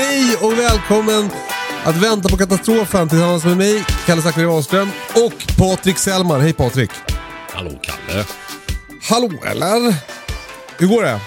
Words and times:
Hej 0.00 0.36
och 0.42 0.52
välkommen 0.52 1.30
att 1.84 1.96
vänta 2.02 2.28
på 2.28 2.36
katastrofen 2.36 3.08
tillsammans 3.08 3.44
med 3.44 3.56
mig, 3.56 3.84
Kalle 4.06 4.22
Zackari 4.22 4.44
Wahlström 4.44 4.88
och 5.14 5.56
Patrik 5.58 5.98
Sellman. 5.98 6.40
Hej 6.40 6.52
Patrik! 6.52 6.90
Hallå 7.52 7.70
Kalle. 7.82 8.24
Hallå 9.10 9.30
eller? 9.44 9.94
Hur 10.78 10.86
går 10.86 11.02
det? 11.02 11.20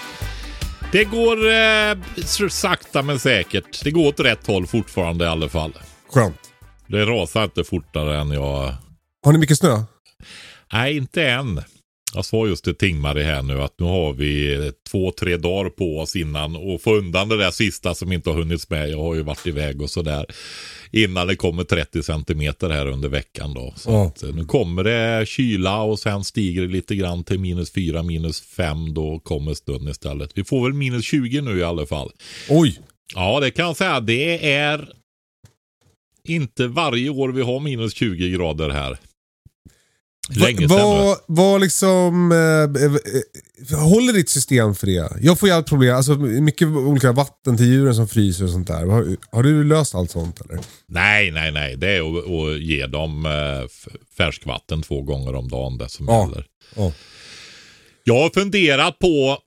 Det 0.92 1.04
går 1.04 1.38
eh, 1.52 2.48
sakta 2.50 3.02
men 3.02 3.20
säkert. 3.20 3.84
Det 3.84 3.92
går 3.92 4.08
åt 4.08 4.20
rätt 4.20 4.48
håll 4.48 4.68
fortfarande 4.68 5.26
i 5.26 5.28
alla 5.28 5.50
fall. 5.50 5.74
Skönt. 6.14 6.40
Det 6.88 7.06
rasar 7.06 7.44
inte 7.44 7.64
fortare 7.64 8.18
än 8.18 8.32
jag... 8.32 8.74
Har 9.26 9.32
ni 9.32 9.38
mycket 9.38 9.58
snö? 9.58 9.84
Nej, 10.74 10.98
inte 10.98 11.24
än. 11.24 11.62
Jag 12.14 12.26
sa 12.26 12.48
just 12.48 12.64
till 12.64 12.76
Tingmarie 12.76 13.24
här 13.24 13.42
nu 13.42 13.62
att 13.62 13.80
nu 13.80 13.86
har 13.86 14.14
vi 14.14 14.72
två, 14.92 15.12
tre 15.12 15.38
dagar 15.38 15.70
på 15.70 16.00
oss 16.00 16.16
innan 16.16 16.56
och 16.56 16.82
få 16.82 16.96
undan 16.96 17.30
det 17.30 17.38
där 17.38 17.52
sista 17.52 17.96
som 17.96 18.12
inte 18.12 18.30
har 18.30 18.38
hunnits 18.38 18.70
med. 18.70 18.90
Jag 18.90 18.98
har 19.02 19.16
ju 19.16 19.22
varit 19.22 19.48
iväg 19.48 19.82
och 19.82 19.90
sådär. 19.90 20.26
Innan 20.92 21.28
det 21.28 21.36
kommer 21.36 21.64
30 21.64 22.04
centimeter 22.04 22.70
här 22.70 22.86
under 22.88 23.10
veckan 23.10 23.54
då. 23.54 23.74
Så 23.76 23.92
Ja. 23.92 24.06
att, 24.08 24.24
eh, 24.24 24.30
nu 24.36 24.46
kommer 24.46 24.84
det 24.84 25.28
kyla 25.28 25.82
och 25.82 26.00
sen 26.00 26.24
stiger 26.24 26.62
det 26.62 26.68
lite 26.68 26.96
grann 26.96 27.24
till 27.24 27.40
minus 27.40 27.72
4, 27.74 28.04
minus 28.04 28.42
5. 28.42 28.94
Då 28.94 29.20
kommer 29.20 29.54
stund 29.54 29.90
istället. 29.90 30.32
Vi 30.36 30.44
får 30.44 30.64
väl 30.64 30.74
minus 30.74 31.06
20 31.06 31.42
nu 31.42 31.58
i 31.60 31.64
alla 31.64 31.86
fall. 31.86 32.12
Oj! 32.50 32.80
Ja, 33.16 33.40
det 33.40 33.52
kan 33.52 33.66
jag 33.66 33.78
säga. 33.78 34.00
Det 34.00 34.52
är 34.54 34.90
inte 36.28 36.68
varje 36.68 37.10
år 37.10 37.30
vi 37.30 37.42
har 37.42 37.60
minus 37.60 37.94
20 37.96 38.30
grader 38.30 38.70
här. 38.70 38.98
Länge. 40.30 40.68
Vad, 40.68 41.18
vad 41.28 41.62
liksom, 41.62 42.32
eh, 42.32 42.84
eh, 43.74 43.80
håller 43.80 44.14
ditt 44.14 44.30
system 44.30 44.76
för 44.76 44.88
det? 44.88 45.12
Jag 45.22 45.40
får 45.40 45.50
ju 45.50 45.56
allt 45.56 45.68
problem, 45.68 45.96
alltså 45.96 46.16
mycket 46.16 46.68
olika 46.68 47.12
vatten 47.12 47.58
till 47.58 47.66
djuren 47.66 47.96
som 47.96 48.08
fryser 48.08 48.44
och 48.44 48.50
sånt 48.50 48.68
där. 48.68 48.86
Har, 48.86 49.16
har 49.32 49.44
du 49.44 49.64
löst 49.64 49.96
allt 49.96 50.12
sånt 50.12 50.42
eller? 50.42 50.60
Nej, 50.88 51.32
nej, 51.32 51.52
nej. 51.52 51.76
Det 51.78 51.88
är 51.90 52.18
att, 52.20 52.26
att 52.30 52.62
ge 52.62 52.88
dem 52.88 53.26
eh, 53.26 53.68
färskvatten 54.18 54.82
två 54.82 55.02
gånger 55.02 55.36
om 55.36 55.48
dagen 55.50 55.78
det 55.78 55.90
som 55.90 56.06
Ja. 56.10 56.28
gäller. 56.30 56.46
Ja. 56.76 56.92
Jag 58.04 58.22
har 58.22 58.30
funderat 58.30 59.00
på 59.00 59.38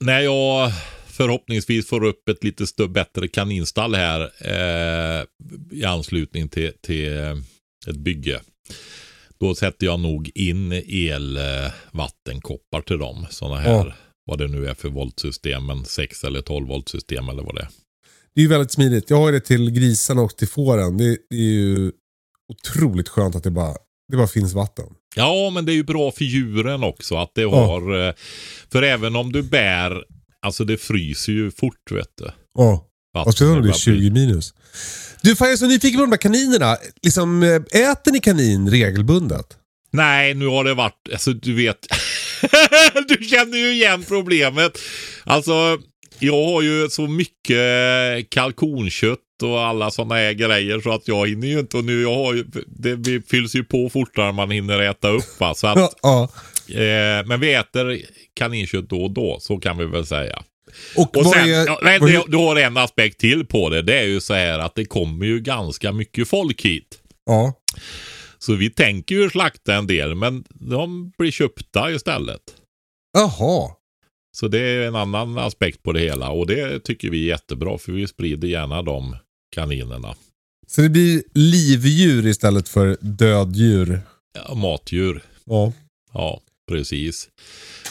när 0.00 0.20
jag 0.20 0.72
förhoppningsvis 1.06 1.86
får 1.88 2.04
upp 2.04 2.28
ett 2.28 2.44
lite 2.44 2.88
bättre 2.88 3.28
kaninstall 3.28 3.94
här 3.94 4.20
eh, 4.40 5.24
i 5.70 5.84
anslutning 5.84 6.48
till, 6.48 6.72
till 6.82 7.18
eh, 7.18 7.36
ett 7.86 7.96
bygge. 7.96 8.40
Då 9.42 9.54
sätter 9.54 9.86
jag 9.86 10.00
nog 10.00 10.30
in 10.34 10.72
elvattenkoppar 10.72 12.80
till 12.80 12.98
dem. 12.98 13.26
Sådana 13.30 13.60
här, 13.60 13.70
Ja. 13.86 13.92
vad 14.24 14.38
det 14.38 14.48
nu 14.48 14.66
är 14.68 14.74
för 14.74 14.88
voltsystem, 14.88 15.66
men 15.66 15.84
6 15.84 16.24
eller 16.24 16.40
12 16.42 16.68
voltsystem 16.68 17.28
eller 17.28 17.42
vad 17.42 17.54
det 17.54 17.60
är. 17.60 17.68
Det 18.34 18.40
är 18.40 18.42
ju 18.42 18.48
väldigt 18.48 18.72
smidigt. 18.72 19.10
Jag 19.10 19.16
har 19.16 19.32
det 19.32 19.40
till 19.40 19.70
grisarna 19.70 20.22
och 20.22 20.36
till 20.36 20.48
fåren. 20.48 20.96
Det, 20.98 21.18
det 21.30 21.36
är 21.36 21.40
ju 21.40 21.92
otroligt 22.48 23.08
skönt 23.08 23.36
att 23.36 23.44
det 23.44 23.50
bara, 23.50 23.74
det 24.08 24.16
bara 24.16 24.26
finns 24.26 24.54
vatten. 24.54 24.86
Ja, 25.16 25.50
men 25.54 25.64
det 25.64 25.72
är 25.72 25.76
ju 25.76 25.84
bra 25.84 26.10
för 26.10 26.24
djuren 26.24 26.84
också 26.84 27.16
att 27.16 27.30
det 27.34 27.42
har... 27.44 28.08
eh, 28.08 28.14
För 28.72 28.82
även 28.82 29.16
om 29.16 29.32
du 29.32 29.42
bär, 29.42 30.04
alltså 30.46 30.64
det 30.64 30.76
fryser 30.76 31.32
ju 31.32 31.50
fort 31.50 31.90
vet 31.92 32.16
du. 32.18 32.30
Ja. 32.54 32.86
Vattnet 33.14 33.26
Och 33.26 33.34
speciellt 33.34 33.56
om 33.56 33.62
det 33.62 33.68
är 33.68 33.72
bara 33.72 33.78
20 33.78 34.10
minus. 34.10 34.54
Du, 35.22 35.36
fan 35.36 35.46
jag 35.46 35.52
är 35.52 35.56
så 35.56 35.66
nyfiken 35.66 35.98
på 35.98 36.04
de 36.04 36.10
där 36.10 36.16
kaninerna. 36.16 36.76
Liksom, 37.02 37.42
eh, 37.42 37.80
äter 37.90 38.12
ni 38.12 38.20
kanin 38.20 38.70
regelbundet? 38.70 39.46
Nej, 39.90 40.34
nu 40.34 40.46
har 40.46 40.64
det 40.64 40.74
varit, 40.74 41.08
alltså 41.12 41.32
du 41.32 41.54
vet. 41.54 41.78
du 43.08 43.24
känner 43.24 43.58
ju 43.58 43.72
igen 43.72 44.04
problemet. 44.08 44.78
Alltså, 45.24 45.78
jag 46.18 46.44
har 46.44 46.62
ju 46.62 46.88
så 46.90 47.06
mycket 47.06 47.60
kalkonkött 48.30 49.18
och 49.42 49.60
alla 49.60 49.90
sådana 49.90 50.14
här 50.14 50.32
grejer 50.32 50.80
så 50.80 50.92
att 50.92 51.08
jag 51.08 51.28
hinner 51.28 51.48
ju 51.48 51.58
inte. 51.58 51.76
Och 51.76 51.84
nu 51.84 52.02
jag 52.02 52.14
har 52.14 52.34
ju, 52.34 52.44
det 52.96 53.28
fylls 53.30 53.54
ju 53.54 53.64
på 53.64 53.90
fortare 53.90 54.28
än 54.28 54.34
man 54.34 54.50
hinner 54.50 54.78
äta 54.82 55.08
upp 55.08 55.40
va. 55.40 55.54
Så 55.54 55.66
att, 55.66 55.78
Ja. 55.78 55.92
ja. 56.66 56.74
eh, 56.80 57.26
men 57.26 57.40
vi 57.40 57.54
äter 57.54 57.98
kaninkött 58.34 58.88
då 58.90 59.02
och 59.04 59.10
då, 59.10 59.38
så 59.40 59.58
kan 59.58 59.78
vi 59.78 59.84
väl 59.84 60.06
säga. 60.06 60.42
Och, 60.96 61.16
Och 61.16 61.26
sen, 61.26 61.48
är, 61.48 62.00
vad- 62.00 62.10
det, 62.10 62.24
du 62.28 62.36
har 62.36 62.56
en 62.56 62.76
aspekt 62.76 63.20
till 63.20 63.46
på 63.46 63.68
det. 63.68 63.82
Det 63.82 63.98
är 63.98 64.04
ju 64.06 64.20
så 64.20 64.34
här 64.34 64.58
att 64.58 64.74
det 64.74 64.84
kommer 64.84 65.26
ju 65.26 65.40
ganska 65.40 65.92
mycket 65.92 66.28
folk 66.28 66.62
hit. 66.64 66.98
ja. 67.26 67.54
Så 68.38 68.54
vi 68.54 68.70
tänker 68.70 69.14
ju 69.14 69.30
slakta 69.30 69.74
en 69.74 69.86
del, 69.86 70.14
men 70.14 70.44
de 70.50 71.12
blir 71.18 71.30
köpta 71.30 71.90
istället. 71.92 72.40
Jaha. 73.12 73.70
Så 74.36 74.48
det 74.48 74.58
är 74.60 74.86
en 74.86 74.96
annan 74.96 75.38
aspekt 75.38 75.82
på 75.82 75.92
det 75.92 76.00
hela 76.00 76.30
och 76.30 76.46
det 76.46 76.80
tycker 76.80 77.10
vi 77.10 77.22
är 77.24 77.28
jättebra 77.28 77.78
för 77.78 77.92
vi 77.92 78.06
sprider 78.06 78.48
gärna 78.48 78.82
de 78.82 79.16
kaninerna. 79.54 80.14
Så 80.66 80.80
det 80.80 80.88
blir 80.88 81.22
livdjur 81.34 82.26
istället 82.26 82.68
för 82.68 82.96
döddjur. 83.00 84.00
Ja, 84.48 84.54
matdjur. 84.54 85.22
Ja. 85.44 85.72
Ja, 86.12 86.40
precis. 86.68 87.28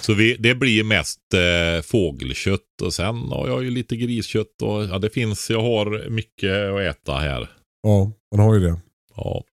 Så 0.02 0.14
vi, 0.14 0.36
det 0.40 0.56
blir 0.56 0.84
mest 0.84 1.20
eh, 1.34 1.82
fågelkött 1.84 2.82
och 2.82 2.94
sen 2.94 3.16
har 3.16 3.48
jag 3.48 3.64
ju 3.64 3.72
lite 3.72 3.96
griskött 3.96 4.62
och 4.62 4.84
ja, 4.84 5.00
det 5.00 5.10
finns, 5.10 5.50
jag 5.50 5.62
har 5.62 6.10
mycket 6.10 6.52
att 6.52 6.98
äta 6.98 7.14
här. 7.14 7.50
Ja, 7.84 8.12
man 8.36 8.46
har 8.46 8.54
ju 8.54 8.60
det. 8.60 8.80
Ja. 9.16 9.44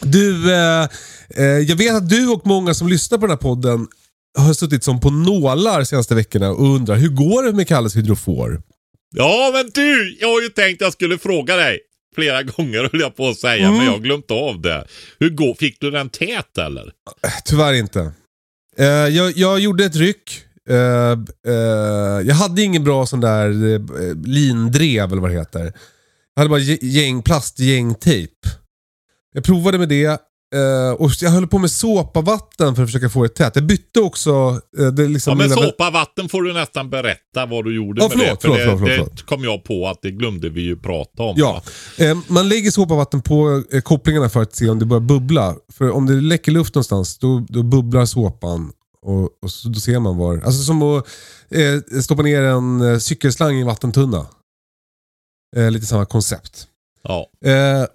Du, 0.00 0.52
eh, 0.54 0.88
eh, 1.36 1.44
jag 1.44 1.76
vet 1.76 1.94
att 1.94 2.08
du 2.08 2.28
och 2.28 2.46
många 2.46 2.74
som 2.74 2.88
lyssnar 2.88 3.18
på 3.18 3.26
den 3.26 3.30
här 3.30 3.42
podden 3.42 3.86
har 4.38 4.52
suttit 4.52 4.84
som 4.84 5.00
på 5.00 5.10
nålar 5.10 5.84
senaste 5.84 6.14
veckorna 6.14 6.50
och 6.50 6.74
undrar 6.74 6.96
hur 6.96 7.08
går 7.08 7.42
det 7.42 7.52
med 7.52 7.68
Kalles 7.68 7.96
hydrofor? 7.96 8.62
Ja, 9.14 9.50
men 9.54 9.70
du! 9.74 10.16
Jag 10.20 10.28
har 10.28 10.42
ju 10.42 10.48
tänkt 10.48 10.80
jag 10.80 10.92
skulle 10.92 11.18
fråga 11.18 11.56
dig. 11.56 11.80
Flera 12.14 12.42
gånger 12.56 12.88
höll 12.92 13.00
jag 13.00 13.16
på 13.16 13.28
att 13.28 13.38
säga, 13.38 13.70
men 13.70 13.84
jag 13.84 13.92
har 13.92 13.98
glömt 13.98 14.30
av 14.30 14.60
det. 14.60 14.86
Hur 15.18 15.30
går, 15.30 15.54
fick 15.54 15.80
du 15.80 15.90
den 15.90 16.08
tät 16.08 16.58
eller? 16.58 16.92
Tyvärr 17.44 17.72
inte. 17.72 18.12
Eh, 18.78 18.86
jag, 18.86 19.32
jag 19.36 19.60
gjorde 19.60 19.84
ett 19.84 19.96
ryck. 19.96 20.42
Eh, 20.68 21.12
eh, 21.46 22.20
jag 22.26 22.34
hade 22.34 22.62
ingen 22.62 22.84
bra 22.84 23.06
sån 23.06 23.20
där 23.20 23.48
uh, 23.48 24.14
lindrev 24.24 25.12
eller 25.12 25.22
vad 25.22 25.30
det 25.30 25.38
heter. 25.38 25.72
Jag 26.34 26.40
hade 26.40 26.50
bara 26.50 26.60
gäng, 26.80 27.22
plastgängtejp. 27.22 28.32
Jag 29.32 29.44
provade 29.44 29.78
med 29.78 29.88
det 29.88 30.20
eh, 30.54 30.92
och 31.02 31.10
jag 31.20 31.30
höll 31.30 31.46
på 31.46 31.58
med 31.58 31.70
såpavatten 31.70 32.74
för 32.76 32.82
att 32.82 32.88
försöka 32.88 33.08
få 33.08 33.22
det 33.22 33.28
tätt. 33.28 33.52
Jag 33.56 33.66
bytte 33.66 34.00
också... 34.00 34.60
eh, 34.78 34.86
det 34.86 35.08
liksom 35.08 35.30
Ja, 35.30 35.34
men 35.36 35.48
lilla- 35.48 35.62
såpavatten 35.70 36.28
får 36.28 36.42
du 36.42 36.52
nästan 36.52 36.90
berätta 36.90 37.46
vad 37.46 37.64
du 37.64 37.74
gjorde 37.76 38.02
Ja, 38.02 38.08
med 38.08 38.12
förlåt, 38.18 38.40
det. 38.40 38.48
För 38.48 38.54
förlåt, 38.54 38.58
det, 38.58 38.64
förlåt, 38.78 38.88
det 38.88 38.94
förlåt. 38.96 39.22
kom 39.26 39.44
jag 39.44 39.64
på 39.64 39.88
att 39.88 39.98
det 40.02 40.10
glömde 40.10 40.48
vi 40.48 40.60
ju 40.60 40.76
prata 40.76 41.22
om. 41.22 41.34
Ja, 41.36 41.62
eh, 41.98 42.18
man 42.28 42.48
lägger 42.48 42.70
såpavatten 42.70 43.22
på 43.22 43.62
kopplingarna 43.84 44.28
för 44.28 44.42
att 44.42 44.54
se 44.54 44.68
om 44.68 44.78
det 44.78 44.84
börjar 44.84 45.00
bubbla. 45.00 45.54
För 45.72 45.90
om 45.90 46.06
det 46.06 46.12
läcker 46.14 46.52
luft 46.52 46.74
någonstans, 46.74 47.18
då, 47.18 47.46
då 47.48 47.62
bubblar 47.62 48.04
såpan. 48.06 48.72
Och, 49.02 49.22
och 49.42 49.50
så, 49.50 49.68
då 49.68 49.80
ser 49.80 49.98
man 49.98 50.16
var. 50.16 50.34
Alltså 50.44 50.62
som 50.62 50.82
att 50.82 51.06
stoppa 52.04 52.22
ner 52.22 52.42
en 52.42 53.00
cykelslang 53.00 53.56
i 53.56 53.60
en 53.60 53.66
vattentunna. 53.66 54.26
Lite 55.70 55.86
samma 55.86 56.04
koncept. 56.06 56.66
Ja. 57.02 57.26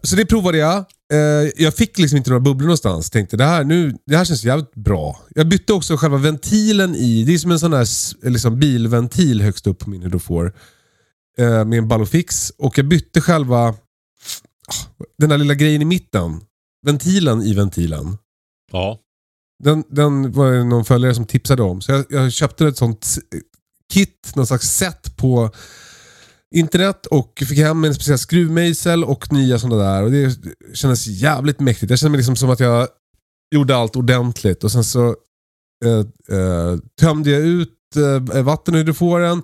Så 0.04 0.16
det 0.16 0.26
provade 0.26 0.58
jag. 0.58 0.86
Eh, 1.12 1.52
jag 1.58 1.76
fick 1.76 1.98
liksom 1.98 2.18
inte 2.18 2.30
några 2.30 2.40
bubblor 2.40 2.68
någonstans. 2.68 3.10
Tänkte 3.10 3.38
det 3.38 3.44
här, 3.44 3.64
nu, 3.64 3.96
det 4.06 4.18
här 4.18 4.26
känns 4.26 4.44
jävligt 4.44 4.76
bra. 4.76 5.20
Jag 5.36 5.48
bytte 5.48 5.74
också 5.74 5.98
själva 5.98 6.18
ventilen 6.18 6.96
i, 6.96 7.24
det 7.24 7.34
är 7.34 7.38
som 7.38 7.52
en 7.52 7.60
sån 7.60 7.74
här 7.74 7.88
liksom 8.30 8.60
bilventil 8.60 9.42
högst 9.42 9.68
upp 9.68 9.80
på 9.80 9.90
min 9.90 10.02
hydrofor. 10.02 10.54
Eh, 11.38 11.66
med 11.66 11.78
en 11.78 11.88
Ballofix. 11.88 12.50
Och 12.58 12.78
jag 12.78 12.88
bytte 12.88 13.22
själva, 13.22 13.58
ah, 13.58 13.76
den 15.18 15.30
där 15.30 15.38
lilla 15.38 15.54
grejen 15.54 15.82
i 15.82 15.86
mitten. 15.86 16.42
Ventilen 16.86 17.42
i 17.42 17.54
ventilen. 17.54 18.18
Ja. 18.72 19.00
Den, 19.64 19.84
den 19.90 20.32
var 20.32 20.52
det 20.52 20.64
någon 20.64 20.86
följare 20.86 21.16
som 21.16 21.26
tipsade 21.26 21.64
om. 21.64 21.82
Så 21.82 21.92
jag, 21.92 22.06
jag 22.10 22.32
köpte 22.32 22.68
ett 22.68 22.78
sånt 22.78 23.18
kit, 23.94 24.32
någon 24.36 24.48
slags 24.48 24.78
set 24.78 25.18
på 25.18 25.52
internet 26.56 27.06
och 27.06 27.44
fick 27.48 27.58
hem 27.58 27.84
en 27.84 27.96
speciell 27.96 28.18
skruvmejsel 28.18 29.04
och 29.04 29.34
nya 29.34 29.60
sådana 29.60 29.84
där. 29.84 30.04
Och 30.04 30.12
det 30.12 30.38
kändes 30.74 31.08
jävligt 31.08 31.60
mäktigt. 31.60 31.90
Jag 31.90 32.00
kände 32.00 32.12
mig 32.12 32.18
liksom 32.18 32.36
som 32.36 32.50
att 32.50 32.60
jag 32.60 32.88
gjorde 33.56 33.76
allt 33.76 33.96
ordentligt. 33.96 34.64
Och 34.64 34.72
sen 34.72 34.84
så 34.84 35.16
eh, 35.86 36.38
eh, 36.38 36.78
tömde 37.00 37.30
jag 37.30 37.42
ut 37.42 37.96
eh, 37.96 38.44
vatten 38.44 38.76
ur 38.76 38.80
hydroforen, 38.80 39.44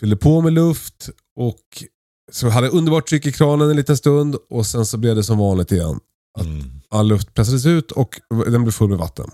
fyllde 0.00 0.16
på 0.16 0.40
med 0.40 0.52
luft 0.52 1.10
och 1.36 1.84
så 2.32 2.48
hade 2.48 2.66
jag 2.66 2.74
underbart 2.74 3.08
tryck 3.08 3.26
i 3.26 3.32
kranen 3.32 3.70
en 3.70 3.76
liten 3.76 3.96
stund 3.96 4.36
och 4.50 4.66
sen 4.66 4.86
så 4.86 4.98
blev 4.98 5.16
det 5.16 5.24
som 5.24 5.38
vanligt 5.38 5.72
igen. 5.72 6.00
Mm. 6.40 6.62
All 6.88 7.08
luft 7.08 7.34
pressades 7.34 7.66
ut 7.66 7.92
och 7.92 8.20
den 8.28 8.62
blev 8.62 8.72
full 8.72 8.88
med 8.88 8.98
vatten. 8.98 9.30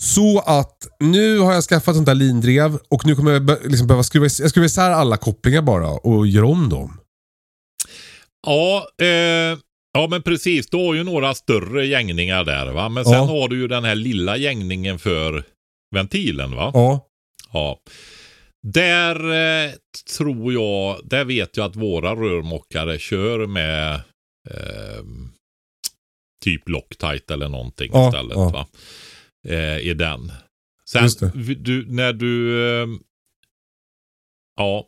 Så 0.00 0.38
att 0.46 0.86
nu 1.00 1.38
har 1.38 1.52
jag 1.52 1.62
skaffat 1.64 1.94
sånt 1.94 2.06
där 2.06 2.14
lindrev 2.14 2.78
och 2.88 3.06
nu 3.06 3.16
kommer 3.16 3.32
jag 3.32 3.44
be- 3.44 3.60
liksom 3.64 3.86
behöva 3.86 4.02
skruva, 4.02 4.26
is- 4.26 4.40
jag 4.40 4.50
skruvar 4.50 4.66
isär 4.66 4.90
alla 4.90 5.16
kopplingar 5.16 5.62
bara 5.62 5.90
och 5.90 6.26
gör 6.26 6.42
om 6.44 6.68
dem. 6.68 7.00
Ja, 8.46 8.86
eh, 9.02 9.58
ja, 9.92 10.06
men 10.10 10.22
precis. 10.22 10.66
Du 10.70 10.76
har 10.76 10.94
ju 10.94 11.04
några 11.04 11.34
större 11.34 11.86
gängningar 11.86 12.44
där 12.44 12.72
va. 12.72 12.88
Men 12.88 13.04
sen 13.04 13.12
Ja. 13.12 13.20
har 13.24 13.48
du 13.48 13.56
ju 13.60 13.68
den 13.68 13.84
här 13.84 13.94
lilla 13.94 14.36
gängningen 14.36 14.98
för 14.98 15.44
ventilen 15.94 16.56
va. 16.56 16.70
Ja. 16.74 17.08
Ja. 17.52 17.78
Där 18.66 19.16
eh, 19.66 19.70
tror 20.16 20.52
jag, 20.52 21.00
där 21.04 21.24
vet 21.24 21.56
jag 21.56 21.66
att 21.66 21.76
våra 21.76 22.14
rörmokare 22.14 22.98
kör 22.98 23.46
med 23.46 23.94
eh, 24.50 25.02
typ 26.44 26.68
Loctite 26.68 27.34
eller 27.34 27.48
någonting 27.48 27.90
Ja, 27.92 28.08
istället. 28.08 28.36
ja. 28.36 28.48
Va? 28.48 28.66
Eh, 29.48 29.78
I 29.78 29.94
den. 29.94 30.32
Sen 30.84 31.08
du, 31.58 31.86
när 31.88 32.12
du, 32.12 32.62
eh, 32.82 32.88
ja. 34.56 34.86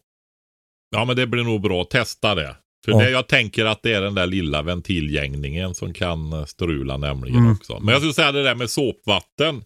Ja 0.90 1.04
men 1.04 1.16
det 1.16 1.26
blir 1.26 1.44
nog 1.44 1.60
bra, 1.62 1.84
testa 1.84 2.34
det. 2.34 2.56
För 2.84 2.92
Ja. 2.92 2.98
det, 2.98 3.10
jag 3.10 3.28
tänker 3.28 3.64
att 3.64 3.82
det 3.82 3.92
är 3.92 4.00
den 4.00 4.14
där 4.14 4.26
lilla 4.26 4.62
ventilgängningen 4.62 5.74
som 5.74 5.92
kan 5.92 6.32
eh, 6.32 6.44
strula 6.44 6.96
nämligen 6.96 7.38
Mm. 7.38 7.52
också. 7.52 7.78
Men 7.80 7.88
jag 7.88 7.96
skulle 8.00 8.12
säga 8.14 8.32
det 8.32 8.42
där 8.42 8.54
med 8.54 8.70
såpvatten. 8.70 9.64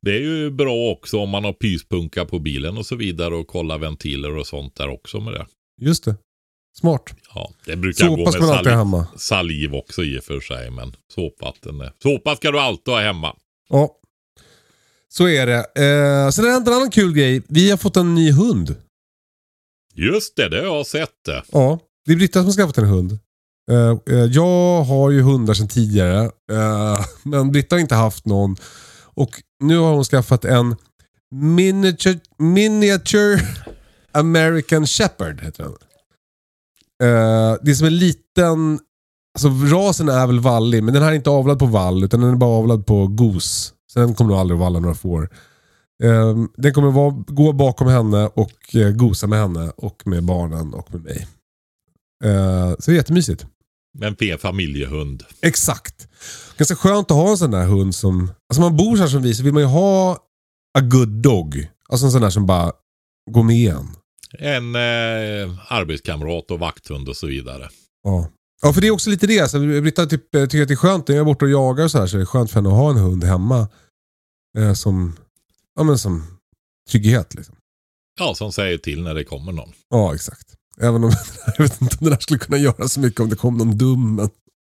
Det 0.00 0.10
är 0.16 0.20
ju 0.20 0.50
bra 0.50 0.90
också 0.90 1.18
om 1.18 1.30
man 1.30 1.44
har 1.44 1.52
pyspunka 1.52 2.24
på 2.24 2.38
bilen 2.38 2.78
och 2.78 2.86
så 2.86 2.96
vidare 2.96 3.34
och 3.34 3.46
kolla 3.46 3.78
ventiler 3.78 4.36
och 4.36 4.46
sånt 4.46 4.74
där 4.76 4.88
också 4.88 5.20
med 5.20 5.32
det. 5.32 5.46
Just 5.80 6.04
det. 6.04 6.16
Smart. 6.80 7.14
Ja, 7.34 7.50
det 7.66 7.76
brukar 7.76 8.08
gå 8.08 8.16
Såpa 8.16 8.30
med 8.30 8.34
alltid 8.34 8.42
ha 8.42 8.56
saliv, 8.56 8.72
hemma. 8.78 9.06
saliv 9.16 9.74
också 9.74 10.04
i 10.04 10.18
och 10.18 10.24
för 10.24 10.40
sig, 10.40 10.70
men 10.70 10.96
såpvatten 11.14 11.80
är... 11.80 11.92
Såpa 12.02 12.36
ska 12.36 12.50
du 12.50 12.58
alltid 12.60 12.94
ha 12.94 13.00
hemma. 13.00 13.36
Ja. 13.68 13.94
Så 15.08 15.28
är 15.28 15.46
det. 15.46 15.56
Eh, 15.58 16.30
sen 16.30 16.44
har 16.44 16.50
det 16.50 16.52
hänt 16.54 16.68
en 16.68 16.74
annan 16.74 16.90
kul 16.90 17.12
grej. 17.14 17.42
Vi 17.48 17.70
har 17.70 17.76
fått 17.76 17.96
en 17.96 18.14
ny 18.14 18.32
hund. 18.32 18.74
Just 19.94 20.36
det, 20.36 20.48
det 20.48 20.56
har 20.58 20.76
jag 20.76 20.86
sett 20.86 21.24
det. 21.26 21.42
Ja, 21.52 21.78
det 22.06 22.12
är 22.12 22.16
Britta 22.16 22.38
som 22.38 22.46
har 22.46 22.52
skaffat 22.52 22.78
en 22.78 22.84
hund. 22.84 23.18
Eh, 23.70 23.96
eh, 24.16 24.24
jag 24.24 24.82
har 24.82 25.10
ju 25.10 25.20
hundar 25.22 25.54
sedan 25.54 25.68
tidigare. 25.68 26.24
eh, 26.52 27.04
men 27.24 27.52
Britta 27.52 27.74
har 27.76 27.80
inte 27.80 27.94
haft 27.94 28.26
någon. 28.26 28.56
Och 29.14 29.30
nu 29.64 29.78
har 29.78 29.94
hon 29.94 30.04
skaffat 30.04 30.44
en 30.44 30.76
miniature, 31.34 32.20
miniature 32.38 33.40
American 34.12 34.86
Shepherd. 34.86 35.40
Heter 35.40 35.62
den. 35.64 35.72
Eh, 37.02 37.56
det 37.62 37.70
är 37.70 37.74
som 37.74 37.86
en 37.86 37.98
liten... 37.98 38.80
Alltså 39.34 39.76
rasen 39.76 40.08
är 40.08 40.26
väl 40.26 40.40
vallig, 40.40 40.82
men 40.84 40.94
den 40.94 41.02
här 41.02 41.10
är 41.10 41.16
inte 41.16 41.30
avlad 41.30 41.58
på 41.58 41.66
vall 41.66 42.04
utan 42.04 42.20
den 42.20 42.30
är 42.30 42.36
bara 42.36 42.58
avlad 42.58 42.86
på 42.86 43.06
gos. 43.06 43.74
Så 43.92 44.00
den 44.00 44.14
kommer 44.14 44.30
nog 44.30 44.40
aldrig 44.40 44.56
att 44.56 44.60
valla 44.60 44.78
några 44.78 44.94
får. 44.94 45.30
Eh, 46.02 46.36
den 46.56 46.72
kommer 46.72 46.90
vara, 46.90 47.24
gå 47.26 47.52
bakom 47.52 47.88
henne 47.88 48.26
och 48.26 48.74
eh, 48.74 48.90
gosa 48.90 49.26
med 49.26 49.38
henne 49.38 49.72
och 49.76 50.02
med 50.06 50.24
barnen 50.24 50.74
och 50.74 50.94
med 50.94 51.02
mig. 51.02 51.26
Eh, 52.24 52.70
så 52.78 52.90
det 52.90 52.92
är 52.92 52.96
jättemysigt. 52.96 53.46
En 54.02 54.16
fin 54.16 54.38
familjehund. 54.38 55.22
Exakt. 55.42 56.08
Ganska 56.56 56.76
skönt 56.76 57.10
att 57.10 57.16
ha 57.16 57.30
en 57.30 57.38
sån 57.38 57.50
där 57.50 57.66
hund 57.66 57.94
som... 57.94 58.30
Alltså 58.48 58.60
man 58.60 58.76
bor 58.76 58.96
så 58.96 59.02
här 59.02 59.08
som 59.08 59.22
vi 59.22 59.34
så 59.34 59.42
vill 59.42 59.52
man 59.52 59.62
ju 59.62 59.68
ha 59.68 60.12
a 60.78 60.80
good 60.80 61.08
dog. 61.08 61.68
Alltså 61.88 62.06
en 62.06 62.12
sån 62.12 62.22
där 62.22 62.30
som 62.30 62.46
bara 62.46 62.72
går 63.30 63.42
med 63.42 63.74
en. 63.74 63.88
En 64.38 64.74
eh, 64.74 65.72
arbetskamrat 65.72 66.50
och 66.50 66.58
vakthund 66.58 67.08
och 67.08 67.16
så 67.16 67.26
vidare. 67.26 67.68
Ja. 68.02 68.28
Ja, 68.62 68.72
för 68.72 68.80
det 68.80 68.86
är 68.86 68.90
också 68.90 69.10
lite 69.10 69.26
det. 69.26 69.50
Så 69.50 69.58
Britta 69.58 70.06
typ, 70.06 70.34
eh, 70.34 70.46
tycker 70.46 70.62
att 70.62 70.68
det 70.68 70.74
är 70.74 70.76
skönt 70.76 71.08
när 71.08 71.14
jag 71.16 71.20
är 71.20 71.24
borta 71.24 71.44
och 71.44 71.50
jagar 71.50 71.84
och 71.84 71.90
så 71.90 71.98
här 71.98 72.06
så 72.06 72.16
är 72.16 72.20
det 72.20 72.26
skönt 72.26 72.50
för 72.50 72.54
henne 72.60 72.68
att 72.68 72.74
ha 72.74 72.90
en 72.90 72.96
hund 72.96 73.24
hemma. 73.24 73.68
Eh, 74.58 74.72
som, 74.72 75.16
ja, 75.76 75.82
men 75.82 75.98
som 75.98 76.24
trygghet 76.90 77.34
liksom. 77.34 77.54
Ja, 78.20 78.34
som 78.34 78.52
säger 78.52 78.78
till 78.78 79.02
när 79.02 79.14
det 79.14 79.24
kommer 79.24 79.52
någon. 79.52 79.72
Ja, 79.90 80.14
exakt. 80.14 80.54
Även 80.80 81.04
om 81.04 81.12
jag 81.56 81.64
vet 81.64 81.80
inte 81.80 81.96
om 82.00 82.04
det 82.04 82.10
där 82.10 82.20
skulle 82.20 82.38
kunna 82.38 82.58
göra 82.58 82.88
så 82.88 83.00
mycket 83.00 83.20
om 83.20 83.28
det 83.28 83.36
kom 83.36 83.56
någon 83.58 83.78
dum. 83.78 84.14
Men... 84.14 84.28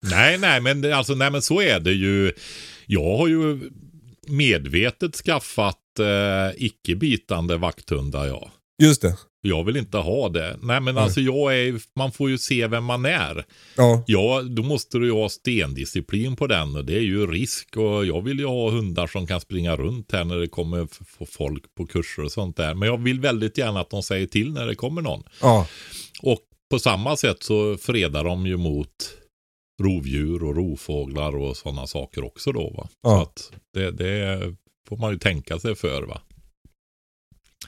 Nej, 0.10 0.38
nej, 0.38 0.62
men, 0.62 0.82
det- 0.82 0.98
alltså, 0.98 1.16
nej, 1.16 1.32
men 1.32 1.42
så 1.42 1.62
är 1.62 1.80
det 1.80 1.92
ju. 1.94 2.34
Jag 2.86 3.18
har 3.18 3.28
ju 3.28 3.70
medvetet 4.28 5.16
skaffat 5.16 6.00
eh, 6.00 6.66
icke-bitande 6.66 7.58
vakthundar, 7.58 8.26
ja. 8.28 8.52
Just 8.82 9.02
det. 9.02 9.18
Jag 9.42 9.64
vill 9.64 9.78
inte 9.78 9.98
ha 9.98 10.30
det. 10.30 10.58
Nej, 10.62 10.82
men 10.82 10.96
Nej. 10.96 11.04
alltså 11.04 11.22
jag 11.22 11.58
är, 11.60 11.82
man 11.96 12.12
får 12.12 12.30
ju 12.30 12.38
se 12.38 12.68
vem 12.68 12.84
man 12.84 13.06
är. 13.06 13.46
Ja, 13.78 14.04
Ja, 14.08 14.42
då 14.42 14.64
måste 14.64 14.98
du 14.98 15.06
ju 15.06 15.12
ha 15.14 15.30
stendisciplin 15.30 16.36
på 16.36 16.48
den 16.48 16.76
och 16.76 16.86
det 16.86 16.94
är 16.96 17.02
ju 17.02 17.28
risk 17.28 17.78
och 17.78 18.06
jag 18.06 18.22
vill 18.22 18.40
ju 18.40 18.46
ha 18.46 18.70
hundar 18.70 19.08
som 19.08 19.28
kan 19.28 19.42
springa 19.42 19.76
runt 19.76 20.12
här 20.12 20.24
när 20.24 20.36
det 20.38 20.48
kommer 20.48 20.88
folk 21.26 21.76
på 21.76 21.86
kurser 21.86 22.24
och 22.24 22.32
sånt 22.32 22.58
där. 22.58 22.74
Men 22.74 22.88
jag 22.90 22.98
vill 23.04 23.20
väldigt 23.20 23.58
gärna 23.58 23.80
att 23.80 23.90
de 23.90 24.04
säger 24.04 24.28
till 24.28 24.54
när 24.54 24.68
det 24.68 24.76
kommer 24.76 25.02
någon. 25.02 25.24
ja. 25.42 25.68
Och 26.22 26.40
på 26.72 26.80
samma 26.80 27.18
sätt 27.18 27.44
så 27.44 27.78
fredar 27.78 28.24
de 28.24 28.46
ju 28.46 28.58
mot 28.58 28.90
rovdjur 29.82 30.44
och 30.44 30.56
rovfåglar 30.56 31.36
och 31.38 31.58
sådana 31.58 31.88
saker 31.88 32.24
också 32.26 32.52
då 32.52 32.70
va. 32.70 32.84
Så 32.92 32.98
Ja. 33.02 33.22
att 33.22 33.52
det, 33.74 33.92
det 33.92 34.40
får 34.90 34.98
man 34.98 35.12
ju 35.12 35.18
tänka 35.20 35.60
sig 35.60 35.76
för 35.76 36.02
va. 36.04 36.22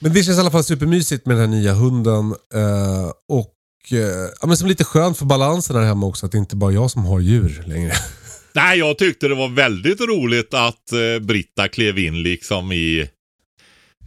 Men 0.02 0.14
det 0.14 0.24
känns 0.24 0.38
i 0.38 0.42
alla 0.42 0.52
fall 0.52 0.64
supermysigt 0.64 1.26
med 1.26 1.38
den 1.38 1.50
här 1.52 1.60
nya 1.60 1.74
hunden. 1.74 2.36
Eh, 2.54 3.10
och 3.30 3.54
eh, 3.92 4.30
ja, 4.42 4.48
men 4.48 4.58
som 4.58 4.68
lite 4.68 4.84
skönt 4.84 5.18
för 5.18 5.26
balansen 5.26 5.76
här 5.76 5.84
hemma 5.84 6.06
också. 6.06 6.26
Att 6.26 6.32
det 6.32 6.38
inte 6.38 6.56
bara 6.56 6.72
är 6.72 6.76
jag 6.76 6.92
som 6.92 7.06
har 7.06 7.20
djur 7.20 7.64
längre. 7.68 7.94
Nej, 8.54 8.80
jag 8.80 8.98
tyckte 8.98 9.28
det 9.28 9.36
var 9.36 9.50
väldigt 9.50 10.02
roligt 10.02 10.54
att 10.54 10.92
eh, 10.92 11.20
Britta 11.26 11.68
klev 11.68 12.00
in 12.00 12.22
liksom 12.24 12.72
i 12.72 13.10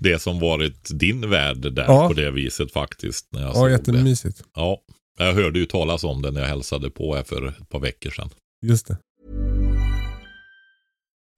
det 0.01 0.23
som 0.23 0.41
varit 0.41 0.89
din 0.91 1.31
värld 1.31 1.73
där 1.75 1.85
Ja. 1.85 2.09
på 2.09 2.15
det 2.15 2.31
viset 2.31 2.73
faktiskt. 2.73 3.27
När 3.33 3.41
jag 3.41 3.51
Ja, 3.51 3.55
såg 3.55 3.67
det. 3.67 3.73
jättemysigt. 3.73 4.43
Ja, 4.55 4.79
jag 5.19 5.33
hörde 5.35 5.59
ju 5.59 5.67
talas 5.67 6.05
om 6.05 6.23
det 6.23 6.31
när 6.31 6.41
jag 6.41 6.49
hälsade 6.49 6.91
på 6.91 7.15
här 7.17 7.23
för 7.23 7.49
ett 7.49 7.69
par 7.69 7.81
veckor 7.81 8.11
sedan. 8.11 8.31
Just 8.67 8.87
det. 8.87 8.97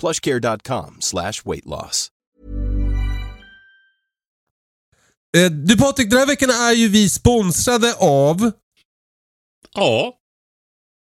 plushcare.com 0.00 0.96
slash 1.00 1.32
weight 1.44 1.66
loss. 1.66 2.10
Eh, 5.36 5.50
du 5.50 5.78
Patrik, 5.78 6.10
den 6.10 6.18
här 6.18 6.26
veckan 6.26 6.50
är 6.50 6.72
ju 6.72 6.88
vi 6.88 7.08
sponsrade 7.08 7.94
av... 7.98 8.50
Ja. 9.74 10.14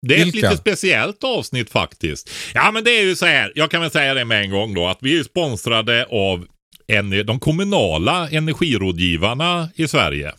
Det 0.07 0.15
är 0.15 0.23
Vilka? 0.23 0.37
ett 0.37 0.43
lite 0.43 0.57
speciellt 0.57 1.23
avsnitt 1.23 1.69
faktiskt. 1.69 2.29
Ja, 2.53 2.71
men 2.71 2.83
det 2.83 2.91
är 2.91 3.03
ju 3.03 3.15
så 3.15 3.25
här. 3.25 3.51
Jag 3.55 3.71
kan 3.71 3.81
väl 3.81 3.91
säga 3.91 4.13
det 4.13 4.25
med 4.25 4.41
en 4.41 4.51
gång 4.51 4.73
då. 4.73 4.87
Att 4.87 4.97
vi 5.01 5.19
är 5.19 5.23
sponsrade 5.23 6.05
av 6.05 6.45
en, 6.87 7.25
de 7.25 7.39
kommunala 7.39 8.29
energirådgivarna 8.29 9.69
i 9.75 9.87
Sverige. 9.87 10.33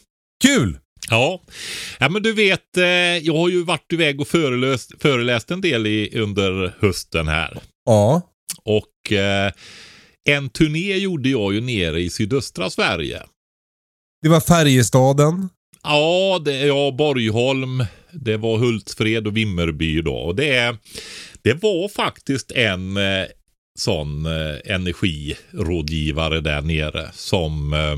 Kul! 0.45 0.79
Ja. 1.11 1.41
ja, 1.99 2.09
men 2.09 2.23
du 2.23 2.33
vet, 2.33 2.77
eh, 2.77 2.85
jag 3.19 3.37
har 3.37 3.49
ju 3.49 3.65
varit 3.65 3.93
iväg 3.93 4.21
och 4.21 4.29
föreläst, 4.29 4.93
föreläst 5.03 5.51
en 5.51 5.61
del 5.61 5.87
i, 5.87 6.19
under 6.19 6.75
hösten 6.81 7.29
här. 7.29 7.59
Ja. 7.87 8.23
Och 8.63 9.13
eh, 9.13 9.53
en 10.25 10.49
turné 10.51 10.97
gjorde 10.97 11.29
jag 11.29 11.55
ju 11.55 11.61
nere 11.61 12.01
i 12.01 12.11
sydöstra 12.11 12.71
Sverige. 12.71 13.23
Det 14.23 14.29
var 14.29 14.41
Färjestaden. 14.41 15.49
Ja, 15.83 16.43
det, 16.45 16.61
ja, 16.61 16.91
Borgholm, 16.91 17.85
det 18.13 18.37
var 18.37 18.59
Hultsfred 18.59 19.27
och 19.27 19.37
Vimmerby 19.37 20.03
då. 20.03 20.15
Och 20.15 20.35
det, 20.35 20.77
det 21.43 21.63
var 21.63 21.89
faktiskt 21.89 22.53
en 22.53 22.97
eh, 22.97 23.27
sån 23.79 24.27
eh, 24.27 24.75
energirådgivare 24.75 26.41
där 26.41 26.63
nere 26.63 27.11
som 27.13 27.73
eh, 27.73 27.97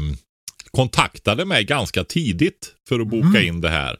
kontaktade 0.71 1.45
mig 1.45 1.65
ganska 1.65 2.05
tidigt 2.05 2.75
för 2.89 3.01
att 3.01 3.09
boka 3.09 3.43
in 3.43 3.61
det 3.61 3.69
här. 3.69 3.99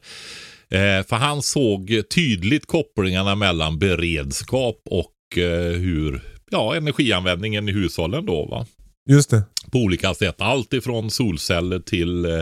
Eh, 0.69 1.05
för 1.05 1.15
han 1.15 1.41
såg 1.41 2.01
tydligt 2.15 2.65
kopplingarna 2.65 3.35
mellan 3.35 3.79
beredskap 3.79 4.81
och 4.89 5.37
eh, 5.37 5.71
hur 5.71 6.36
ja, 6.51 6.75
energianvändningen 6.75 7.69
i 7.69 7.71
hushållen 7.71 8.25
då 8.25 8.45
va 8.45 8.65
Just 9.09 9.29
det. 9.29 9.43
på 9.71 9.77
olika 9.77 10.13
sätt. 10.13 10.41
Allt 10.41 10.73
ifrån 10.73 11.11
solceller 11.11 11.79
till 11.79 12.25
eh, 12.25 12.41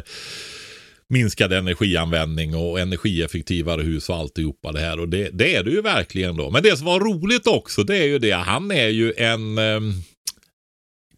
minskad 1.10 1.54
energianvändning 1.54 2.56
och 2.56 2.80
energieffektivare 2.80 3.82
hus 3.82 4.10
och 4.10 4.16
alltihopa 4.16 4.72
det 4.72 4.80
här. 4.80 5.00
Och 5.00 5.10
det, 5.10 5.30
det 5.34 5.56
är 5.56 5.64
det 5.64 5.72
ju 5.72 5.82
verkligen 5.82 6.38
då. 6.38 6.52
Men 6.52 6.64
det 6.64 6.78
som 6.78 6.86
var 6.86 7.00
roligt 7.00 7.48
också 7.48 7.84
det 7.84 7.98
är 7.98 8.06
ju 8.06 8.20
det. 8.20 8.32
Han 8.32 8.72
är 8.72 8.88
ju 8.88 9.14
en 9.18 9.58
eh, 9.58 9.82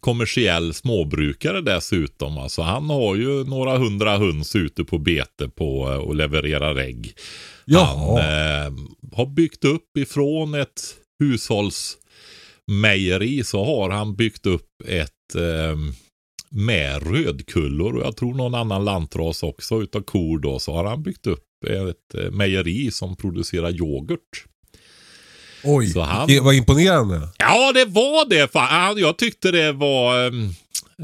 kommersiell 0.00 0.74
småbrukare 0.74 1.60
dessutom. 1.60 2.38
Alltså 2.38 2.62
han 2.62 2.90
har 2.90 3.16
ju 3.16 3.44
några 3.44 3.78
hundra 3.78 4.18
höns 4.18 4.56
ute 4.56 4.84
på 4.84 4.98
bete 4.98 5.48
på 5.48 5.90
eh, 5.92 5.96
och 5.96 6.14
levererar 6.14 6.76
ägg. 6.76 7.14
Jaha. 7.64 7.86
Han 7.86 8.16
eh, 8.18 8.72
har 9.12 9.26
byggt 9.26 9.64
upp 9.64 9.96
ifrån 9.98 10.54
ett 10.54 10.82
hushållsmejeri 12.68 13.44
så 13.44 13.64
har 13.64 13.90
han 13.90 14.14
byggt 14.16 14.46
upp 14.46 14.82
ett 14.88 15.34
eh, 15.34 15.76
med 16.50 17.02
rödkullor 17.12 17.96
och 17.96 18.02
jag 18.06 18.16
tror 18.16 18.34
någon 18.34 18.54
annan 18.54 18.84
lantras 18.84 19.42
också 19.42 19.82
utav 19.82 20.00
kor 20.02 20.38
då 20.38 20.58
så 20.58 20.72
har 20.72 20.84
han 20.84 21.02
byggt 21.02 21.26
upp 21.26 21.44
ett 21.66 22.14
eh, 22.24 22.30
mejeri 22.30 22.90
som 22.90 23.16
producerar 23.16 23.70
yoghurt. 23.70 24.44
Oj, 25.64 25.92
han- 25.98 26.26
det 26.28 26.40
var 26.40 26.52
imponerande. 26.52 27.28
Ja, 27.38 27.72
det 27.72 27.84
var 27.84 28.28
det. 28.28 28.52
Fan. 28.52 28.98
Jag 28.98 29.18
tyckte 29.18 29.50
det 29.50 29.72
var... 29.72 30.32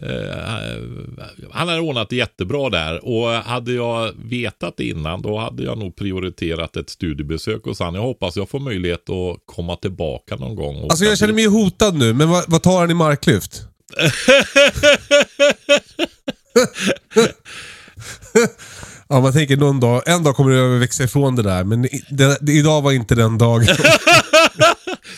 eh, 0.03 1.49
han 1.53 1.69
hade 1.69 1.81
ordnat 1.81 2.11
det 2.11 2.17
jättebra 2.17 2.71
där 2.71 3.05
och 3.05 3.29
hade 3.29 3.73
jag 3.73 4.13
vetat 4.25 4.81
innan 4.81 5.23
då 5.23 5.39
hade 5.39 5.63
jag 5.63 5.79
nog 5.79 5.97
prioriterat 5.97 6.77
ett 6.77 6.91
studiebesök 6.91 7.65
hos 7.65 7.81
han. 7.81 7.95
Jag 7.95 8.03
hoppas 8.03 8.37
jag 8.37 8.49
får 8.49 8.61
möjlighet 8.61 9.11
att 9.11 9.39
komma 9.47 9.77
tillbaka 9.77 10.37
någon 10.37 10.57
gång. 10.57 10.83
Alltså 10.83 11.05
jag 11.05 11.19
känner 11.19 11.35
mig 11.35 11.47
hotad 11.47 11.95
nu, 11.95 12.13
men 12.13 12.31
vad, 12.31 12.45
vad 12.49 12.63
tar 12.63 12.81
han 12.81 12.91
i 12.91 12.95
marklyft? 12.95 13.63
ja, 19.09 19.21
man 19.21 19.33
tänker 19.33 19.57
någon 19.57 19.81
dag, 19.81 20.03
en 20.07 20.23
dag 20.23 20.37
kommer 20.37 20.51
du 20.51 20.79
växa 20.79 21.05
ifrån 21.05 21.37
det 21.37 21.43
där, 21.43 21.65
men 21.65 21.83
det, 22.11 22.39
det, 22.41 22.53
idag 22.53 22.83
var 22.83 22.93
inte 22.93 23.15
den 23.15 23.39
dagen. 23.39 23.67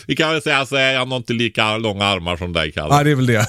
Vi 0.07 0.15
kan 0.15 0.31
väl 0.31 0.41
säga 0.41 0.65
så 0.65 0.75
är 0.75 0.97
han 0.97 1.11
har 1.11 1.17
inte 1.17 1.33
lika 1.33 1.77
långa 1.77 2.03
armar 2.05 2.37
som 2.37 2.53
dig 2.53 2.71
Kalle. 2.71 2.93
ja, 2.95 3.03
det 3.03 3.11
är 3.11 3.15
väl 3.15 3.25
det. 3.25 3.45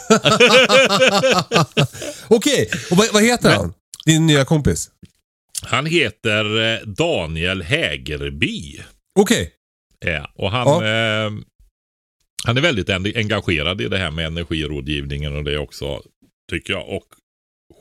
Okej, 2.28 2.70
och 2.90 2.96
vad, 2.96 3.12
vad 3.12 3.22
heter 3.22 3.50
han? 3.54 3.72
Din 4.06 4.26
nya 4.26 4.44
kompis? 4.44 4.90
Han 5.62 5.86
heter 5.86 6.72
eh, 6.74 6.78
Daniel 6.86 7.62
Hägerby. 7.62 8.80
Okej. 9.14 9.52
Ja, 10.00 10.32
och 10.34 10.50
han, 10.50 10.66
Ja. 10.66 10.84
eh, 11.26 11.30
han 12.44 12.56
är 12.56 12.60
väldigt 12.60 12.88
en- 12.88 13.16
engagerad 13.16 13.80
i 13.80 13.88
det 13.88 13.98
här 13.98 14.10
med 14.10 14.26
energirådgivningen 14.26 15.36
och 15.36 15.44
det 15.44 15.58
också, 15.58 16.02
tycker 16.50 16.72
jag. 16.72 16.88
Och 16.88 17.04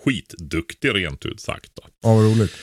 skitduktig 0.05 0.95
rent 0.95 1.25
ut 1.25 1.41
sagt. 1.41 1.71
Då. 1.75 1.83
Ja, 2.03 2.13
vad 2.15 2.23
roligt. 2.25 2.53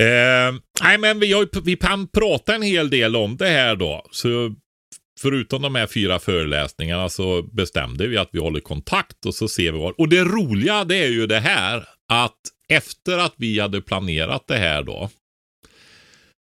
Eh, 0.00 0.60
nej, 0.82 0.98
men 0.98 1.20
vi, 1.20 1.32
har, 1.32 1.60
vi 1.64 1.76
kan 1.76 2.08
prata 2.08 2.54
en 2.54 2.62
hel 2.62 2.90
del 2.90 3.16
om 3.16 3.36
det 3.36 3.48
här 3.48 3.76
då. 3.76 4.06
Så 4.10 4.54
förutom 5.20 5.62
de 5.62 5.74
här 5.74 5.86
fyra 5.86 6.18
föreläsningarna 6.18 7.08
så 7.08 7.42
bestämde 7.42 8.06
vi 8.06 8.16
att 8.16 8.28
vi 8.32 8.38
håller 8.38 8.60
kontakt 8.60 9.26
och 9.26 9.34
så 9.34 9.48
ser 9.48 9.72
vi 9.72 9.78
vad. 9.78 9.94
Och 9.98 10.08
det 10.08 10.24
roliga 10.24 10.84
det 10.84 10.96
är 10.96 11.10
ju 11.10 11.26
det 11.26 11.40
här 11.40 11.88
att 12.08 12.40
efter 12.68 13.18
att 13.18 13.34
vi 13.36 13.60
hade 13.60 13.80
planerat 13.80 14.44
det 14.46 14.58
här 14.58 14.82
då 14.82 15.10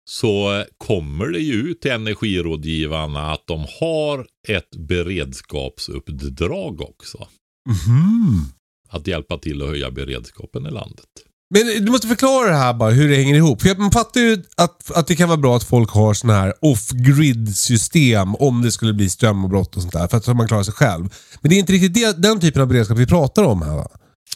så 0.09 0.65
kommer 0.77 1.27
det 1.27 1.39
ju 1.39 1.53
ut 1.53 1.81
till 1.81 1.91
energirådgivarna 1.91 3.31
att 3.31 3.47
de 3.47 3.65
har 3.79 4.27
ett 4.47 4.75
beredskapsuppdrag 4.75 6.81
också. 6.81 7.27
Mhm. 7.69 8.45
Att 8.89 9.07
hjälpa 9.07 9.37
till 9.37 9.61
att 9.61 9.67
höja 9.67 9.91
beredskapen 9.91 10.65
i 10.65 10.71
landet. 10.71 11.09
Men 11.53 11.85
du 11.85 11.91
måste 11.91 12.07
förklara 12.07 12.49
det 12.49 12.57
här 12.57 12.73
bara, 12.73 12.91
hur 12.91 13.09
det 13.09 13.15
hänger 13.15 13.35
ihop. 13.35 13.61
För 13.61 13.75
man 13.75 13.91
fattar 13.91 14.21
ju 14.21 14.43
att, 14.57 14.91
att 14.91 15.07
det 15.07 15.15
kan 15.15 15.27
vara 15.29 15.37
bra 15.37 15.55
att 15.55 15.63
folk 15.63 15.89
har 15.91 16.13
sådana 16.13 16.39
här 16.39 16.53
off-grid 16.61 17.55
system 17.57 18.35
om 18.35 18.61
det 18.61 18.71
skulle 18.71 18.93
bli 18.93 19.09
strömavbrott 19.09 19.75
och 19.75 19.81
sånt 19.81 19.93
där. 19.93 20.07
För 20.07 20.17
att 20.17 20.27
man 20.27 20.47
klarar 20.47 20.63
sig 20.63 20.73
själv. 20.73 21.09
Men 21.41 21.49
det 21.49 21.55
är 21.55 21.59
inte 21.59 21.73
riktigt 21.73 21.93
det, 21.93 22.21
den 22.21 22.39
typen 22.39 22.61
av 22.61 22.67
beredskap 22.67 22.97
vi 22.97 23.05
pratar 23.07 23.43
om 23.43 23.61
här 23.61 23.75
va? 23.75 23.87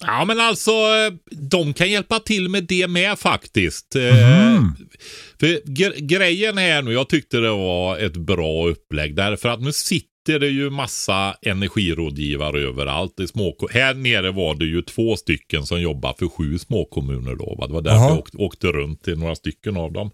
Ja, 0.02 0.26
men 0.26 0.40
alltså 0.40 0.72
de 1.32 1.74
kan 1.74 1.92
hjälpa 1.92 2.20
till 2.20 2.50
med 2.50 2.64
det 2.64 2.88
med 2.88 3.20
faktiskt. 3.20 3.96
Eh, 3.96 4.62
För 5.40 5.48
gre- 5.66 6.00
grejen 6.00 6.58
här 6.58 6.82
nu, 6.82 6.94
jag 6.94 7.10
tyckte 7.10 7.38
det 7.38 7.50
var 7.50 7.98
ett 7.98 8.18
bra 8.18 8.68
upplägg 8.70 9.16
därför 9.16 9.50
att 9.50 9.62
nu 9.62 9.72
sitter 9.74 10.08
det 10.26 10.48
ju 10.48 10.70
massa 10.70 11.36
energirådgivare 11.42 12.62
överallt. 12.62 13.20
I 13.20 13.28
små, 13.28 13.56
här 13.72 13.94
nere 13.94 14.32
var 14.32 14.56
det 14.56 14.66
ju 14.66 14.82
två 14.82 15.16
stycken 15.16 15.66
som 15.66 15.82
jobbar 15.82 16.16
för 16.20 16.28
sju 16.28 16.60
småkommuner 16.60 17.36
då. 17.36 17.56
Va? 17.60 17.68
Det 17.68 17.74
var 17.74 17.82
därför 17.82 17.98
Jaha. 17.98 18.10
jag 18.10 18.20
åkte, 18.20 18.38
åkte 18.38 18.68
runt 18.68 19.04
till 19.04 19.20
några 19.20 19.36
stycken 19.36 19.78
av 19.78 19.92
dem. 19.94 20.12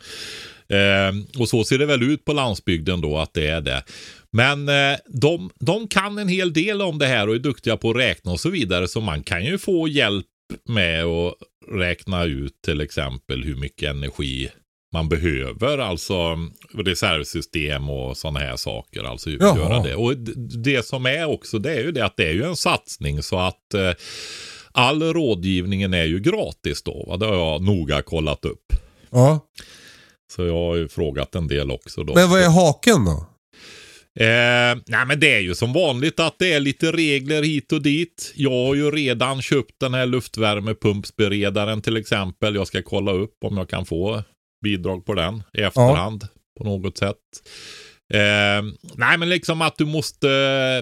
Eh, 0.67 1.39
och 1.41 1.49
så 1.49 1.63
ser 1.63 1.77
det 1.77 1.85
väl 1.85 2.03
ut 2.03 2.25
på 2.25 2.33
landsbygden 2.33 3.01
då 3.01 3.17
att 3.17 3.33
det 3.33 3.47
är 3.47 3.61
det. 3.61 3.83
Men 4.31 4.69
eh, 4.69 4.97
de, 5.07 5.49
de 5.59 5.87
kan 5.87 6.17
en 6.17 6.27
hel 6.27 6.53
del 6.53 6.81
om 6.81 6.99
det 6.99 7.07
här 7.07 7.29
och 7.29 7.35
är 7.35 7.39
duktiga 7.39 7.77
på 7.77 7.89
att 7.89 7.97
räkna 7.97 8.31
och 8.31 8.39
så 8.39 8.49
vidare. 8.49 8.87
Så 8.87 9.01
man 9.01 9.23
kan 9.23 9.45
ju 9.45 9.57
få 9.57 9.87
hjälp 9.87 10.25
med 10.67 11.05
att 11.05 11.33
räkna 11.71 12.23
ut 12.23 12.61
till 12.65 12.81
exempel 12.81 13.43
hur 13.43 13.55
mycket 13.55 13.89
energi 13.89 14.49
man 14.93 15.09
behöver. 15.09 15.77
Alltså 15.77 16.37
reservsystem 16.73 17.89
och 17.89 18.17
sådana 18.17 18.39
här 18.39 18.55
saker. 18.55 19.03
Alltså 19.03 19.29
Jaha. 19.29 19.57
göra 19.57 19.83
det. 19.83 19.95
Och 19.95 20.17
det 20.63 20.85
som 20.85 21.05
är 21.05 21.25
också 21.25 21.59
det 21.59 21.73
är 21.73 21.81
ju 21.81 21.91
det 21.91 22.05
att 22.05 22.17
det 22.17 22.27
är 22.27 22.33
ju 22.33 22.43
en 22.43 22.55
satsning 22.55 23.23
så 23.23 23.39
att 23.39 23.73
eh, 23.73 23.91
all 24.71 25.03
rådgivningen 25.03 25.93
är 25.93 26.05
ju 26.05 26.19
gratis 26.19 26.83
då. 26.83 27.05
Va? 27.07 27.17
Det 27.17 27.25
har 27.25 27.35
jag 27.35 27.61
noga 27.61 28.01
kollat 28.01 28.45
upp. 28.45 28.73
Ja. 29.09 29.39
Så 30.31 30.45
jag 30.45 30.53
har 30.53 30.75
ju 30.75 30.87
frågat 30.87 31.35
en 31.35 31.47
del 31.47 31.71
också 31.71 32.03
då. 32.03 32.13
Men 32.13 32.29
vad 32.29 32.41
är 32.41 32.49
haken 32.49 33.05
då? 33.05 33.25
Eh, 34.19 34.77
nej 34.85 35.05
men 35.07 35.19
det 35.19 35.33
är 35.35 35.39
ju 35.39 35.55
som 35.55 35.73
vanligt 35.73 36.19
att 36.19 36.39
det 36.39 36.53
är 36.53 36.59
lite 36.59 36.91
regler 36.91 37.43
hit 37.43 37.71
och 37.71 37.81
dit. 37.81 38.33
Jag 38.35 38.65
har 38.65 38.75
ju 38.75 38.91
redan 38.91 39.41
köpt 39.41 39.79
den 39.79 39.93
här 39.93 40.05
luftvärmepumpsberedaren 40.05 41.81
till 41.81 41.97
exempel. 41.97 42.55
Jag 42.55 42.67
ska 42.67 42.81
kolla 42.81 43.11
upp 43.11 43.37
om 43.45 43.57
jag 43.57 43.69
kan 43.69 43.85
få 43.85 44.23
bidrag 44.61 45.05
på 45.05 45.13
den 45.13 45.43
i 45.53 45.61
efterhand 45.61 46.27
på 46.57 46.63
något 46.63 46.97
sätt. 46.97 47.15
Eh, 48.13 48.63
nej 48.95 49.17
men 49.17 49.29
liksom 49.29 49.61
att 49.61 49.77
du 49.77 49.85
måste 49.85 50.27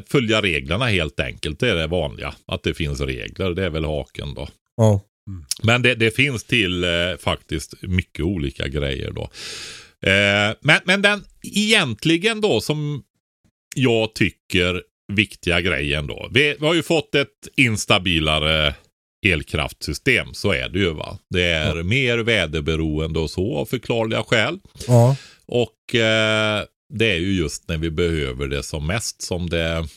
följa 0.08 0.42
reglerna 0.42 0.86
helt 0.86 1.20
enkelt. 1.20 1.60
Det 1.60 1.70
är 1.70 1.76
det 1.76 1.88
vanliga. 1.88 2.34
Att 2.46 2.64
det 2.64 2.74
finns 2.74 3.02
regler. 3.02 3.52
Det 3.52 3.66
är 3.66 3.70
väl 3.70 3.86
haken 3.86 4.34
då. 4.34 4.48
Ja. 4.78 5.02
Men 5.64 5.82
det, 5.82 5.96
det 5.96 6.12
finns 6.12 6.44
till 6.44 6.84
eh, 6.84 6.90
faktiskt 7.20 7.74
mycket 7.82 8.26
olika 8.26 8.68
grejer 8.68 9.12
då. 9.12 9.30
Eh, 10.10 10.56
men, 10.62 10.80
men 10.86 11.02
den 11.02 11.24
egentligen 11.44 12.42
då 12.42 12.62
som 12.62 13.04
jag 13.76 14.16
tycker 14.16 14.82
viktiga 15.14 15.62
grejen 15.62 16.08
då. 16.08 16.30
Vi, 16.32 16.56
vi 16.60 16.66
har 16.66 16.74
ju 16.74 16.84
fått 16.84 17.16
ett 17.16 17.48
instabilare 17.58 18.76
elkraftsystem. 19.32 20.34
Så 20.34 20.52
är 20.52 20.70
det 20.70 20.80
ju 20.80 20.94
va. 20.94 21.18
Det 21.30 21.44
är 21.44 21.84
mer 21.84 22.18
väderberoende 22.18 23.20
och 23.20 23.30
så 23.30 23.58
av 23.58 23.66
förklarliga 23.66 24.24
skäl. 24.24 24.60
Ja. 24.88 25.16
Och 25.46 25.96
eh, 25.96 26.64
det 26.94 27.12
är 27.12 27.18
ju 27.18 27.34
just 27.34 27.68
när 27.68 27.78
vi 27.78 27.92
behöver 27.92 28.48
det 28.48 28.64
som 28.64 28.88
mest 28.88 29.22
som 29.22 29.50
det 29.50 29.88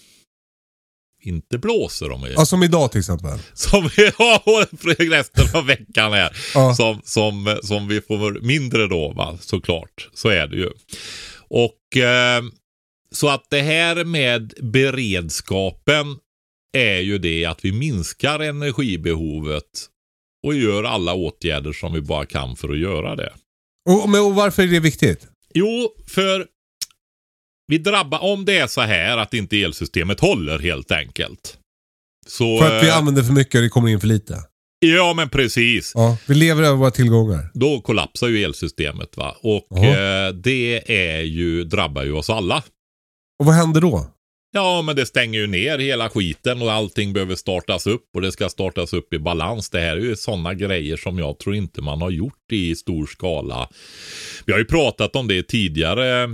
inte 1.22 1.58
blåser 1.58 2.10
om 2.10 2.26
ja, 2.36 2.46
som 2.46 2.62
idag 2.62 2.90
till 2.90 2.98
exempel. 2.98 3.38
som 3.54 3.90
vi 3.96 4.04
har 4.16 5.10
resten 5.10 5.58
av 5.58 5.66
veckan 5.66 6.12
här. 6.12 6.36
Ja. 6.54 6.74
Som, 6.74 7.00
som, 7.04 7.58
som 7.62 7.88
vi 7.88 8.00
får 8.00 8.40
mindre 8.40 8.86
då 8.86 9.12
va, 9.12 9.38
såklart. 9.40 10.08
Så 10.14 10.28
är 10.28 10.46
det 10.46 10.56
ju. 10.56 10.70
Och 11.48 11.96
eh, 11.96 12.42
så 13.12 13.28
att 13.28 13.44
det 13.50 13.60
här 13.60 14.04
med 14.04 14.52
beredskapen 14.62 16.16
är 16.72 17.00
ju 17.00 17.18
det 17.18 17.44
att 17.44 17.64
vi 17.64 17.72
minskar 17.72 18.40
energibehovet 18.40 19.64
och 20.46 20.54
gör 20.54 20.84
alla 20.84 21.14
åtgärder 21.14 21.72
som 21.72 21.92
vi 21.92 22.00
bara 22.00 22.26
kan 22.26 22.56
för 22.56 22.68
att 22.68 22.78
göra 22.78 23.16
det. 23.16 23.32
Och, 23.90 24.08
men, 24.08 24.20
och 24.20 24.34
varför 24.34 24.62
är 24.62 24.66
det 24.66 24.80
viktigt? 24.80 25.26
Jo, 25.54 25.94
för 26.06 26.46
vi 27.66 27.78
drabbar, 27.78 28.18
om 28.18 28.44
det 28.44 28.58
är 28.58 28.66
så 28.66 28.80
här 28.80 29.18
att 29.18 29.34
inte 29.34 29.62
elsystemet 29.62 30.20
håller 30.20 30.58
helt 30.58 30.90
enkelt. 30.90 31.58
Så, 32.26 32.58
För 32.58 32.76
att 32.76 32.84
vi 32.84 32.88
eh, 32.88 32.96
använder 32.96 33.22
för 33.22 33.32
mycket 33.32 33.54
och 33.54 33.62
det 33.62 33.68
kommer 33.68 33.88
in 33.88 34.00
för 34.00 34.06
lite. 34.06 34.44
Ja, 34.78 35.14
men 35.16 35.28
precis. 35.28 35.92
Ja, 35.94 36.16
vi 36.26 36.34
lever 36.34 36.62
över 36.62 36.76
våra 36.76 36.90
tillgångar. 36.90 37.50
Då 37.54 37.80
kollapsar 37.80 38.28
ju 38.28 38.44
elsystemet 38.44 39.16
va. 39.16 39.36
Och 39.42 39.78
eh, 39.78 40.34
det 40.34 40.92
är 40.92 41.20
ju, 41.20 41.64
drabbar 41.64 42.02
ju 42.02 42.12
oss 42.12 42.30
alla. 42.30 42.62
Och 43.40 43.46
vad 43.46 43.54
händer 43.54 43.80
då? 43.80 44.06
Ja, 44.52 44.82
men 44.82 44.96
det 44.96 45.06
stänger 45.06 45.40
ju 45.40 45.46
ner 45.46 45.78
hela 45.78 46.10
skiten 46.10 46.62
och 46.62 46.72
allting 46.72 47.12
behöver 47.12 47.34
startas 47.34 47.86
upp 47.86 48.08
och 48.14 48.20
det 48.20 48.32
ska 48.32 48.48
startas 48.48 48.92
upp 48.92 49.14
i 49.14 49.18
balans. 49.18 49.70
Det 49.70 49.80
här 49.80 49.96
är 49.96 50.00
ju 50.00 50.16
sådana 50.16 50.54
grejer 50.54 50.96
som 50.96 51.18
jag 51.18 51.38
tror 51.38 51.54
inte 51.54 51.82
man 51.82 52.02
har 52.02 52.10
gjort 52.10 52.52
i 52.52 52.76
stor 52.76 53.06
skala. 53.06 53.68
Vi 54.44 54.52
har 54.52 54.58
ju 54.58 54.64
pratat 54.64 55.16
om 55.16 55.28
det 55.28 55.42
tidigare 55.42 56.24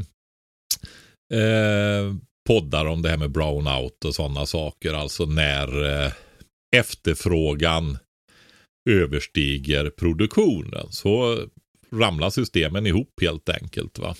eh, 1.35 2.15
poddar 2.49 2.87
om 2.87 3.03
det 3.03 3.09
här 3.09 3.17
med 3.17 3.31
brownout 3.31 4.05
och 4.05 4.15
sådana 4.15 4.47
saker. 4.47 4.93
Alltså 4.93 5.25
när 5.25 5.85
eh, 5.85 6.13
efterfrågan 6.77 7.99
överstiger 8.91 9.91
produktionen 9.91 10.87
så 10.91 11.39
ramlar 11.93 12.31
systemen 12.31 12.87
ihop 12.87 13.21
helt 13.21 13.49
enkelt. 13.49 13.99
va. 13.99 14.17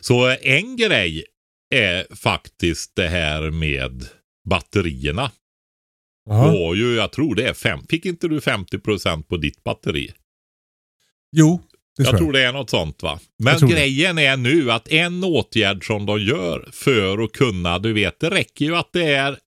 Så 0.00 0.36
en 0.42 0.76
grej 0.76 1.24
är 1.78 2.14
faktiskt 2.14 2.96
det 2.96 3.08
här 3.08 3.50
med 3.50 4.04
batterierna. 4.48 5.30
Har 6.30 6.74
ju, 6.74 6.94
jag 6.94 7.12
tror 7.12 7.34
det 7.34 7.48
är 7.48 7.54
fem. 7.54 7.80
Fick 7.88 8.06
inte 8.06 8.28
du 8.28 8.38
50% 8.38 9.22
på 9.22 9.36
ditt 9.36 9.64
batteri? 9.64 10.12
Jo, 11.36 11.60
det 11.96 12.02
Jag 12.02 12.06
tror 12.06 12.14
jag. 12.14 12.18
tror 12.20 12.32
det 12.32 12.42
är 12.44 12.52
något 12.52 12.70
sånt 12.70 13.02
va. 13.02 13.20
Men 13.42 13.58
tror 13.58 13.68
det. 13.68 13.74
grejen 13.74 14.18
är 14.18 14.36
nu 14.36 14.70
att 14.72 14.88
en 14.88 15.24
åtgärd 15.24 15.86
som 15.86 16.06
de 16.06 16.20
gör 16.22 16.68
för 16.72 17.18
att 17.24 17.32
kunna, 17.32 17.78
du 17.78 17.92
vet, 17.92 18.20
det 18.20 18.30
räcker 18.30 18.64
ju 18.64 18.76
att 18.76 18.92
det 18.92 19.04
är 19.14 19.38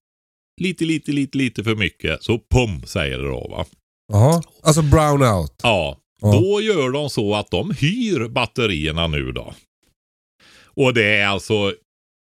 lite, 0.61 0.85
lite, 0.85 1.11
lite, 1.11 1.37
lite 1.37 1.63
för 1.63 1.75
mycket. 1.75 2.23
Så 2.23 2.39
pum 2.39 2.85
säger 2.85 3.17
det 3.17 3.27
då 3.27 3.47
va. 3.47 3.65
Jaha. 4.13 4.41
Alltså 4.63 4.81
brownout. 4.81 5.59
Ja, 5.63 5.97
Ja. 6.21 6.31
då 6.31 6.61
gör 6.61 6.89
de 6.91 7.09
så 7.09 7.35
att 7.35 7.51
de 7.51 7.71
hyr 7.71 8.27
batterierna 8.27 9.07
nu 9.07 9.31
då. 9.31 9.53
Och 10.65 10.93
det 10.93 11.05
är 11.05 11.27
alltså, 11.27 11.73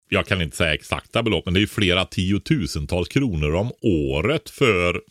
jag 0.10 0.28
kan 0.28 0.42
inte 0.42 0.58
säga 0.58 0.74
exakta 0.74 1.24
belopp, 1.24 1.46
men 1.46 1.54
det 1.54 1.62
är 1.62 1.68
flera 1.68 2.06
tiotusentals 2.06 3.08
kronor 3.08 3.56
om 3.56 3.72
året 3.82 4.50
för 4.50 5.02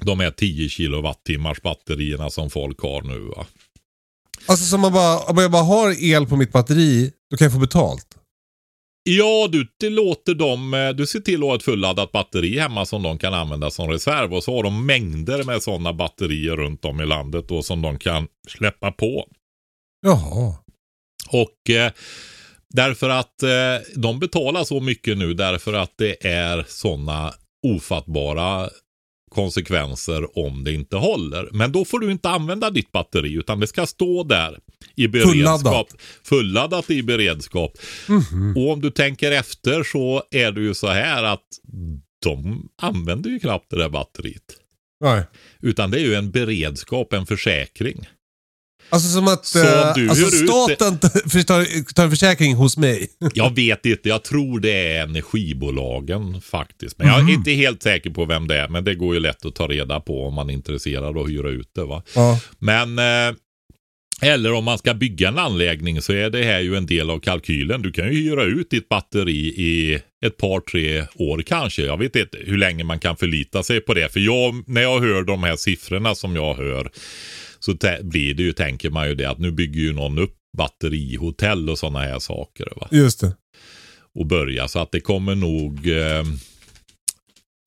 de 0.00 0.20
här 0.20 0.30
10 0.30 0.68
kilowattimmars 0.68 1.62
batterierna 1.62 2.30
som 2.30 2.50
folk 2.50 2.80
har 2.80 3.02
nu 3.02 3.18
va. 3.18 3.46
Alltså 4.46 4.64
som 4.64 4.80
man 4.80 4.92
bara, 4.92 5.18
om 5.18 5.38
jag 5.38 5.50
bara 5.50 5.62
har 5.62 6.04
el 6.04 6.26
på 6.26 6.36
mitt 6.36 6.52
batteri, 6.52 7.12
då 7.30 7.36
kan 7.36 7.44
jag 7.44 7.52
få 7.52 7.58
betalt. 7.58 8.18
Ja, 9.02 9.48
du 9.52 9.68
det 9.80 9.90
låter 9.90 10.34
dem, 10.34 10.74
eh, 10.74 10.90
du 10.90 11.06
ser 11.06 11.20
till 11.20 11.42
att 11.42 11.48
ha 11.48 11.56
ett 11.56 11.62
fulladdat 11.62 12.12
batteri 12.12 12.58
hemma 12.58 12.86
som 12.86 13.02
de 13.02 13.18
kan 13.18 13.34
använda 13.34 13.70
som 13.70 13.88
reserv 13.90 14.34
och 14.34 14.44
så 14.44 14.56
har 14.56 14.62
de 14.62 14.86
mängder 14.86 15.44
med 15.44 15.62
sådana 15.62 15.92
batterier 15.92 16.56
runt 16.56 16.84
om 16.84 17.00
i 17.00 17.06
landet 17.06 17.48
då 17.48 17.62
som 17.62 17.82
de 17.82 17.98
kan 17.98 18.28
släppa 18.48 18.92
på. 18.92 19.28
Jaha. 20.00 20.54
Och 21.28 21.70
eh, 21.70 21.92
därför 22.74 23.08
att 23.08 23.42
eh, 23.42 23.50
de 23.96 24.18
betalar 24.18 24.64
så 24.64 24.80
mycket 24.80 25.18
nu 25.18 25.34
därför 25.34 25.72
att 25.72 25.92
det 25.96 26.26
är 26.26 26.64
sådana 26.68 27.34
ofattbara 27.66 28.70
konsekvenser 29.30 30.38
om 30.38 30.64
det 30.64 30.72
inte 30.72 30.96
håller. 30.96 31.48
Men 31.52 31.72
då 31.72 31.84
får 31.84 31.98
du 31.98 32.10
inte 32.10 32.28
använda 32.28 32.70
ditt 32.70 32.92
batteri 32.92 33.32
utan 33.32 33.60
det 33.60 33.66
ska 33.66 33.86
stå 33.86 34.24
där 34.24 34.58
i 34.96 35.08
beredskap. 35.08 35.32
Fulladdat. 35.32 35.86
Fulladdat 36.24 36.90
i 36.90 37.02
beredskap. 37.02 37.78
Mhm. 38.08 38.56
Och 38.56 38.72
om 38.72 38.80
du 38.80 38.90
tänker 38.90 39.32
efter 39.32 39.82
så 39.82 40.22
är 40.30 40.52
det 40.52 40.60
ju 40.60 40.74
så 40.74 40.88
här 40.88 41.24
att 41.24 41.46
de 42.24 42.68
använder 42.82 43.30
ju 43.30 43.38
knappt 43.38 43.70
det 43.70 43.78
där 43.78 43.88
batteriet. 43.88 44.42
Nej. 45.00 45.22
Utan 45.62 45.90
det 45.90 46.00
är 46.00 46.04
ju 46.04 46.14
en 46.14 46.30
beredskap, 46.30 47.12
en 47.12 47.26
försäkring. 47.26 48.08
Alltså 48.90 49.08
som 49.08 49.28
att 49.28 49.46
Så 49.46 49.58
eh, 49.58 49.94
du 49.94 50.08
alltså 50.08 50.26
staten 50.26 50.98
tar, 50.98 51.92
tar, 51.94 52.04
en 52.04 52.10
försäkring 52.10 52.54
hos 52.54 52.76
mig. 52.76 53.08
Jag 53.34 53.54
vet 53.54 53.86
inte, 53.86 54.08
jag 54.08 54.24
tror 54.24 54.60
det 54.60 54.70
är 54.70 55.02
energibolagen 55.02 56.40
faktiskt. 56.40 56.98
Men 56.98 57.06
jag 57.06 57.30
är 57.30 57.34
inte 57.34 57.50
helt 57.50 57.82
säker 57.82 58.10
på 58.10 58.24
vem 58.24 58.48
det 58.48 58.56
är. 58.56 58.68
Men 58.68 58.84
det 58.84 58.94
går 58.94 59.14
ju 59.14 59.20
lätt 59.20 59.44
att 59.44 59.54
ta 59.54 59.66
reda 59.66 60.00
på 60.00 60.26
om 60.26 60.34
man 60.34 60.50
är 60.50 60.54
intresserad 60.54 61.04
av 61.04 61.18
att 61.18 61.30
hyra 61.30 61.48
ut 61.48 61.70
det. 61.74 61.84
Va? 61.84 62.02
Ja. 62.14 62.40
Men 62.58 62.98
eh, 62.98 63.36
eller 64.22 64.52
om 64.52 64.64
man 64.64 64.78
ska 64.78 64.94
bygga 64.94 65.28
en 65.28 65.38
anläggning 65.38 66.02
så 66.02 66.12
är 66.12 66.30
det 66.30 66.42
här 66.42 66.60
ju 66.60 66.76
en 66.76 66.86
del 66.86 67.10
av 67.10 67.18
kalkylen. 67.18 67.82
Du 67.82 67.92
kan 67.92 68.04
ju 68.04 68.12
hyra 68.12 68.44
ut 68.44 68.70
ditt 68.70 68.88
batteri 68.88 69.46
i 69.46 70.00
ett 70.26 70.36
par, 70.36 70.60
tre 70.60 71.04
år 71.14 71.42
kanske. 71.42 71.82
Jag 71.82 71.98
vet 71.98 72.16
inte 72.16 72.38
hur 72.40 72.56
länge 72.56 72.84
man 72.84 72.98
kan 72.98 73.16
förlita 73.16 73.62
sig 73.62 73.80
på 73.80 73.94
det. 73.94 74.12
För 74.12 74.20
jag, 74.20 74.68
när 74.68 74.82
jag 74.82 75.00
hör 75.00 75.22
de 75.22 75.42
här 75.42 75.56
siffrorna 75.56 76.14
som 76.14 76.36
jag 76.36 76.54
hör 76.54 76.90
så 77.72 77.76
blir 78.02 78.34
det 78.34 78.42
ju, 78.42 78.52
tänker 78.52 78.90
man 78.90 79.08
ju 79.08 79.14
det 79.14 79.24
att 79.24 79.38
nu 79.38 79.50
bygger 79.50 79.80
ju 79.80 79.92
någon 79.92 80.18
upp 80.18 80.34
batterihotell 80.58 81.70
och 81.70 81.78
sådana 81.78 81.98
här 81.98 82.18
saker. 82.18 82.68
Va? 82.76 82.88
Just 82.90 83.20
det. 83.20 83.32
och 84.14 84.26
börja. 84.26 84.68
Så 84.68 84.78
att 84.78 84.92
det 84.92 85.00
kommer 85.00 85.34
nog... 85.34 85.88
Eh, 85.88 86.24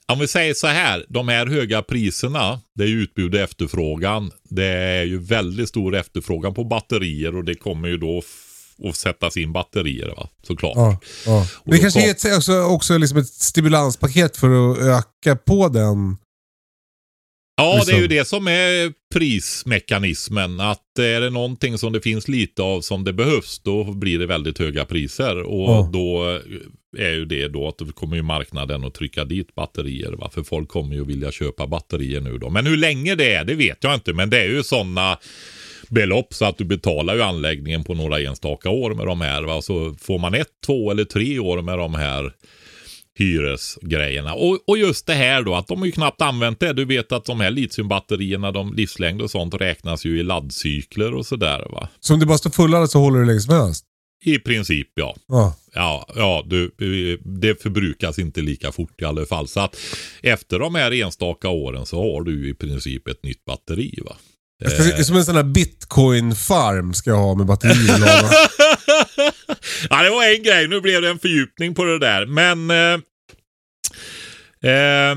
om 0.08 0.20
vi 0.20 0.28
säger 0.28 0.54
så 0.54 0.68
här, 0.68 1.06
de 1.10 1.28
här 1.28 1.46
höga 1.46 1.82
priserna, 1.82 2.62
det 2.76 2.84
är 2.84 2.88
ju 2.88 3.02
utbud 3.02 3.36
och 3.36 3.42
efterfrågan. 3.42 4.32
Det 4.50 4.66
är 4.66 5.04
ju 5.04 5.18
väldigt 5.20 5.70
stor 5.70 5.96
efterfrågan 5.96 6.54
på 6.54 6.64
batterier 6.64 7.36
och 7.36 7.44
det 7.46 7.56
kommer 7.56 7.88
ju 7.88 7.98
då 7.98 8.22
att 8.90 8.96
sättas 8.96 9.38
in 9.38 9.54
batterier 9.54 10.08
va, 10.18 10.30
såklart. 10.48 10.74
Ja, 10.76 11.00
ja. 11.26 11.48
Och 11.54 11.72
Det 11.72 11.78
kanske 11.80 12.00
kom- 12.02 12.10
är 12.10 12.12
ett, 12.32 12.38
också, 12.38 12.62
också 12.62 12.98
liksom 12.98 13.18
ett 13.18 13.28
stimulanspaket 13.28 14.38
för 14.38 14.72
att 14.72 14.78
öka 14.78 15.36
på 15.36 15.68
den. 15.70 16.18
Ja, 17.62 17.84
det 17.86 17.92
är 17.92 17.96
ju 17.96 18.08
liksom. 18.08 18.18
det 18.18 18.26
som 18.28 18.48
är 18.48 18.94
prismekanismen. 19.14 20.60
Att 20.60 21.00
är 21.00 21.22
det 21.22 21.30
någonting 21.30 21.78
som 21.78 21.94
det 21.94 22.02
finns 22.02 22.28
lite 22.28 22.62
av 22.62 22.82
som 22.82 23.04
det 23.04 23.14
behövs, 23.14 23.60
då 23.60 23.84
blir 23.84 24.20
det 24.20 24.26
väldigt 24.26 24.60
höga 24.60 24.86
priser. 24.86 25.42
Och 25.42 25.70
Ja. 25.70 25.90
då 25.94 26.40
är 26.98 27.12
ju 27.12 27.26
det 27.26 27.48
då 27.48 27.68
att 27.68 27.78
då 27.78 27.86
kommer 27.86 28.16
ju 28.16 28.22
marknaden 28.22 28.84
att 28.84 28.94
trycka 28.94 29.26
dit 29.26 29.56
batterier. 29.56 30.12
Va? 30.12 30.30
För 30.34 30.44
folk 30.44 30.70
kommer 30.70 30.96
ju 30.96 31.06
vilja 31.06 31.32
köpa 31.32 31.68
batterier 31.68 32.22
nu 32.22 32.38
då. 32.38 32.50
Men 32.50 32.66
hur 32.66 32.78
länge 32.78 33.16
det 33.16 33.34
är, 33.34 33.46
det 33.46 33.54
vet 33.56 33.78
jag 33.82 33.94
inte. 33.94 34.14
Men 34.14 34.30
det 34.30 34.40
är 34.42 34.48
ju 34.50 34.64
sådana 34.64 35.18
belopp 35.90 36.34
så 36.34 36.46
att 36.46 36.58
du 36.58 36.64
betalar 36.64 37.16
ju 37.16 37.22
anläggningen 37.22 37.84
på 37.84 37.94
några 37.94 38.20
enstaka 38.20 38.70
år 38.70 38.94
med 38.94 39.06
de 39.06 39.22
här. 39.22 39.44
Va? 39.44 39.62
Så 39.62 39.96
får 40.02 40.20
man 40.20 40.34
ett, 40.34 40.48
två 40.66 40.92
eller 40.92 41.04
tre 41.04 41.40
år 41.40 41.62
med 41.62 41.78
de 41.78 41.96
här 41.96 42.34
hyresgrejerna. 43.22 44.34
Och, 44.34 44.60
och 44.68 44.78
just 44.78 45.08
det 45.08 45.14
här 45.14 45.44
då 45.44 45.56
att 45.56 45.68
de 45.68 45.80
har 45.80 45.86
ju 45.86 45.92
knappt 45.92 46.22
använt 46.22 46.60
det. 46.60 46.74
Du 46.74 46.86
vet 46.86 47.12
att 47.12 47.26
de 47.26 47.40
här 47.40 47.52
litiumbatterierna, 47.52 48.52
de 48.52 48.74
livslängd 48.74 49.22
och 49.22 49.32
sånt 49.32 49.54
räknas 49.54 50.06
ju 50.06 50.20
i 50.20 50.24
laddcykler 50.24 51.14
och 51.14 51.26
sådär 51.26 51.68
va. 51.72 51.90
Så 52.00 52.14
om 52.14 52.20
det 52.20 52.26
bara 52.26 52.38
står 52.38 52.50
fulladdat 52.50 52.92
så 52.92 53.00
håller 53.00 53.20
det 53.20 53.26
länge 53.26 53.40
som 53.40 53.56
helst. 53.56 53.86
I 54.26 54.40
princip 54.40 54.88
ja. 54.96 55.16
Ja. 55.28 55.56
Ja, 55.74 56.08
ja 56.16 56.44
du, 56.46 56.72
det 57.42 57.62
förbrukas 57.62 58.20
inte 58.20 58.42
lika 58.42 58.72
fort 58.72 59.02
i 59.02 59.06
alla 59.06 59.26
fall. 59.26 59.48
Så 59.48 59.60
att 59.60 59.76
efter 60.22 60.60
de 60.60 60.76
här 60.76 60.92
enstaka 60.92 61.50
åren 61.50 61.86
så 61.86 62.14
har 62.14 62.24
du 62.24 62.50
i 62.50 62.54
princip 62.54 63.08
ett 63.08 63.24
nytt 63.24 63.46
batteri 63.46 64.00
va. 64.06 64.16
Ska, 64.70 65.04
som 65.04 65.18
en 65.18 65.26
sån 65.26 65.36
här 65.36 65.44
bitcoin-farm 65.44 66.94
ska 66.94 67.10
jag 67.10 67.18
ha 67.18 67.36
med 67.36 67.46
batterier. 67.46 68.00
ja, 69.90 70.04
det 70.04 70.10
var 70.10 70.36
en 70.36 70.44
grej. 70.44 70.68
Nu 70.68 70.82
blev 70.82 71.02
det 71.02 71.10
en 71.10 71.20
fördjupning 71.20 71.76
på 71.76 71.84
det 71.84 72.00
där. 72.00 72.26
Men 72.26 72.72
eh, 72.72 73.00
eh, 74.64 75.16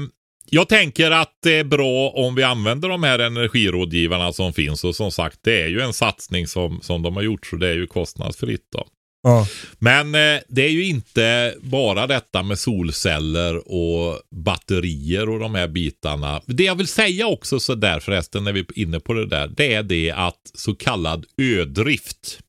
jag 0.50 0.68
tänker 0.68 1.10
att 1.10 1.38
det 1.42 1.58
är 1.58 1.64
bra 1.64 2.10
om 2.10 2.34
vi 2.34 2.42
använder 2.42 2.88
de 2.88 3.02
här 3.02 3.18
energirådgivarna 3.18 4.32
som 4.32 4.52
finns. 4.52 4.84
Och 4.84 4.96
som 4.96 5.10
sagt, 5.12 5.38
det 5.42 5.62
är 5.62 5.68
ju 5.68 5.80
en 5.80 5.92
satsning 5.92 6.46
som, 6.46 6.80
som 6.82 7.02
de 7.02 7.16
har 7.16 7.22
gjort. 7.22 7.46
Så 7.46 7.56
det 7.56 7.68
är 7.68 7.74
ju 7.74 7.86
kostnadsfritt 7.86 8.66
då. 8.72 8.86
ja. 9.22 9.46
Men 9.78 10.14
eh, 10.14 10.40
det 10.48 10.62
är 10.62 10.70
ju 10.70 10.84
inte 10.86 11.54
bara 11.60 12.06
detta 12.06 12.42
med 12.42 12.58
solceller 12.58 13.72
och 13.72 14.20
batterier 14.30 15.28
och 15.28 15.40
de 15.40 15.54
här 15.54 15.68
bitarna. 15.68 16.42
Det 16.46 16.64
jag 16.64 16.74
vill 16.74 16.88
säga 16.88 17.26
också 17.26 17.60
så 17.60 17.74
där 17.74 18.00
förresten 18.00 18.44
när 18.44 18.52
vi 18.52 18.60
är 18.60 18.78
inne 18.78 19.00
på 19.00 19.12
det 19.12 19.26
där. 19.26 19.48
Det 19.48 19.74
är 19.74 19.82
det 19.82 20.10
att 20.10 20.50
så 20.54 20.74
kallad 20.74 21.26
ödrift. 21.38 22.40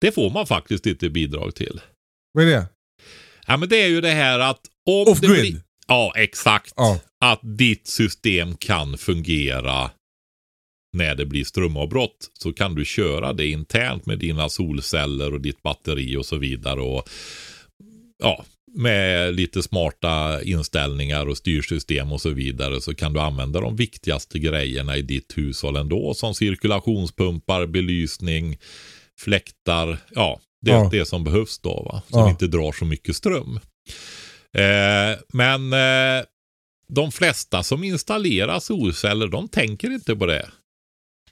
Det 0.00 0.12
får 0.12 0.30
man 0.30 0.46
faktiskt 0.46 0.86
inte 0.86 1.10
bidrag 1.10 1.54
till. 1.54 1.80
Vad 2.32 2.44
är 2.44 2.50
det? 2.50 2.66
Ja 3.46 3.56
men 3.56 3.68
det 3.68 3.82
är 3.82 3.88
ju 3.88 4.00
det 4.00 4.10
här 4.10 4.38
att 4.38 4.60
om 4.86 5.12
Off 5.12 5.20
det 5.20 5.26
grid? 5.26 5.40
blir- 5.40 5.62
Ja 5.88 6.12
exakt. 6.16 6.72
Ja. 6.76 7.00
Att 7.20 7.40
ditt 7.42 7.86
system 7.86 8.56
kan 8.56 8.98
fungera 8.98 9.90
när 10.92 11.14
det 11.14 11.26
blir 11.26 11.44
strömavbrott 11.44 12.30
så 12.32 12.52
kan 12.52 12.74
du 12.74 12.84
köra 12.84 13.32
det 13.32 13.46
internt 13.46 14.06
med 14.06 14.18
dina 14.18 14.48
solceller 14.48 15.32
och 15.34 15.40
ditt 15.40 15.62
batteri 15.62 16.16
och 16.16 16.26
så 16.26 16.36
vidare. 16.36 16.80
Och 16.80 17.08
ja, 18.22 18.44
med 18.74 19.34
lite 19.34 19.62
smarta 19.62 20.42
inställningar 20.42 21.26
och 21.28 21.36
styrsystem 21.36 22.12
och 22.12 22.20
så 22.20 22.30
vidare 22.30 22.80
så 22.80 22.94
kan 22.94 23.12
du 23.12 23.20
använda 23.20 23.60
de 23.60 23.76
viktigaste 23.76 24.38
grejerna 24.38 24.96
i 24.96 25.02
ditt 25.02 25.32
hushåll 25.38 25.76
ändå 25.76 26.14
som 26.14 26.34
cirkulationspumpar, 26.34 27.66
belysning, 27.66 28.58
fläktar, 29.20 29.98
ja, 30.14 30.40
det, 30.62 30.70
Ja. 30.70 30.88
det 30.92 31.06
som 31.06 31.24
behövs 31.24 31.58
då 31.58 31.82
va, 31.82 32.02
som 32.10 32.20
Ja. 32.20 32.30
inte 32.30 32.46
drar 32.46 32.72
så 32.72 32.84
mycket 32.84 33.16
ström. 33.16 33.60
Eh, 34.58 35.18
men 35.32 35.72
eh, 35.72 36.24
de 36.88 37.12
flesta 37.12 37.62
som 37.62 37.84
installerar 37.84 38.60
solceller, 38.60 39.26
de 39.26 39.48
tänker 39.48 39.90
inte 39.90 40.16
på 40.16 40.26
det. 40.26 40.50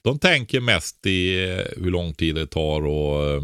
De 0.03 0.19
tänker 0.19 0.61
mest 0.61 1.07
i 1.07 1.45
eh, 1.51 1.83
hur 1.83 1.91
lång 1.91 2.15
tid 2.15 2.35
det 2.35 2.47
tar 2.47 2.77
att 2.81 3.37
eh, 3.37 3.43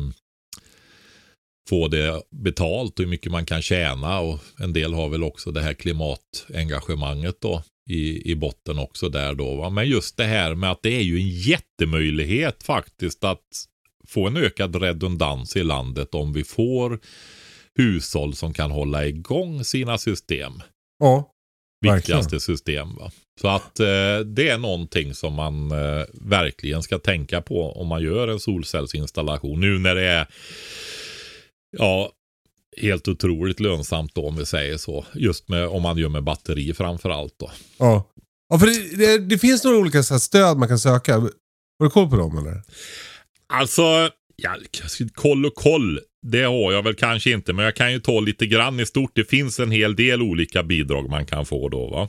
få 1.69 1.89
det 1.89 2.23
betalt 2.31 2.99
och 2.99 3.03
hur 3.05 3.11
mycket 3.11 3.33
man 3.33 3.47
kan 3.47 3.63
tjäna. 3.63 4.19
Och 4.21 4.39
en 4.59 4.73
del 4.73 4.95
har 4.95 5.09
väl 5.09 5.23
också 5.23 5.51
det 5.51 5.61
här 5.63 5.75
klimatengagemanget 5.75 7.41
då 7.41 7.63
i, 7.91 8.31
i 8.31 8.35
botten 8.35 8.79
också 8.79 9.09
där 9.09 9.35
då. 9.35 9.55
Va? 9.55 9.71
Men 9.71 9.89
just 9.89 10.17
det 10.17 10.25
här 10.25 10.55
med 10.55 10.71
att 10.71 10.83
det 10.83 10.97
är 10.97 11.01
ju 11.03 11.17
en 11.17 11.29
jättemöjlighet 11.29 12.63
faktiskt 12.63 13.25
att 13.25 13.67
få 14.11 14.27
en 14.27 14.37
ökad 14.37 14.77
redundans 14.83 15.57
i 15.57 15.63
landet 15.63 16.15
om 16.15 16.33
vi 16.33 16.45
får 16.45 16.99
hushåll 17.79 18.35
som 18.35 18.53
kan 18.53 18.71
hålla 18.71 19.07
igång 19.07 19.65
sina 19.65 19.99
system 19.99 20.53
Ja. 20.99 21.33
Verkligen. 21.87 21.97
viktigaste 22.19 22.41
system. 22.41 22.97
Va? 22.97 23.11
Så 23.41 23.49
att 23.49 23.81
eh, 23.81 24.19
det 24.27 24.49
är 24.49 24.59
någonting 24.59 25.15
som 25.15 25.35
man 25.35 25.71
eh, 25.71 26.05
verkligen 26.13 26.83
ska 26.83 26.99
tänka 26.99 27.41
på 27.43 27.73
om 27.73 27.87
man 27.89 28.03
gör 28.03 28.29
en 28.29 28.41
solcellsinstallation. 28.41 29.61
Nu 29.61 29.79
när 29.79 29.95
det 29.95 30.07
är 30.07 30.27
ja, 31.79 32.11
helt 32.77 33.09
otroligt 33.09 33.61
lönsamt 33.61 34.15
då 34.15 34.29
om 34.29 34.37
vi 34.37 34.47
säger 34.47 34.77
så. 34.77 35.05
Just 35.15 35.49
med, 35.49 35.67
om 35.69 35.83
man 35.83 35.99
gör 35.99 36.09
med 36.09 36.25
batteri 36.25 36.75
framför 36.75 37.11
allt 37.11 37.35
då. 37.39 37.51
Ja. 37.79 38.05
ja 38.49 38.59
för 38.59 38.67
det, 38.67 38.97
det, 38.97 39.19
det 39.19 39.39
finns 39.39 39.65
några 39.65 39.79
olika 39.79 40.03
så 40.03 40.15
här 40.15 40.19
stöd 40.19 40.57
man 40.57 40.69
kan 40.69 40.79
söka. 40.79 41.15
Har 41.19 41.31
du 41.85 41.91
koll 41.91 42.11
på 42.11 42.17
dem 42.17 42.39
eller? 42.39 42.63
Alltså, 43.51 44.11
ja, 44.37 44.57
koll 45.15 45.47
och 45.47 45.55
koll. 45.55 46.01
Det 46.23 46.43
har 46.43 46.73
jag 46.73 46.83
väl 46.83 46.95
kanske 46.95 47.31
inte, 47.31 47.53
men 47.53 47.65
jag 47.65 47.77
kan 47.77 47.93
ju 47.93 48.01
ta 48.01 48.21
lite 48.21 48.47
grann 48.47 48.81
i 48.81 48.87
stort. 48.87 49.11
Det 49.15 49.25
finns 49.25 49.61
en 49.61 49.71
hel 49.71 49.97
del 49.97 50.23
olika 50.23 50.63
bidrag 50.63 51.11
man 51.11 51.27
kan 51.27 51.47
få 51.47 51.69
då 51.69 51.87
va. 51.87 52.09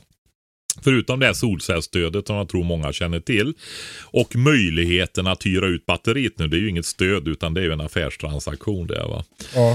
Förutom 0.84 1.20
det 1.20 1.26
här 1.26 1.32
solcellsstödet 1.32 2.26
som 2.26 2.36
jag 2.36 2.48
tror 2.48 2.64
många 2.64 2.92
känner 2.92 3.20
till. 3.20 3.54
Och 4.02 4.36
möjligheten 4.36 5.26
att 5.26 5.46
hyra 5.46 5.66
ut 5.66 5.86
batteriet 5.86 6.38
nu. 6.38 6.48
Det 6.48 6.56
är 6.56 6.60
ju 6.60 6.68
inget 6.68 6.86
stöd 6.86 7.28
utan 7.28 7.54
det 7.54 7.60
är 7.60 7.64
ju 7.64 7.72
en 7.72 7.80
affärstransaktion 7.80 8.86
det 8.86 9.04
va. 9.04 9.24
Ja. 9.54 9.70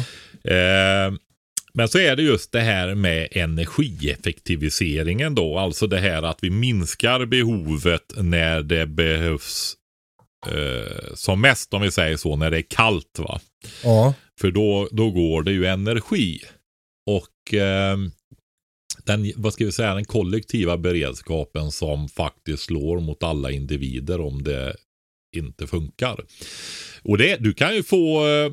Eh, 0.52 1.14
men 1.74 1.88
så 1.88 2.00
är 2.00 2.16
det 2.16 2.24
just 2.24 2.52
det 2.52 2.60
här 2.60 2.96
med 2.96 3.28
energieffektiviseringen 3.32 5.36
då. 5.36 5.58
Alltså 5.58 5.88
det 5.88 6.00
här 6.00 6.24
att 6.24 6.40
vi 6.42 6.50
minskar 6.50 7.26
behovet 7.26 8.14
när 8.18 8.62
det 8.62 8.86
behövs 8.86 9.76
eh, 10.48 11.14
som 11.16 11.42
mest 11.42 11.74
om 11.74 11.82
vi 11.82 11.92
säger 11.92 12.18
så, 12.18 12.36
när 12.36 12.52
det 12.52 12.58
är 12.58 12.66
kallt 12.70 13.20
va. 13.20 13.40
Ja. 13.84 14.14
För 14.40 14.52
då, 14.52 14.88
då 14.92 15.12
går 15.12 15.44
det 15.44 15.52
ju 15.52 15.66
energi. 15.66 16.40
Och 17.10 17.54
eh, 17.54 17.98
den, 19.06 19.32
vad 19.36 19.54
ska 19.54 19.66
vi 19.66 19.72
säga, 19.72 19.94
den 19.94 20.06
kollektiva 20.06 20.78
beredskapen 20.78 21.72
som 21.72 22.10
faktiskt 22.10 22.64
slår 22.64 23.00
mot 23.00 23.24
alla 23.24 23.52
individer 23.52 24.22
om 24.22 24.44
det 24.44 24.76
inte 25.36 25.68
funkar. 25.68 26.26
Och 27.04 27.18
det, 27.18 27.36
du 27.36 27.54
kan 27.54 27.76
ju 27.76 27.84
få 27.84 28.28
eh, 28.28 28.52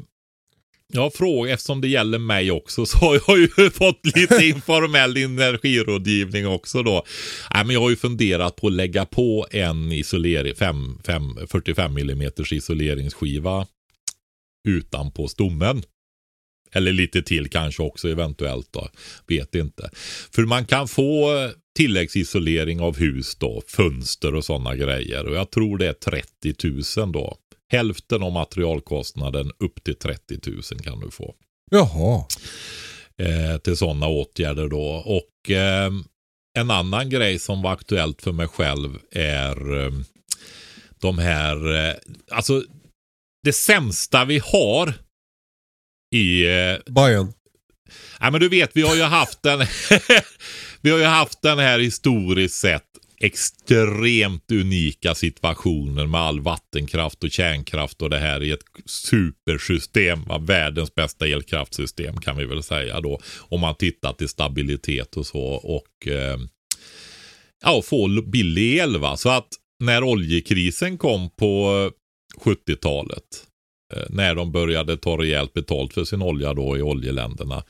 Ja, 0.96 1.10
fråga 1.14 1.52
eftersom 1.52 1.80
det 1.80 1.88
gäller 1.88 2.18
mig 2.18 2.50
också 2.50 2.86
så 2.86 2.98
har 2.98 3.20
jag 3.26 3.38
ju 3.38 3.70
fått 3.70 4.06
lite 4.16 4.44
informell 4.46 5.16
energirådgivning 5.16 6.46
också 6.46 6.82
då. 6.82 7.04
Nej, 7.54 7.64
men 7.64 7.74
jag 7.74 7.80
har 7.80 7.90
ju 7.90 7.96
funderat 7.96 8.56
på 8.56 8.66
att 8.66 8.72
lägga 8.72 9.04
på 9.04 9.46
en 9.50 9.92
isolering, 9.92 10.54
fem, 10.54 10.98
fem, 11.06 11.22
45 11.48 11.96
mm 11.96 12.30
isoleringsskiva 12.50 13.66
utanpå 14.68 15.28
stommen. 15.28 15.82
Eller 16.72 16.92
lite 16.92 17.22
till 17.22 17.50
kanske 17.50 17.82
också 17.82 18.08
eventuellt 18.08 18.68
då. 18.72 18.88
Vet 19.26 19.54
inte. 19.54 19.90
För 20.34 20.42
man 20.42 20.66
kan 20.66 20.88
få 20.88 21.30
tilläggsisolering 21.76 22.80
av 22.80 22.98
hus 22.98 23.36
då, 23.36 23.62
fönster 23.66 24.34
och 24.34 24.44
sådana 24.44 24.76
grejer. 24.76 25.26
Och 25.26 25.36
jag 25.36 25.50
tror 25.50 25.78
det 25.78 25.86
är 25.86 25.92
30 25.92 27.00
000 27.00 27.12
då. 27.12 27.36
Hälften 27.72 28.22
av 28.22 28.32
materialkostnaden 28.32 29.50
upp 29.58 29.84
till 29.84 29.94
30 29.94 30.38
000 30.50 30.62
kan 30.62 31.00
du 31.00 31.10
få. 31.10 31.34
Jaha. 31.70 32.24
Eh, 33.18 33.58
till 33.58 33.76
sådana 33.76 34.08
åtgärder 34.08 34.68
då. 34.68 34.84
Och 35.06 35.50
eh, 35.50 35.90
en 36.58 36.70
annan 36.70 37.10
grej 37.10 37.38
som 37.38 37.62
var 37.62 37.72
aktuellt 37.72 38.22
för 38.22 38.32
mig 38.32 38.48
själv 38.48 38.98
är 39.10 39.84
eh, 39.84 39.92
de 41.00 41.18
här, 41.18 41.88
eh, 41.88 41.94
alltså 42.30 42.62
det 43.42 43.52
sämsta 43.52 44.24
vi 44.24 44.38
har 44.38 44.94
i 46.14 46.44
eh, 46.44 46.92
Bayern. 46.92 47.32
Ja, 48.20 48.30
men 48.30 48.40
du 48.40 48.48
vet, 48.48 48.70
vi 48.74 48.82
har 48.82 48.94
ju 48.94 49.02
haft 49.02 49.42
den, 49.42 49.58
vi 50.80 50.90
har 50.90 50.98
ju 50.98 51.04
haft 51.04 51.42
den 51.42 51.58
här 51.58 51.78
historiskt 51.78 52.60
sett 52.60 52.88
extremt 53.18 54.52
unika 54.52 55.14
situationen 55.14 56.10
med 56.10 56.20
all 56.20 56.40
vattenkraft 56.40 57.24
och 57.24 57.30
kärnkraft 57.30 58.02
och 58.02 58.10
det 58.10 58.18
här 58.18 58.42
i 58.42 58.50
ett 58.50 58.64
supersystem. 58.86 60.24
Va? 60.24 60.38
Världens 60.38 60.94
bästa 60.94 61.26
elkraftsystem 61.26 62.16
kan 62.16 62.36
vi 62.36 62.44
väl 62.44 62.62
säga 62.62 63.00
då. 63.00 63.20
Om 63.38 63.60
man 63.60 63.74
tittar 63.74 64.12
till 64.12 64.28
stabilitet 64.28 65.16
och 65.16 65.26
så 65.26 65.44
och 65.44 66.08
eh, 66.08 66.38
ja, 67.64 67.82
få 67.84 68.22
billig 68.26 68.76
el. 68.76 68.98
Va? 68.98 69.16
Så 69.16 69.28
att 69.30 69.48
när 69.84 70.04
oljekrisen 70.04 70.98
kom 70.98 71.30
på 71.30 71.90
70-talet 72.40 73.46
eh, 73.94 74.02
när 74.08 74.34
de 74.34 74.52
började 74.52 74.96
ta 74.96 75.16
rejält 75.18 75.52
betalt 75.52 75.94
för 75.94 76.04
sin 76.04 76.22
olja 76.22 76.54
då 76.54 76.78
i 76.78 76.82
oljeländerna. 76.82 77.64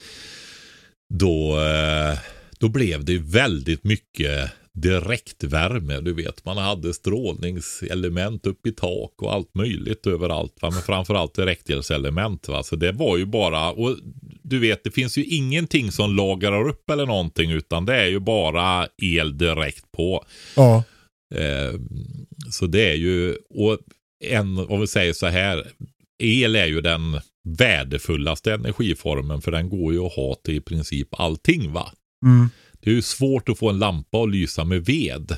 Då, 1.14 1.60
eh, 1.60 2.18
då 2.58 2.68
blev 2.68 3.04
det 3.04 3.18
väldigt 3.18 3.84
mycket 3.84 4.50
direktvärme. 4.74 6.00
Du 6.00 6.12
vet, 6.12 6.44
man 6.44 6.56
hade 6.56 6.94
strålningselement 6.94 8.46
upp 8.46 8.66
i 8.66 8.72
tak 8.72 9.22
och 9.22 9.32
allt 9.32 9.54
möjligt 9.54 10.06
överallt. 10.06 10.56
Va? 10.62 10.70
Men 10.70 10.82
framförallt 10.82 11.34
direktelselement. 11.34 12.48
Va? 12.48 12.62
Så 12.62 12.76
det 12.76 12.92
var 12.92 13.16
ju 13.16 13.26
bara, 13.26 13.70
och 13.70 13.96
du 14.42 14.58
vet, 14.58 14.84
det 14.84 14.90
finns 14.90 15.18
ju 15.18 15.24
ingenting 15.24 15.92
som 15.92 16.16
lagrar 16.16 16.68
upp 16.68 16.90
eller 16.90 17.06
någonting, 17.06 17.50
utan 17.50 17.86
det 17.86 17.94
är 17.94 18.06
ju 18.06 18.18
bara 18.18 18.88
el 19.02 19.38
direkt 19.38 19.92
på. 19.92 20.24
Ja. 20.56 20.84
Eh, 21.34 21.80
så 22.50 22.66
det 22.66 22.90
är 22.90 22.96
ju, 22.96 23.36
och 23.50 23.78
en, 24.24 24.58
om 24.58 24.80
vi 24.80 24.86
säger 24.86 25.12
så 25.12 25.26
här, 25.26 25.66
el 26.18 26.56
är 26.56 26.66
ju 26.66 26.80
den 26.80 27.20
värdefullaste 27.58 28.54
energiformen 28.54 29.40
för 29.40 29.50
den 29.50 29.68
går 29.68 29.92
ju 29.92 30.06
att 30.06 30.12
ha 30.12 30.34
till 30.34 30.54
i 30.54 30.60
princip 30.60 31.08
allting 31.20 31.72
va. 31.72 31.92
Mm. 32.26 32.48
Det 32.84 32.90
är 32.90 32.94
ju 32.94 33.02
svårt 33.02 33.48
att 33.48 33.58
få 33.58 33.70
en 33.70 33.78
lampa 33.78 34.18
att 34.22 34.30
lysa 34.30 34.64
med 34.64 34.84
ved. 34.84 35.36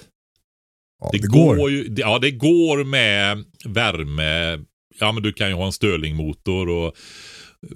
ja 1.00 1.08
Det, 1.12 1.18
det, 1.18 1.26
går. 1.28 1.56
går. 1.56 1.70
ju, 1.70 1.94
ja 1.96 2.18
det 2.18 2.30
går 2.30 2.84
med 2.84 3.44
värme. 3.64 4.64
Ja 5.00 5.12
men 5.12 5.22
du 5.22 5.32
kan 5.32 5.48
ju 5.48 5.54
ha 5.54 5.66
en 5.66 5.72
Stirlingmotor 5.72 6.68
och 6.68 6.96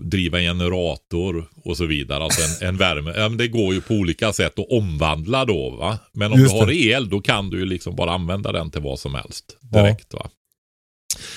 driva 0.00 0.38
en 0.40 0.44
generator 0.44 1.48
och 1.64 1.76
så 1.76 1.86
vidare. 1.86 2.24
Alltså 2.24 2.64
en, 2.64 2.68
en 2.68 2.76
värme. 2.76 3.12
Ja, 3.16 3.28
men 3.28 3.38
det 3.38 3.48
går 3.48 3.74
ju 3.74 3.80
på 3.80 3.94
olika 3.94 4.32
sätt 4.32 4.58
att 4.58 4.66
omvandla 4.70 5.44
då. 5.44 5.70
va. 5.70 5.98
Men 6.12 6.32
om 6.32 6.40
Just 6.40 6.54
du 6.54 6.58
har 6.60 6.66
det. 6.66 6.74
el 6.74 7.08
då 7.08 7.20
kan 7.20 7.50
du 7.50 7.58
ju 7.58 7.64
liksom 7.66 7.96
bara 7.96 8.10
använda 8.12 8.52
den 8.52 8.70
till 8.70 8.82
vad 8.82 8.98
som 8.98 9.14
helst 9.14 9.56
direkt. 9.60 10.14
va. 10.14 10.30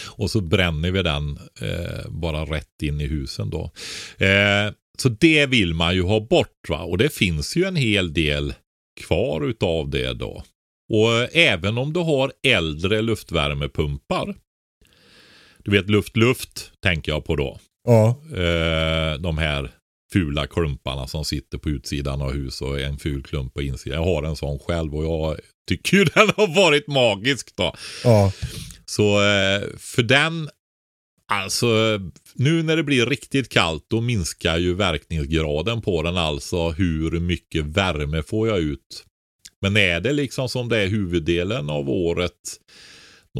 Och 0.08 0.32
så 0.32 0.41
bränner 0.41 0.91
vi 0.91 1.04
den 1.04 1.39
eh, 1.62 2.10
bara 2.10 2.46
rätt 2.46 2.82
in 2.82 3.02
i 3.02 3.08
husen 3.08 3.50
då. 3.50 3.72
Eh, 4.17 4.74
så 4.97 5.10
det 5.10 5.45
vill 5.45 5.73
man 5.73 5.95
ju 5.95 6.03
ha 6.03 6.19
bort 6.19 6.69
va. 6.69 6.84
Och 6.84 6.97
det 6.97 7.13
finns 7.13 7.56
ju 7.56 7.63
en 7.63 7.75
hel 7.75 8.13
del 8.13 8.53
kvar 9.01 9.41
utav 9.45 9.89
det 9.89 10.13
då. 10.13 10.43
Och 10.93 11.13
eh, 11.13 11.29
även 11.34 11.77
om 11.77 11.93
du 11.93 11.99
har 11.99 12.32
äldre 12.47 13.01
luftvärmepumpar. 13.01 14.36
Du 15.58 15.71
vet 15.71 15.89
luft-luft 15.89 16.71
tänker 16.84 17.12
jag 17.12 17.25
på 17.25 17.36
då. 17.36 17.60
Ja. 17.88 18.08
Eh, 18.32 19.19
de 19.19 19.38
här 19.38 19.71
fula 20.13 20.47
klumparna 20.47 21.08
som 21.08 21.25
sitter 21.25 21.58
på 21.58 21.69
utsidan 21.69 22.21
av 22.21 22.34
hus 22.34 22.62
och 22.62 22.79
en 22.79 22.97
ful 22.97 23.23
klump 23.23 23.53
på 23.53 23.62
insidan. 23.62 24.03
Jag 24.03 24.13
har 24.13 24.23
en 24.23 24.36
sån 24.36 24.60
själv 24.60 24.95
och 24.95 25.06
jag 25.06 25.39
tycker 25.69 25.97
ju 25.97 26.03
den 26.15 26.29
har 26.38 26.56
varit 26.56 26.88
magisk 26.88 27.56
då. 27.56 27.75
Ja. 28.03 28.32
Så 28.86 29.21
eh, 29.21 29.62
för 29.77 30.03
den, 30.03 30.49
alltså 31.32 32.00
nu 32.34 32.64
när 32.64 32.76
det 32.78 32.84
blir 32.84 33.06
riktigt 33.06 33.50
kallt 33.50 33.86
då 33.88 34.02
minskar 34.02 34.58
ju 34.58 34.74
verkningsgraden 34.74 35.82
på 35.82 36.04
den 36.04 36.18
alltså 36.18 36.70
hur 36.70 37.20
mycket 37.20 37.66
värme 37.66 38.24
får 38.24 38.48
jag 38.48 38.60
ut. 38.60 39.06
Men 39.62 39.78
är 39.78 40.00
det 40.02 40.14
liksom 40.14 40.50
som 40.50 40.70
det 40.70 40.78
är 40.78 40.88
huvuddelen 40.88 41.70
av 41.70 41.90
året 41.90 42.60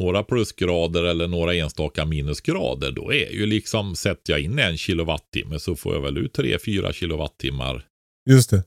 några 0.00 0.22
plusgrader 0.24 1.04
eller 1.04 1.28
några 1.28 1.54
enstaka 1.54 2.04
minusgrader 2.04 2.90
då 2.90 3.12
är 3.12 3.30
ju 3.30 3.46
liksom 3.46 3.96
sätter 3.96 4.32
jag 4.32 4.40
in 4.40 4.58
en 4.58 4.78
kilowattimme 4.78 5.58
så 5.58 5.76
får 5.76 5.94
jag 5.94 6.00
väl 6.00 6.18
ut 6.18 6.38
3-4 6.38 6.92
kilowattimmar 6.92 7.86
Just 8.30 8.50
det. 8.50 8.64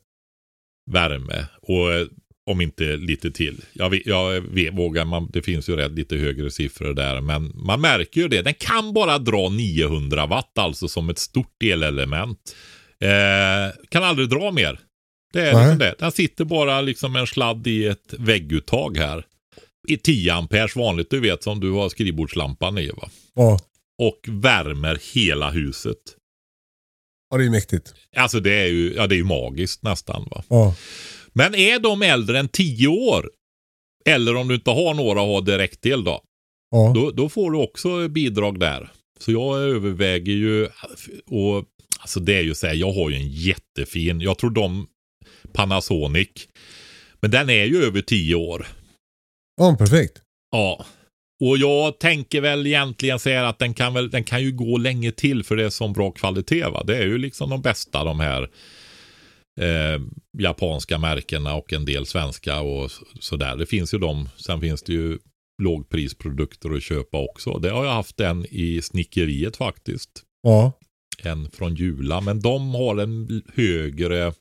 värme. 0.92 1.46
Och 1.62 1.94
eh, 1.94 2.08
om 2.48 2.62
inte 2.62 2.84
lite 2.84 3.32
till. 3.32 3.62
Jag, 3.74 4.02
jag 4.06 4.42
vågar 4.72 5.06
man, 5.06 5.30
det 5.34 5.42
finns 5.42 5.70
ju 5.70 5.76
rätt 5.76 5.92
lite 5.92 6.16
högre 6.16 6.52
siffror 6.52 6.94
där. 6.94 7.22
Men 7.22 7.52
man 7.56 7.82
märker 7.82 8.22
ju 8.22 8.28
det. 8.28 8.42
Den 8.42 8.54
kan 8.54 8.94
bara 8.94 9.18
dra 9.20 9.50
900 9.50 10.26
watt 10.26 10.58
alltså 10.58 10.88
som 10.88 11.10
ett 11.10 11.20
stort 11.20 11.64
elelement. 11.64 12.56
Eh, 13.00 13.76
kan 13.90 14.04
aldrig 14.04 14.30
dra 14.30 14.52
mer. 14.52 14.80
Det 15.34 15.42
är 15.42 15.54
liksom 15.62 15.78
det. 15.78 15.96
Den 16.00 16.12
sitter 16.12 16.46
bara 16.46 16.82
liksom 16.82 17.16
en 17.16 17.28
sladd 17.28 17.68
i 17.68 17.86
ett 17.86 18.14
vägguttag 18.18 18.98
här. 18.98 19.26
I 19.88 19.98
10 19.98 20.34
amperes 20.34 20.76
vanligt 20.76 21.10
du 21.10 21.20
vet 21.20 21.44
som 21.44 21.60
du 21.60 21.72
har 21.72 21.90
skrivbordslampan 21.90 22.78
i 22.78 22.90
va. 22.90 23.10
Ja. 23.36 23.60
Och 23.98 24.20
värmer 24.28 25.00
hela 25.14 25.50
huset. 25.50 25.98
ja, 27.32 27.38
det 27.38 27.46
är 27.46 27.50
mäktigt. 27.50 27.94
Alltså 28.16 28.40
det 28.40 28.54
är 28.54 28.68
ju, 28.68 28.94
ja, 28.94 29.08
det 29.08 29.16
är 29.16 29.18
ju 29.18 29.24
magiskt 29.24 29.84
nästan 29.84 30.28
va. 30.32 30.44
Ja. 30.50 30.76
Men 31.38 31.56
är 31.56 31.80
de 31.80 32.02
äldre 32.02 32.40
än 32.40 32.48
10 32.48 32.88
år, 32.88 33.30
eller 34.06 34.36
om 34.36 34.48
du 34.48 34.56
inte 34.56 34.70
har 34.70 34.94
några 34.94 35.22
och 35.22 35.28
har 35.28 35.42
direktel 35.42 36.04
då, 36.04 36.22
Ja. 36.72 36.92
då, 36.96 37.12
då 37.12 37.30
får 37.30 37.52
du 37.52 37.58
också 37.58 38.08
bidrag 38.08 38.60
där. 38.60 38.90
Så 39.20 39.32
jag 39.32 39.60
överväger 39.60 40.34
ju, 40.34 40.66
och 41.26 41.66
alltså 42.00 42.20
det 42.20 42.34
är 42.38 42.42
ju 42.42 42.56
så 42.56 42.68
här, 42.68 42.74
jag 42.74 42.92
har 42.92 43.10
ju 43.10 43.16
en 43.16 43.28
jättefin, 43.28 44.22
jag 44.22 44.38
tror 44.38 44.50
de 44.50 44.88
Panasonic, 45.54 46.30
men 47.22 47.32
den 47.32 47.50
är 47.50 47.66
ju 47.66 47.84
över 47.84 48.02
10 48.02 48.36
år. 48.36 48.68
ja, 49.58 49.76
perfekt. 49.80 50.22
Ja. 50.52 50.86
Och 51.44 51.58
jag 51.58 52.00
tänker 52.00 52.42
väl 52.42 52.68
egentligen 52.68 53.20
säga 53.20 53.48
att 53.48 53.60
den 53.60 53.74
kan, 53.74 53.94
väl, 53.94 54.10
den 54.10 54.24
kan 54.24 54.44
ju 54.44 54.52
gå 54.52 54.78
länge 54.78 55.12
till 55.12 55.44
för 55.44 55.56
det 55.56 55.66
är 55.66 55.70
sån 55.70 55.94
bra 55.94 56.12
kvalitet. 56.12 56.64
Va? 56.64 56.84
Det 56.84 56.98
är 56.98 57.06
ju 57.06 57.18
liksom 57.18 57.50
de 57.50 57.62
bästa 57.62 58.04
de 58.04 58.20
här 58.20 58.50
eh, 59.58 60.02
japanska 60.38 60.98
märkena 60.98 61.54
och 61.56 61.74
en 61.74 61.86
del 61.86 62.06
svenska 62.06 62.60
och 62.60 62.92
sådär. 63.20 63.56
Det 63.56 63.66
finns 63.66 63.94
ju 63.94 63.98
de. 63.98 64.30
Sen 64.38 64.62
finns 64.62 64.84
det 64.84 64.94
ju 64.94 65.20
lågprisprodukter 65.64 66.76
att 66.76 66.84
köpa 66.84 67.18
också. 67.18 67.60
Det 67.60 67.70
har 67.70 67.86
jag 67.86 67.94
haft 67.94 68.20
en 68.20 68.46
i 68.50 68.82
snickeriet 68.82 69.58
faktiskt. 69.58 70.24
Ja. 70.44 70.72
En 71.24 71.52
från 71.52 71.76
Jula. 71.76 72.22
Men 72.22 72.40
de 72.40 72.76
har 72.76 72.98
en 72.98 73.44
högre 73.56 74.34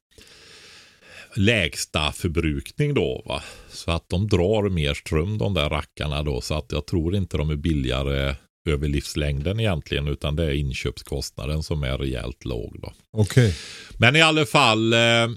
lägsta 1.36 2.12
förbrukning 2.12 2.94
då. 2.94 3.22
Va? 3.26 3.42
Så 3.68 3.90
att 3.90 4.08
de 4.08 4.28
drar 4.28 4.68
mer 4.68 4.94
ström 4.94 5.38
de 5.38 5.54
där 5.54 5.70
rackarna 5.70 6.22
då. 6.22 6.40
Så 6.40 6.54
att 6.54 6.72
jag 6.72 6.86
tror 6.86 7.16
inte 7.16 7.36
de 7.36 7.50
är 7.50 7.56
billigare 7.56 8.34
över 8.68 8.88
livslängden 8.88 9.60
egentligen. 9.60 10.08
Utan 10.08 10.36
det 10.36 10.44
är 10.44 10.50
inköpskostnaden 10.50 11.62
som 11.62 11.82
är 11.82 11.98
rejält 11.98 12.44
låg 12.44 12.80
då. 12.80 12.92
Okej. 13.10 13.56
Men 13.98 14.16
i 14.16 14.22
alla 14.22 14.46
fall, 14.46 14.92
eh, 14.92 15.28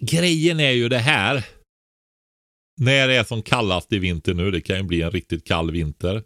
grejen 0.00 0.60
är 0.60 0.70
ju 0.70 0.88
det 0.88 0.98
här. 0.98 1.44
När 2.80 3.08
det 3.08 3.16
är 3.16 3.24
som 3.24 3.42
kallast 3.42 3.92
i 3.92 3.98
vinter 3.98 4.34
nu, 4.34 4.50
det 4.50 4.60
kan 4.60 4.76
ju 4.76 4.82
bli 4.82 5.02
en 5.02 5.10
riktigt 5.10 5.46
kall 5.46 5.70
vinter. 5.70 6.22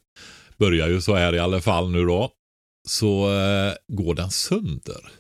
Börjar 0.57 0.89
ju 0.89 1.01
så 1.01 1.15
här 1.15 1.35
i 1.35 1.39
alla 1.39 1.61
fall 1.61 1.91
nu 1.91 2.05
då. 2.05 2.31
Så 2.89 3.35
eh, 3.35 3.75
går 3.89 4.15
den 4.15 4.31
sönder. 4.31 5.11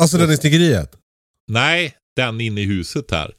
Alltså 0.00 0.18
den 0.18 0.30
i 0.30 0.36
snickeriet? 0.36 0.96
Nej, 1.48 1.94
den 2.16 2.40
inne 2.40 2.60
i 2.60 2.64
huset 2.64 3.10
här. 3.10 3.34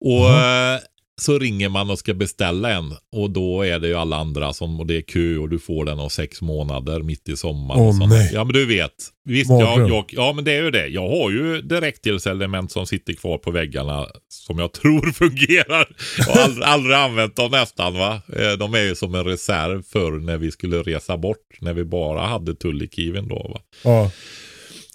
Och 0.00 0.30
eh, 0.30 0.80
så 1.20 1.38
ringer 1.38 1.68
man 1.68 1.90
och 1.90 1.98
ska 1.98 2.14
beställa 2.14 2.70
en. 2.70 2.94
Och 3.16 3.30
då 3.30 3.62
är 3.62 3.78
det 3.78 3.88
ju 3.88 3.94
alla 3.94 4.16
andra 4.16 4.52
som, 4.52 4.80
och 4.80 4.86
det 4.86 4.96
är 4.96 5.00
kö 5.00 5.36
och 5.36 5.48
du 5.48 5.58
får 5.58 5.84
den 5.84 5.98
om 5.98 6.10
sex 6.10 6.40
månader 6.42 7.02
mitt 7.02 7.28
i 7.28 7.36
sommaren. 7.36 7.80
Åh, 7.80 7.98
sånt. 7.98 8.10
nej. 8.12 8.30
Ja 8.32 8.44
men 8.44 8.52
du 8.52 8.66
vet. 8.66 8.92
Visst, 9.24 9.50
jag, 9.50 9.90
jag, 9.90 10.04
ja 10.08 10.32
men 10.32 10.44
det 10.44 10.52
är 10.52 10.62
ju 10.62 10.70
det. 10.70 10.86
Jag 10.86 11.08
har 11.08 11.30
ju 11.30 11.62
direktelselement 11.62 12.72
som 12.72 12.86
sitter 12.86 13.12
kvar 13.12 13.38
på 13.38 13.50
väggarna 13.50 14.06
som 14.28 14.58
jag 14.58 14.72
tror 14.82 15.12
fungerar. 15.12 15.88
Jag 16.18 16.24
har 16.24 16.42
aldrig, 16.42 16.64
aldrig 16.64 16.96
använt 16.96 17.36
dem 17.36 17.50
nästan 17.50 17.94
va. 17.94 18.20
Eh, 18.36 18.52
De 18.52 18.74
är 18.74 18.82
ju 18.82 18.94
som 18.94 19.14
en 19.14 19.24
reserv 19.24 19.82
för 19.82 20.10
när 20.10 20.36
vi 20.38 20.50
skulle 20.50 20.82
resa 20.82 21.16
bort. 21.16 21.58
När 21.60 21.72
vi 21.74 21.84
bara 21.84 22.20
hade 22.20 22.54
Tullikiven 22.54 23.28
då 23.28 23.50
va. 23.54 23.60
Ja. 23.84 24.10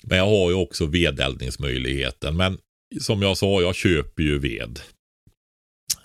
Men 0.04 0.18
jag 0.18 0.26
har 0.26 0.50
ju 0.50 0.56
också 0.56 0.86
vedeldningsmöjligheten. 0.86 2.38
Men 2.38 2.58
som 3.02 3.22
jag 3.22 3.38
sa, 3.38 3.62
jag 3.62 3.76
köper 3.76 4.24
ju 4.24 4.40
ved. 4.40 4.80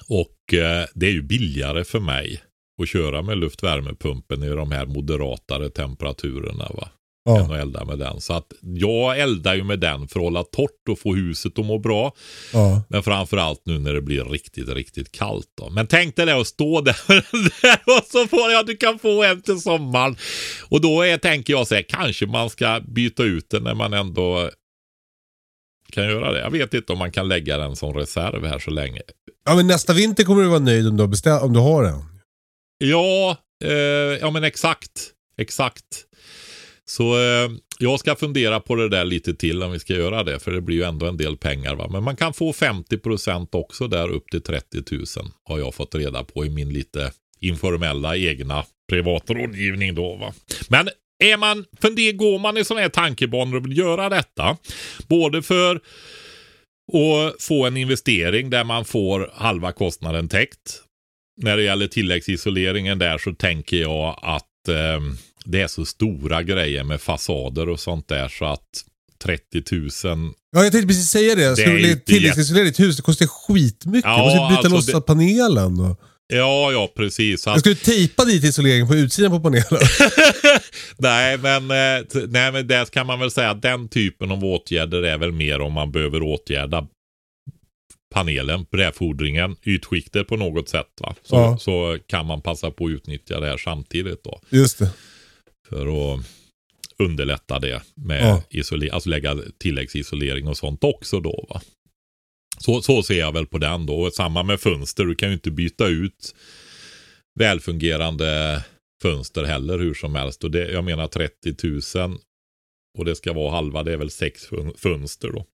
Och 0.08 0.54
eh, 0.54 0.86
det 0.94 1.06
är 1.06 1.12
ju 1.12 1.22
billigare 1.22 1.84
för 1.84 2.00
mig 2.00 2.42
att 2.82 2.88
köra 2.88 3.22
med 3.22 3.38
luftvärmepumpen 3.38 4.42
i 4.42 4.48
de 4.48 4.72
här 4.72 4.86
moderatare 4.86 5.70
temperaturerna. 5.70 6.68
Va? 6.74 6.88
Än 7.28 7.34
Ja. 7.34 7.42
att 7.54 7.60
elda 7.60 7.84
med 7.84 7.98
den. 7.98 8.20
Så 8.20 8.32
att 8.32 8.52
jag 8.62 9.18
eldar 9.18 9.54
ju 9.54 9.64
med 9.64 9.80
den 9.80 10.08
för 10.08 10.20
att 10.20 10.24
hålla 10.24 10.44
torrt 10.44 10.88
och 10.88 10.98
få 10.98 11.14
huset 11.14 11.58
att 11.58 11.66
må 11.66 11.78
bra. 11.78 12.12
Ja. 12.52 12.82
Men 12.88 13.02
framförallt 13.02 13.62
nu 13.64 13.78
när 13.78 13.92
det 13.94 14.02
blir 14.02 14.24
riktigt, 14.24 14.68
riktigt 14.68 15.12
kallt. 15.12 15.46
Då. 15.58 15.70
Men 15.70 15.86
tänk 15.86 16.16
dig 16.16 16.26
det 16.26 16.40
att 16.40 16.46
stå 16.46 16.80
där, 16.80 16.96
där 17.62 17.80
och 17.98 18.04
så 18.04 18.26
får 18.26 18.50
jag, 18.50 18.66
du 18.66 18.76
kan 18.76 18.98
få 18.98 19.22
en 19.24 19.42
till 19.42 19.60
sommaren. 19.60 20.16
Och 20.68 20.80
då 20.80 21.02
är, 21.02 21.18
tänker 21.18 21.52
jag 21.52 21.66
så 21.66 21.74
här, 21.74 21.82
kanske 21.82 22.26
man 22.26 22.50
ska 22.50 22.80
byta 22.88 23.22
ut 23.22 23.50
den 23.50 23.62
när 23.62 23.74
man 23.74 23.92
ändå 23.92 24.50
kan 25.92 26.04
göra 26.04 26.32
det. 26.32 26.40
Jag 26.40 26.50
vet 26.50 26.74
inte 26.74 26.92
om 26.92 26.98
man 26.98 27.12
kan 27.12 27.28
lägga 27.28 27.58
den 27.58 27.76
som 27.76 27.94
reserv 27.94 28.46
här 28.46 28.58
så 28.58 28.70
länge 28.70 29.00
ja, 29.44 29.57
men 29.57 29.66
nästa 29.66 29.92
vinter 29.92 30.24
kommer 30.24 30.42
du 30.42 30.48
vara 30.48 30.59
nöjd 30.59 30.88
om 30.88 30.96
du 30.96 31.03
har, 31.03 31.09
beställ- 31.09 31.42
om 31.42 31.53
du 31.53 31.61
har 31.61 31.83
den. 31.83 32.05
Ja, 32.79 33.37
eh, 33.64 33.72
ja 34.20 34.31
men 34.31 34.44
exakt. 34.44 34.90
Exakt. 35.38 35.85
Så 36.85 37.18
eh, 37.18 37.51
jag 37.79 38.01
ska 38.01 38.16
fundera 38.16 38.61
på 38.61 38.74
det 38.74 38.88
där 38.88 39.05
lite 39.05 39.35
till 39.35 39.62
om 39.62 39.72
vi 39.72 39.79
ska 39.79 39.92
göra 39.94 40.24
det. 40.24 40.38
För 40.38 40.51
det 40.53 40.61
blir 40.61 40.77
ju 40.77 40.83
ändå 40.83 41.07
en 41.07 41.16
del 41.16 41.37
pengar. 41.37 41.74
Va? 41.74 41.88
Men 41.92 42.03
man 42.03 42.16
kan 42.16 42.33
få 42.33 42.53
50% 42.53 43.48
också 43.53 43.88
där 43.88 44.09
upp 44.09 44.31
till 44.31 44.42
30 44.42 44.83
000. 44.90 45.05
Har 45.44 45.59
jag 45.59 45.74
fått 45.74 45.94
reda 45.94 46.24
på 46.24 46.44
i 46.44 46.51
min 46.51 46.68
lite 46.72 47.12
informella 47.40 48.16
egna 48.16 48.64
privatrådgivning 48.88 49.94
då. 49.94 50.16
Va? 50.16 50.33
Men 50.68 50.88
är 51.24 51.37
man, 51.37 51.64
funder, 51.81 52.12
går 52.12 52.38
man 52.38 52.57
i 52.57 52.64
sådana 52.64 52.83
här 52.83 52.88
tankebanor 52.88 53.57
och 53.57 53.64
vill 53.66 53.79
göra 53.79 54.09
detta. 54.09 54.57
Både 55.09 55.42
för 55.42 55.81
att 56.92 57.42
få 57.42 57.66
en 57.66 57.77
investering 57.77 58.51
där 58.51 58.64
man 58.64 58.85
får 58.85 59.31
halva 59.35 59.72
kostnaden 59.72 60.29
täckt 60.29 60.83
när 61.42 61.57
det 61.57 61.62
gäller 61.62 61.87
tilläggsisoleringen 61.87 62.98
där 62.98 63.18
så 63.18 63.35
tänker 63.35 63.77
jag 63.77 64.18
att 64.22 64.68
eh, 64.68 65.01
det 65.44 65.61
är 65.61 65.66
så 65.66 65.85
stora 65.85 66.42
grejer 66.42 66.85
med 66.85 67.01
fasader 67.01 67.68
och 67.68 67.81
sånt 67.81 68.09
där 68.09 68.29
så 68.29 68.44
att 68.44 68.85
30 69.22 69.62
000. 69.72 69.90
Ja, 70.53 70.62
jag 70.64 70.72
tänkte 70.72 70.87
precis 70.87 71.11
säga 71.11 71.35
det. 71.35 71.57
Det 71.57 71.64
är 71.64 71.79
du 71.79 71.94
tilläggsisolera 72.01 72.64
ditt 72.64 72.81
hus? 72.81 72.96
Det 72.96 73.03
kostar 73.03 73.27
skitmycket. 73.27 74.11
Ja, 74.11 74.18
du 74.18 74.24
måste 74.24 74.38
byta 74.38 74.57
alltså 74.57 74.68
loss 74.68 74.87
det- 74.87 75.01
panelen. 75.01 75.81
Och... 75.81 76.01
Ja, 76.32 76.72
ja 76.72 76.92
precis. 76.96 77.42
Så 77.42 77.50
Jag 77.50 77.62
du 77.62 77.74
tejpa 77.74 78.24
dit 78.24 78.44
isoleringen 78.44 78.88
på 78.88 78.94
utsidan 78.94 79.30
på 79.30 79.40
panelen? 79.40 79.80
nej, 80.98 81.38
men, 81.38 81.62
eh, 81.70 82.06
nej, 82.28 82.52
men 82.52 82.66
det 82.66 82.90
kan 82.90 83.06
man 83.06 83.20
väl 83.20 83.30
säga 83.30 83.50
att 83.50 83.62
den 83.62 83.88
typen 83.88 84.30
av 84.30 84.44
åtgärder 84.44 85.02
är 85.02 85.18
väl 85.18 85.32
mer 85.32 85.60
om 85.60 85.72
man 85.72 85.92
behöver 85.92 86.22
åtgärda 86.22 86.86
panelen, 88.14 88.66
brädfodringen, 88.70 89.56
ytskiktet 89.64 90.28
på 90.28 90.36
något 90.36 90.68
sätt. 90.68 90.86
Va? 91.00 91.14
Så, 91.22 91.36
Ja. 91.36 91.58
så 91.58 91.98
kan 92.06 92.26
man 92.26 92.42
passa 92.42 92.70
på 92.70 92.86
att 92.86 92.90
utnyttja 92.90 93.40
det 93.40 93.46
här 93.46 93.56
samtidigt 93.56 94.24
då. 94.24 94.40
Just 94.50 94.78
det. 94.78 94.90
För 95.68 96.14
att 96.14 96.20
underlätta 96.98 97.58
det 97.58 97.82
med 97.94 98.22
Ja. 98.22 98.42
isoler- 98.50 98.90
alltså 98.92 99.08
lägga 99.08 99.36
tilläggsisolering 99.58 100.48
och 100.48 100.56
sånt 100.56 100.84
också 100.84 101.20
då. 101.20 101.46
Va? 101.50 101.60
Så, 102.58 102.82
så 102.82 103.02
ser 103.02 103.18
jag 103.18 103.32
väl 103.32 103.46
på 103.46 103.58
den 103.58 103.86
då. 103.86 104.00
Och 104.00 104.12
samma 104.12 104.42
med 104.42 104.60
fönster. 104.60 105.04
Du 105.04 105.14
kan 105.14 105.28
ju 105.28 105.34
inte 105.34 105.50
byta 105.50 105.86
ut 105.86 106.34
välfungerande 107.38 108.62
fönster 109.02 109.44
heller 109.44 109.78
hur 109.78 109.94
som 109.94 110.14
helst. 110.14 110.44
Och 110.44 110.50
det, 110.50 110.70
jag 110.70 110.84
menar 110.84 111.06
30 111.06 111.54
000 111.98 112.18
och 112.98 113.04
det 113.04 113.16
ska 113.16 113.32
vara 113.32 113.50
halva, 113.54 113.82
det 113.82 113.92
är 113.92 113.96
väl 113.96 114.10
sex 114.10 114.46
fön- 114.46 114.74
fönster 114.78 115.28
då. 115.28 115.44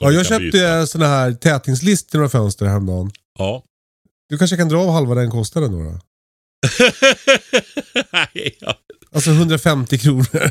Ja, 0.00 0.12
jag 0.12 0.26
köpte 0.26 0.86
sådana 0.86 1.10
här 1.14 1.32
tätningslist 1.32 2.10
till 2.10 2.18
några 2.18 2.28
fönster 2.30 2.66
häromdagen. 2.66 3.10
Ja. 3.38 3.62
Du 4.28 4.38
kanske 4.38 4.56
kan 4.56 4.68
dra 4.68 4.78
av 4.78 4.90
halva 4.90 5.14
den 5.14 5.30
kostnaden 5.30 5.72
då? 5.72 5.78
då? 5.84 5.90
Nej, 8.12 8.56
ja. 8.60 8.78
Alltså 9.12 9.30
150 9.30 9.98
kronor. 9.98 10.50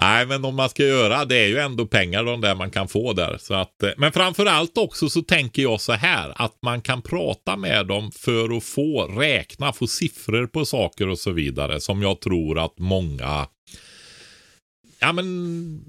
Nej, 0.00 0.26
men 0.26 0.44
om 0.44 0.54
man 0.54 0.68
ska 0.68 0.82
göra, 0.86 1.24
det 1.24 1.36
är 1.36 1.46
ju 1.46 1.58
ändå 1.58 1.86
pengar 1.86 2.24
de 2.24 2.40
där 2.40 2.54
man 2.54 2.70
kan 2.70 2.88
få 2.88 3.12
där. 3.12 3.38
Så 3.40 3.54
att, 3.54 3.82
eh, 3.82 3.90
men 3.96 4.12
framför 4.12 4.46
allt 4.46 4.78
också 4.78 5.08
så 5.08 5.22
tänker 5.22 5.62
jag 5.62 5.80
så 5.80 5.92
här, 5.92 6.32
att 6.36 6.58
man 6.62 6.80
kan 6.80 7.02
prata 7.02 7.56
med 7.56 7.86
dem 7.86 8.10
för 8.12 8.56
att 8.56 8.64
få 8.64 9.06
räkna, 9.06 9.72
få 9.72 9.86
siffror 9.86 10.46
på 10.46 10.64
saker 10.64 11.08
och 11.08 11.18
så 11.18 11.30
vidare. 11.30 11.80
Som 11.80 12.02
jag 12.02 12.20
tror 12.20 12.58
att 12.58 12.78
många, 12.78 13.48
ja 14.98 15.12
men, 15.12 15.84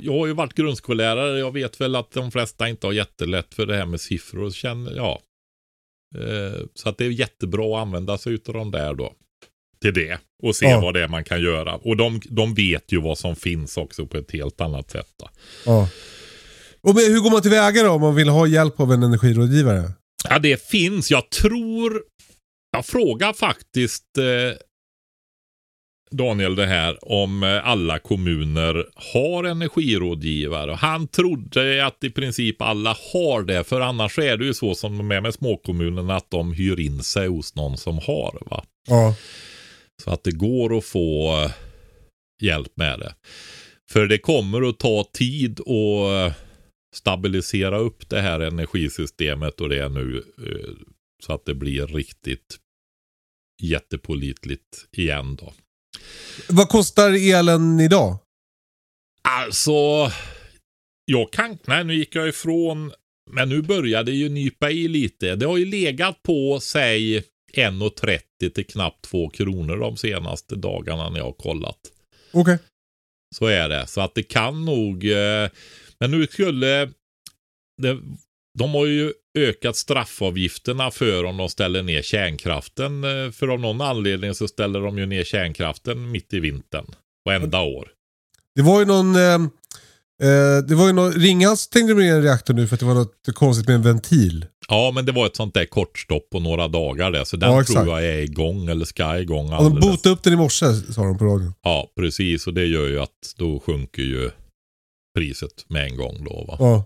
jag 0.00 0.12
har 0.12 0.26
ju 0.26 0.32
varit 0.32 0.54
grundskollärare, 0.54 1.38
jag 1.38 1.52
vet 1.52 1.80
väl 1.80 1.96
att 1.96 2.10
de 2.10 2.30
flesta 2.30 2.68
inte 2.68 2.86
har 2.86 2.92
jättelätt 2.92 3.54
för 3.54 3.66
det 3.66 3.76
här 3.76 3.86
med 3.86 4.00
siffror. 4.00 4.50
Känner, 4.50 4.96
ja. 4.96 5.20
Eh, 6.18 6.60
så 6.74 6.88
att 6.88 6.98
det 6.98 7.04
är 7.04 7.10
jättebra 7.10 7.76
att 7.76 7.82
använda 7.82 8.18
sig 8.18 8.38
av 8.48 8.54
de 8.54 8.70
där 8.70 8.94
då 8.94 9.12
till 9.80 9.94
det 9.94 10.18
och 10.42 10.56
se 10.56 10.66
Ja. 10.66 10.80
vad 10.80 10.94
det 10.94 11.02
är 11.02 11.08
man 11.08 11.24
kan 11.24 11.42
göra. 11.42 11.74
Och 11.74 11.96
de, 11.96 12.20
de 12.30 12.54
vet 12.54 12.92
ju 12.92 13.00
vad 13.00 13.18
som 13.18 13.36
finns 13.36 13.76
också 13.76 14.06
på 14.06 14.16
ett 14.16 14.32
helt 14.32 14.60
annat 14.60 14.90
sätt. 14.90 15.08
Då. 15.20 15.28
Ja. 15.66 15.88
Och 16.80 16.94
men 16.94 17.04
hur 17.04 17.20
går 17.20 17.30
man 17.30 17.42
tillväga 17.42 17.82
då 17.82 17.90
om 17.90 18.00
man 18.00 18.14
vill 18.14 18.28
ha 18.28 18.46
hjälp 18.46 18.80
av 18.80 18.92
en 18.92 19.02
energirådgivare? 19.02 19.92
Ja, 20.28 20.38
det 20.38 20.68
finns. 20.68 21.10
Jag 21.10 21.30
tror... 21.30 22.02
Jag 22.72 22.86
frågar 22.86 23.32
faktiskt 23.32 24.18
eh, 24.18 24.58
Daniel 26.10 26.54
det 26.54 26.66
här 26.66 27.12
om 27.12 27.42
eh, 27.42 27.68
alla 27.68 27.98
kommuner 27.98 28.84
har 29.14 29.44
energirådgivare. 29.44 30.72
Han 30.72 31.08
trodde 31.08 31.86
att 31.86 32.04
i 32.04 32.10
princip 32.10 32.62
alla 32.62 32.96
har 33.12 33.42
det. 33.42 33.64
För 33.64 33.80
annars 33.80 34.18
är 34.18 34.36
det 34.36 34.44
ju 34.44 34.54
så 34.54 34.74
som 34.74 34.98
de 34.98 35.10
är 35.10 35.20
med 35.20 35.34
småkommunerna 35.34 36.16
att 36.16 36.30
de 36.30 36.52
hyr 36.52 36.80
in 36.80 37.02
sig 37.02 37.28
hos 37.28 37.54
någon 37.54 37.76
som 37.76 37.98
har. 37.98 38.38
Va? 38.50 38.64
Ja. 38.88 39.14
Så 40.02 40.10
att 40.10 40.24
det 40.24 40.32
går 40.32 40.78
att 40.78 40.84
få 40.84 41.36
eh, 41.44 41.52
hjälp 42.42 42.72
med 42.76 42.98
det. 42.98 43.14
För 43.90 44.06
det 44.06 44.18
kommer 44.18 44.68
att 44.68 44.78
ta 44.78 45.10
tid 45.12 45.60
att 45.60 46.12
eh, 46.12 46.34
stabilisera 46.94 47.78
upp 47.78 48.08
det 48.08 48.20
här 48.20 48.40
energisystemet 48.40 49.60
och 49.60 49.68
det 49.68 49.78
är 49.78 49.88
nu 49.88 50.24
eh, 50.38 50.74
så 51.24 51.32
att 51.32 51.44
det 51.44 51.54
blir 51.54 51.86
riktigt 51.86 52.56
jättepålitligt 53.62 54.86
igen 54.92 55.36
då. 55.36 55.52
Vad 56.48 56.68
kostar 56.68 57.34
elen 57.34 57.80
idag? 57.80 58.18
Alltså, 59.22 59.72
jag 61.04 61.32
kan, 61.32 61.58
nej 61.66 61.84
nu 61.84 61.94
gick 61.94 62.14
jag 62.14 62.28
ifrån, 62.28 62.92
men 63.30 63.48
nu 63.48 63.62
börjar 63.62 64.04
det 64.04 64.12
ju 64.12 64.28
nypa 64.28 64.70
i 64.70 64.88
lite. 64.88 65.36
Det 65.36 65.46
har 65.46 65.56
ju 65.56 65.64
legat 65.64 66.22
på, 66.22 66.60
säg 66.60 67.18
1,30 67.52 68.20
till 68.38 68.66
knappt 68.66 69.04
2 69.04 69.28
kronor 69.28 69.76
de 69.76 69.96
senaste 69.96 70.56
dagarna 70.56 71.10
när 71.10 71.18
jag 71.18 71.24
har 71.24 71.32
kollat. 71.32 71.78
Okej. 72.32 72.58
Så 73.36 73.46
är 73.46 73.68
det. 73.68 73.86
Så 73.86 74.00
att 74.00 74.14
det 74.14 74.22
kan 74.22 74.64
nog. 74.64 75.04
Eh, 75.04 75.48
men 76.00 76.10
nu 76.10 76.26
skulle. 76.26 76.90
Det, 77.82 77.98
de 78.58 78.74
har 78.74 78.86
ju 78.86 79.12
ökat 79.38 79.76
straffavgifterna 79.76 80.90
för 80.90 81.24
om 81.24 81.36
de 81.36 81.48
ställer 81.48 81.82
ner 81.82 82.02
kärnkraften. 82.02 83.04
Eh, 83.04 83.30
För 83.30 83.48
av 83.48 83.60
någon 83.60 83.80
anledning 83.80 84.34
så 84.34 84.48
ställer 84.48 84.80
de 84.80 84.98
ju 84.98 85.06
ner 85.06 85.24
kärnkraften 85.24 86.10
mitt 86.10 86.34
i 86.34 86.40
vintern. 86.40 86.86
Varenda 87.24 87.60
år. 87.60 87.88
Det 88.54 88.62
var 88.62 88.80
ju 88.80 88.86
någon... 88.86 89.14
Eh, 89.16 89.34
eh, 90.22 90.64
det 90.68 90.74
var 90.74 90.86
ju 90.86 90.92
någon... 90.92 91.12
Ringhals 91.12 91.68
tänkte 91.68 91.94
med 91.94 92.14
en 92.14 92.22
reaktor 92.22 92.54
nu 92.54 92.66
för 92.66 92.76
att 92.76 92.80
det 92.80 92.86
var 92.86 92.94
något 92.94 93.34
konstigt 93.34 93.66
med 93.66 93.76
en 93.76 93.82
ventil. 93.82 94.46
Ja, 94.68 94.92
men 94.94 95.06
det 95.06 95.12
var 95.12 95.26
ett 95.26 95.36
sånt 95.36 95.54
där 95.54 95.64
kortstopp 95.64 96.30
på 96.30 96.40
några 96.40 96.68
dagar 96.68 97.10
där. 97.10 97.24
Så 97.24 97.36
den 97.36 97.52
Ja, 97.52 97.64
tror 97.64 97.86
jag 97.88 98.04
är 98.06 98.18
igång 98.18 98.68
eller 98.68 98.84
ska 98.84 99.18
igång 99.18 99.44
Och 99.44 99.50
de 99.50 99.54
alldeles. 99.64 99.84
botade 99.90 100.12
upp 100.12 100.22
den 100.22 100.32
i 100.32 100.36
morse 100.36 100.72
sa 100.72 101.02
de 101.04 101.18
på 101.18 101.24
radion. 101.24 101.52
Ja, 101.62 101.92
precis. 101.96 102.46
Och 102.46 102.54
det 102.54 102.64
gör 102.66 102.86
ju 102.88 103.00
att 103.00 103.34
då 103.36 103.60
sjunker 103.60 104.02
ju 104.02 104.30
priset 105.18 105.64
med 105.68 105.84
en 105.86 105.96
gång 105.96 106.24
då. 106.24 106.44
Va? 106.48 106.56
Ja. 106.60 106.84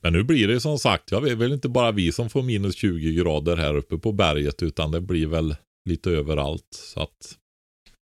Men 0.00 0.12
nu 0.12 0.22
blir 0.22 0.48
det 0.48 0.60
som 0.60 0.78
sagt, 0.78 1.10
jag 1.10 1.20
vet 1.20 1.38
väl 1.38 1.52
inte 1.52 1.68
bara 1.68 1.90
vi 1.92 2.12
som 2.12 2.30
får 2.30 2.42
minus 2.42 2.76
20 2.76 3.12
grader 3.14 3.56
här 3.56 3.76
uppe 3.76 3.98
på 3.98 4.12
berget 4.12 4.62
utan 4.62 4.90
det 4.90 5.00
blir 5.00 5.26
väl 5.26 5.56
lite 5.88 6.10
överallt. 6.10 6.80
Så 6.94 7.00
att... 7.02 7.36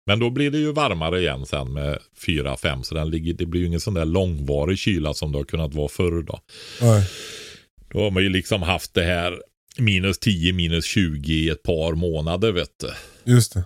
Men 0.05 0.19
då 0.19 0.29
blir 0.29 0.51
det 0.51 0.57
ju 0.57 0.71
varmare 0.71 1.19
igen 1.19 1.45
sen 1.45 1.73
med 1.73 1.99
4-5 2.25 2.83
så 2.83 2.95
den 2.95 3.09
ligger, 3.09 3.33
det 3.33 3.45
blir 3.45 3.61
ju 3.61 3.67
ingen 3.67 3.79
sån 3.79 3.93
där 3.93 4.05
långvarig 4.05 4.77
kyla 4.77 5.13
som 5.13 5.31
det 5.31 5.37
har 5.37 5.45
kunnat 5.45 5.73
vara 5.73 5.87
förr 5.87 6.21
då. 6.23 6.39
Nej. 6.81 7.07
Då 7.89 8.03
har 8.03 8.11
man 8.11 8.23
ju 8.23 8.29
liksom 8.29 8.61
haft 8.61 8.93
det 8.93 9.03
här 9.03 9.41
minus 9.77 10.19
10, 10.19 10.53
minus 10.53 10.85
20 10.85 11.33
i 11.33 11.49
ett 11.49 11.63
par 11.63 11.93
månader 11.93 12.51
vet 12.51 12.79
du. 12.79 12.91
Just 13.31 13.53
det. 13.53 13.63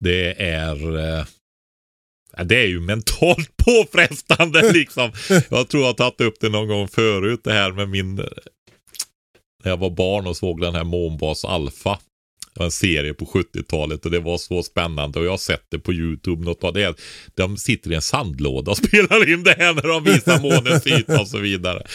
Det 0.00 0.42
är... 0.42 0.98
Eh, 0.98 1.26
det 2.44 2.56
är 2.56 2.66
ju 2.66 2.80
mentalt 2.80 3.56
påfrestande 3.64 4.72
liksom. 4.72 5.12
Jag 5.50 5.68
tror 5.68 5.82
jag 5.82 5.88
har 5.88 5.94
tagit 5.94 6.20
upp 6.20 6.40
det 6.40 6.48
någon 6.48 6.68
gång 6.68 6.88
förut 6.88 7.40
det 7.44 7.52
här 7.52 7.72
med 7.72 7.88
min... 7.88 8.14
När 9.64 9.70
jag 9.70 9.76
var 9.76 9.90
barn 9.90 10.26
och 10.26 10.36
såg 10.36 10.60
den 10.60 10.74
här 10.74 10.84
Månbas 10.84 11.44
Alpha. 11.44 11.98
Det 12.54 12.60
var 12.60 12.64
en 12.64 12.70
serie 12.70 13.14
på 13.14 13.24
70-talet 13.24 14.04
och 14.04 14.10
det 14.10 14.20
var 14.20 14.38
så 14.38 14.62
spännande 14.62 15.18
och 15.18 15.24
jag 15.24 15.30
har 15.30 15.38
sett 15.38 15.66
det 15.70 15.78
på 15.78 15.92
YouTube. 15.92 16.44
Något 16.44 16.64
av 16.64 16.72
det. 16.72 16.96
De 17.34 17.56
sitter 17.56 17.92
i 17.92 17.94
en 17.94 18.02
sandlåda 18.02 18.70
och 18.70 18.76
spelar 18.86 19.32
in 19.32 19.42
det 19.42 19.54
här 19.58 19.74
när 19.74 19.88
de 19.88 20.04
visar 20.04 20.40
månens 20.40 20.86
yta 20.86 21.20
och 21.20 21.28
så 21.28 21.38
vidare. 21.38 21.86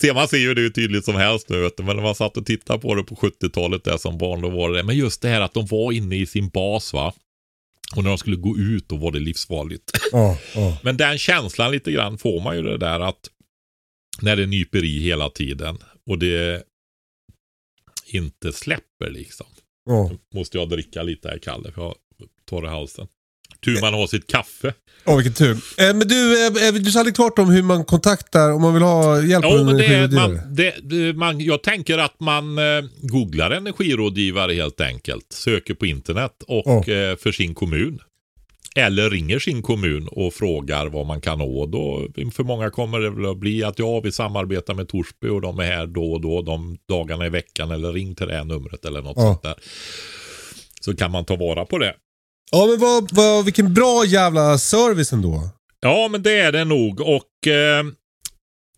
Se, 0.00 0.12
man 0.12 0.28
ser 0.28 0.38
ju 0.38 0.54
det 0.54 0.60
hur 0.60 0.70
tydligt 0.70 1.04
som 1.04 1.14
helst 1.14 1.48
nu 1.48 1.60
vet 1.60 1.76
du. 1.76 1.82
Men 1.82 1.96
när 1.96 2.02
man 2.02 2.14
satt 2.14 2.36
och 2.36 2.46
tittade 2.46 2.78
på 2.78 2.94
det 2.94 3.02
på 3.02 3.14
70-talet 3.14 3.84
där 3.84 3.96
som 3.96 4.18
barn 4.18 4.40
då 4.40 4.48
var 4.48 4.70
det 4.70 4.82
Men 4.82 4.96
just 4.96 5.22
det 5.22 5.28
här 5.28 5.40
att 5.40 5.54
de 5.54 5.66
var 5.66 5.92
inne 5.92 6.16
i 6.16 6.26
sin 6.26 6.48
bas 6.48 6.92
va. 6.92 7.14
Och 7.96 8.02
när 8.02 8.10
de 8.10 8.18
skulle 8.18 8.36
gå 8.36 8.58
ut 8.58 8.88
då 8.88 8.96
var 8.96 9.10
det 9.10 9.18
livsfarligt. 9.18 9.90
Ja, 10.12 10.38
ja. 10.54 10.78
Men 10.82 10.96
den 10.96 11.18
känslan 11.18 11.72
lite 11.72 11.92
grann 11.92 12.18
får 12.18 12.40
man 12.40 12.56
ju 12.56 12.62
det 12.62 12.78
där 12.78 13.00
att 13.00 13.30
när 14.20 14.36
det 14.36 14.46
nyper 14.46 14.84
i 14.84 14.98
hela 14.98 15.30
tiden 15.30 15.78
och 16.06 16.18
det 16.18 16.62
inte 18.06 18.52
släpper 18.52 19.10
liksom. 19.10 19.46
Ja. 19.86 20.10
Måste 20.34 20.58
jag 20.58 20.68
dricka 20.68 21.02
lite 21.02 21.28
här 21.28 21.38
Kalle 21.38 21.72
för 21.72 21.82
jag 21.82 21.88
har 21.88 21.96
torr 22.48 22.66
halsen. 22.66 23.06
Tur 23.64 23.80
man 23.80 23.94
har 23.94 24.06
sitt 24.06 24.26
kaffe. 24.26 24.74
Åh, 25.04 25.16
vilken 25.16 25.34
tur. 25.34 25.52
Eh, 25.52 25.94
men 25.94 26.08
du, 26.08 26.46
eh, 26.46 26.68
eh, 26.68 26.74
du 26.74 26.90
sa 26.90 26.98
aldrig 26.98 27.14
klart 27.14 27.38
om 27.38 27.50
hur 27.50 27.62
man 27.62 27.84
kontaktar 27.84 28.52
om 28.52 28.62
man 28.62 28.74
vill 28.74 28.82
ha 28.82 29.22
hjälp 29.22 29.44
av 29.44 29.50
Ja, 29.50 29.58
en 29.58 29.66
men 29.66 29.76
det, 29.76 30.12
man, 30.12 30.40
det, 30.54 31.16
man, 31.16 31.40
jag 31.40 31.62
tänker 31.62 31.98
att 31.98 32.20
man 32.20 32.58
eh, 32.58 32.84
googlar 33.00 33.50
energirådgivare 33.50 34.52
helt 34.52 34.80
enkelt. 34.80 35.26
Söker 35.32 35.74
på 35.74 35.86
internet 35.86 36.42
och 36.48 36.88
eh, 36.88 37.16
för 37.16 37.32
sin 37.32 37.54
kommun. 37.54 38.00
Eller 38.76 39.10
ringer 39.10 39.38
sin 39.38 39.62
kommun 39.62 40.08
och 40.08 40.34
frågar 40.34 40.86
vad 40.86 41.06
man 41.06 41.20
kan 41.20 41.38
nå. 41.38 41.66
Då, 41.66 42.08
för 42.32 42.42
många 42.44 42.70
kommer 42.70 42.98
det 43.00 43.10
väl 43.10 43.30
att 43.30 43.36
bli 43.36 43.64
att 43.64 43.78
ja, 43.78 44.00
vi 44.00 44.12
samarbetar 44.12 44.74
med 44.74 44.88
Torsby 44.88 45.28
och 45.28 45.40
de 45.40 45.58
är 45.58 45.64
här 45.64 45.86
då 45.86 46.12
och 46.12 46.20
då 46.20 46.42
de 46.42 46.78
dagarna 46.88 47.26
i 47.26 47.28
veckan. 47.28 47.70
Eller 47.70 47.92
ring 47.92 48.14
till 48.14 48.26
det 48.28 48.34
här 48.36 48.44
numret 48.44 48.84
eller 48.84 49.02
något 49.02 49.16
Ja. 49.16 49.22
sånt 49.22 49.42
där. 49.42 49.54
Så 50.80 50.96
kan 50.96 51.10
man 51.10 51.24
ta 51.24 51.36
vara 51.36 51.64
på 51.64 51.78
det. 51.78 51.94
Ja, 52.50 52.66
men 52.66 52.78
vad, 52.80 53.08
vad, 53.12 53.44
vilken 53.44 53.74
bra 53.74 54.04
jävla 54.06 54.58
service 54.58 55.12
ändå. 55.12 55.48
Ja, 55.80 56.08
men 56.10 56.22
det 56.22 56.32
är 56.40 56.52
det 56.52 56.64
nog. 56.64 57.00
Och 57.00 57.46
eh, 57.46 57.84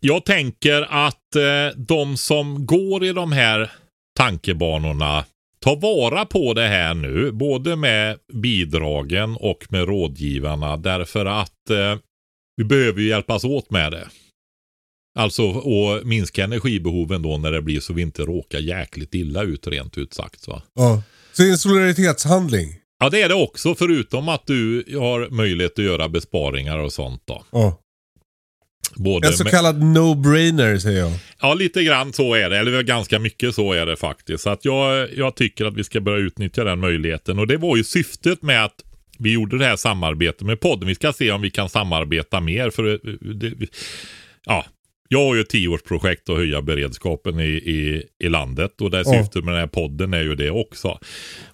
jag 0.01 0.25
tänker 0.25 0.83
att 1.07 1.37
eh, 1.37 1.77
de 1.77 2.17
som 2.17 2.67
går 2.67 3.05
i 3.05 3.13
de 3.13 3.33
här 3.33 3.73
tankebanorna 4.17 5.25
tar 5.65 5.77
vara 5.77 6.25
på 6.25 6.55
det 6.55 6.69
här 6.69 6.95
nu. 6.95 7.33
Både 7.33 7.77
med 7.77 8.19
bidragen 8.33 9.37
och 9.37 9.67
med 9.69 9.89
rådgivarna. 9.89 10.77
Därför 10.77 11.27
att 11.27 11.71
eh, 11.71 11.97
vi 12.57 12.65
behöver 12.65 13.01
ju 13.01 13.09
hjälpas 13.09 13.45
åt 13.45 13.71
med 13.71 13.93
det. 13.93 14.09
Alltså 15.19 15.51
att 15.51 16.07
minska 16.07 16.45
energibehoven 16.45 17.23
då 17.23 17.39
när 17.39 17.53
det 17.53 17.63
blir 17.63 17.81
så 17.81 17.93
vi 17.93 18.03
inte 18.03 18.23
råkar 18.23 18.59
jäkligt 18.59 19.15
illa 19.15 19.43
ut 19.43 19.67
rent 19.67 19.99
ut 19.99 20.15
sagt. 20.15 20.49
Va? 20.49 20.63
Ja. 20.75 21.03
Så 21.33 21.43
det 21.43 21.49
är 21.49 21.53
en 21.53 21.59
solidaritetshandling. 21.59 22.69
Ja 23.01 23.11
det 23.11 23.23
är 23.23 23.29
det 23.29 23.35
också 23.35 23.75
förutom 23.75 24.29
att 24.29 24.47
du 24.47 24.85
har 24.99 25.31
möjlighet 25.31 25.79
att 25.79 25.85
göra 25.85 26.09
besparingar 26.09 26.79
och 26.79 26.93
sånt 26.93 27.23
då. 27.25 27.45
Ja. 27.51 27.81
Både 28.95 29.27
En 29.29 29.33
så 29.35 29.45
kallad 29.45 29.83
no-brainer 29.83 30.79
säger 30.79 31.01
jag. 31.01 31.13
Ja, 31.41 31.55
lite 31.55 31.85
grann 31.85 32.13
så 32.13 32.35
är 32.35 32.51
det. 32.51 32.59
Eller 32.59 32.83
ganska 32.83 33.19
mycket 33.19 33.55
så 33.55 33.73
är 33.73 33.87
det 33.87 33.97
faktiskt. 33.97 34.43
Så 34.45 34.51
att 34.51 34.65
jag, 34.65 35.09
jag 35.17 35.37
tycker 35.37 35.65
att 35.65 35.75
vi 35.75 35.85
ska 35.85 36.01
börja 36.01 36.19
utnyttja 36.19 36.65
den 36.65 36.81
möjligheten. 36.81 37.39
Och 37.39 37.47
det 37.47 37.57
var 37.57 37.77
ju 37.77 37.85
syftet 37.85 38.43
med 38.43 38.65
att 38.65 38.75
vi 39.19 39.33
gjorde 39.33 39.59
det 39.59 39.65
här 39.65 39.77
samarbetet 39.77 40.43
med 40.43 40.61
podden. 40.61 40.89
Vi 40.89 40.95
ska 40.95 41.13
se 41.13 41.31
om 41.31 41.43
vi 41.43 41.51
kan 41.51 41.69
samarbeta 41.69 42.41
mer. 42.41 42.71
För 42.71 42.93
eh, 42.93 42.99
det, 43.21 43.53
ja, 44.47 44.65
jag 45.09 45.19
har 45.27 45.35
ju 45.35 45.41
ett 45.41 45.49
tioårsprojekt 45.49 46.29
att 46.31 46.37
höja 46.37 46.63
beredskapen 46.63 47.41
i, 47.41 47.45
i, 47.45 48.03
i 48.25 48.29
landet 48.29 48.81
och 48.81 48.91
det 48.91 49.03
Ja. 49.07 49.13
syftet 49.23 49.45
med 49.45 49.55
den 49.55 49.61
här 49.61 49.67
podden 49.67 50.15
är 50.15 50.23
ju 50.23 50.35
det 50.35 50.51
också. 50.51 50.99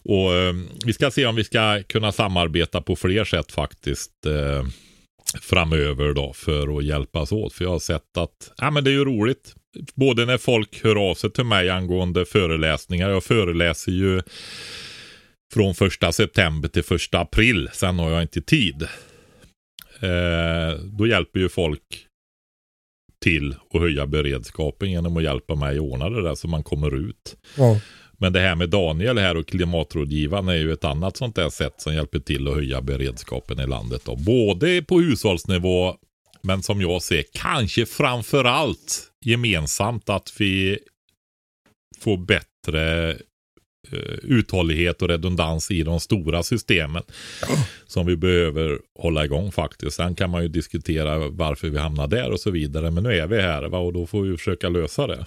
Och 0.03 0.35
eh, 0.35 0.55
Vi 0.85 0.93
ska 0.93 1.11
se 1.11 1.27
om 1.27 1.35
vi 1.37 1.45
ska 1.45 1.83
kunna 1.89 2.13
samarbeta 2.13 2.81
på 2.81 2.97
fler 2.97 3.25
sätt 3.25 3.53
faktiskt 3.53 4.27
eh, 4.27 4.67
framöver 5.41 6.15
då 6.15 6.33
för 6.33 6.79
att 6.79 6.85
hjälpas 6.85 7.33
åt. 7.33 7.53
För 7.53 7.65
jag 7.65 7.73
har 7.73 7.79
sett 7.79 8.17
att 8.17 8.53
ja, 8.57 8.71
men 8.71 8.85
det 8.85 8.91
är 8.91 8.93
ju 8.93 9.05
roligt. 9.05 9.55
Både 9.95 10.27
när 10.27 10.39
folk 10.39 10.85
hör 10.85 11.11
av 11.11 11.15
sig 11.15 11.33
till 11.33 11.45
mig 11.45 11.71
angående 11.71 12.25
föreläsningar. 12.25 13.11
Jag 13.11 13.25
föreläser 13.25 13.93
ju 13.93 14.23
från 15.53 15.75
första 15.75 16.13
september 16.13 16.69
till 16.69 16.85
första 16.85 17.21
april. 17.21 17.69
Sen 17.73 17.99
har 17.99 18.11
jag 18.11 18.23
inte 18.23 18.41
tid. 18.41 18.83
Eh, 20.01 20.79
då 20.85 21.07
hjälper 21.07 21.41
ju 21.41 21.49
folk 21.49 22.07
till 23.23 23.55
att 23.75 23.81
höja 23.81 24.07
beredskapen 24.07 24.91
genom 24.91 25.17
att 25.17 25.23
hjälpa 25.23 25.55
mig 25.55 25.77
att 25.77 25.83
ordna 25.83 26.11
det 26.11 26.23
där 26.23 26.35
så 26.35 26.49
man 26.49 26.63
kommer 26.63 26.95
ut. 26.95 27.37
Ja. 27.57 27.81
Men 28.21 28.33
det 28.33 28.41
här 28.41 28.55
med 28.55 28.69
Daniel 28.69 29.19
här 29.19 29.37
och 29.37 29.47
klimatrådgivaren 29.47 30.49
är 30.49 30.55
ju 30.55 30.73
ett 30.73 30.85
annat 30.85 31.17
sånt 31.17 31.37
där 31.37 31.51
sätt 31.51 31.75
som 31.77 31.95
hjälper 31.95 32.19
till 32.19 32.49
att 32.49 32.55
höja 32.55 32.81
beredskapen 32.81 33.61
i 33.61 33.67
landet. 33.67 34.03
Då. 34.05 34.17
Både 34.17 34.83
på 34.83 35.01
hushållsnivå 35.01 35.97
men 36.43 36.63
som 36.63 36.81
jag 36.81 37.03
ser 37.03 37.25
kanske 37.33 37.87
framför 37.87 38.45
allt 38.45 39.11
gemensamt 39.25 40.09
att 40.09 40.33
vi 40.39 40.79
får 41.99 42.17
bättre 42.17 43.11
eh, 43.93 44.19
uthållighet 44.23 45.03
och 45.03 45.09
redundans 45.09 45.71
i 45.71 45.83
de 45.83 46.01
stora 46.01 46.43
systemen. 46.43 47.03
Som 47.87 48.07
vi 48.07 48.17
behöver 48.17 48.79
hålla 48.99 49.25
igång 49.25 49.53
faktiskt. 49.53 49.97
Sen 49.97 50.15
kan 50.15 50.31
man 50.31 50.43
ju 50.43 50.49
diskutera 50.49 51.29
varför 51.29 51.69
vi 51.69 51.79
hamnar 51.79 52.07
där 52.07 52.31
och 52.31 52.41
så 52.41 52.51
vidare. 52.51 52.91
Men 52.91 53.03
nu 53.03 53.13
är 53.13 53.27
vi 53.27 53.41
här 53.41 53.69
va? 53.69 53.79
och 53.79 53.93
då 53.93 54.07
får 54.07 54.23
vi 54.23 54.37
försöka 54.37 54.69
lösa 54.69 55.07
det. 55.07 55.27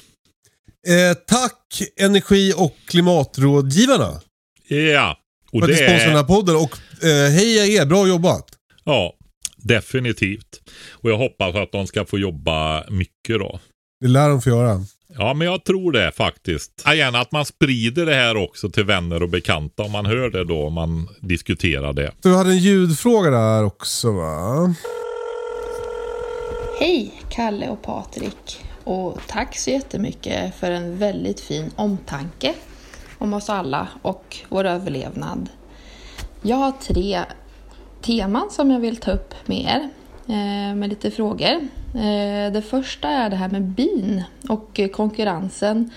Eh, 0.88 1.18
tack 1.28 1.82
energi 2.00 2.54
och 2.58 2.76
klimatrådgivarna 2.88 4.22
Ja, 4.68 5.18
och 5.52 5.60
för 5.60 5.64
att 5.64 5.70
ni 5.70 5.76
sponsrar 5.76 6.06
den 6.06 6.16
här 6.16 6.24
är... 6.24 6.28
podden. 6.28 6.56
Och 6.56 6.78
eh, 7.04 7.32
heja 7.32 7.66
er, 7.66 7.86
bra 7.86 8.08
jobbat. 8.08 8.46
Ja, 8.84 9.14
definitivt. 9.58 10.62
Och 10.92 11.10
jag 11.10 11.18
hoppas 11.18 11.56
att 11.56 11.72
de 11.72 11.88
ska 11.88 12.06
få 12.06 12.20
jobba 12.20 12.84
mycket 12.90 13.40
då. 13.40 13.60
Det 14.02 14.08
lär 14.08 14.30
de 14.30 14.42
få 14.42 14.50
göra. 14.50 14.86
Ja, 15.18 15.34
men 15.34 15.48
jag 15.48 15.66
tror 15.66 15.92
det 15.92 16.12
faktiskt. 16.12 16.82
Ja, 16.86 16.96
gärna 16.96 17.20
att 17.20 17.32
man 17.32 17.46
sprider 17.46 18.06
det 18.06 18.16
här 18.16 18.38
också 18.38 18.70
till 18.70 18.84
vänner 18.84 19.24
och 19.24 19.30
bekanta 19.30 19.84
om 19.84 19.92
man 19.92 20.06
hör 20.06 20.30
det 20.30 20.44
då, 20.44 20.66
om 20.68 20.74
man 20.74 21.10
diskuterar 21.20 21.94
det. 21.94 22.12
Du 22.22 22.36
hade 22.36 22.50
en 22.50 22.58
ljudfråga 22.58 23.30
där 23.30 23.64
också 23.64 24.12
va? 24.12 24.76
Hej 26.80 27.14
Kalle 27.30 27.70
och 27.70 27.82
Patrik 27.84 28.64
och 28.84 29.18
tack 29.28 29.58
så 29.58 29.70
jättemycket 29.70 30.56
för 30.56 30.72
en 30.72 30.98
väldigt 30.98 31.40
fin 31.40 31.72
omtanke 31.76 32.54
om 33.18 33.34
oss 33.34 33.50
alla 33.50 33.88
och 34.02 34.38
vår 34.50 34.66
överlevnad. 34.66 35.50
Jag 36.42 36.58
har 36.58 36.72
tre 36.72 37.24
teman 38.02 38.50
som 38.52 38.72
jag 38.72 38.80
vill 38.80 38.98
ta 38.98 39.12
upp 39.12 39.34
med 39.46 39.60
er 39.62 39.90
eh, 40.28 40.76
med 40.76 40.90
lite 40.90 41.12
frågor. 41.12 41.68
Eh, 41.96 42.52
det 42.54 42.64
första 42.70 43.10
är 43.10 43.30
det 43.30 43.36
här 43.36 43.50
med 43.50 43.64
bin 43.64 44.24
och 44.50 44.80
konkurrensen 44.94 45.90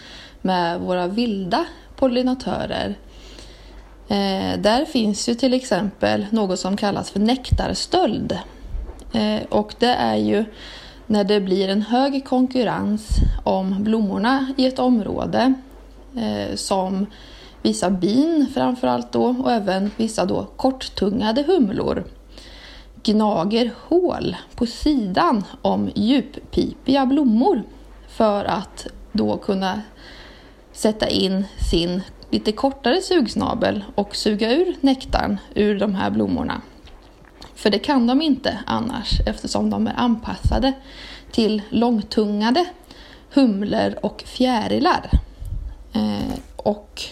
med 0.43 0.81
våra 0.81 1.07
vilda 1.07 1.65
pollinatörer. 1.97 2.95
Eh, 4.09 4.59
där 4.59 4.85
finns 4.85 5.29
ju 5.29 5.35
till 5.35 5.55
exempel 5.55 6.27
något 6.31 6.59
som 6.59 6.77
kallas 6.77 7.11
för 7.11 7.21
nektarstöld. 7.21 8.39
Och 9.49 9.75
det 9.79 9.95
är 9.95 10.17
ju 10.17 10.45
när 11.07 11.25
det 11.25 11.41
blir 11.41 11.69
en 11.69 11.83
hög 11.83 12.25
konkurrens 12.25 13.09
om 13.45 13.85
blommorna 13.85 14.47
i 14.57 14.67
ett 14.67 14.79
område 14.79 15.55
eh, 16.17 16.57
som 16.57 17.07
vissa 17.63 17.91
bin 17.91 18.47
framförallt 18.55 19.13
då 19.13 19.25
och 19.25 19.53
även 19.53 19.91
vissa 19.97 20.25
då 20.25 20.47
korttungade 20.57 21.43
humlor 21.43 22.05
gnager 23.03 23.71
hål 23.89 24.37
på 24.55 24.67
sidan 24.67 25.45
om 25.63 25.91
djuppipiga 25.95 27.07
blommor 27.07 27.63
för 28.09 28.45
att 28.45 28.87
då 29.13 29.37
kunna 29.37 29.83
sätta 30.73 31.09
in 31.09 31.45
sin 31.71 32.03
lite 32.31 32.53
kortare 32.53 33.03
sugsnabel 33.03 33.85
och 33.95 34.17
suga 34.17 34.53
ur 34.53 34.75
nektarn 34.81 35.39
ur 35.55 35.79
de 35.79 35.95
här 35.95 36.11
blommorna. 36.11 36.61
För 37.57 37.71
det 37.71 37.79
kan 37.79 38.07
de 38.07 38.23
inte 38.23 38.59
annars 38.67 39.21
eftersom 39.27 39.71
de 39.71 39.87
är 39.87 39.95
anpassade 39.97 40.73
till 41.31 41.63
långtungade 41.71 42.67
humlor 43.35 43.95
och 44.03 44.23
fjärilar. 44.27 45.11
Eh, 45.93 46.39
och 46.57 47.03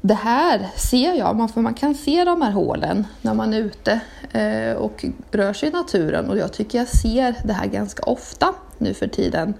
det 0.00 0.14
här 0.14 0.68
ser 0.76 1.14
jag, 1.14 1.36
man, 1.36 1.48
för 1.48 1.60
man 1.60 1.74
kan 1.74 1.94
se 1.94 2.24
de 2.24 2.42
här 2.42 2.50
hålen 2.50 3.06
när 3.22 3.34
man 3.34 3.54
är 3.54 3.58
ute 3.58 4.00
eh, 4.32 4.76
och 4.76 5.04
rör 5.30 5.52
sig 5.52 5.68
i 5.68 5.72
naturen 5.72 6.30
och 6.30 6.38
jag 6.38 6.52
tycker 6.52 6.78
jag 6.78 6.88
ser 6.88 7.34
det 7.44 7.52
här 7.52 7.66
ganska 7.66 8.02
ofta 8.02 8.54
nu 8.78 8.94
för 8.94 9.06
tiden. 9.06 9.54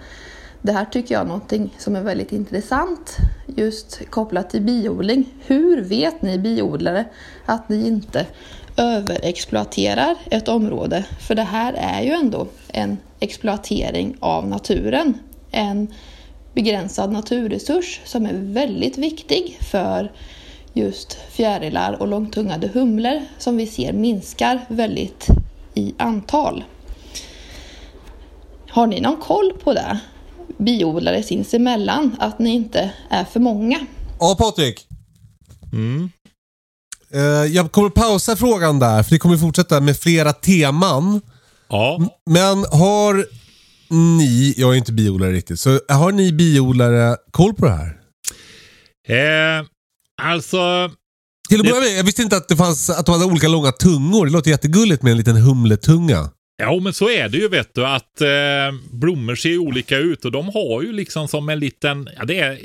Det 0.63 0.73
här 0.73 0.85
tycker 0.85 1.15
jag 1.15 1.23
är 1.23 1.27
någonting 1.27 1.75
som 1.79 1.97
är 1.97 2.01
väldigt 2.03 2.33
intressant 2.33 3.17
just 3.47 4.11
kopplat 4.11 4.51
till 4.51 4.63
biodling. 4.63 5.35
Hur 5.47 5.85
vet 5.85 6.23
ni 6.23 6.39
biodlare 6.39 7.05
att 7.47 7.69
ni 7.69 7.87
inte 7.87 8.27
överexploaterar 8.77 10.17
ett 10.31 10.49
område? 10.49 11.05
För 11.21 11.35
det 11.35 11.43
här 11.43 11.73
är 11.73 12.03
ju 12.03 12.11
ändå 12.11 12.47
en 12.69 12.99
exploatering 13.21 14.17
av 14.21 14.49
naturen. 14.49 15.19
En 15.51 15.95
begränsad 16.55 17.13
naturresurs 17.13 18.01
som 18.05 18.27
är 18.27 18.35
väldigt 18.35 18.99
viktig 18.99 19.59
för 19.61 20.13
just 20.73 21.13
fjärilar 21.31 21.93
och 21.93 22.09
långtungade 22.09 22.69
humlor 22.69 23.23
som 23.39 23.57
vi 23.57 23.67
ser 23.67 23.93
minskar 23.93 24.61
väldigt 24.69 25.27
i 25.75 25.95
antal. 25.97 26.65
Har 28.69 28.87
ni 28.87 29.01
någon 29.01 29.17
koll 29.17 29.53
på 29.65 29.73
det? 29.73 29.99
Biodlare 30.59 31.23
sinsemellan, 31.23 32.17
att 32.19 32.39
ni 32.39 32.51
inte 32.51 32.91
är 33.11 33.25
för 33.25 33.41
många? 33.41 33.79
Ja 34.21 34.37
Patrik. 34.39 34.87
Mm. 35.73 36.11
Eh, 37.15 37.21
jag 37.55 37.73
kommer 37.73 37.89
pausa 37.91 38.37
frågan 38.37 38.79
där, 38.79 39.03
för 39.03 39.11
vi 39.11 39.19
kommer 39.19 39.37
fortsätta 39.37 39.81
med 39.81 39.97
flera 39.99 40.33
teman. 40.33 41.21
Ja, 41.69 42.19
Men 42.31 42.59
har 42.59 43.27
ni, 44.19 44.55
jag 44.57 44.73
är 44.73 44.75
inte 44.77 44.93
biodlare 44.93 45.33
riktigt, 45.33 45.61
så 45.61 45.81
har 45.89 46.13
ni 46.13 46.33
biodlare 46.33 47.17
koll 47.31 47.55
på 47.55 47.65
det 47.67 47.73
här? 47.73 47.99
eh, 49.09 49.65
alltså 50.23 50.91
Till 51.49 51.61
att 51.61 51.67
Det- 51.67 51.73
börja 51.73 51.85
med, 51.85 51.99
jag 51.99 52.05
visste 52.05 52.23
inte 52.23 52.37
att, 52.37 52.49
det 52.49 52.57
fanns, 52.57 52.91
att 52.91 53.07
de 53.07 53.13
hade 53.13 53.25
olika 53.25 53.49
långa 53.49 53.73
tungor. 53.73 54.27
Det 54.27 54.33
låter 54.33 54.51
jättegulligt 54.51 55.03
med 55.03 55.11
en 55.11 55.17
liten 55.17 55.37
humletunga. 55.37 56.31
Ja, 56.63 56.81
men 56.81 56.93
så 56.93 57.11
är 57.11 57.29
det 57.29 57.39
ju 57.39 57.49
vet 57.49 57.75
du 57.75 57.87
att 57.87 58.21
eh, 58.21 58.73
blommor 58.91 59.35
ser 59.35 59.49
ju 59.49 59.59
olika 59.59 59.99
ut 59.99 60.25
och 60.25 60.33
de 60.33 60.49
har 60.49 60.83
ju 60.83 60.93
liksom 60.93 61.29
som 61.29 61.49
en 61.49 61.59
liten, 61.59 62.09
ja 62.19 62.25
det 62.25 62.39
är, 62.39 62.59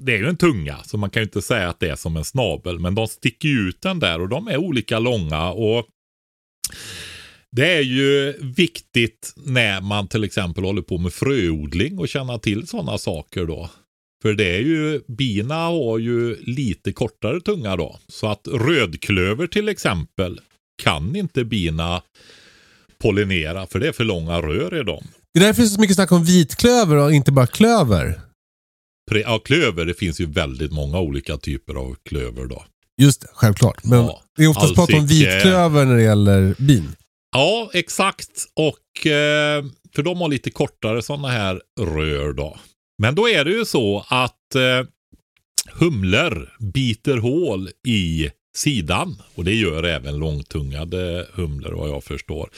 det 0.00 0.12
är 0.12 0.18
ju 0.18 0.28
en 0.28 0.36
tunga 0.36 0.78
så 0.84 0.96
man 0.96 1.10
kan 1.10 1.20
ju 1.20 1.24
inte 1.24 1.42
säga 1.42 1.68
att 1.68 1.80
det 1.80 1.88
är 1.88 1.96
som 1.96 2.16
en 2.16 2.24
snabel 2.24 2.78
men 2.78 2.94
de 2.94 3.08
sticker 3.08 3.48
ju 3.48 3.68
ut 3.68 3.80
den 3.80 3.98
där 3.98 4.20
och 4.20 4.28
de 4.28 4.48
är 4.48 4.56
olika 4.56 4.98
långa 4.98 5.50
och 5.50 5.86
det 7.52 7.72
är 7.72 7.80
ju 7.80 8.34
viktigt 8.40 9.32
när 9.36 9.80
man 9.80 10.08
till 10.08 10.24
exempel 10.24 10.64
håller 10.64 10.82
på 10.82 10.98
med 10.98 11.12
fröodling 11.12 11.98
och 11.98 12.08
känna 12.08 12.38
till 12.38 12.66
sådana 12.66 12.98
saker 12.98 13.44
då. 13.44 13.70
För 14.22 14.34
det 14.34 14.56
är 14.56 14.60
ju, 14.60 15.00
bina 15.08 15.54
har 15.54 15.98
ju 15.98 16.36
lite 16.40 16.92
kortare 16.92 17.40
tunga 17.40 17.76
då. 17.76 17.98
Så 18.08 18.26
att 18.26 18.48
rödklöver 18.52 19.46
till 19.46 19.68
exempel 19.68 20.40
kan 20.82 21.16
inte 21.16 21.44
bina 21.44 22.02
pollinera 23.04 23.66
för 23.66 23.80
det 23.80 23.88
är 23.88 23.92
för 23.92 24.04
långa 24.04 24.42
rör 24.42 24.80
i 24.80 24.82
dem. 24.84 25.04
Det 25.34 25.40
är 25.40 25.44
därför 25.44 25.62
det 25.62 25.66
är 25.68 25.70
så 25.70 25.80
mycket 25.80 25.96
snack 25.96 26.12
om 26.12 26.24
vitklöver 26.24 26.96
och 26.96 27.12
inte 27.12 27.32
bara 27.32 27.46
klöver. 27.46 28.20
Pre- 29.10 29.22
Ja, 29.24 29.38
klöver, 29.38 29.84
det 29.84 29.94
finns 29.94 30.20
ju 30.20 30.26
väldigt 30.26 30.72
många 30.72 31.00
olika 31.00 31.36
typer 31.36 31.74
av 31.74 31.96
klöver 32.08 32.46
då. 32.46 32.64
Just 33.02 33.20
det, 33.20 33.28
självklart. 33.32 33.84
Men 33.84 33.98
Ja. 33.98 34.22
det 34.36 34.44
är 34.44 34.48
oftast 34.48 34.74
prat 34.74 34.94
om 34.94 35.06
vitklöver 35.06 35.84
när 35.84 35.96
det 35.96 36.02
gäller 36.02 36.54
bin. 36.58 36.96
Ja, 37.36 37.70
exakt. 37.74 38.30
Och 38.56 39.06
eh, 39.06 39.64
för 39.94 40.02
de 40.02 40.20
har 40.20 40.28
lite 40.28 40.50
kortare 40.50 41.02
sådana 41.02 41.28
här 41.28 41.60
rör 41.80 42.32
då. 42.32 42.58
Men 43.02 43.14
då 43.14 43.28
är 43.28 43.44
det 43.44 43.50
ju 43.50 43.64
så 43.64 44.04
att 44.08 44.54
eh, 44.54 44.86
humlor 45.72 46.48
biter 46.60 47.16
hål 47.16 47.68
i 47.86 48.30
sidan. 48.56 49.22
Och 49.34 49.44
det 49.44 49.54
gör 49.54 49.82
även 49.82 50.18
långtungade 50.18 51.26
humlor 51.32 51.72
vad 51.72 51.88
jag 51.88 52.04
förstår. 52.04 52.50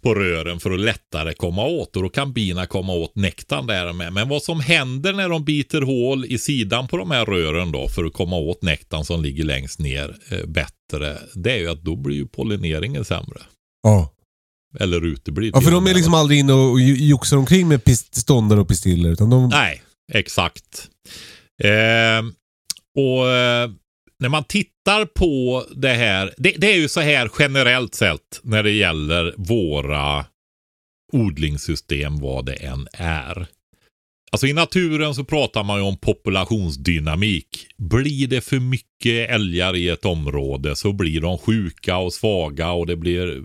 På 0.00 0.14
rören 0.14 0.60
för 0.60 0.70
att 0.70 0.80
lättare 0.80 1.34
komma 1.34 1.64
åt. 1.64 1.96
Och 1.96 2.02
då 2.02 2.08
kan 2.08 2.32
bina 2.32 2.66
komma 2.66 2.92
åt 2.92 3.16
nektarn 3.16 3.66
där 3.66 3.92
med. 3.92 4.12
Men 4.12 4.28
vad 4.28 4.42
som 4.42 4.60
händer 4.60 5.12
när 5.12 5.28
de 5.28 5.44
biter 5.44 5.82
hål 5.82 6.24
i 6.24 6.38
sidan 6.38 6.88
på 6.88 6.96
de 6.96 7.10
här 7.10 7.26
rören 7.26 7.72
då 7.72 7.88
för 7.88 8.04
att 8.04 8.12
komma 8.12 8.36
åt 8.36 8.62
nektarn 8.62 9.04
som 9.04 9.22
ligger 9.22 9.44
längst 9.44 9.78
ner 9.78 10.16
eh, 10.30 10.46
bättre 10.46 10.78
det 11.34 11.52
är 11.52 11.58
ju 11.58 11.70
att 11.70 11.82
då 11.82 11.96
blir 11.96 12.16
ju 12.16 12.26
pollineringen 12.26 13.04
sämre. 13.04 13.40
Ja. 13.82 14.12
Eller 14.80 15.04
uteblir. 15.04 15.50
ja, 15.54 15.60
för 15.60 15.70
de 15.70 15.86
är 15.86 15.94
liksom 15.94 16.14
aldrig 16.14 16.38
inne 16.38 16.52
och 16.52 16.80
joxar 16.80 17.36
omkring 17.36 17.68
med 17.68 17.98
ståndare 18.12 18.60
och 18.60 18.68
pistiller. 18.68 19.10
Utan 19.10 19.30
de... 19.30 19.48
Nej, 19.48 19.82
exakt. 20.12 20.88
Eh, 21.62 22.24
och 22.96 23.30
eh, 23.30 23.70
när 24.20 24.28
man 24.28 24.44
tittar 24.44 25.04
på 25.04 25.64
det 25.76 25.94
här, 25.94 26.34
det, 26.36 26.54
det 26.58 26.72
är 26.72 26.76
ju 26.76 26.88
så 26.88 27.00
här 27.00 27.30
generellt 27.38 27.94
sett 27.94 28.40
när 28.42 28.62
det 28.62 28.70
gäller 28.70 29.34
våra 29.36 30.24
odlingssystem, 31.12 32.20
vad 32.20 32.46
det 32.46 32.52
än 32.52 32.88
är. 32.92 33.46
Alltså 34.32 34.46
i 34.46 34.52
naturen 34.52 35.14
så 35.14 35.24
pratar 35.24 35.64
man 35.64 35.78
ju 35.78 35.84
om 35.84 35.96
populationsdynamik. 35.96 37.66
Blir 37.76 38.26
det 38.26 38.40
för 38.40 38.60
mycket 38.60 39.30
älgar 39.30 39.76
i 39.76 39.88
ett 39.88 40.04
område 40.04 40.76
så 40.76 40.92
blir 40.92 41.20
de 41.20 41.38
sjuka 41.38 41.96
och 41.96 42.12
svaga 42.12 42.70
och 42.70 42.86
det 42.86 42.96
blir 42.96 43.42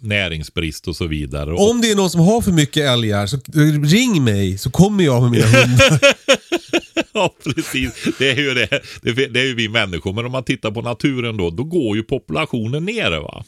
näringsbrist 0.00 0.88
och 0.88 0.96
så 0.96 1.06
vidare. 1.06 1.54
Om 1.54 1.80
det 1.80 1.90
är 1.90 1.96
någon 1.96 2.10
som 2.10 2.20
har 2.20 2.40
för 2.40 2.52
mycket 2.52 2.84
älgar 2.84 3.26
så 3.26 3.38
ring 3.84 4.24
mig 4.24 4.58
så 4.58 4.70
kommer 4.70 5.04
jag 5.04 5.22
med 5.22 5.30
mina 5.30 5.46
hundar. 5.46 6.00
ja, 7.16 7.34
precis. 7.44 8.08
Det 8.18 8.30
är 8.30 8.36
ju 8.36 8.54
det. 8.54 8.68
Det 9.02 9.40
är, 9.40 9.46
ju 9.46 9.54
vi 9.54 9.68
människor. 9.68 10.12
Men 10.12 10.26
om 10.26 10.32
man 10.32 10.44
tittar 10.44 10.70
på 10.70 10.82
naturen 10.82 11.36
då, 11.36 11.50
då 11.50 11.64
går 11.64 11.96
ju 11.96 12.02
populationen 12.02 12.84
ner. 12.84 13.10
Va? 13.10 13.44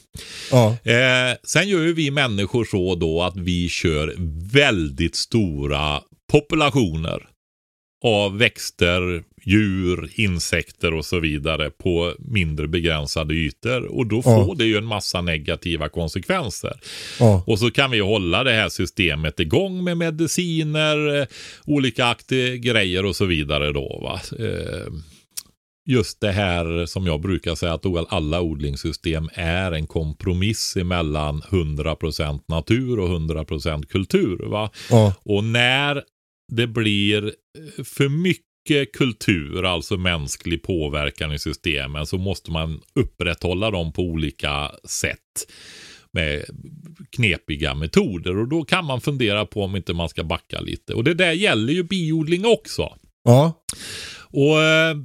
ja. 0.51 0.77
Eh, 0.91 1.37
sen 1.43 1.69
gör 1.69 1.81
ju 1.81 1.93
vi 1.93 2.11
människor 2.11 2.65
så 2.65 2.95
då 2.95 3.23
att 3.23 3.37
vi 3.37 3.69
kör 3.69 4.15
väldigt 4.53 5.15
stora 5.15 6.01
populationer 6.31 7.27
av 8.03 8.37
växter, 8.37 9.23
djur, 9.47 10.09
insekter 10.15 10.93
och 10.93 11.05
så 11.05 11.19
vidare 11.19 11.69
på 11.69 12.13
mindre 12.19 12.67
begränsade 12.67 13.33
ytor. 13.33 13.85
Och 13.85 14.05
då 14.07 14.21
får 14.21 14.31
Ja. 14.47 14.55
det 14.57 14.65
ju 14.65 14.77
en 14.77 14.85
massa 14.85 15.21
negativa 15.21 15.89
konsekvenser. 15.89 16.79
ja. 17.19 17.43
Och 17.47 17.59
så 17.59 17.71
kan 17.71 17.91
vi 17.91 17.99
hålla 17.99 18.43
det 18.43 18.51
här 18.53 18.69
systemet 18.69 19.39
igång 19.39 19.83
med 19.83 19.97
mediciner, 19.97 21.21
eh, 21.21 21.27
olika 21.65 22.15
grejer 22.59 23.05
och 23.05 23.15
så 23.15 23.25
vidare 23.25 23.71
då. 23.73 23.99
Va? 24.03 24.21
Eh, 24.45 24.87
Just 25.89 26.21
det 26.21 26.31
här 26.31 26.85
som 26.85 27.05
jag 27.07 27.21
brukar 27.21 27.55
säga 27.55 27.73
att 27.73 27.85
alla 28.13 28.41
odlingssystem 28.41 29.29
är 29.33 29.71
en 29.71 29.87
kompromiss 29.87 30.77
emellan 30.77 31.41
100% 31.49 32.43
natur 32.47 32.99
och 32.99 33.09
100% 33.09 33.85
kultur. 33.89 34.37
Va? 34.49 34.69
ja. 34.89 35.13
Och 35.25 35.43
när 35.43 36.03
det 36.51 36.67
blir 36.67 37.33
för 37.83 38.09
mycket 38.09 38.46
kultur, 38.93 39.63
alltså 39.65 39.97
mänsklig 39.97 40.63
påverkan 40.63 41.33
i 41.33 41.39
systemen, 41.39 42.05
så 42.05 42.17
måste 42.17 42.51
man 42.51 42.79
upprätthålla 42.95 43.71
dem 43.71 43.93
på 43.93 44.01
olika 44.01 44.71
sätt 44.89 45.47
med 46.13 46.45
knepiga 47.09 47.75
metoder. 47.75 48.37
Och 48.37 48.47
då 48.47 48.63
kan 48.63 48.85
man 48.85 49.01
fundera 49.01 49.45
på 49.45 49.63
om 49.63 49.75
inte 49.75 49.93
man 49.93 50.09
ska 50.09 50.23
backa 50.23 50.59
lite. 50.59 50.93
Och 50.93 51.03
det 51.03 51.13
där 51.13 51.31
gäller 51.31 51.73
ju 51.73 51.83
biodling 51.83 52.45
också. 52.45 52.89
ja. 53.23 53.63
Och 54.29 54.61
eh, 54.61 54.97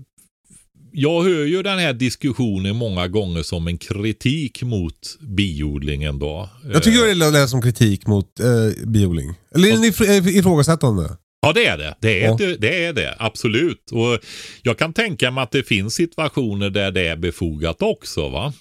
jag 0.95 1.23
hör 1.23 1.45
ju 1.45 1.63
den 1.63 1.79
här 1.79 1.93
diskussionen 1.93 2.77
många 2.77 3.09
gånger 3.09 3.43
som 3.43 3.67
en 3.67 3.79
kritik 3.79 4.63
mot 4.63 5.19
biodlingen 5.21 6.19
då. 6.19 6.49
Jag 6.73 6.83
tycker 6.83 7.07
det 7.07 7.31
lät 7.31 7.51
som 7.51 7.63
kritik 7.63 8.07
mot 8.07 8.41
eh, 8.41 8.87
biodling. 8.87 9.35
Eller 9.55 9.69
ifr- 9.69 10.11
eh, 10.11 10.37
ifrågasättande. 10.37 11.17
Ja, 11.47 11.53
det 11.53 11.67
är 11.67 11.79
det. 11.79 11.95
Det 12.01 12.23
är, 12.23 12.29
Ja. 12.29 12.37
det, 12.39 12.57
det 12.57 12.85
är 12.85 12.93
det, 12.93 13.17
absolut. 13.19 13.91
Och 13.93 14.19
jag 14.63 14.79
kan 14.79 14.93
tänka 14.93 15.31
mig 15.31 15.43
att 15.43 15.51
det 15.51 15.63
finns 15.63 15.95
situationer 15.95 16.71
där 16.71 16.91
det 16.91 17.07
är 17.09 17.17
befogat 17.17 17.83
också. 17.83 18.29
va. 18.29 18.53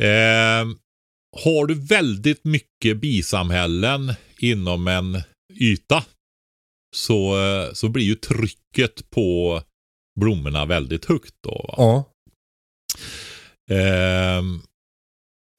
Eh, 0.00 0.66
har 1.44 1.66
du 1.66 1.74
väldigt 1.74 2.44
mycket 2.44 2.96
bisamhällen 3.00 4.12
inom 4.38 4.88
en 4.88 5.22
yta 5.60 6.04
så, 6.96 7.38
eh, 7.46 7.72
så 7.72 7.88
blir 7.88 8.04
ju 8.04 8.14
trycket 8.14 9.10
på 9.10 9.62
blommorna 10.20 10.66
väldigt 10.66 11.04
högt. 11.04 11.34
Då, 11.44 11.64
va? 11.68 11.74
Ja. 11.76 12.04
Ehm, 13.76 14.60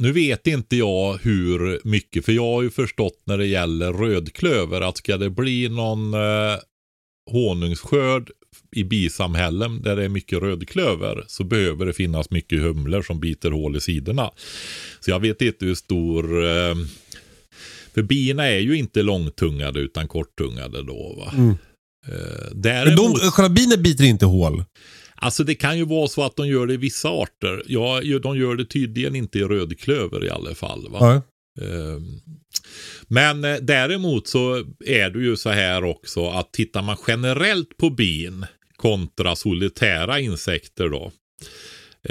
nu 0.01 0.11
vet 0.11 0.47
inte 0.47 0.75
jag 0.75 1.19
hur 1.21 1.81
mycket, 1.83 2.25
för 2.25 2.31
jag 2.31 2.43
har 2.43 2.61
ju 2.61 2.69
förstått 2.69 3.21
när 3.25 3.37
det 3.37 3.45
gäller 3.45 3.93
rödklöver 3.93 4.81
att 4.81 4.97
ska 4.97 5.17
det 5.17 5.29
bli 5.29 5.69
någon 5.69 6.13
eh, 6.13 6.59
honungsskörd 7.31 8.31
i 8.75 8.83
bisamhällen 8.83 9.81
där 9.81 9.95
det 9.95 10.03
är 10.03 10.09
mycket 10.09 10.39
rödklöver 10.39 11.23
så 11.27 11.43
behöver 11.43 11.85
det 11.85 11.93
finnas 11.93 12.29
mycket 12.29 12.59
humlor 12.59 13.01
som 13.01 13.19
biter 13.19 13.51
hål 13.51 13.75
i 13.75 13.81
sidorna. 13.81 14.31
Så 14.99 15.11
jag 15.11 15.19
vet 15.19 15.41
inte 15.41 15.65
hur 15.65 15.75
stor... 15.75 16.45
Eh, 16.45 16.75
för 17.93 18.01
bina 18.01 18.47
är 18.47 18.59
ju 18.59 18.77
inte 18.77 19.01
långtungade 19.01 19.79
utan 19.79 20.07
korttungade 20.07 20.83
då. 20.83 21.15
Va? 21.17 21.31
Mm. 21.37 21.49
Eh, 21.49 22.15
Men 22.51 22.61
däremot... 22.61 23.21
de, 23.21 23.31
själva 23.31 23.49
binen 23.49 23.83
biter 23.83 24.03
inte 24.03 24.25
hål. 24.25 24.63
Alltså 25.21 25.43
det 25.43 25.55
kan 25.55 25.77
ju 25.77 25.85
vara 25.85 26.07
så 26.07 26.23
att 26.23 26.35
de 26.35 26.47
gör 26.47 26.67
det 26.67 26.73
i 26.73 26.77
vissa 26.77 27.09
arter. 27.09 27.63
Ja, 27.67 28.01
de 28.23 28.37
gör 28.37 28.55
det 28.55 28.65
tydligen 28.65 29.15
inte 29.15 29.39
i 29.39 29.43
rödklöver 29.43 30.25
i 30.25 30.29
alla 30.29 30.55
fall. 30.55 30.89
Va? 30.89 30.97
Ja. 30.99 31.21
Ehm, 31.65 32.19
Men 33.07 33.43
eh, 33.43 33.55
däremot 33.55 34.27
så 34.27 34.55
är 34.85 35.09
det 35.09 35.19
ju 35.19 35.37
så 35.37 35.49
här 35.49 35.83
också 35.83 36.29
att 36.29 36.51
tittar 36.53 36.81
man 36.81 36.97
generellt 37.07 37.77
på 37.77 37.89
bin 37.89 38.45
kontra 38.75 39.35
solitära 39.35 40.19
insekter 40.19 40.89
då. 40.89 41.11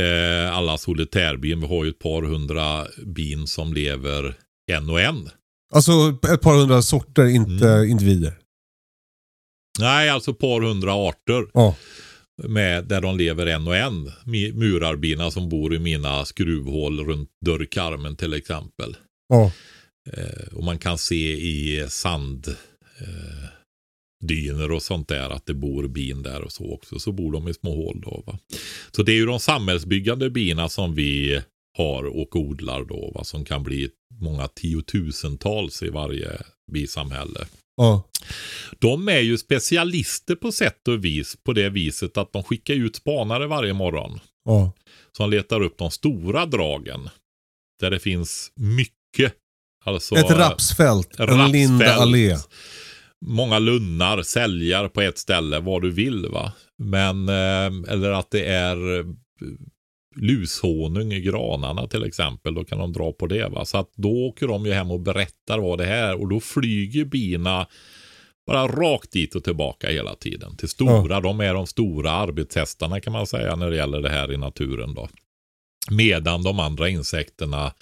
Eh, 0.03 0.57
alla 0.57 0.79
solitärbin, 0.79 1.61
vi 1.61 1.67
har 1.67 1.85
ju 1.85 1.91
ett 1.91 1.99
par 1.99 2.23
hundra 2.23 2.87
bin 3.07 3.47
som 3.47 3.75
lever 3.75 4.35
en 4.73 4.91
och 4.91 5.01
en. 5.01 5.31
Alltså 5.75 5.93
ett 6.35 6.41
par 6.41 6.55
hundra 6.57 6.83
sorter, 6.83 7.27
inte 7.27 7.69
Mm. 7.69 7.89
individer. 7.91 8.33
Nej, 9.81 10.09
alltså 10.09 10.31
ett 10.31 10.39
par 10.39 10.61
hundra 10.61 10.93
arter. 10.95 11.47
Ja. 11.55 11.77
Med, 12.49 12.85
där 12.85 13.01
de 13.01 13.17
lever 13.17 13.47
en 13.47 13.69
och 13.69 13.77
en. 13.77 14.13
Murarbina 14.55 15.31
som 15.31 15.49
bor 15.49 15.75
i 15.75 15.79
mina 15.79 16.25
skruvhål 16.25 17.05
runt 17.05 17.31
dörrkarmen 17.45 18.17
till 18.17 18.35
exempel. 18.35 18.97
Ja. 19.29 19.53
Eh, 20.13 20.55
och 20.55 20.65
man 20.65 20.79
kan 20.79 20.99
se 20.99 21.33
i 21.33 21.87
sand 21.89 22.49
eh, 23.01 23.49
dyner 24.21 24.73
och 24.73 24.83
sånt 24.83 25.09
där 25.09 25.31
att 25.31 25.47
det 25.47 25.55
bor 25.55 25.89
bin 25.89 26.23
där 26.23 26.43
och 26.43 26.53
så 26.53 26.75
också. 26.75 26.99
Så 26.99 27.13
bor 27.13 27.33
de 27.33 27.49
i 27.49 27.55
små 27.55 27.75
hål 27.75 28.01
då. 28.01 28.23
Va? 28.27 28.39
Så 28.91 29.03
det 29.03 29.13
är 29.13 29.17
ju 29.17 29.27
de 29.27 29.41
samhällsbyggande 29.41 30.31
bina 30.31 30.69
som 30.69 30.95
vi 30.95 31.41
har 31.79 32.05
och 32.05 32.37
odlar 32.37 32.85
då. 32.85 33.13
Va? 33.15 33.25
Som 33.25 33.45
kan 33.45 33.63
bli 33.63 33.91
många 34.21 34.49
tiotusentals 34.49 35.83
i 35.83 35.89
varje 35.89 36.43
bisamhälle. 36.73 37.41
Ja. 37.81 38.03
De 38.79 39.09
är 39.09 39.21
ju 39.21 39.39
specialister 39.39 40.35
på 40.35 40.53
sätt 40.53 40.89
och 40.89 41.05
vis 41.05 41.37
på 41.45 41.53
det 41.53 41.71
viset 41.71 42.17
att 42.17 42.33
de 42.33 42.45
skickar 42.45 42.75
ut 42.75 42.97
spanare 42.97 43.47
varje 43.47 43.73
morgon. 43.73 44.21
Ja. 44.45 44.73
Som 45.17 45.31
letar 45.31 45.61
upp 45.63 45.79
de 45.79 45.91
stora 45.91 46.47
dragen. 46.47 47.09
Där 47.81 47.91
det 47.91 47.99
finns 47.99 48.53
mycket. 48.55 49.35
Alltså, 49.85 50.17
Ett 50.17 50.31
rapsfält, 50.31 51.21
en 51.21 51.27
rapsfält, 51.27 51.53
linda 51.53 51.95
allé. 51.95 52.37
Många 53.27 53.59
lunnar, 53.59 54.23
säljar 54.23 54.89
på 54.89 55.01
ett 55.01 55.19
ställe, 55.19 55.61
vad 55.61 55.83
du 55.83 55.91
vill 55.91 56.27
va. 56.27 56.53
Men, 56.79 57.29
eh, 57.29 57.93
eller 57.93 58.11
att 58.11 58.31
det 58.31 58.45
är 58.45 58.99
eh, 58.99 59.05
lushonung 60.17 61.13
i 61.13 61.21
granarna 61.21 61.87
till 61.87 62.05
exempel. 62.05 62.55
Då 62.55 62.65
kan 62.65 62.79
de 62.79 62.93
dra 62.93 63.13
på 63.13 63.27
det 63.27 63.49
va. 63.49 63.65
Så 63.65 63.79
att 63.79 63.93
då 63.97 64.11
åker 64.11 64.49
de 64.49 64.67
ju 64.67 64.73
hem 64.73 64.91
och 64.91 65.01
berättar 65.01 65.59
vad 65.59 65.79
det 65.79 65.87
är. 65.87 66.21
Och 66.21 66.29
då 66.29 66.41
flyger 66.41 67.05
bina 67.05 67.67
bara 68.47 68.67
rakt 68.69 69.13
dit 69.13 69.35
och 69.35 69.45
tillbaka 69.45 69.89
hela 69.89 70.15
tiden. 70.15 70.57
Till 70.57 70.69
stora, 70.69 71.21
de 71.21 71.41
är 71.41 71.55
de 71.55 71.67
stora 71.67 72.11
arbetshästarna 72.11 73.01
kan 73.01 73.13
man 73.13 73.27
säga 73.27 73.57
när 73.57 73.71
det 73.71 73.77
gäller 73.77 74.01
det 74.01 74.09
här 74.09 74.33
i 74.33 74.37
naturen 74.37 74.95
då. 74.95 75.09
Medan 75.91 76.43
de 76.43 76.61
andra 76.61 76.89
insekterna 76.89 77.73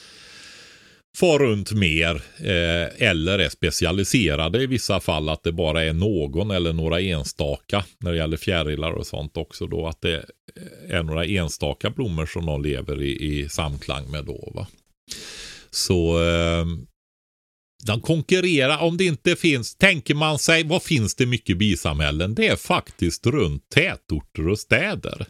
far 1.19 1.39
runt 1.39 1.73
mer 1.73 2.23
eh, 2.39 3.09
eller 3.09 3.39
är 3.39 3.49
specialiserade 3.49 4.63
i 4.63 4.67
vissa 4.67 5.01
fall 5.01 5.29
att 5.29 5.43
det 5.43 5.53
bara 5.53 5.85
är 5.85 5.93
någon 5.93 6.51
eller 6.51 6.73
några 6.73 7.01
enstaka 7.01 7.85
när 7.99 8.13
det 8.13 8.17
gäller 8.19 8.37
fjärilar 8.37 8.93
och 8.93 9.07
sånt 9.07 9.37
också 9.37 9.67
då 9.67 9.87
att 9.87 10.01
det 10.01 10.17
eh, 10.17 10.97
är 10.97 11.03
några 11.03 11.25
enstaka 11.25 11.91
blommor 11.91 12.27
som 12.27 12.47
de 12.47 12.63
lever 12.63 13.03
i, 13.03 13.41
i 13.41 13.49
samklang 13.49 14.11
med 14.11 14.25
då 14.25 14.53
va. 14.55 14.67
Så 15.71 16.25
eh, 16.25 16.67
de 17.87 18.01
konkurrerar 18.01 18.79
om 18.79 18.97
det 18.97 19.05
inte 19.05 19.37
finns, 19.37 19.77
tänker 19.77 20.15
man 20.15 20.39
sig, 20.39 20.65
vad 20.65 20.83
finns 20.83 21.15
det 21.15 21.27
mycket 21.27 21.59
bisamhällen? 21.59 22.35
Det 22.35 22.47
är 22.47 22.57
faktiskt 22.57 23.27
runt 23.27 23.69
tätorter 23.69 24.49
och 24.49 24.59
städer. 24.59 25.27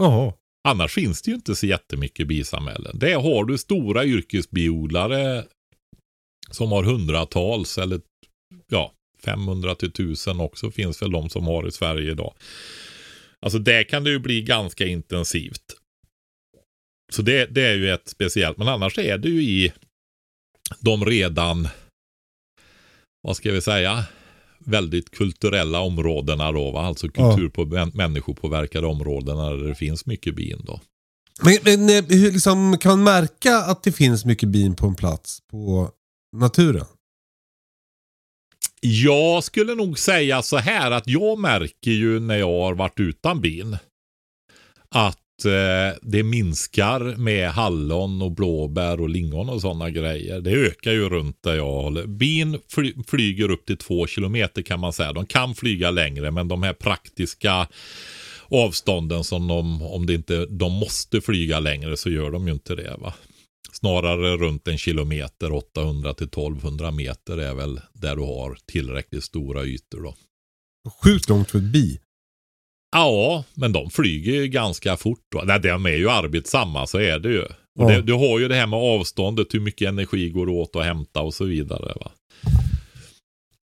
Jaha. 0.00 0.32
Annars 0.68 0.94
finns 0.94 1.22
det 1.22 1.30
ju 1.30 1.34
inte 1.34 1.56
så 1.56 1.66
jättemycket 1.66 2.26
bisamhällen. 2.26 2.98
Det 2.98 3.12
har 3.12 3.44
du 3.44 3.58
stora 3.58 4.04
yrkesbiodlare 4.04 5.44
som 6.50 6.72
har 6.72 6.82
hundratals 6.82 7.78
eller 7.78 8.00
ja, 8.68 8.92
500 9.24 9.74
till 9.74 9.88
1000 9.88 10.40
också 10.40 10.70
finns 10.70 11.02
väl 11.02 11.10
de 11.10 11.30
som 11.30 11.46
har 11.46 11.68
i 11.68 11.72
Sverige 11.72 12.10
idag. 12.10 12.34
Alltså 13.40 13.58
där 13.58 13.82
kan 13.82 14.04
det 14.04 14.10
ju 14.10 14.18
bli 14.18 14.42
ganska 14.42 14.86
intensivt. 14.86 15.64
Så 17.12 17.22
det, 17.22 17.46
det 17.46 17.62
är 17.62 17.74
ju 17.74 17.90
ett 17.90 18.08
speciellt, 18.08 18.58
men 18.58 18.68
annars 18.68 18.98
är 18.98 19.18
det 19.18 19.28
ju 19.28 19.42
i 19.42 19.72
de 20.80 21.04
redan, 21.04 21.68
vad 23.22 23.36
ska 23.36 23.52
vi 23.52 23.60
säga, 23.60 24.04
väldigt 24.64 25.10
kulturella 25.10 25.80
områdena 25.80 26.52
då, 26.52 26.70
va? 26.70 26.86
alltså 26.86 27.08
kultur 27.08 27.48
på 27.48 27.64
män, 27.64 27.90
människopåverkade 27.94 28.86
områden 28.86 29.36
där 29.36 29.68
det 29.68 29.74
finns 29.74 30.06
mycket 30.06 30.34
bin 30.34 30.62
då. 30.64 30.80
Men, 31.42 31.58
men 31.64 31.98
eh, 31.98 32.04
hur 32.08 32.32
liksom, 32.32 32.78
kan 32.78 32.90
man 32.90 33.04
märka 33.04 33.56
att 33.56 33.82
det 33.82 33.92
finns 33.92 34.24
mycket 34.24 34.48
bin 34.48 34.76
på 34.76 34.86
en 34.86 34.94
plats 34.94 35.38
på 35.50 35.90
naturen? 36.36 36.86
Jag 38.80 39.44
skulle 39.44 39.74
nog 39.74 39.98
säga 39.98 40.42
så 40.42 40.56
här 40.56 40.90
att 40.90 41.08
jag 41.08 41.38
märker 41.38 41.90
ju 41.90 42.20
när 42.20 42.36
jag 42.36 42.60
har 42.60 42.74
varit 42.74 43.00
utan 43.00 43.40
bin 43.40 43.76
att 44.88 45.23
Eh, 45.44 45.98
det 46.02 46.22
minskar 46.22 47.16
med 47.16 47.50
hallon 47.50 48.22
och 48.22 48.32
blåbär 48.32 49.00
och 49.00 49.08
lingon 49.08 49.48
och 49.48 49.60
sådana 49.60 49.90
grejer. 49.90 50.40
Det 50.40 50.50
ökar 50.50 50.92
ju 50.92 51.08
runt 51.08 51.42
där 51.42 51.54
jag 51.54 51.82
håller. 51.82 52.06
Bin 52.06 52.58
fly 52.68 52.94
flyger 53.06 53.50
upp 53.50 53.66
till 53.66 53.76
två 53.76 54.06
kilometer 54.06 54.62
kan 54.62 54.80
man 54.80 54.92
säga. 54.92 55.12
De 55.12 55.26
kan 55.26 55.54
flyga 55.54 55.90
längre 55.90 56.30
men 56.30 56.48
de 56.48 56.62
här 56.62 56.72
praktiska 56.72 57.68
avstånden 58.48 59.24
som 59.24 59.48
de, 59.48 59.82
om 59.82 60.06
det 60.06 60.14
inte, 60.14 60.46
de 60.46 60.72
måste 60.72 61.20
flyga 61.20 61.60
längre 61.60 61.96
så 61.96 62.10
gör 62.10 62.30
de 62.30 62.46
ju 62.46 62.52
inte 62.52 62.74
det. 62.74 62.96
va. 62.98 63.14
Snarare 63.72 64.36
runt 64.36 64.68
en 64.68 64.78
kilometer, 64.78 65.52
800 65.52 66.14
till 66.14 66.26
1200 66.26 66.90
meter 66.90 67.38
är 67.38 67.54
väl 67.54 67.80
där 67.92 68.16
du 68.16 68.22
har 68.22 68.58
tillräckligt 68.66 69.24
stora 69.24 69.64
ytor 69.64 70.02
då. 70.02 70.14
Sjukt 71.02 71.28
långt 71.28 71.50
för 71.50 71.58
ett 71.58 71.64
bi. 71.64 71.98
Ja, 72.96 73.44
men 73.54 73.72
de 73.72 73.90
flyger 73.90 74.32
ju 74.32 74.48
ganska 74.48 74.96
fort. 74.96 75.26
Då. 75.32 75.42
Nej, 75.44 75.60
de 75.60 75.86
är 75.86 75.96
ju 75.96 76.10
arbetsamma, 76.10 76.86
så 76.86 76.98
är 76.98 77.18
det 77.18 77.28
ju. 77.28 77.44
Ja. 77.78 77.84
Och 77.84 77.90
det, 77.90 78.02
du 78.02 78.12
har 78.12 78.38
ju 78.38 78.48
det 78.48 78.54
här 78.54 78.66
med 78.66 78.78
avståndet, 78.78 79.54
hur 79.54 79.60
mycket 79.60 79.88
energi 79.88 80.28
går 80.28 80.48
åt 80.48 80.76
att 80.76 80.84
hämta 80.84 81.20
och 81.20 81.34
så 81.34 81.44
vidare. 81.44 81.92
Va? 82.00 82.10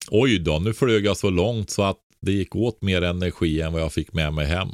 Oj 0.10 0.40
då, 0.40 0.60
nu 0.60 0.74
flög 0.74 1.06
jag 1.06 1.18
så 1.18 1.30
långt 1.30 1.70
så 1.70 1.84
att 1.84 1.98
det 2.22 2.32
gick 2.32 2.56
åt 2.56 2.82
mer 2.82 3.02
energi 3.02 3.62
än 3.62 3.74
vad 3.74 3.82
jag 3.82 3.94
fick 3.94 4.14
med 4.14 4.34
mig 4.34 4.46
hem. 4.46 4.70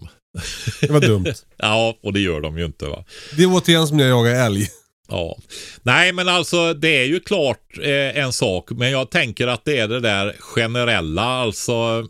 Det 0.82 0.91
var 0.91 1.02
dumt. 1.02 1.34
Ja, 1.58 1.98
och 2.04 2.14
det 2.14 2.20
gör 2.20 2.41
de 2.41 2.58
ju 2.58 2.66
inte 2.66 2.86
va. 2.86 3.06
Det 3.38 3.43
är 3.43 3.48
återigen 3.56 3.88
som 3.88 3.98
när 3.98 4.08
jag 4.08 4.18
jagar 4.18 4.45
älg. 4.45 4.68
Ja, 5.10 5.38
nej 5.82 6.14
men 6.14 6.30
alltså 6.30 6.74
det 6.74 7.02
är 7.02 7.06
ju 7.06 7.20
klart 7.20 7.78
eh, 7.82 8.18
en 8.18 8.34
sak, 8.34 8.72
men 8.72 8.91
jag 8.91 9.12
tänker 9.12 9.48
att 9.48 9.66
det 9.66 9.78
är 9.78 9.88
det 9.88 10.00
där 10.00 10.36
generella, 10.39 11.24
alltså 11.24 12.08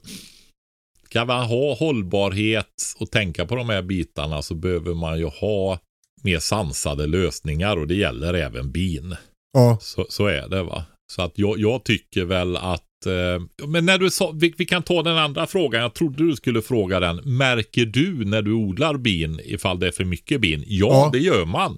ska 1.09 1.25
man 1.25 1.45
ha 1.45 1.73
hållbarhet 1.75 2.93
och 2.99 3.11
tänka 3.11 3.45
på 3.45 3.55
de 3.55 3.69
här 3.69 3.81
bitarna 3.81 4.41
så 4.41 4.55
behöver 4.55 4.93
man 4.93 5.19
ju 5.19 5.25
ha 5.25 5.79
mer 6.23 6.39
sansade 6.39 7.07
lösningar 7.07 7.77
och 7.77 7.87
det 7.87 7.95
gäller 7.95 8.33
även 8.33 8.71
bin. 8.71 9.15
Ja. 9.53 9.77
Så, 9.81 10.05
så 10.09 10.25
är 10.25 10.47
det 10.47 10.63
va. 10.63 10.83
Så 11.11 11.21
att 11.21 11.31
jag, 11.35 11.59
jag 11.59 11.83
tycker 11.83 12.25
väl 12.25 12.57
att 12.57 13.05
eh, 13.05 13.67
men 13.67 13.85
när 13.85 13.97
du 13.97 14.09
sa, 14.09 14.31
vi, 14.31 14.53
vi 14.57 14.65
kan 14.65 14.83
ta 14.83 15.03
den 15.03 15.17
andra 15.17 15.47
frågan, 15.47 15.81
jag 15.81 15.93
trodde 15.93 16.27
du 16.27 16.35
skulle 16.35 16.61
fråga 16.61 16.99
den. 16.99 17.37
Märker 17.37 17.85
du 17.85 18.25
när 18.25 18.41
du 18.41 18.51
odlar 18.53 18.97
bin 18.97 19.39
ifall 19.45 19.79
det 19.79 19.87
är 19.87 19.91
för 19.91 20.05
mycket 20.05 20.41
bin? 20.41 20.63
Ja, 20.67 20.87
Ja. 20.87 21.09
det 21.13 21.19
gör 21.19 21.45
man. 21.45 21.77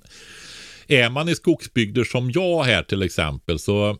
Är 0.87 1.09
man 1.09 1.29
i 1.29 1.35
skogsbygder 1.35 2.03
som 2.03 2.31
jag 2.31 2.63
här 2.63 2.83
till 2.83 3.01
exempel 3.03 3.59
så 3.59 3.97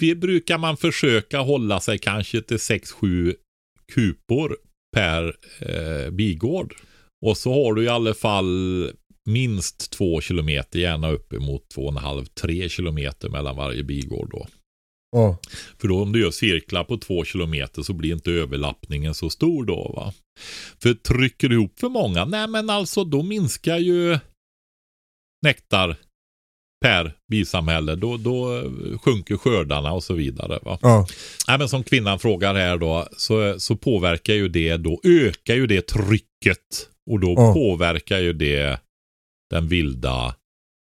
vi 0.00 0.14
brukar 0.14 0.58
man 0.58 0.76
försöka 0.76 1.38
hålla 1.38 1.80
sig 1.80 1.98
kanske 1.98 2.42
till 2.42 2.56
6-7 2.56 3.34
kupor 3.94 4.56
per 4.96 5.36
eh, 5.60 6.10
bigård. 6.10 6.74
Och 7.26 7.36
så 7.36 7.52
har 7.52 7.74
du 7.74 7.84
i 7.84 7.88
alla 7.88 8.14
fall 8.14 8.90
minst 9.24 9.90
två 9.90 10.20
kilometer, 10.20 10.78
gärna 10.78 11.10
uppemot 11.10 11.68
två 11.68 11.82
och 11.82 11.92
en 11.92 11.96
halv, 11.96 12.24
tre 12.24 12.68
kilometer 12.68 13.28
mellan 13.28 13.56
varje 13.56 13.82
bigård 13.82 14.30
då. 14.30 14.46
Ja. 15.16 15.38
För 15.78 15.88
då 15.88 16.02
om 16.02 16.12
du 16.12 16.20
gör 16.20 16.30
cirklar 16.30 16.84
på 16.84 16.96
två 16.96 17.24
kilometer 17.24 17.82
så 17.82 17.92
blir 17.92 18.12
inte 18.12 18.30
överlappningen 18.30 19.14
så 19.14 19.30
stor 19.30 19.64
då 19.64 19.92
va. 19.96 20.12
För 20.82 20.94
trycker 20.94 21.48
du 21.48 21.54
ihop 21.54 21.80
för 21.80 21.88
många, 21.88 22.24
nej 22.24 22.48
men 22.48 22.70
alltså 22.70 23.04
då 23.04 23.22
minskar 23.22 23.78
ju 23.78 24.18
nektar 25.42 25.96
per 26.84 27.12
bisamhälle. 27.30 27.94
Då, 27.94 28.16
då 28.16 28.62
sjunker 29.04 29.36
skördarna 29.36 29.92
och 29.92 30.04
så 30.04 30.14
vidare 30.14 30.58
va. 30.62 30.78
Ja. 30.82 31.06
Nej, 31.48 31.58
men 31.58 31.68
som 31.68 31.84
kvinnan 31.84 32.18
frågar 32.18 32.54
här 32.54 32.76
då, 32.78 33.08
så, 33.16 33.60
så 33.60 33.76
påverkar 33.76 34.34
ju 34.34 34.48
det 34.48 34.76
då, 34.76 35.00
ökar 35.04 35.54
ju 35.54 35.66
det 35.66 35.86
trycket 35.86 36.88
och 37.10 37.20
då 37.20 37.34
Ja. 37.36 37.52
påverkar 37.54 38.18
ju 38.18 38.32
det 38.32 38.80
den 39.50 39.68
vilda 39.68 40.34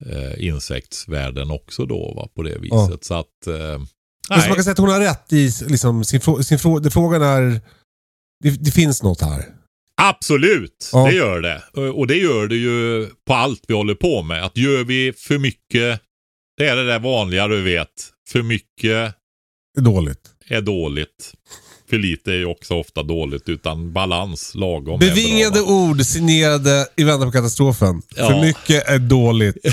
eh, 0.06 0.46
insektsvärlden 0.46 1.50
också 1.50 1.86
då 1.86 2.14
va, 2.16 2.28
på 2.34 2.42
det 2.42 2.58
viset. 2.58 2.70
Ja. 2.70 2.98
Så 3.02 3.14
att, 3.14 3.46
eh, 3.46 3.54
så 4.28 4.34
nej, 4.34 4.48
man 4.48 4.54
kan 4.54 4.64
säga 4.64 4.72
att 4.72 4.78
hon 4.78 4.88
har 4.88 5.00
rätt 5.00 5.32
i 5.32 5.50
liksom, 5.68 6.04
sin, 6.04 6.20
sin 6.20 6.82
det 6.82 6.90
frågan 6.90 7.22
är... 7.22 7.60
Det, 8.44 8.50
det 8.50 8.70
finns 8.70 9.02
något 9.02 9.20
här. 9.20 9.57
Absolut, 10.02 10.90
Ja. 10.92 11.06
det 11.06 11.12
gör 11.14 11.40
det. 11.40 11.62
Och 11.72 11.98
och 11.98 12.06
det 12.06 12.16
gör 12.16 12.46
det 12.46 12.56
ju 12.56 13.06
på 13.26 13.34
allt 13.34 13.62
vi 13.68 13.74
håller 13.74 13.94
på 13.94 14.22
med. 14.22 14.44
Att 14.44 14.56
gör 14.56 14.84
vi 14.84 15.12
för 15.16 15.38
mycket, 15.38 16.00
det 16.56 16.66
är 16.68 16.76
det 16.76 16.86
där 16.86 16.98
vanliga 16.98 17.48
du 17.48 17.62
vet, 17.62 17.88
för 18.28 18.42
mycket 18.42 19.14
är 19.78 19.80
dåligt. 19.80 20.20
är 20.48 20.60
dåligt. 20.60 21.32
För 21.90 21.98
lite 21.98 22.32
är 22.32 22.36
ju 22.36 22.44
också 22.46 22.74
ofta 22.74 23.02
dåligt, 23.02 23.48
utan 23.48 23.92
balans 23.92 24.54
lagom. 24.54 24.98
Bevingade 25.00 25.60
ord 25.60 26.02
signerade 26.04 26.86
i 26.96 27.04
Väntan 27.04 27.28
på 27.28 27.32
katastrofen. 27.32 28.02
Ja. 28.16 28.28
För 28.28 28.40
mycket 28.40 28.88
är 28.88 28.98
dåligt. 28.98 29.56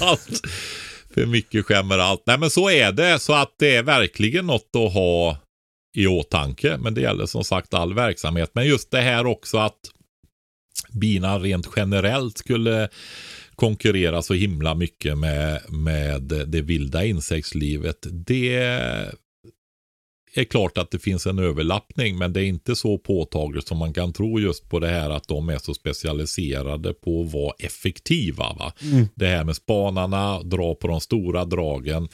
Allt. 0.00 0.40
För 1.14 1.26
mycket 1.26 1.66
skämmer 1.66 1.98
allt. 1.98 2.22
Nej 2.26 2.38
men 2.38 2.50
så 2.50 2.70
är 2.70 2.92
det. 2.92 3.18
Så 3.18 3.32
att 3.34 3.54
det 3.58 3.76
är 3.76 3.82
verkligen 3.82 4.46
något 4.46 4.70
att 4.76 4.92
ha 4.92 5.38
i 5.94 6.06
åtanke. 6.06 6.76
Men 6.80 6.94
det 6.94 7.00
gäller 7.00 7.26
som 7.26 7.44
sagt 7.44 7.74
all 7.74 7.94
verksamhet. 7.94 8.50
Men 8.52 8.66
just 8.66 8.90
det 8.90 9.00
här 9.00 9.26
också 9.26 9.58
att 9.58 9.80
bina 10.92 11.38
rent 11.38 11.68
generellt 11.76 12.38
skulle 12.38 12.88
konkurrera 13.54 14.22
så 14.22 14.34
himla 14.34 14.74
mycket 14.74 15.18
med, 15.18 15.60
med 15.68 16.22
det 16.22 16.62
vilda 16.62 17.04
insektslivet. 17.04 18.06
Det 18.10 18.56
är 20.34 20.44
klart 20.44 20.78
att 20.78 20.90
det 20.90 20.98
finns 20.98 21.26
en 21.26 21.38
överlappning 21.38 22.18
men 22.18 22.32
det 22.32 22.40
är 22.40 22.44
inte 22.44 22.76
så 22.76 22.98
påtagligt 22.98 23.68
som 23.68 23.78
man 23.78 23.92
kan 23.92 24.12
tro 24.12 24.40
just 24.40 24.68
på 24.68 24.78
det 24.78 24.88
här 24.88 25.10
att 25.10 25.28
de 25.28 25.48
är 25.48 25.58
så 25.58 25.74
specialiserade 25.74 26.92
på 26.92 27.22
att 27.22 27.32
vara 27.32 27.54
effektiva. 27.58 28.52
Va? 28.58 28.72
Det 29.14 29.26
här 29.26 29.44
med 29.44 29.56
spanarna, 29.56 30.42
dra 30.42 30.74
på 30.74 30.88
de 30.88 31.00
stora 31.00 31.44
dragen. 31.44 32.08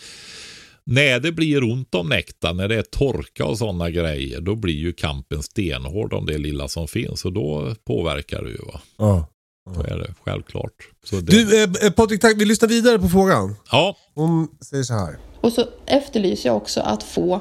När 0.91 1.21
det 1.21 1.33
blir 1.33 1.65
ont 1.65 1.95
om 1.95 2.09
nektar, 2.09 2.55
när 2.55 2.69
det 2.69 2.75
är 2.77 2.83
torka 2.83 3.45
och 3.47 3.59
sådana 3.59 3.91
grejer, 3.91 4.41
då 4.41 4.55
blir 4.55 4.75
ju 4.75 4.93
kampen 4.93 5.43
stenhård 5.43 6.13
om 6.13 6.27
det 6.27 6.39
lilla 6.39 6.69
som 6.69 6.89
finns 6.89 7.25
och 7.25 7.33
då 7.33 7.75
påverkar 7.87 8.43
det 8.43 8.51
ju. 8.51 8.57
Va? 8.73 8.81
Ja. 8.99 9.27
Så 9.75 9.81
är 9.83 9.99
det 9.99 10.15
självklart. 10.25 10.73
Så 11.05 11.17
det, 11.17 11.33
Du, 11.33 11.63
eh, 11.65 11.91
Patrik, 11.91 12.21
tack. 12.21 12.35
vi 12.37 12.45
lyssnar 12.45 12.69
vidare 12.69 12.99
på 12.99 13.09
frågan. 13.09 13.57
ja, 13.73 13.97
Hon 14.15 14.49
säger 14.61 14.83
så 14.83 14.95
här. 14.95 15.17
Och 15.41 15.53
så 15.53 15.65
efterlyser 15.87 16.49
jag 16.49 16.57
också 16.57 16.81
att 16.81 17.03
få 17.03 17.41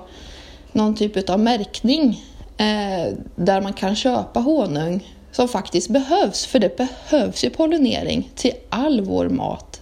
någon 0.71 0.95
typ 0.95 1.29
av 1.29 1.39
märkning 1.39 2.23
eh, 2.57 3.13
där 3.35 3.61
man 3.61 3.73
kan 3.73 3.95
köpa 3.95 4.39
honung 4.39 5.15
som 5.31 5.47
faktiskt 5.47 5.89
behövs. 5.89 6.45
För 6.45 6.59
det 6.59 6.77
behövs 6.77 7.43
ju 7.43 7.49
pollinering 7.49 8.29
till 8.35 8.51
all 8.69 9.01
vår 9.01 9.29
mat. 9.29 9.74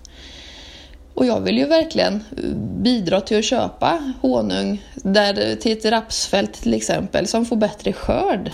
Och 1.13 1.25
jag 1.25 1.41
vill 1.41 1.57
ju 1.57 1.65
verkligen 1.65 2.13
eh, 2.13 2.49
bidra 2.81 3.21
till 3.21 3.37
att 3.37 3.45
köpa 3.45 4.13
honung 4.21 4.83
där, 4.95 5.55
till 5.55 5.71
ett 5.71 5.85
rapsfält 5.85 6.53
till 6.53 6.73
exempel 6.73 7.27
som 7.27 7.45
får 7.45 7.55
bättre 7.55 7.93
skörd 7.93 8.51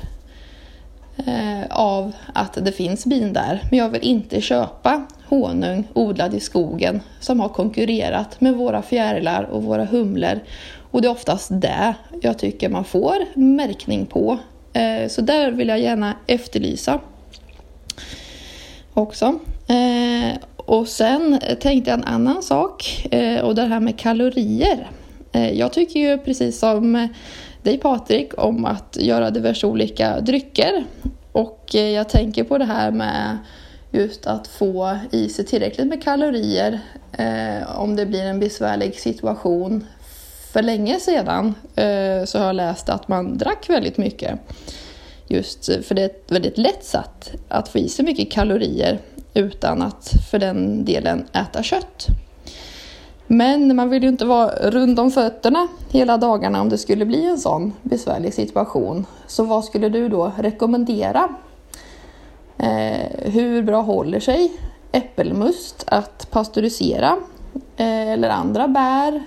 eh, 1.17 1.65
av 1.69 2.11
att 2.33 2.53
det 2.53 2.71
finns 2.71 3.05
bin 3.05 3.33
där. 3.33 3.63
Men 3.69 3.79
jag 3.79 3.89
vill 3.89 4.03
inte 4.03 4.41
köpa 4.41 5.05
honung 5.25 5.87
odlad 5.93 6.33
i 6.33 6.39
skogen 6.39 7.01
som 7.19 7.39
har 7.39 7.49
konkurrerat 7.49 8.41
med 8.41 8.53
våra 8.53 8.81
fjärilar 8.81 9.43
och 9.43 9.63
våra 9.63 9.85
humlor. 9.85 10.39
Och 10.91 11.01
det 11.01 11.07
är 11.07 11.11
oftast 11.11 11.49
det 11.51 11.93
jag 12.21 12.39
tycker 12.39 12.69
man 12.69 12.85
får 12.85 13.15
märkning 13.35 14.05
på. 14.05 14.37
Eh, 14.73 15.07
så 15.07 15.21
där 15.21 15.51
vill 15.51 15.67
jag 15.67 15.79
gärna 15.79 16.13
efterlysa 16.27 16.99
också. 18.93 19.39
Eh, 19.67 20.37
och 20.69 20.87
sen 20.87 21.39
tänkte 21.59 21.91
jag 21.91 21.99
en 21.99 22.05
annan 22.05 22.43
sak 22.43 23.07
eh, 23.11 23.41
och 23.41 23.55
det 23.55 23.61
här 23.61 23.79
med 23.79 23.99
kalorier. 23.99 24.91
Eh, 25.31 25.51
jag 25.51 25.73
tycker 25.73 25.99
ju 25.99 26.17
precis 26.17 26.59
som 26.59 27.07
dig 27.63 27.77
Patrik 27.77 28.31
om 28.37 28.65
att 28.65 28.97
göra 28.99 29.29
diverse 29.29 29.67
olika 29.67 30.19
drycker. 30.19 30.85
Och 31.31 31.75
eh, 31.75 31.89
jag 31.89 32.09
tänker 32.09 32.43
på 32.43 32.57
det 32.57 32.65
här 32.65 32.91
med 32.91 33.37
just 33.91 34.27
att 34.27 34.47
få 34.47 34.97
i 35.11 35.29
sig 35.29 35.45
tillräckligt 35.45 35.87
med 35.87 36.03
kalorier 36.03 36.79
eh, 37.17 37.79
om 37.79 37.95
det 37.95 38.05
blir 38.05 38.23
en 38.23 38.39
besvärlig 38.39 38.99
situation. 38.99 39.85
För 40.53 40.61
länge 40.61 40.99
sedan 40.99 41.55
eh, 41.75 42.25
så 42.25 42.39
har 42.39 42.45
jag 42.45 42.55
läst 42.55 42.89
att 42.89 43.07
man 43.07 43.37
drack 43.37 43.69
väldigt 43.69 43.97
mycket. 43.97 44.39
Just 45.27 45.65
för 45.65 45.95
det 45.95 46.01
är 46.01 46.05
ett 46.05 46.31
väldigt 46.31 46.57
lätt 46.57 46.83
sätt 46.83 47.31
att 47.47 47.69
få 47.69 47.77
i 47.77 47.89
sig 47.89 48.05
mycket 48.05 48.31
kalorier 48.31 48.99
utan 49.33 49.81
att 49.81 50.13
för 50.31 50.39
den 50.39 50.85
delen 50.85 51.27
äta 51.33 51.63
kött. 51.63 52.07
Men 53.27 53.75
man 53.75 53.89
vill 53.89 54.03
ju 54.03 54.09
inte 54.09 54.25
vara 54.25 54.69
rund 54.69 54.99
om 54.99 55.11
fötterna 55.11 55.67
hela 55.89 56.17
dagarna 56.17 56.61
om 56.61 56.69
det 56.69 56.77
skulle 56.77 57.05
bli 57.05 57.25
en 57.25 57.37
sån 57.37 57.73
besvärlig 57.81 58.33
situation. 58.33 59.05
Så 59.27 59.43
vad 59.43 59.65
skulle 59.65 59.89
du 59.89 60.09
då 60.09 60.31
rekommendera? 60.37 61.29
Eh, 62.57 63.31
hur 63.31 63.63
bra 63.63 63.81
håller 63.81 64.19
sig 64.19 64.51
äppelmust 64.91 65.83
att 65.87 66.31
pastörisera? 66.31 67.17
Eh, 67.77 68.09
eller 68.09 68.29
andra 68.29 68.67
bär? 68.67 69.23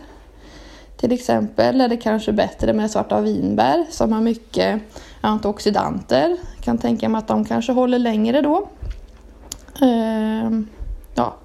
Till 0.97 1.13
exempel 1.13 1.81
är 1.81 1.89
det 1.89 1.97
kanske 1.97 2.33
bättre 2.33 2.73
med 2.73 2.91
svarta 2.91 3.21
vinbär 3.21 3.87
som 3.91 4.13
har 4.13 4.21
mycket 4.21 4.83
antioxidanter. 5.21 6.37
Kan 6.61 6.79
tänka 6.79 7.09
mig 7.09 7.19
att 7.19 7.29
de 7.29 7.45
kanske 7.45 7.73
håller 7.73 7.99
längre 7.99 8.41
då. 8.41 8.69
Eh, 9.81 10.61
ja, 11.15 11.39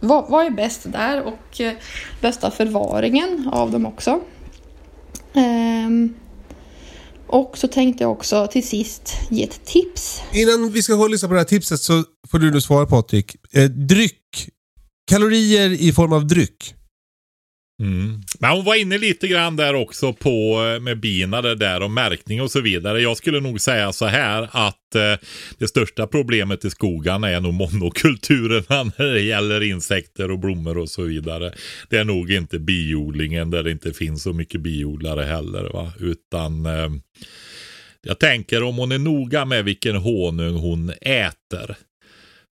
vad, 0.00 0.30
vad 0.30 0.46
är 0.46 0.50
bäst 0.50 0.80
där 0.84 1.22
och 1.22 1.60
eh, 1.60 1.72
bästa 2.20 2.50
förvaringen 2.50 3.48
av 3.52 3.70
dem 3.70 3.86
också. 3.86 4.20
Ehm, 5.34 6.14
och 7.26 7.58
så 7.58 7.68
tänkte 7.68 8.04
jag 8.04 8.12
också 8.12 8.46
till 8.46 8.68
sist 8.68 9.16
ge 9.30 9.44
ett 9.44 9.64
tips. 9.64 10.20
Innan 10.32 10.72
vi 10.72 10.82
ska 10.82 11.06
lyssna 11.06 11.28
på 11.28 11.34
det 11.34 11.40
här 11.40 11.44
tipset 11.44 11.80
så 11.80 12.04
får 12.30 12.38
du 12.38 12.50
nu 12.50 12.60
svara 12.60 12.86
Patrik. 12.86 13.36
Eh, 13.52 13.64
dryck. 13.64 14.48
Kalorier 15.06 15.70
i 15.70 15.92
form 15.92 16.12
av 16.12 16.26
dryck. 16.26 16.74
Mm. 17.80 18.20
Men 18.40 18.50
hon 18.50 18.64
var 18.64 18.74
inne 18.74 18.98
lite 18.98 19.28
grann 19.28 19.56
där 19.56 19.74
också 19.74 20.12
på 20.12 20.64
eh, 20.64 20.80
med 20.80 21.00
bina 21.00 21.42
det 21.42 21.54
där 21.54 21.82
och 21.82 21.90
märkning 21.90 22.42
och 22.42 22.50
så 22.50 22.60
vidare. 22.60 23.00
Jag 23.00 23.16
skulle 23.16 23.40
nog 23.40 23.60
säga 23.60 23.92
så 23.92 24.06
här 24.06 24.48
att 24.52 24.94
eh, 24.94 25.26
det 25.58 25.68
största 25.68 26.06
problemet 26.06 26.64
i 26.64 26.70
skogarna 26.70 27.30
är 27.30 27.40
nog 27.40 27.54
monokulturerna 27.54 28.92
när 28.98 29.06
det 29.06 29.20
gäller 29.20 29.60
insekter 29.60 30.30
och 30.30 30.38
blommor 30.38 30.78
och 30.78 30.90
så 30.90 31.02
vidare. 31.02 31.54
Det 31.88 31.96
är 31.96 32.04
nog 32.04 32.32
inte 32.32 32.58
biodlingen 32.58 33.50
där 33.50 33.62
det 33.62 33.70
inte 33.70 33.92
finns 33.92 34.22
så 34.22 34.32
mycket 34.32 34.60
biodlare 34.60 35.24
heller. 35.24 35.70
Va? 35.72 35.92
Utan 36.00 36.66
eh, 36.66 36.90
jag 38.02 38.18
tänker 38.18 38.62
om 38.62 38.76
hon 38.76 38.92
är 38.92 38.98
noga 38.98 39.44
med 39.44 39.64
vilken 39.64 39.96
honung 39.96 40.54
hon 40.54 40.92
äter 41.00 41.76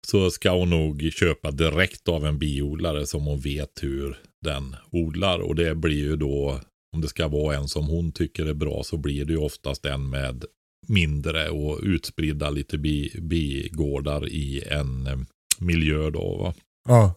så 0.06 0.30
ska 0.30 0.50
hon 0.50 0.70
nog 0.70 1.10
köpa 1.12 1.50
direkt 1.50 2.08
av 2.08 2.26
en 2.26 2.38
biodlare 2.38 3.06
som 3.06 3.24
hon 3.24 3.40
vet 3.40 3.82
hur 3.82 4.16
den 4.43 4.76
odlar. 4.90 5.38
Och 5.38 5.55
det 5.55 5.74
blir 5.74 5.97
ju 5.97 6.16
då, 6.16 6.61
om 6.95 7.01
det 7.01 7.09
ska 7.09 7.28
vara 7.28 7.57
en 7.57 7.68
som 7.68 7.86
hon 7.86 8.12
tycker 8.12 8.47
är 8.47 8.55
bra, 8.55 8.82
så 8.84 8.97
blir 8.97 9.24
det 9.24 9.32
ju 9.32 9.38
oftast 9.38 9.86
en 9.86 10.11
med 10.11 10.45
mindre 10.86 11.51
och 11.51 11.80
utspridda 11.82 12.51
lite 12.51 12.78
bi, 12.78 13.12
bigårdar 13.20 14.28
i 14.28 14.62
en 14.66 15.07
eh, 15.07 15.18
miljö 15.59 16.11
då. 16.11 16.36
Va? 16.36 16.55
Ja. 16.88 17.14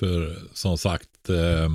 För 0.00 0.38
som 0.52 0.78
sagt, 0.78 1.28
eh, 1.28 1.70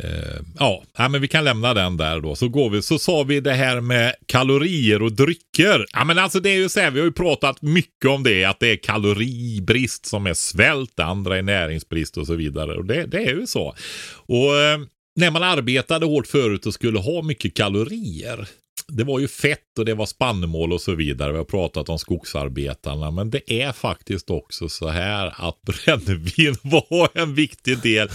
Eh, 0.00 0.40
ja, 0.58 1.08
men 1.08 1.20
vi 1.20 1.28
kan 1.28 1.44
lämna 1.44 1.74
den 1.74 1.96
där 1.96 2.20
då. 2.20 2.34
Så 2.34 2.48
går 2.48 2.70
vi, 2.70 2.82
så 2.82 2.98
sa 2.98 3.22
vi 3.22 3.40
det 3.40 3.52
här 3.52 3.80
med 3.80 4.14
kalorier 4.26 5.02
och 5.02 5.12
drycker. 5.12 5.86
Ja, 5.92 6.04
men 6.04 6.18
alltså 6.18 6.40
det 6.40 6.50
är 6.50 6.56
ju 6.56 6.68
så 6.68 6.80
här, 6.80 6.90
vi 6.90 6.98
har 7.00 7.06
ju 7.06 7.12
pratat 7.12 7.62
mycket 7.62 8.10
om 8.10 8.22
det, 8.22 8.44
att 8.44 8.60
det 8.60 8.68
är 8.68 8.76
kaloribrist 8.76 10.06
som 10.06 10.26
är 10.26 10.34
svält, 10.34 10.92
det 10.94 11.04
andra 11.04 11.38
är 11.38 11.42
näringsbrist 11.42 12.16
och 12.16 12.26
så 12.26 12.34
vidare. 12.34 12.76
Och 12.76 12.84
det, 12.84 13.06
det 13.06 13.24
är 13.24 13.34
ju 13.34 13.46
så. 13.46 13.74
Och 14.26 14.56
eh, 14.56 14.78
när 15.16 15.30
man 15.30 15.42
arbetade 15.42 16.06
hårt 16.06 16.26
förut 16.26 16.66
och 16.66 16.74
skulle 16.74 16.98
ha 16.98 17.22
mycket 17.22 17.54
kalorier, 17.54 18.48
det 18.88 19.04
var 19.04 19.18
ju 19.18 19.28
fett 19.28 19.78
och 19.78 19.84
det 19.84 19.94
var 19.94 20.06
spannmål 20.06 20.72
och 20.72 20.80
så 20.80 20.94
vidare. 20.94 21.32
Vi 21.32 21.38
har 21.38 21.44
pratat 21.44 21.88
om 21.88 21.98
skogsarbetarna. 21.98 23.10
Men 23.10 23.30
det 23.30 23.62
är 23.62 23.72
faktiskt 23.72 24.30
också 24.30 24.68
så 24.68 24.88
här 24.88 25.34
att 25.36 25.62
brännvin 25.84 26.56
var 26.62 27.08
en 27.14 27.34
viktig 27.34 27.78
del 27.78 28.08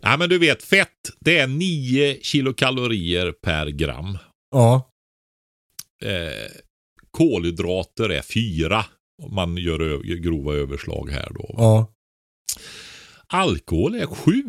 Ja, 0.00 0.16
men 0.16 0.28
du 0.28 0.38
vet, 0.38 0.62
fett 0.62 1.10
det 1.20 1.38
är 1.38 1.46
9 1.46 2.18
kilokalorier 2.22 3.32
per 3.32 3.66
gram. 3.66 4.18
Ja. 4.50 4.90
Eh, 6.04 6.50
kolhydrater 7.10 8.08
är 8.08 8.22
4. 8.22 8.84
Om 9.22 9.34
man 9.34 9.56
gör 9.56 10.02
grova 10.02 10.54
överslag 10.54 11.10
här 11.10 11.28
då. 11.34 11.54
Ja. 11.58 11.94
Alkohol 13.26 13.94
är 13.94 14.06
7. 14.06 14.42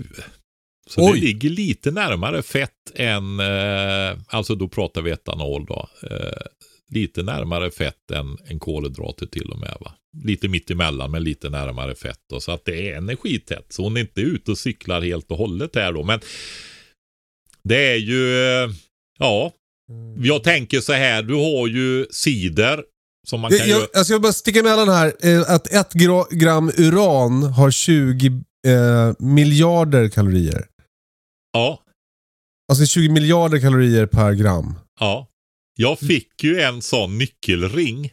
Så 0.88 1.02
Oj. 1.02 1.20
det 1.20 1.26
ligger 1.26 1.50
lite 1.50 1.91
närmare 1.91 2.41
fett 2.41 2.91
än, 2.95 3.39
eh, 3.39 4.18
alltså 4.28 4.56
då 4.56 4.68
pratar 4.68 5.02
vi 5.02 5.12
etanol 5.12 5.66
då. 5.66 5.89
Eh, 6.04 6.41
lite 6.89 7.23
närmare 7.23 7.71
fett 7.71 8.11
än, 8.11 8.37
än 8.47 8.59
kolhydrater 8.59 9.25
till 9.25 9.51
och 9.51 9.59
med. 9.59 9.77
Va? 9.79 9.93
Lite 10.23 10.47
mitt 10.47 10.71
emellan 10.71 11.11
men 11.11 11.23
lite 11.23 11.49
närmare 11.49 11.95
fett. 11.95 12.19
Då, 12.29 12.39
så 12.39 12.51
att 12.51 12.65
det 12.65 12.89
är 12.89 12.97
energitätt. 12.97 13.65
Så 13.69 13.83
hon 13.83 13.97
är 13.97 14.01
inte 14.01 14.21
ute 14.21 14.51
och 14.51 14.57
cyklar 14.57 15.01
helt 15.01 15.31
och 15.31 15.37
hållet 15.37 15.75
här 15.75 15.93
då. 15.93 16.03
Men 16.03 16.19
det 17.63 17.93
är 17.93 17.97
ju, 17.97 18.33
ja. 19.19 19.51
Jag 20.17 20.43
tänker 20.43 20.79
så 20.79 20.93
här, 20.93 21.23
du 21.23 21.33
har 21.33 21.67
ju 21.67 22.05
cider. 22.11 22.83
Som 23.27 23.41
man 23.41 23.51
kan 23.51 23.59
jag. 23.59 23.81
Jag, 23.81 23.87
alltså 23.93 24.13
jag 24.13 24.21
bara 24.21 24.33
sticka 24.33 24.59
emellan 24.59 24.89
här. 24.89 25.13
Eh, 25.23 25.41
att 25.41 25.67
ett 25.67 25.93
gram 26.29 26.71
uran 26.77 27.43
har 27.43 27.71
20 27.71 28.27
eh, 28.67 29.13
miljarder 29.19 30.09
kalorier. 30.09 30.65
Ja. 31.53 31.79
Alltså 32.71 32.85
20 32.85 33.09
miljarder 33.09 33.59
kalorier 33.59 34.05
per 34.05 34.33
gram. 34.33 34.79
Ja. 34.99 35.27
Jag 35.82 35.99
fick 35.99 36.43
ju 36.43 36.59
en 36.59 36.82
sån 36.82 37.17
nyckelring 37.17 38.11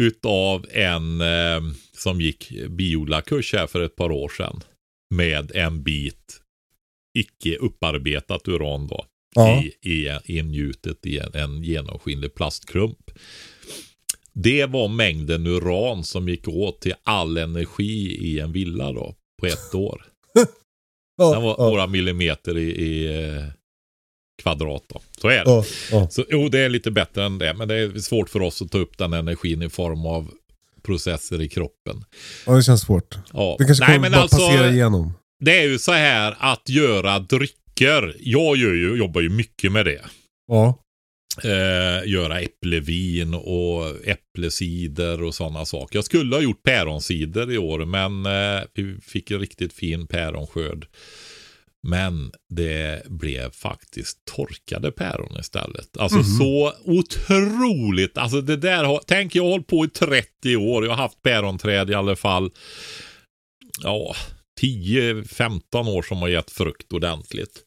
utav 0.00 0.66
en 0.70 1.20
eh, 1.20 1.60
som 1.92 2.20
gick 2.20 2.52
biodlarkurs 2.68 3.52
här 3.52 3.66
för 3.66 3.80
ett 3.80 3.96
par 3.96 4.12
år 4.12 4.28
sedan. 4.28 4.60
Med 5.14 5.52
en 5.54 5.82
bit 5.82 6.40
icke 7.18 7.56
upparbetat 7.56 8.48
uran 8.48 8.86
då. 8.86 9.04
Ja. 9.34 9.62
I, 9.62 9.90
i, 9.90 10.18
ingjutet 10.24 11.06
i 11.06 11.18
en, 11.18 11.34
en 11.34 11.62
genomskinlig 11.62 12.34
plastklump. 12.34 13.10
Det 14.32 14.66
var 14.66 14.88
mängden 14.88 15.46
uran 15.46 16.04
som 16.04 16.28
gick 16.28 16.48
åt 16.48 16.80
till 16.80 16.94
all 17.02 17.36
energi 17.36 18.18
i 18.20 18.40
en 18.40 18.52
villa 18.52 18.92
då 18.92 19.14
på 19.40 19.46
ett 19.46 19.74
år. 19.74 20.04
ja, 21.16 21.32
Den 21.32 21.42
var 21.42 21.54
ja. 21.58 21.64
några 21.64 21.86
millimeter 21.86 22.58
i, 22.58 22.70
i 22.70 23.24
eh, 23.24 23.44
kvadrat. 24.42 24.82
Då. 24.88 25.00
Så 25.20 25.28
är 25.28 25.44
det. 25.44 25.50
Oh, 25.50 25.64
oh. 25.92 26.08
Så, 26.08 26.24
jo, 26.28 26.48
det 26.48 26.58
är 26.58 26.68
lite 26.68 26.90
bättre 26.90 27.24
än 27.24 27.38
det. 27.38 27.54
Men 27.54 27.68
det 27.68 27.74
är 27.74 27.98
svårt 27.98 28.28
för 28.28 28.42
oss 28.42 28.62
att 28.62 28.70
ta 28.70 28.78
upp 28.78 28.98
den 28.98 29.12
energin 29.12 29.62
i 29.62 29.68
form 29.68 30.06
av 30.06 30.30
processer 30.82 31.42
i 31.42 31.48
kroppen. 31.48 32.04
Ja, 32.46 32.52
det 32.52 32.62
känns 32.62 32.80
svårt. 32.80 33.18
Ja. 33.32 33.56
Det 33.58 33.64
kanske 33.64 33.86
kommer 33.86 34.10
bara 34.10 34.20
alltså, 34.20 34.36
passera 34.36 34.70
igenom. 34.70 35.12
Det 35.40 35.58
är 35.58 35.68
ju 35.68 35.78
så 35.78 35.92
här 35.92 36.36
att 36.38 36.68
göra 36.68 37.18
drycker. 37.18 38.16
Jag 38.20 38.56
gör 38.56 38.74
ju, 38.74 38.96
jobbar 38.96 39.20
ju 39.20 39.30
mycket 39.30 39.72
med 39.72 39.86
det. 39.86 40.00
Ja. 40.48 40.78
Eh, 41.44 42.10
göra 42.10 42.40
äpplevin 42.40 43.34
och 43.34 44.06
äpplecider 44.06 45.22
och 45.22 45.34
sådana 45.34 45.64
saker. 45.64 45.96
Jag 45.96 46.04
skulle 46.04 46.36
ha 46.36 46.42
gjort 46.42 46.62
päronsider 46.62 47.52
i 47.52 47.58
år 47.58 47.84
men 47.84 48.26
eh, 48.26 48.62
vi 48.74 48.96
fick 49.02 49.30
en 49.30 49.40
riktigt 49.40 49.72
fin 49.72 50.06
päronskörd. 50.06 50.86
Men 51.88 52.32
det 52.48 53.02
blev 53.06 53.50
faktiskt 53.50 54.24
torkade 54.24 54.92
päron 54.92 55.40
istället. 55.40 55.96
Alltså 55.98 56.18
mm 56.18 56.28
-hmm. 56.28 56.38
så 56.38 56.72
otroligt. 56.84 58.18
Alltså 58.18 58.40
det 58.40 58.56
där 58.56 58.84
har, 58.84 59.00
tänk 59.06 59.34
jag 59.34 59.42
har 59.42 59.50
hållit 59.50 59.66
på 59.66 59.84
i 59.84 59.88
30 59.88 60.56
år. 60.56 60.84
Jag 60.84 60.90
har 60.92 61.02
haft 61.02 61.22
päronträd 61.22 61.90
i 61.90 61.94
alla 61.94 62.16
fall. 62.16 62.50
Ja, 63.82 64.14
10-15 64.60 65.88
år 65.88 66.02
som 66.02 66.18
har 66.18 66.28
gett 66.28 66.50
frukt 66.50 66.92
ordentligt. 66.92 67.64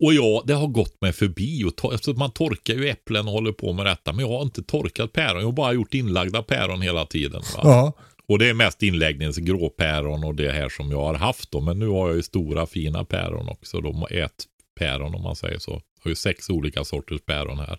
Och 0.00 0.14
ja, 0.14 0.42
det 0.46 0.54
har 0.54 0.66
gått 0.66 1.00
mig 1.00 1.12
förbi. 1.12 1.64
Och 1.64 1.76
to 1.76 2.14
man 2.16 2.30
torkar 2.30 2.74
ju 2.74 2.88
äpplen 2.88 3.26
och 3.26 3.32
håller 3.32 3.52
på 3.52 3.72
med 3.72 3.86
detta. 3.86 4.12
Men 4.12 4.24
jag 4.26 4.32
har 4.32 4.42
inte 4.42 4.62
torkat 4.62 5.12
päron. 5.12 5.40
Jag 5.40 5.48
har 5.48 5.52
bara 5.52 5.72
gjort 5.72 5.94
inlagda 5.94 6.42
päron 6.42 6.82
hela 6.82 7.06
tiden. 7.06 7.42
Va? 7.56 7.60
Ja. 7.62 7.92
Och 8.28 8.38
det 8.38 8.48
är 8.48 8.54
mest 8.54 8.82
inläggningsgråpäron 8.82 10.24
och 10.24 10.34
det 10.34 10.50
här 10.52 10.68
som 10.68 10.90
jag 10.90 11.04
har 11.04 11.14
haft 11.14 11.50
då. 11.50 11.60
Men 11.60 11.78
nu 11.78 11.88
har 11.88 12.08
jag 12.08 12.16
ju 12.16 12.22
stora 12.22 12.66
fina 12.66 13.04
päron 13.04 13.48
också. 13.48 13.80
De 13.80 14.06
ett 14.10 14.44
päron 14.78 15.14
om 15.14 15.22
man 15.22 15.36
säger 15.36 15.58
så. 15.58 15.70
Jag 15.70 15.80
har 16.04 16.08
ju 16.08 16.14
sex 16.14 16.50
olika 16.50 16.84
sorters 16.84 17.20
päron 17.26 17.58
här. 17.58 17.78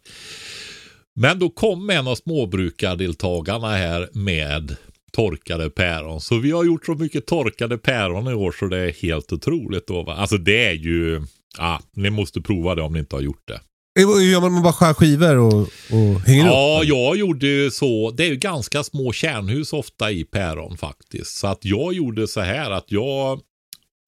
Men 1.15 1.39
då 1.39 1.49
kom 1.49 1.89
en 1.89 2.07
av 2.07 2.15
småbrukardeltagarna 2.15 3.67
här 3.67 4.09
med 4.13 4.75
torkade 5.11 5.69
päron. 5.69 6.21
Så 6.21 6.37
vi 6.37 6.51
har 6.51 6.63
gjort 6.63 6.85
så 6.85 6.93
mycket 6.93 7.25
torkade 7.25 7.77
päron 7.77 8.27
i 8.27 8.33
år 8.33 8.51
så 8.51 8.67
det 8.67 8.77
är 8.77 8.93
helt 8.93 9.33
otroligt. 9.33 9.87
Då, 9.87 10.11
Alltså 10.11 10.37
det 10.37 10.65
är 10.65 10.73
ju, 10.73 11.21
ja, 11.57 11.81
ni 11.93 12.09
måste 12.09 12.41
prova 12.41 12.75
det 12.75 12.81
om 12.81 12.93
ni 12.93 12.99
inte 12.99 13.15
har 13.15 13.21
gjort 13.21 13.47
det. 13.47 13.59
Gör 13.99 14.41
man 14.41 14.63
bara 14.63 14.73
skär 14.73 14.93
skivor 14.93 15.37
och, 15.37 15.61
och 15.91 16.21
hänger 16.25 16.45
ja, 16.45 16.79
upp? 16.81 16.87
Ja, 16.87 16.95
jag 16.95 17.17
gjorde 17.17 17.47
ju 17.47 17.71
så. 17.71 18.11
Det 18.11 18.23
är 18.23 18.29
ju 18.29 18.35
ganska 18.35 18.83
små 18.83 19.11
kärnhus 19.11 19.73
ofta 19.73 20.11
i 20.11 20.23
päron 20.23 20.77
faktiskt. 20.77 21.37
Så 21.37 21.47
att 21.47 21.65
jag 21.65 21.93
gjorde 21.93 22.27
så 22.27 22.41
här 22.41 22.71
att 22.71 22.91
jag 22.91 23.39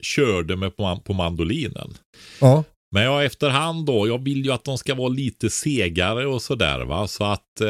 körde 0.03 0.55
med 0.55 0.77
på, 0.77 1.01
på 1.05 1.13
mandolinen. 1.13 1.93
Ja. 2.41 2.63
Men 2.91 3.03
jag 3.03 3.25
efterhand 3.25 3.85
då, 3.85 4.07
jag 4.07 4.23
vill 4.23 4.45
ju 4.45 4.51
att 4.51 4.63
de 4.63 4.77
ska 4.77 4.95
vara 4.95 5.09
lite 5.09 5.49
segare 5.49 6.27
och 6.27 6.41
sådär 6.41 6.85
va. 6.85 7.07
Så 7.07 7.23
att 7.23 7.61
eh, 7.61 7.67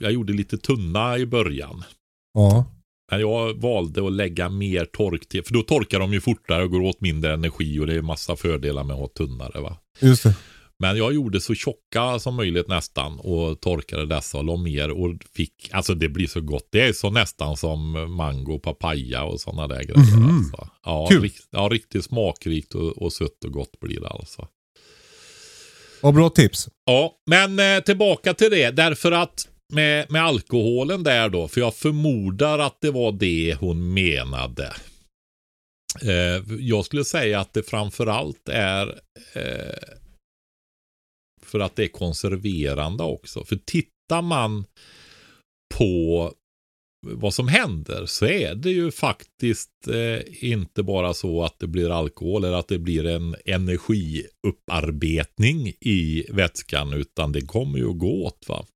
jag 0.00 0.12
gjorde 0.12 0.32
lite 0.32 0.58
tunna 0.58 1.18
i 1.18 1.26
början. 1.26 1.84
Ja. 2.34 2.64
Men 3.10 3.20
jag 3.20 3.54
valde 3.54 4.06
att 4.06 4.12
lägga 4.12 4.48
mer 4.48 4.84
tork 4.84 5.28
till, 5.28 5.44
för 5.44 5.52
då 5.52 5.62
torkar 5.62 6.00
de 6.00 6.12
ju 6.12 6.20
fortare 6.20 6.62
och 6.62 6.70
går 6.70 6.80
åt 6.80 7.00
mindre 7.00 7.34
energi 7.34 7.80
och 7.80 7.86
det 7.86 7.94
är 7.94 8.02
massa 8.02 8.36
fördelar 8.36 8.84
med 8.84 8.94
att 8.94 9.00
ha 9.00 9.08
tunnare. 9.08 9.60
Va? 9.60 9.76
Just 10.00 10.22
det. 10.22 10.34
Men 10.78 10.96
jag 10.96 11.14
gjorde 11.14 11.40
så 11.40 11.54
tjocka 11.54 12.18
som 12.18 12.34
möjligt 12.34 12.68
nästan 12.68 13.20
och 13.20 13.60
torkade 13.60 14.06
dessa 14.06 14.38
och 14.38 14.44
la 14.44 14.56
mer 14.56 14.90
och 14.90 15.14
fick, 15.34 15.70
alltså 15.72 15.94
det 15.94 16.08
blir 16.08 16.26
så 16.26 16.40
gott. 16.40 16.68
Det 16.72 16.80
är 16.80 16.92
så 16.92 17.10
nästan 17.10 17.56
som 17.56 17.92
mango, 18.16 18.58
papaya 18.58 19.24
och 19.24 19.40
sådana 19.40 19.66
där 19.66 19.82
grejer. 19.82 20.16
Mhm. 20.16 20.38
Alltså. 20.38 20.68
Ja, 20.84 21.06
Kul. 21.10 21.22
rikt, 21.22 21.48
ja, 21.50 21.68
riktigt 21.72 22.04
smakrikt 22.04 22.74
och, 22.74 23.02
och 23.02 23.12
sött 23.12 23.44
och 23.44 23.52
gott 23.52 23.80
blir 23.80 24.00
det 24.00 24.08
alltså. 24.08 24.48
Vad 26.02 26.14
bra 26.14 26.30
tips. 26.30 26.68
Ja, 26.84 27.12
men 27.26 27.58
eh, 27.58 27.82
tillbaka 27.82 28.34
till 28.34 28.50
det. 28.50 28.70
Därför 28.70 29.12
att 29.12 29.48
med, 29.72 30.10
med 30.10 30.22
alkoholen 30.22 31.02
där 31.02 31.28
då, 31.28 31.48
för 31.48 31.60
jag 31.60 31.74
förmodar 31.74 32.58
att 32.58 32.80
det 32.80 32.90
var 32.90 33.12
det 33.12 33.56
hon 33.60 33.94
menade. 33.94 34.72
Eh, 36.02 36.56
jag 36.58 36.84
skulle 36.84 37.04
säga 37.04 37.40
att 37.40 37.54
det 37.54 37.62
framförallt 37.62 38.48
är 38.48 38.86
eh, 39.32 39.96
för 41.46 41.60
att 41.60 41.76
det 41.76 41.84
är 41.84 41.88
konserverande 41.88 43.04
också. 43.04 43.44
För 43.44 43.56
tittar 43.56 44.22
man 44.22 44.64
på 45.74 46.32
vad 47.06 47.34
som 47.34 47.48
händer 47.48 48.06
så 48.06 48.26
är 48.26 48.54
det 48.54 48.70
ju 48.70 48.90
faktiskt 48.90 49.70
eh, 49.88 50.18
inte 50.52 50.82
bara 50.82 51.14
så 51.14 51.44
att 51.44 51.58
det 51.58 51.66
blir 51.66 51.90
alkohol 51.90 52.44
eller 52.44 52.56
att 52.56 52.68
det 52.68 52.78
blir 52.78 53.06
en 53.06 53.36
energiupparbetning 53.44 55.68
i 55.80 56.24
vätskan 56.28 56.92
utan 56.92 57.32
det 57.32 57.40
kommer 57.40 57.78
ju 57.78 57.90
att 57.90 57.98
gå 57.98 58.24
åt. 58.24 58.44
Va? 58.48 58.66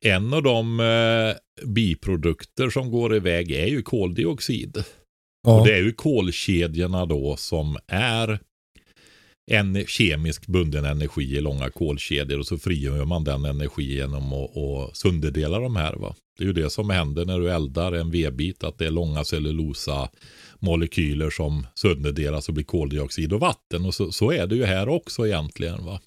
En 0.00 0.34
av 0.34 0.42
de 0.42 0.80
eh, 0.80 1.34
biprodukter 1.66 2.70
som 2.70 2.90
går 2.90 3.16
iväg 3.16 3.50
är 3.50 3.66
ju 3.66 3.82
koldioxid. 3.82 4.84
Ja. 5.46 5.60
Och 5.60 5.66
det 5.66 5.74
är 5.74 5.82
ju 5.82 5.92
kolkedjorna 5.92 7.06
då 7.06 7.36
som 7.36 7.76
är 7.86 8.38
en 9.52 9.86
kemisk 9.86 10.46
bunden 10.46 10.84
energi 10.84 11.36
i 11.36 11.40
långa 11.40 11.70
kolkedjor 11.70 12.38
och 12.38 12.46
så 12.46 12.58
frigör 12.58 13.04
man 13.04 13.24
den 13.24 13.44
energi 13.44 13.94
genom 13.94 14.32
att, 14.32 14.50
och 14.56 14.96
sönderdela 14.96 15.58
de 15.58 15.76
här. 15.76 15.94
Va? 15.96 16.14
Det 16.38 16.44
är 16.44 16.46
ju 16.46 16.52
det 16.52 16.70
som 16.70 16.90
händer 16.90 17.24
när 17.24 17.38
du 17.38 17.50
eldar 17.50 17.92
en 17.92 18.10
vedbit, 18.10 18.64
att 18.64 18.78
det 18.78 18.86
är 18.86 18.90
långa 18.90 19.24
cellulosa 19.24 20.08
molekyler 20.58 21.30
som 21.30 21.66
sönderdelas 21.74 22.48
och 22.48 22.54
blir 22.54 22.64
koldioxid 22.64 23.32
och 23.32 23.40
vatten. 23.40 23.84
Och 23.84 23.94
så, 23.94 24.12
så 24.12 24.32
är 24.32 24.46
det 24.46 24.56
ju 24.56 24.64
här 24.64 24.88
också 24.88 25.26
egentligen. 25.26 25.84
va. 25.84 26.00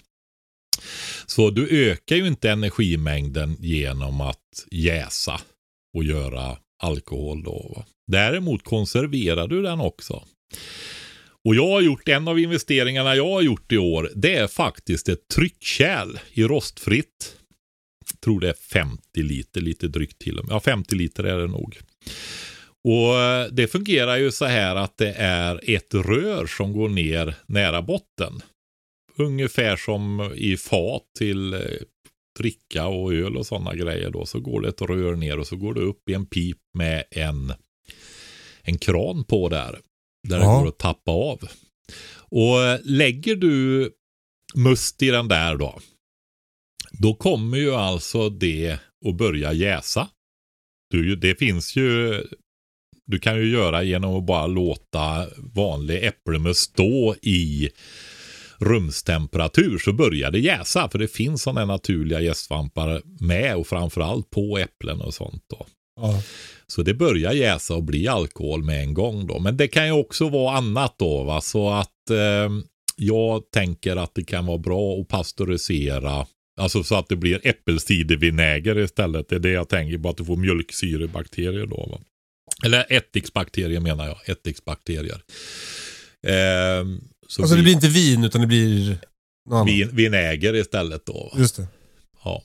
Så 1.26 1.50
du 1.50 1.90
ökar 1.90 2.16
ju 2.16 2.28
inte 2.28 2.52
energimängden 2.52 3.58
genom 3.60 4.22
att 4.22 4.66
jäsa 4.72 5.42
och 5.98 6.04
göra 6.04 6.58
alkohol 6.84 7.44
då. 7.44 7.74
Va? 7.76 7.86
Däremot 8.08 8.64
konserverar 8.64 9.48
du 9.48 9.62
den 9.62 9.80
också. 9.80 10.24
Och 11.46 11.56
jag 11.56 11.68
har 11.68 11.82
gjort, 11.82 12.08
en 12.08 12.28
av 12.28 12.40
investeringarna 12.40 13.16
jag 13.16 13.30
har 13.30 13.42
gjort 13.42 13.72
i 13.72 13.78
år, 13.78 14.12
det 14.16 14.36
är 14.36 14.48
faktiskt 14.48 15.10
ett 15.10 15.28
tryckkärl 15.28 16.18
i 16.34 16.44
rostfritt. 16.44 17.38
Jag 18.12 18.22
tror 18.22 18.40
det 18.40 18.50
är 18.50 18.54
50 18.54 19.24
liter, 19.24 19.62
lite 19.62 19.88
drygt 19.88 20.20
till 20.20 20.40
och 20.40 20.46
med. 20.46 20.54
Ja, 20.56 20.60
50 20.60 20.96
liter 20.96 21.24
är 21.24 21.38
det 21.38 21.48
nog. 21.48 21.80
Och 22.84 23.20
eh, 23.20 23.48
det 23.52 23.68
fungerar 23.68 24.18
ju 24.18 24.32
så 24.32 24.46
här 24.46 24.76
att 24.76 24.98
det 24.98 25.14
är 25.18 25.70
ett 25.76 25.94
rör 25.94 26.46
som 26.48 26.74
går 26.74 26.90
ner 26.90 27.36
nära 27.46 27.82
botten. 27.82 28.42
Ungefär 29.18 29.76
som 29.76 30.32
i 30.36 30.58
fat 30.58 31.04
till 31.18 31.54
eh, 31.54 31.60
dricka 32.40 32.88
och 32.88 33.14
öl 33.14 33.38
och 33.38 33.46
sådana 33.46 33.76
grejer 33.76 34.10
då. 34.10 34.26
Så 34.26 34.40
går 34.40 34.62
det 34.62 34.70
ett 34.70 34.82
rör 34.82 35.16
ner 35.16 35.40
och 35.40 35.48
så 35.48 35.56
går 35.56 35.74
det 35.74 35.82
upp 35.82 36.10
i 36.10 36.14
en 36.14 36.26
pip 36.26 36.58
med 36.74 37.04
en, 37.12 37.54
en 38.62 38.78
kran 38.78 39.24
på 39.24 39.50
där. 39.50 39.80
Där 40.30 40.40
det 40.40 40.46
Ja. 40.46 40.60
går 40.60 40.68
att 40.68 40.78
tappa 40.80 41.12
av. 41.12 41.40
Och 42.30 42.64
eh, 42.64 42.80
lägger 42.84 43.36
du 43.36 43.90
must 44.56 45.02
i 45.04 45.10
den 45.10 45.28
där 45.28 45.56
då. 45.56 45.80
Då 46.92 47.14
kommer 47.16 47.58
ju 47.58 47.76
alltså 47.76 48.30
det 48.30 48.78
att 49.06 49.16
börja 49.18 49.54
jäsa. 49.54 50.08
Du, 50.90 51.16
det 51.16 51.36
finns 51.40 51.76
ju 51.76 52.24
du 53.08 53.20
kan 53.20 53.38
ju 53.38 53.50
göra 53.50 53.84
genom 53.84 54.16
att 54.16 54.26
bara 54.26 54.48
låta 54.48 55.28
vanlig 55.38 56.04
äppelmust 56.04 56.60
stå 56.72 57.16
i 57.22 57.70
rumstemperatur 58.60 59.78
så 59.78 59.94
börjar 59.94 60.32
det 60.32 60.40
jäsa. 60.40 60.90
För 60.90 61.00
det 61.00 61.08
finns 61.08 61.42
sådana 61.44 61.66
naturliga 61.66 62.22
jästsvampar 62.22 63.02
med 63.26 63.56
och 63.56 63.68
framförallt 63.68 64.30
på 64.30 64.58
äpplen 64.58 65.02
och 65.02 65.14
sånt. 65.14 65.44
Då. 65.50 65.66
Ja. 65.96 66.24
Så 66.68 66.82
det 66.82 66.94
börjar 66.94 67.32
jäsa 67.32 67.76
och 67.76 67.84
bli 67.84 68.08
alkohol 68.08 68.64
med 68.64 68.82
en 68.82 68.94
gång 68.94 69.28
då. 69.28 69.40
Men 69.40 69.58
det 69.58 69.68
kan 69.68 69.86
ju 69.86 69.92
också 69.92 70.30
vara 70.30 70.58
annat 70.58 70.96
då. 70.98 71.24
Va? 71.24 71.42
Så 71.42 71.70
att 71.70 72.10
eh, 72.10 72.50
jag 72.96 73.52
tänker 73.52 73.96
att 73.96 74.16
det 74.16 74.24
kan 74.24 74.46
vara 74.46 74.58
bra 74.58 75.02
att 75.02 75.08
pasteurisera. 75.08 76.28
Alltså 76.58 76.84
så 76.84 76.96
att 76.96 77.10
det 77.10 77.16
blir 77.16 77.48
äppelcidervinäger 77.48 78.80
istället. 78.80 79.30
Det 79.30 79.36
är 79.36 79.40
det 79.40 79.50
jag 79.50 79.70
tänker 79.70 79.98
på. 79.98 80.10
Att 80.10 80.18
du 80.18 80.26
får 80.26 80.38
mjölksyrebakterier 80.38 81.66
då. 81.66 81.88
Va? 81.92 82.00
Eller 82.66 82.86
ättiksbakterier 82.90 83.80
menar 83.80 84.08
jag. 84.08 84.30
Ättiksbakterier. 84.30 85.22
Eh, 86.28 86.86
så 87.28 87.42
Alltså 87.42 87.56
det 87.56 87.64
blir 87.64 87.74
inte 87.74 87.88
vin 87.88 88.24
utan 88.24 88.42
det 88.42 88.48
blir 88.48 88.98
vin, 89.66 89.90
vinäger 89.96 90.56
istället 90.56 91.06
då. 91.06 91.30
Va? 91.34 91.40
Just 91.40 91.56
det. 91.56 91.68
Ja. 92.24 92.44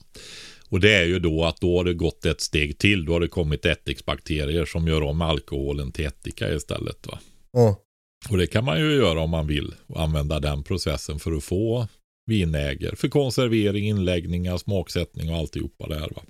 Och 0.71 0.79
det 0.79 0.93
är 0.93 1.05
ju 1.05 1.19
då 1.19 1.45
att 1.45 1.61
då 1.61 1.77
har 1.77 1.83
det 1.83 1.93
gått 1.93 2.25
ett 2.25 2.41
steg 2.41 2.77
till. 2.77 3.05
Då 3.05 3.13
har 3.13 3.19
det 3.19 3.27
kommit 3.27 3.65
ättiksbakterier 3.65 4.65
som 4.65 4.87
gör 4.87 5.01
om 5.03 5.21
alkoholen 5.21 5.91
till 5.91 6.05
ättika 6.05 6.53
istället. 6.53 7.07
Va? 7.07 7.19
Ja. 7.51 7.79
Och 8.29 8.37
det 8.37 8.47
kan 8.47 8.65
man 8.65 8.79
ju 8.79 8.95
göra 8.95 9.19
om 9.19 9.29
man 9.29 9.47
vill. 9.47 9.73
Och 9.87 10.01
använda 10.01 10.39
den 10.39 10.63
processen 10.63 11.19
för 11.19 11.31
att 11.31 11.43
få 11.43 11.87
vinäger. 12.25 12.95
För 12.95 13.07
konservering, 13.07 13.87
inläggningar, 13.87 14.57
smaksättning 14.57 15.29
och 15.29 15.37
alltihopa 15.37 15.87
det 15.87 15.99
här. 15.99 16.09
Va? 16.15 16.21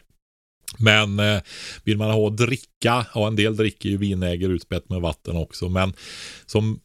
Men 0.77 1.19
eh, 1.19 1.41
vill 1.83 1.97
man 1.97 2.11
ha 2.11 2.29
dricka, 2.29 3.05
ja 3.13 3.27
en 3.27 3.35
del 3.35 3.55
dricker 3.55 3.89
ju 3.89 3.97
vinäger 3.97 4.49
utspätt 4.49 4.89
med 4.89 5.01
vatten 5.01 5.35
också. 5.35 5.69
Men 5.69 5.93
som 6.45 6.79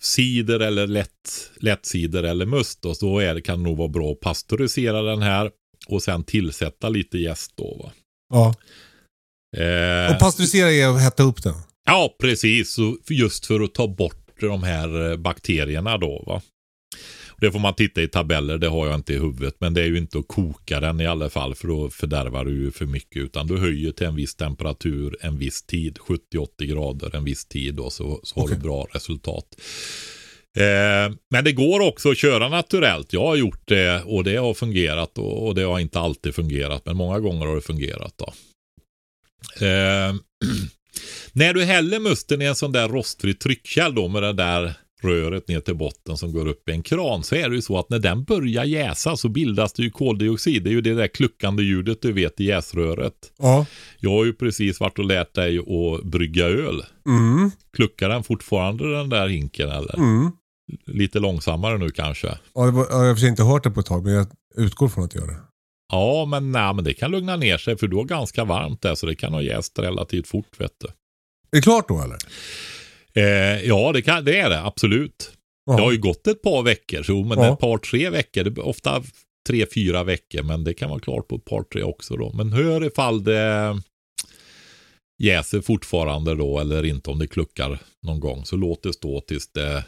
cider 0.00 0.60
eller 0.60 0.86
lätt, 0.86 1.50
lättcider 1.56 2.22
eller 2.22 2.46
must 2.46 2.82
då, 2.82 2.94
så 2.94 3.18
är 3.18 3.34
det, 3.34 3.42
kan 3.42 3.58
det 3.58 3.64
nog 3.64 3.78
vara 3.78 3.88
bra 3.88 4.12
att 4.12 4.20
pasteurisera 4.20 5.02
den 5.02 5.22
här 5.22 5.50
och 5.88 6.02
sen 6.02 6.24
tillsätta 6.24 6.88
lite 6.88 7.18
jäst 7.18 7.52
då. 7.56 7.80
Va? 7.84 7.92
ja. 8.32 8.54
Eh, 9.62 10.12
Och 10.14 10.20
pasteurisera 10.20 10.72
är 10.72 10.88
att 10.88 11.02
hetta 11.02 11.22
upp 11.22 11.42
den. 11.42 11.54
Ja, 11.86 12.16
precis. 12.20 12.76
Just 13.10 13.46
för 13.46 13.60
att 13.60 13.74
ta 13.74 13.88
bort 13.88 14.26
de 14.40 14.62
här 14.62 15.10
eh, 15.10 15.16
bakterierna 15.16 15.98
då. 15.98 16.24
va. 16.26 16.42
Det 17.40 17.52
får 17.52 17.58
man 17.58 17.74
titta 17.74 18.02
i 18.02 18.08
tabeller, 18.08 18.58
det 18.58 18.68
har 18.68 18.86
jag 18.86 18.94
inte 18.94 19.12
i 19.12 19.18
huvudet. 19.18 19.54
Men 19.58 19.74
det 19.74 19.80
är 19.82 19.86
ju 19.86 19.98
inte 19.98 20.18
att 20.18 20.28
koka 20.28 20.80
den 20.80 21.00
i 21.00 21.06
alla 21.06 21.30
fall 21.30 21.54
för 21.54 21.68
då 21.68 21.90
fördärvar 21.90 22.44
du 22.44 22.50
ju 22.62 22.70
för 22.70 22.86
mycket. 22.86 23.22
Utan 23.22 23.46
du 23.46 23.58
höjer 23.58 23.92
till 23.92 24.06
en 24.06 24.14
viss 24.14 24.34
temperatur 24.34 25.16
en 25.20 25.38
viss 25.38 25.62
tid, 25.62 25.98
70-80 25.98 26.64
grader 26.64 27.16
en 27.16 27.24
viss 27.24 27.44
tid 27.46 27.74
då, 27.74 27.90
så, 27.90 28.20
så 28.22 28.40
har 28.40 28.48
du 28.48 28.56
bra 28.56 28.86
resultat. 28.92 29.44
Eh, 30.56 31.14
men 31.30 31.44
det 31.44 31.52
går 31.52 31.80
också 31.80 32.10
att 32.10 32.18
köra 32.18 32.48
naturellt. 32.48 33.12
Jag 33.12 33.26
har 33.26 33.36
gjort 33.36 33.62
det 33.64 34.02
och 34.02 34.24
det 34.24 34.36
har 34.36 34.54
fungerat 34.54 35.18
och, 35.18 35.46
och 35.46 35.54
det 35.54 35.62
har 35.62 35.78
inte 35.78 36.00
alltid 36.00 36.34
fungerat. 36.34 36.86
Men 36.86 36.96
många 36.96 37.20
gånger 37.20 37.46
har 37.46 37.54
det 37.54 37.60
fungerat. 37.60 38.14
då. 38.16 38.32
Eh, 39.66 40.14
när 41.32 41.54
du 41.54 41.64
häller 41.64 42.00
musten 42.00 42.42
i 42.42 42.44
en 42.44 42.54
sån 42.54 42.72
där 42.72 42.88
rostfri 42.88 43.34
tryckkärl 43.34 43.94
då 43.94 44.08
med 44.08 44.22
det 44.22 44.32
där 44.32 44.74
röret 45.02 45.48
ner 45.48 45.60
till 45.60 45.74
botten 45.74 46.16
som 46.16 46.32
går 46.32 46.48
upp 46.48 46.68
i 46.68 46.72
en 46.72 46.82
kran 46.82 47.22
så 47.22 47.34
är 47.34 47.48
det 47.48 47.54
ju 47.54 47.62
så 47.62 47.78
att 47.78 47.90
när 47.90 47.98
den 47.98 48.24
börjar 48.24 48.64
jäsa 48.64 49.16
så 49.16 49.28
bildas 49.28 49.72
det 49.72 49.82
ju 49.82 49.90
koldioxid. 49.90 50.62
Det 50.62 50.70
är 50.70 50.72
ju 50.72 50.80
det 50.80 50.94
där 50.94 51.08
kluckande 51.08 51.62
ljudet 51.62 52.02
du 52.02 52.12
vet 52.12 52.40
i 52.40 52.44
jäsröret. 52.44 53.32
Ja. 53.38 53.66
Jag 53.98 54.10
har 54.10 54.24
ju 54.24 54.32
precis 54.32 54.80
varit 54.80 54.98
och 54.98 55.04
lärt 55.04 55.34
dig 55.34 55.58
att 55.58 56.04
brygga 56.04 56.44
öl. 56.46 56.84
Mm. 57.06 57.50
Kluckar 57.76 58.08
den 58.08 58.24
fortfarande 58.24 58.96
den 58.96 59.08
där 59.08 59.28
hinken 59.28 59.68
eller? 59.68 59.96
Mm. 59.96 60.30
Lite 60.86 61.18
långsammare 61.18 61.78
nu 61.78 61.90
kanske? 61.90 62.38
Ja, 62.54 62.70
var, 62.70 62.86
jag 62.90 62.96
har 62.96 63.26
inte 63.26 63.42
hört 63.42 63.64
det 63.64 63.70
på 63.70 63.80
ett 63.80 63.86
tag, 63.86 64.04
men 64.04 64.12
jag 64.12 64.26
utgår 64.54 64.88
från 64.88 65.04
att 65.04 65.10
det 65.10 65.18
gör 65.18 65.26
det. 65.26 65.40
Ja, 65.92 66.24
men, 66.24 66.52
nej, 66.52 66.74
men 66.74 66.84
det 66.84 66.94
kan 66.94 67.10
lugna 67.10 67.36
ner 67.36 67.58
sig 67.58 67.76
för 67.76 67.86
du 67.86 67.96
har 67.96 68.04
ganska 68.04 68.44
varmt 68.44 68.82
där 68.82 68.94
så 68.94 69.06
det 69.06 69.14
kan 69.14 69.32
ha 69.32 69.42
jäst 69.42 69.78
relativt 69.78 70.28
fort 70.28 70.60
vet 70.60 70.72
du. 70.78 70.86
Är 70.86 70.92
det 71.50 71.62
klart 71.62 71.88
då 71.88 72.02
eller? 72.02 72.18
Eh, 73.14 73.62
ja, 73.68 73.92
det, 73.92 74.02
kan, 74.02 74.24
det 74.24 74.38
är 74.38 74.50
det 74.50 74.62
absolut. 74.62 75.32
Ja. 75.66 75.76
Det 75.76 75.82
har 75.82 75.92
ju 75.92 75.98
gått 75.98 76.26
ett 76.26 76.42
par 76.42 76.62
veckor, 76.62 77.02
så, 77.02 77.24
men 77.24 77.38
ett 77.38 77.58
par, 77.58 77.78
tre 77.78 78.10
veckor. 78.10 78.44
Det 78.44 78.60
är 78.60 78.66
ofta 78.66 79.02
tre, 79.48 79.66
fyra 79.74 80.04
veckor, 80.04 80.42
men 80.42 80.64
det 80.64 80.74
kan 80.74 80.90
vara 80.90 81.00
klart 81.00 81.28
på 81.28 81.36
ett 81.36 81.44
par, 81.44 81.62
tre 81.62 81.82
också 81.82 82.16
då. 82.16 82.32
Men 82.32 82.52
hör 82.52 82.84
ifall 82.84 83.24
det 83.24 83.80
jäser 85.22 85.60
fortfarande 85.60 86.34
då, 86.34 86.58
eller 86.58 86.84
inte 86.84 87.10
om 87.10 87.18
det 87.18 87.26
kluckar 87.26 87.78
någon 88.02 88.20
gång. 88.20 88.44
Så 88.44 88.56
låt 88.56 88.82
det 88.82 88.92
stå 88.92 89.20
tills 89.20 89.52
det 89.52 89.84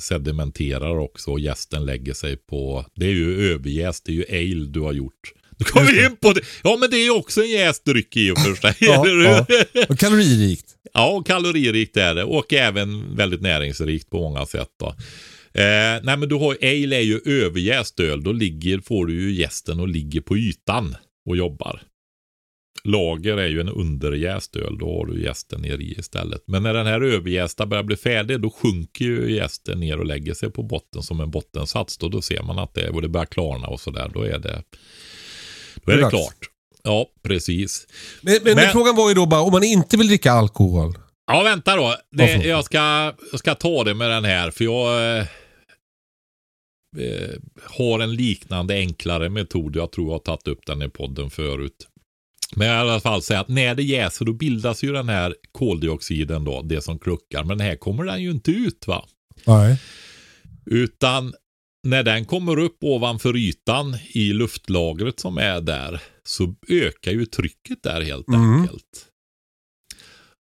sedimenterar 0.00 0.98
också 0.98 1.30
och 1.30 1.40
jästen 1.40 1.86
lägger 1.86 2.14
sig 2.14 2.36
på, 2.36 2.86
det 2.94 3.06
är 3.06 3.10
ju 3.10 3.52
överjäst, 3.52 4.04
det 4.04 4.12
är 4.12 4.14
ju 4.14 4.24
ale 4.28 4.70
du 4.70 4.80
har 4.80 4.92
gjort. 4.92 5.32
Då 5.58 5.64
kommer 5.64 5.92
vi 5.92 6.04
in 6.04 6.16
på 6.16 6.32
det. 6.32 6.40
Ja, 6.62 6.76
men 6.80 6.90
det 6.90 6.96
är 6.96 7.04
ju 7.04 7.10
också 7.10 7.40
en 7.42 7.50
jäst 7.50 7.84
dryck 7.84 8.16
i 8.16 8.30
och 8.30 8.38
för 8.38 8.54
sig. 8.54 8.74
Ja, 8.80 9.06
ja. 9.08 9.46
Och 9.88 9.98
kaloririkt. 9.98 10.70
Ja, 10.96 11.10
och 11.10 11.26
kaloririkt 11.26 11.96
är 11.96 12.14
det 12.14 12.24
och 12.24 12.52
även 12.52 13.16
väldigt 13.16 13.40
näringsrikt 13.40 14.10
på 14.10 14.16
många 14.16 14.46
sätt. 14.46 14.68
Då. 14.80 14.86
Eh, 15.60 16.00
nej, 16.02 16.16
men 16.16 16.28
du 16.28 16.34
har 16.34 16.56
ale 16.62 16.96
är 16.96 17.00
ju 17.00 17.20
överjäst 17.24 18.00
öl. 18.00 18.22
Då 18.22 18.32
ligger, 18.32 18.78
får 18.78 19.06
du 19.06 19.22
ju 19.22 19.32
gästen 19.32 19.80
och 19.80 19.88
ligger 19.88 20.20
på 20.20 20.36
ytan 20.36 20.96
och 21.28 21.36
jobbar. 21.36 21.82
Lager 22.84 23.36
är 23.36 23.46
ju 23.48 23.60
en 23.60 23.68
underjäst 23.68 24.56
öl. 24.56 24.78
Då 24.78 24.98
har 24.98 25.06
du 25.06 25.22
gästen 25.22 25.60
ner 25.60 25.78
i 25.78 25.94
istället. 25.98 26.42
Men 26.46 26.62
när 26.62 26.74
den 26.74 26.86
här 26.86 27.00
överjästa 27.00 27.66
börjar 27.66 27.84
bli 27.84 27.96
färdig 27.96 28.40
då 28.40 28.50
sjunker 28.50 29.04
ju 29.04 29.34
gästen 29.34 29.80
ner 29.80 29.98
och 29.98 30.06
lägger 30.06 30.34
sig 30.34 30.50
på 30.50 30.62
botten 30.62 31.02
som 31.02 31.20
en 31.20 31.30
bottensats. 31.30 31.98
Då, 31.98 32.08
då 32.08 32.22
ser 32.22 32.42
man 32.42 32.58
att 32.58 32.74
det, 32.74 32.90
och 32.90 33.02
det 33.02 33.08
börjar 33.08 33.26
klarna 33.26 33.66
och 33.68 33.80
sådär. 33.80 34.10
Då 34.14 34.22
är 34.22 34.38
det, 34.38 34.62
då 35.74 35.92
är 35.92 35.96
det 35.96 36.02
Dags. 36.02 36.10
klart. 36.10 36.38
Ja, 36.82 37.06
precis. 37.22 37.86
Men, 38.20 38.38
men, 38.44 38.54
Men- 38.54 38.72
frågan 38.72 38.96
var 38.96 39.08
ju 39.08 39.14
då 39.14 39.26
bara 39.26 39.40
om 39.40 39.52
man 39.52 39.64
inte 39.64 39.96
vill 39.96 40.06
dricka 40.08 40.32
alkohol. 40.32 40.94
Ja, 41.26 41.42
vänta 41.42 41.76
då. 41.76 41.94
Det, 42.10 42.32
jag, 42.44 42.64
ska, 42.64 42.78
jag 43.30 43.38
ska 43.38 43.54
ta 43.54 43.84
det 43.84 43.94
med 43.94 44.10
den 44.10 44.24
här, 44.24 44.50
för 44.50 44.64
jag 44.64 45.16
eh, 45.18 45.26
eh, 46.98 47.30
har 47.62 48.00
en 48.00 48.14
liknande 48.14 48.74
enklare 48.74 49.28
metod. 49.28 49.76
Jag 49.76 49.92
tror 49.92 50.06
jag 50.06 50.12
har 50.12 50.18
tagit 50.18 50.48
upp 50.48 50.66
den 50.66 50.82
i 50.82 50.88
podden 50.88 51.30
förut. 51.30 51.88
Men 52.56 52.66
i 52.66 52.70
alla 52.70 53.00
fall 53.00 53.22
säga 53.22 53.40
att 53.40 53.48
när 53.48 53.74
det 53.74 53.82
jäser 53.82 54.24
då 54.24 54.32
bildas 54.32 54.84
ju 54.84 54.92
den 54.92 55.08
här 55.08 55.34
koldioxiden 55.52 56.44
då, 56.44 56.62
det 56.62 56.82
som 56.82 56.98
kluckar. 56.98 57.44
Men 57.44 57.60
här 57.60 57.76
kommer 57.76 58.04
den 58.04 58.22
ju 58.22 58.30
inte 58.30 58.50
ut 58.50 58.86
va. 58.86 59.04
Nej. 59.46 59.80
Utan 60.66 61.34
när 61.86 62.02
den 62.02 62.24
kommer 62.24 62.58
upp 62.58 62.78
ovanför 62.80 63.36
ytan 63.36 63.96
i 64.12 64.32
luftlagret 64.32 65.20
som 65.20 65.38
är 65.38 65.60
där 65.60 66.00
så 66.24 66.54
ökar 66.68 67.12
ju 67.12 67.26
trycket 67.26 67.82
där 67.82 68.00
helt 68.00 68.28
Mm. 68.28 68.60
enkelt. 68.60 69.06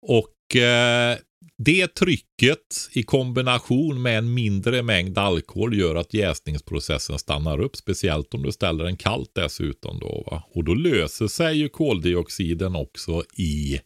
Och 0.07 0.55
eh, 0.55 1.17
det 1.57 1.87
trycket 1.87 2.89
i 2.91 3.03
kombination 3.03 4.01
med 4.01 4.17
en 4.17 4.33
mindre 4.33 4.83
mängd 4.83 5.17
alkohol 5.17 5.77
gör 5.77 5.95
att 5.95 6.13
jäsningsprocessen 6.13 7.19
stannar 7.19 7.59
upp. 7.59 7.75
Speciellt 7.75 8.33
om 8.33 8.43
du 8.43 8.51
ställer 8.51 8.83
den 8.83 8.97
kallt 8.97 9.31
dessutom. 9.35 9.99
Då, 9.99 10.23
va? 10.31 10.43
Och 10.53 10.63
då 10.63 10.73
löser 10.73 11.27
sig 11.27 11.57
ju 11.57 11.69
koldioxiden 11.69 12.75
också 12.75 13.23
i 13.37 13.79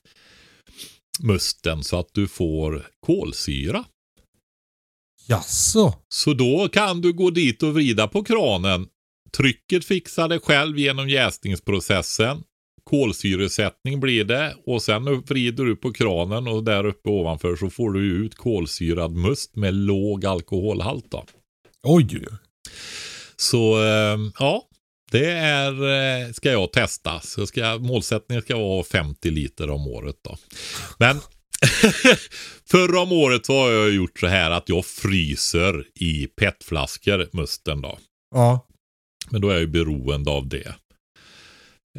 musten 1.19 1.83
så 1.83 1.99
att 1.99 2.09
du 2.13 2.27
får 2.27 2.87
kolsyra. 2.99 3.85
Jaså? 5.27 5.93
Så 6.09 6.33
då 6.33 6.69
kan 6.71 7.01
du 7.01 7.13
gå 7.13 7.29
dit 7.29 7.63
och 7.63 7.73
vrida 7.73 8.07
på 8.07 8.23
kranen. 8.23 8.87
Trycket 9.37 9.85
fixar 9.85 10.27
det 10.27 10.39
själv 10.39 10.77
genom 10.77 11.09
jäsningsprocessen. 11.09 12.43
Kolsyresättning 12.83 13.99
blir 13.99 14.23
det 14.23 14.55
och 14.65 14.81
sen 14.81 15.21
vrider 15.21 15.65
du 15.65 15.75
på 15.75 15.93
kranen 15.93 16.47
och 16.47 16.63
där 16.63 16.85
uppe 16.85 17.09
ovanför 17.09 17.55
så 17.55 17.69
får 17.69 17.91
du 17.91 18.01
ut 18.01 18.35
kolsyrad 18.35 19.11
must 19.11 19.55
med 19.55 19.73
låg 19.73 20.25
alkoholhalt. 20.25 21.11
Då. 21.11 21.25
Oj. 21.83 22.25
Så 23.35 23.83
eh, 23.83 24.17
ja, 24.39 24.63
det 25.11 25.31
är, 25.31 25.71
eh, 25.71 26.31
ska 26.31 26.51
jag 26.51 26.73
testa. 26.73 27.19
Så 27.19 27.47
ska, 27.47 27.77
målsättningen 27.77 28.41
ska 28.41 28.57
vara 28.57 28.83
50 28.83 29.31
liter 29.31 29.69
om 29.69 29.87
året. 29.87 30.15
Då. 30.21 30.37
Men 30.97 31.19
förra 32.71 33.01
om 33.01 33.11
året 33.11 33.45
så 33.45 33.53
har 33.53 33.71
jag 33.71 33.91
gjort 33.91 34.19
så 34.19 34.27
här 34.27 34.51
att 34.51 34.69
jag 34.69 34.85
fryser 34.85 35.85
i 35.95 36.27
petflaskor 36.27 37.29
musten 37.33 37.81
då. 37.81 37.99
Ja. 38.35 38.67
Men 39.29 39.41
då 39.41 39.49
är 39.49 39.53
jag 39.53 39.61
ju 39.61 39.67
beroende 39.67 40.31
av 40.31 40.47
det. 40.47 40.75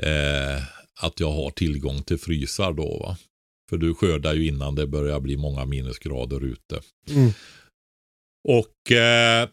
Eh, 0.01 0.63
att 1.01 1.21
jag 1.21 1.31
har 1.31 1.51
tillgång 1.51 2.03
till 2.03 2.19
frysar 2.19 2.73
då 2.73 2.99
va. 2.99 3.17
För 3.71 3.77
du 3.77 3.95
skördar 3.95 4.35
ju 4.35 4.47
innan 4.47 4.75
det 4.75 4.87
börjar 4.87 5.21
bli 5.21 5.37
många 5.37 5.65
minusgrader 5.65 6.45
ute. 6.45 6.81
Mm. 7.09 7.31
Och 8.49 8.93
eh, 8.93 9.49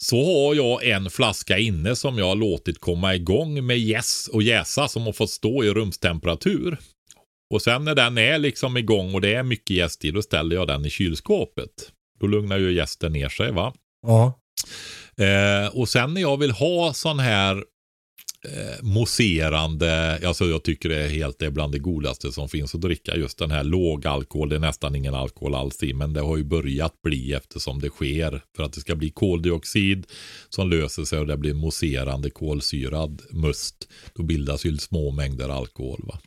så 0.00 0.16
har 0.16 0.54
jag 0.54 0.88
en 0.88 1.10
flaska 1.10 1.58
inne 1.58 1.96
som 1.96 2.18
jag 2.18 2.26
har 2.26 2.34
låtit 2.34 2.80
komma 2.80 3.14
igång 3.14 3.66
med 3.66 3.78
jäs 3.78 4.28
och 4.32 4.42
jäsa 4.42 4.88
som 4.88 5.02
har 5.02 5.12
fått 5.12 5.30
stå 5.30 5.64
i 5.64 5.70
rumstemperatur. 5.70 6.78
Och 7.54 7.62
sen 7.62 7.84
när 7.84 7.94
den 7.94 8.18
är 8.18 8.38
liksom 8.38 8.76
igång 8.76 9.14
och 9.14 9.20
det 9.20 9.34
är 9.34 9.42
mycket 9.42 9.76
jäst 9.76 10.04
i, 10.04 10.10
då 10.10 10.22
ställer 10.22 10.56
jag 10.56 10.68
den 10.68 10.86
i 10.86 10.90
kylskåpet. 10.90 11.92
Då 12.20 12.26
lugnar 12.26 12.58
ju 12.58 12.72
jästen 12.72 13.12
ner 13.12 13.28
sig 13.28 13.52
va. 13.52 13.74
Ja. 14.06 14.38
Eh, 15.16 15.76
och 15.76 15.88
sen 15.88 16.14
när 16.14 16.20
jag 16.20 16.36
vill 16.36 16.50
ha 16.50 16.92
sån 16.92 17.18
här 17.18 17.64
eh, 18.44 18.82
mousserande, 18.82 20.20
alltså 20.26 20.44
jag 20.44 20.62
tycker 20.62 20.88
det 20.88 21.04
är 21.04 21.08
helt 21.08 21.38
det 21.38 21.46
är 21.46 21.50
bland 21.50 21.72
det 21.72 21.78
godaste 21.78 22.32
som 22.32 22.48
finns 22.48 22.74
att 22.74 22.80
dricka 22.80 23.16
just 23.16 23.38
den 23.38 23.50
här 23.50 23.64
låg 23.64 24.06
alkohol. 24.06 24.48
Det 24.48 24.56
är 24.56 24.60
nästan 24.60 24.94
ingen 24.94 25.14
alkohol 25.14 25.54
alls 25.54 25.82
i, 25.82 25.94
men 25.94 26.12
det 26.12 26.20
har 26.20 26.36
ju 26.36 26.44
börjat 26.44 27.02
bli 27.02 27.32
eftersom 27.32 27.80
det 27.80 27.88
sker 27.88 28.42
för 28.56 28.62
att 28.62 28.72
det 28.72 28.80
ska 28.80 28.94
bli 28.94 29.10
koldioxid 29.10 30.06
som 30.48 30.70
löser 30.70 31.04
sig 31.04 31.18
och 31.18 31.26
det 31.26 31.36
blir 31.36 31.54
mousserande 31.54 32.30
kolsyrad 32.30 33.22
must. 33.30 33.88
Då 34.14 34.22
bildas 34.22 34.64
ju 34.64 34.78
små 34.78 35.10
mängder 35.10 35.48
alkohol. 35.48 36.04
Va? 36.06 36.18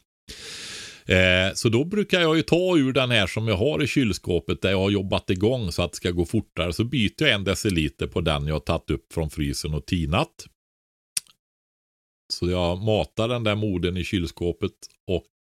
Eh, 1.08 1.54
så 1.54 1.70
då 1.70 1.84
brukar 1.84 2.22
jag 2.22 2.36
ju 2.36 2.42
ta 2.42 2.78
ur 2.78 2.94
den 2.94 3.12
här 3.12 3.28
som 3.28 3.48
jag 3.48 3.58
har 3.58 3.84
i 3.84 3.88
kylskåpet 3.88 4.62
där 4.62 4.72
jag 4.72 4.78
har 4.78 4.90
jobbat 4.90 5.30
igång 5.30 5.72
så 5.72 5.84
att 5.84 5.92
det 5.92 5.98
ska 5.98 6.12
gå 6.12 6.26
fortare. 6.26 6.74
Så 6.74 6.84
byter 6.84 7.22
jag 7.22 7.32
en 7.32 7.44
deciliter 7.44 8.08
på 8.08 8.22
den 8.22 8.48
jag 8.48 8.56
har 8.56 8.60
tagit 8.60 8.90
upp 8.90 9.14
från 9.14 9.30
frysen 9.30 9.74
och 9.74 9.86
tinat. 9.86 10.46
Så 12.34 12.50
jag 12.50 12.82
matar 12.82 13.28
den 13.28 13.44
där 13.44 13.56
moden 13.56 13.98
i 13.98 14.04
kylskåpet 14.04 14.72
och 15.08 15.32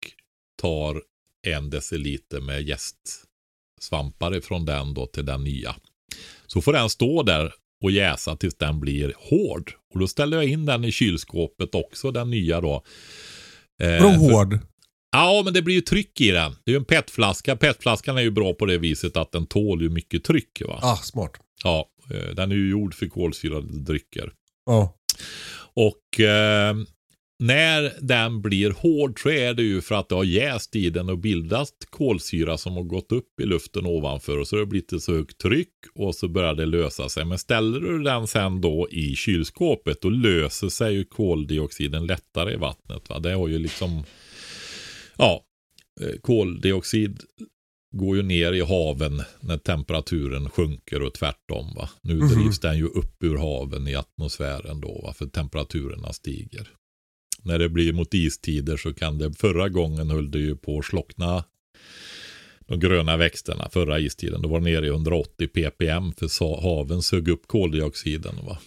tar 0.61 1.01
en 1.47 1.69
deciliter 1.69 2.41
med 2.41 2.61
jästsvampar 2.63 4.35
ifrån 4.35 4.65
den 4.65 4.93
då 4.93 5.05
till 5.05 5.25
den 5.25 5.43
nya. 5.43 5.75
Så 6.47 6.61
får 6.61 6.73
den 6.73 6.89
stå 6.89 7.23
där 7.23 7.53
och 7.83 7.91
jäsa 7.91 8.35
tills 8.35 8.55
den 8.55 8.79
blir 8.79 9.13
hård. 9.17 9.71
Och 9.93 9.99
då 9.99 10.07
ställer 10.07 10.37
jag 10.37 10.45
in 10.45 10.65
den 10.65 10.85
i 10.85 10.91
kylskåpet 10.91 11.75
också, 11.75 12.11
den 12.11 12.29
nya 12.29 12.61
då. 12.61 12.83
Eh, 13.81 14.03
Vadå 14.03 14.09
för- 14.27 14.33
hård? 14.33 14.59
Ja, 15.11 15.41
men 15.45 15.53
det 15.53 15.61
blir 15.61 15.75
ju 15.75 15.81
tryck 15.81 16.21
i 16.21 16.31
den. 16.31 16.51
Det 16.63 16.71
är 16.71 16.73
ju 16.73 16.77
en 16.77 16.85
petflaska. 16.85 17.55
Petflaskan 17.55 18.17
är 18.17 18.21
ju 18.21 18.31
bra 18.31 18.53
på 18.53 18.65
det 18.65 18.77
viset 18.77 19.17
att 19.17 19.31
den 19.31 19.45
tål 19.45 19.81
ju 19.81 19.89
mycket 19.89 20.23
tryck. 20.23 20.61
Va? 20.67 20.79
Ah, 20.81 20.95
smart. 20.97 21.31
Ja, 21.63 21.89
eh, 22.11 22.35
den 22.35 22.51
är 22.51 22.55
ju 22.55 22.69
gjord 22.69 22.93
för 22.93 23.07
kolsyrade 23.07 23.67
drycker. 23.79 24.31
Ja. 24.65 24.95
Och 25.75 26.19
eh, 26.19 26.75
när 27.39 27.93
den 28.01 28.41
blir 28.41 28.71
hård 28.71 29.21
så 29.21 29.29
är 29.29 29.53
det 29.53 29.63
ju 29.63 29.81
för 29.81 29.95
att 29.95 30.09
det 30.09 30.15
har 30.15 30.23
jäst 30.23 30.75
i 30.75 30.89
den 30.89 31.09
och 31.09 31.17
bildat 31.17 31.73
kolsyra 31.89 32.57
som 32.57 32.73
har 32.73 32.83
gått 32.83 33.11
upp 33.11 33.39
i 33.41 33.45
luften 33.45 33.85
ovanför 33.85 34.37
och 34.37 34.47
så 34.47 34.55
har 34.55 34.59
det 34.59 34.65
blivit 34.65 34.93
ett 34.93 35.03
så 35.03 35.15
högt 35.15 35.37
tryck 35.37 35.73
och 35.95 36.15
så 36.15 36.27
börjar 36.27 36.53
det 36.53 36.65
lösa 36.65 37.09
sig. 37.09 37.25
Men 37.25 37.37
ställer 37.37 37.79
du 37.79 38.03
den 38.03 38.27
sen 38.27 38.61
då 38.61 38.87
i 38.91 39.15
kylskåpet 39.15 40.01
då 40.01 40.09
löser 40.09 40.69
sig 40.69 40.93
ju 40.93 41.03
koldioxiden 41.03 42.05
lättare 42.05 42.53
i 42.53 42.57
vattnet. 42.57 43.09
Va? 43.09 43.19
Det 43.19 43.33
har 43.33 43.47
ju 43.47 43.59
liksom, 43.59 44.03
ja, 45.17 45.43
eh, 46.01 46.19
koldioxid 46.21 47.23
går 47.97 48.17
ju 48.17 48.23
ner 48.23 48.53
i 48.53 48.61
haven 48.61 49.21
när 49.39 49.57
temperaturen 49.57 50.49
sjunker 50.49 51.01
och 51.01 51.13
tvärtom. 51.13 51.73
Va? 51.75 51.89
Nu 52.01 52.15
Mhm. 52.15 52.27
drivs 52.27 52.59
den 52.59 52.77
ju 52.77 52.85
upp 52.85 53.23
ur 53.23 53.37
haven 53.37 53.87
i 53.87 53.95
atmosfären 53.95 54.81
då, 54.81 55.01
va? 55.03 55.13
för 55.13 55.25
temperaturerna 55.25 56.13
stiger. 56.13 56.67
När 57.43 57.59
det 57.59 57.69
blir 57.69 57.93
mot 57.93 58.13
istider 58.13 58.77
så 58.77 58.93
kan 58.93 59.17
det, 59.17 59.33
förra 59.33 59.69
gången 59.69 60.09
höll 60.09 60.31
det 60.31 60.39
ju 60.39 60.55
på 60.55 60.79
att 60.79 60.85
slockna 60.85 61.43
de 62.67 62.79
gröna 62.79 63.17
växterna, 63.17 63.69
förra 63.69 63.99
istiden. 63.99 64.41
Då 64.41 64.49
var 64.49 64.59
det 64.59 64.65
nere 64.65 64.85
i 64.85 64.89
180 64.89 65.47
ppm 65.47 66.11
för 66.13 66.61
haven 66.61 67.01
sög 67.01 67.27
upp 67.27 67.47
koldioxiden. 67.47 68.35
Va? 68.45 68.57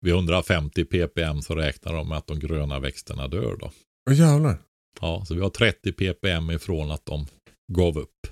Vid 0.00 0.14
150 0.14 0.84
ppm 0.84 1.42
så 1.42 1.54
räknar 1.54 1.92
de 1.92 2.08
med 2.08 2.18
att 2.18 2.26
de 2.26 2.38
gröna 2.40 2.78
växterna 2.78 3.28
dör 3.28 3.56
då. 3.60 3.70
Åh 4.10 4.16
jävlar. 4.16 4.58
Ja, 5.00 5.24
så 5.28 5.34
vi 5.34 5.40
har 5.40 5.50
30 5.50 5.92
ppm 5.92 6.50
ifrån 6.50 6.90
att 6.90 7.06
de 7.06 7.26
gav 7.72 7.98
upp. 7.98 8.26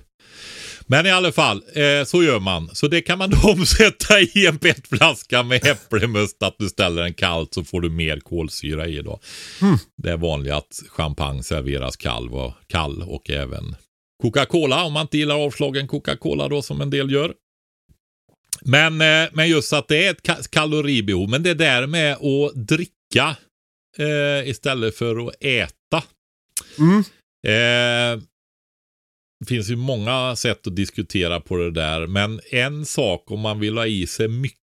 Men 0.89 1.05
i 1.05 1.11
alla 1.11 1.31
fall, 1.31 1.63
eh, 1.73 2.03
så 2.05 2.23
gör 2.23 2.39
man. 2.39 2.69
Så 2.75 2.87
det 2.87 3.01
kan 3.01 3.17
man 3.17 3.29
då 3.29 3.37
omsätta 3.51 4.19
i 4.21 4.45
en 4.47 4.57
petflaska 4.59 5.43
med 5.43 5.65
äpplemust. 5.65 6.43
Att 6.43 6.55
du 6.59 6.69
ställer 6.69 7.01
den 7.03 7.13
kallt 7.13 7.53
så 7.53 7.63
får 7.63 7.81
du 7.81 7.89
mer 7.89 8.19
kolsyra 8.19 8.87
i 8.87 9.01
då. 9.01 9.19
Det 9.97 10.09
är 10.11 10.17
vanligt 10.17 10.53
att 10.53 10.81
champagne 10.89 11.43
serveras 11.43 11.95
kall 11.97 12.29
och, 12.29 12.53
kall 12.67 13.01
och 13.03 13.29
även 13.29 13.75
Coca-Cola 14.23 14.83
om 14.83 14.93
man 14.93 15.01
inte 15.01 15.17
gillar 15.17 15.35
avslagen 15.35 15.87
Coca-Cola 15.87 16.47
då 16.47 16.61
som 16.61 16.81
en 16.81 16.89
del 16.89 17.11
gör. 17.11 17.33
Men, 18.61 19.01
eh, 19.01 19.29
men 19.33 19.49
just 19.49 19.73
att 19.73 19.87
det 19.87 20.05
är 20.05 20.11
ett 20.11 20.21
ka- 20.27 20.49
kaloribehov. 20.49 21.29
Men 21.29 21.43
det 21.43 21.53
där 21.53 21.87
med 21.87 22.13
att 22.13 22.67
dricka 22.67 23.35
eh, 23.97 24.49
istället 24.49 24.95
för 24.95 25.27
att 25.27 25.33
äta. 25.39 26.03
Mm. 26.79 27.03
Eh, 27.47 28.23
det 29.39 29.45
finns 29.45 29.69
ju 29.69 29.75
många 29.75 30.35
sätt 30.35 30.67
att 30.67 30.75
diskutera 30.75 31.39
på 31.39 31.57
det 31.57 31.71
där. 31.71 32.07
Men 32.07 32.39
en 32.51 32.85
sak 32.85 33.31
om 33.31 33.39
man 33.39 33.59
vill 33.59 33.77
ha 33.77 33.87
i 33.87 34.07
sig 34.07 34.27
mycket 34.27 34.57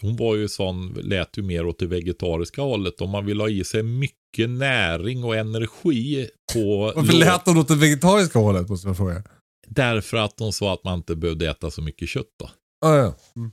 hon 0.00 0.16
var 0.16 0.36
ju 0.36 0.48
sån, 0.48 0.92
lät 1.02 1.38
ju 1.38 1.42
mer 1.42 1.66
åt 1.66 1.78
det 1.78 1.86
vegetariska 1.86 2.62
hållet. 2.62 3.00
Om 3.00 3.10
man 3.10 3.26
vill 3.26 3.40
ha 3.40 3.48
i 3.48 3.64
sig 3.64 3.82
mycket 3.82 4.50
näring 4.50 5.24
och 5.24 5.36
energi 5.36 6.28
på... 6.54 6.92
Varför 6.96 7.12
lät 7.12 7.46
hon 7.46 7.58
åt 7.58 7.68
det 7.68 7.76
vegetariska 7.76 8.38
hållet 8.38 8.68
måste 8.68 8.88
jag 8.88 8.96
fråga? 8.96 9.22
Därför 9.66 10.16
att 10.16 10.34
hon 10.38 10.52
sa 10.52 10.74
att 10.74 10.84
man 10.84 10.94
inte 10.98 11.16
behövde 11.16 11.50
äta 11.50 11.70
så 11.70 11.82
mycket 11.82 12.08
kött 12.08 12.34
då. 12.38 12.50
Ah, 12.86 12.96
ja. 12.96 13.14
Mm. 13.36 13.50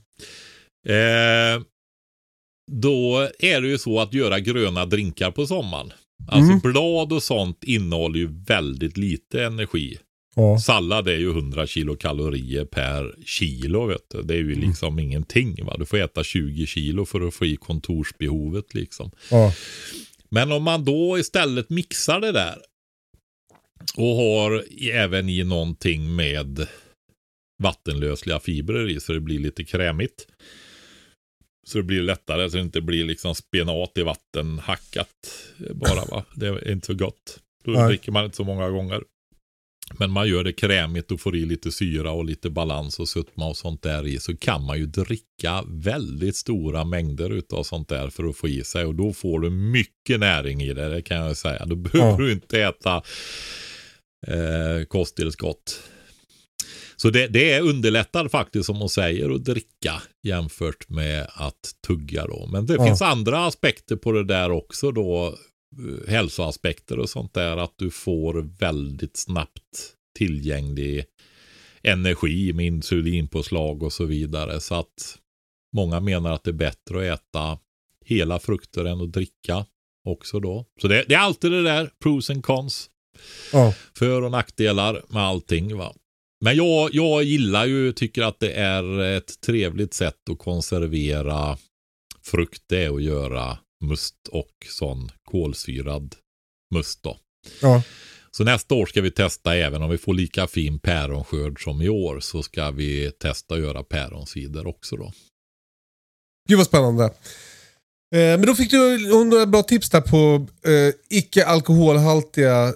Eh, 0.88 1.62
då 2.72 3.28
är 3.38 3.60
det 3.60 3.68
ju 3.68 3.78
så 3.78 4.00
att 4.00 4.14
göra 4.14 4.40
gröna 4.40 4.86
drinkar 4.86 5.30
på 5.30 5.46
sommaren. 5.46 5.92
Alltså 6.28 6.52
Mm. 6.52 6.60
blad 6.60 7.12
och 7.12 7.22
sånt 7.22 7.64
innehåller 7.64 8.18
ju 8.18 8.44
väldigt 8.46 8.96
lite 8.96 9.44
energi. 9.44 9.98
Ja. 10.38 10.58
Sallad 10.58 11.08
är 11.08 11.16
ju 11.16 11.30
100 11.30 11.66
kilokalorier 11.66 12.64
per 12.64 13.14
kilo. 13.24 13.86
Vet 13.86 14.10
du. 14.10 14.22
Det 14.22 14.34
är 14.34 14.38
ju 14.38 14.52
Mm. 14.52 14.68
liksom 14.68 14.98
ingenting. 14.98 15.64
Va? 15.64 15.76
Du 15.78 15.86
får 15.86 15.96
äta 15.98 16.24
20 16.24 16.66
kilo 16.66 17.04
för 17.04 17.28
att 17.28 17.34
få 17.34 17.46
i 17.46 17.56
kontorsbehovet. 17.56 18.74
Liksom. 18.74 19.10
Ja. 19.30 19.52
Men 20.28 20.52
om 20.52 20.62
man 20.62 20.84
då 20.84 21.18
istället 21.18 21.70
mixar 21.70 22.20
det 22.20 22.32
där 22.32 22.58
och 23.96 24.16
har 24.16 24.64
även 24.92 25.28
i 25.28 25.44
någonting 25.44 26.16
med 26.16 26.66
vattenlösliga 27.62 28.40
fibrer 28.40 28.90
i 28.90 29.00
så 29.00 29.12
det 29.12 29.20
blir 29.20 29.38
lite 29.38 29.64
krämigt. 29.64 30.26
Så 31.66 31.78
det 31.78 31.84
blir 31.84 32.02
lättare 32.02 32.50
så 32.50 32.56
det 32.56 32.62
inte 32.62 32.80
blir 32.80 33.04
liksom 33.04 33.34
spenat 33.34 33.98
i 33.98 34.02
vatten 34.02 34.58
hackat 34.58 35.08
bara 35.74 36.04
va. 36.04 36.24
Det 36.34 36.46
är 36.46 36.70
inte 36.70 36.86
så 36.86 36.94
gott. 36.94 37.40
Då 37.64 37.70
Nej. 37.72 37.88
dricker 37.88 38.12
man 38.12 38.24
inte 38.24 38.36
så 38.36 38.44
många 38.44 38.70
gånger. 38.70 39.02
Men 39.94 40.10
man 40.10 40.28
gör 40.28 40.44
det 40.44 40.52
krämigt 40.52 41.10
och 41.12 41.20
får 41.20 41.36
i 41.36 41.44
lite 41.44 41.72
syra 41.72 42.10
och 42.12 42.24
lite 42.24 42.50
balans 42.50 42.98
och 43.00 43.08
sötma 43.08 43.48
och 43.48 43.56
sånt 43.56 43.82
där 43.82 44.06
i 44.06 44.20
så 44.20 44.36
kan 44.36 44.64
man 44.64 44.78
ju 44.78 44.86
dricka 44.86 45.64
väldigt 45.66 46.36
stora 46.36 46.84
mängder 46.84 47.30
utav 47.30 47.62
sånt 47.62 47.88
där 47.88 48.10
för 48.10 48.24
att 48.24 48.36
få 48.36 48.48
i 48.48 48.64
sig 48.64 48.84
och 48.84 48.94
då 48.94 49.12
får 49.12 49.40
du 49.40 49.50
mycket 49.50 50.20
näring 50.20 50.62
i 50.62 50.74
det, 50.74 50.88
det 50.88 51.02
kan 51.02 51.16
jag 51.16 51.36
säga. 51.36 51.64
Då 51.66 51.76
behöver 51.76 52.10
Ja. 52.10 52.16
du 52.16 52.32
inte 52.32 52.60
äta 52.62 53.02
eh, 54.26 54.84
kosttillskott. 54.88 55.82
Så 56.96 57.10
det, 57.10 57.26
det 57.28 57.52
är 57.52 57.60
underlättar 57.62 58.28
faktiskt 58.28 58.66
som 58.66 58.76
hon 58.76 58.88
säger 58.88 59.34
att 59.34 59.44
dricka 59.44 60.02
jämfört 60.22 60.88
med 60.88 61.26
att 61.34 61.72
tugga 61.86 62.26
då. 62.26 62.48
Men 62.52 62.66
det 62.66 62.74
Ja. 62.74 62.86
finns 62.86 63.02
andra 63.02 63.46
aspekter 63.46 63.96
på 63.96 64.12
det 64.12 64.24
där 64.24 64.50
också 64.50 64.90
då. 64.92 65.34
Eh, 65.78 66.10
Hälsoaspekter 66.10 66.98
och 66.98 67.10
sånt 67.10 67.34
där. 67.34 67.56
Att 67.56 67.74
du 67.76 67.90
får 67.90 68.58
väldigt 68.58 69.16
snabbt 69.16 69.94
tillgänglig 70.18 71.04
energi 71.82 72.52
med 72.52 72.66
insulinpåslag 72.66 73.82
och 73.82 73.92
så 73.92 74.04
vidare. 74.04 74.60
Så 74.60 74.74
att 74.74 75.18
många 75.76 76.00
menar 76.00 76.32
att 76.32 76.44
det 76.44 76.50
är 76.50 76.52
bättre 76.52 77.12
att 77.12 77.20
äta 77.20 77.58
hela 78.04 78.38
frukter 78.38 78.84
än 78.84 79.00
att 79.00 79.12
dricka 79.12 79.66
också 80.08 80.40
då. 80.40 80.64
Så 80.80 80.88
det, 80.88 81.04
det 81.08 81.14
är 81.14 81.18
alltid 81.18 81.52
det 81.52 81.62
där, 81.62 81.90
pros 82.02 82.30
and 82.30 82.44
cons. 82.44 82.90
Ja. 83.52 83.74
För 83.94 84.22
och 84.22 84.30
nackdelar 84.30 85.02
med 85.08 85.22
allting. 85.22 85.76
Va? 85.76 85.94
Men 86.40 86.56
jag, 86.56 86.90
jag 86.92 87.22
gillar 87.22 87.66
ju, 87.66 87.92
tycker 87.92 88.22
att 88.22 88.40
det 88.40 88.52
är 88.52 88.98
ett 89.00 89.40
trevligt 89.40 89.94
sätt 89.94 90.30
att 90.30 90.38
konservera 90.38 91.58
frukt. 92.22 92.62
Det 92.66 92.84
är 92.84 92.94
att 92.94 93.02
göra 93.02 93.58
must 93.84 94.28
och 94.28 94.52
sån 94.68 95.10
kolsyrad 95.24 96.14
must 96.74 97.02
då. 97.02 97.18
Ja. 97.62 97.82
Så 98.30 98.44
nästa 98.44 98.74
år 98.74 98.86
ska 98.86 99.00
vi 99.00 99.10
testa, 99.10 99.56
även 99.56 99.82
om 99.82 99.90
vi 99.90 99.98
får 99.98 100.14
lika 100.14 100.46
fin 100.46 100.78
päronskörd 100.78 101.62
som 101.62 101.82
i 101.82 101.88
år, 101.88 102.20
så 102.20 102.42
ska 102.42 102.70
vi 102.70 103.10
testa 103.10 103.54
att 103.54 103.60
göra 103.60 103.82
päronsider 103.82 104.66
också 104.66 104.96
då. 104.96 105.12
Gud 106.48 106.58
vad 106.58 106.66
spännande. 106.66 107.04
Eh, 107.04 107.10
men 108.10 108.46
då 108.46 108.54
fick 108.54 108.70
du 108.70 109.08
några 109.08 109.46
bra 109.46 109.62
tips 109.62 109.90
där 109.90 110.00
på 110.00 110.46
eh, 110.70 110.94
icke 111.10 111.46
alkoholhaltiga 111.46 112.74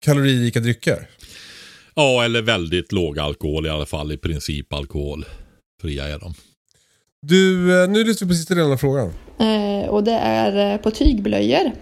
kaloririka 0.00 0.60
drycker. 0.60 1.08
Ja, 1.94 2.24
eller 2.24 2.42
väldigt 2.42 2.92
låg 2.92 3.18
alkohol 3.18 3.66
i 3.66 3.68
alla 3.68 3.86
fall. 3.86 4.12
I 4.12 4.16
princip 4.16 4.72
alkoholfria 4.72 6.08
är 6.08 6.18
de. 6.18 6.34
Du, 7.22 7.82
eh, 7.82 7.88
nu 7.88 8.04
lyssnar 8.04 8.26
vi 8.26 8.30
på 8.30 8.34
sista 8.34 8.54
delen 8.54 8.72
av 8.72 8.76
frågan. 8.76 9.12
Eh, 9.38 9.88
och 9.88 10.04
det 10.04 10.12
är 10.12 10.72
eh, 10.72 10.80
på 10.80 10.90
tygblöjor. 10.90 11.72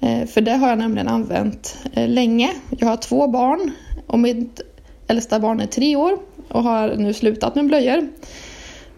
Eh, 0.00 0.26
för 0.26 0.40
det 0.40 0.52
har 0.52 0.68
jag 0.68 0.78
nämligen 0.78 1.08
använt 1.08 1.78
eh, 1.92 2.08
länge. 2.08 2.50
Jag 2.78 2.86
har 2.86 2.96
två 2.96 3.28
barn 3.28 3.72
och 4.06 4.18
mitt 4.18 4.60
äldsta 5.06 5.40
barn 5.40 5.60
är 5.60 5.66
tre 5.66 5.96
år 5.96 6.18
och 6.48 6.62
har 6.62 6.96
nu 6.96 7.14
slutat 7.14 7.54
med 7.54 7.66
blöjor. 7.66 8.08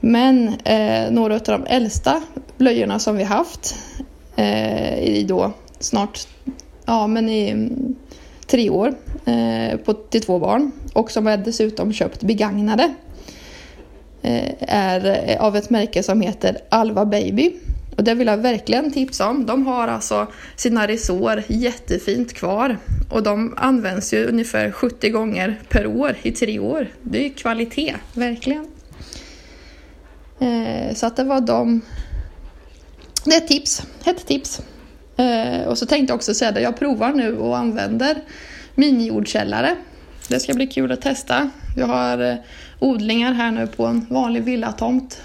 Men 0.01 0.49
eh, 0.49 1.11
några 1.11 1.35
av 1.35 1.41
de 1.45 1.67
äldsta 1.67 2.23
blöjorna 2.59 2.99
som 2.99 3.17
vi 3.17 3.25
haft 3.25 3.77
eh, 4.37 4.99
i 4.99 5.25
då 5.29 5.53
snart, 5.79 6.29
ja 6.85 7.07
men 7.07 7.29
i 7.29 7.49
mm, 7.49 7.95
tre 8.47 8.71
år 8.71 8.95
eh, 9.25 9.79
på, 9.79 9.95
till 9.95 10.23
två 10.23 10.39
barn 10.39 10.73
och 10.93 11.11
som 11.11 11.27
jag 11.27 11.45
dessutom 11.45 11.93
köpt 11.93 12.23
begagnade 12.23 12.95
Eh, 14.23 14.53
är 14.61 15.31
eh, 15.31 15.43
av 15.43 15.57
ett 15.57 15.71
märke 15.71 16.03
som 16.03 16.21
heter 16.21 16.59
Alva 16.69 17.07
Baby. 17.07 17.53
Och 17.97 18.05
det 18.05 18.15
vill 18.15 18.27
jag 18.27 18.37
verkligen 18.37 18.93
tipsa 18.93 19.29
om. 19.29 19.47
De 19.47 19.67
har 19.67 19.89
alltså 19.89 20.27
sina 20.57 20.89
resår 20.89 21.43
jättefint 21.49 22.35
kvar. 22.35 22.79
Och 23.11 23.23
de 23.23 23.55
används 23.57 24.13
ju 24.15 24.27
ungefär 24.27 24.71
70 24.71 25.09
gånger 25.09 25.61
per 25.69 25.87
år 25.87 26.17
i 26.23 26.33
tre 26.33 26.59
år. 26.59 26.89
Det 27.03 27.27
är 27.27 27.29
kvalitet, 27.29 27.95
verkligen. 28.15 28.67
Eh, 30.41 30.95
så 30.95 31.07
att 31.07 31.17
det 31.17 31.25
var 31.25 31.41
de... 31.41 31.81
Det 33.25 33.35
är 33.35 33.37
ett 33.37 33.49
tips. 33.49 33.83
Ett 34.05 34.27
tips. 34.27 34.61
Och 35.67 35.79
så 35.79 35.87
tänkte 35.87 36.11
jag 36.11 36.17
också 36.17 36.35
säga 36.35 36.53
det, 36.53 36.61
jag 36.61 36.79
provar 36.79 37.13
nu 37.13 37.37
och 37.39 37.59
använder 37.59 38.17
minijordkällare. 38.75 39.77
Det 40.29 40.41
ska 40.41 40.55
bli 40.55 40.67
kul 40.67 40.93
att 40.93 41.03
testa. 41.03 41.51
Jag 41.77 41.87
har 41.87 42.39
odlingar 42.81 43.33
här 43.33 43.51
nu 43.51 43.67
på 43.67 43.87
en 43.87 44.07
vanlig 44.11 44.43
villatomt. 44.43 45.23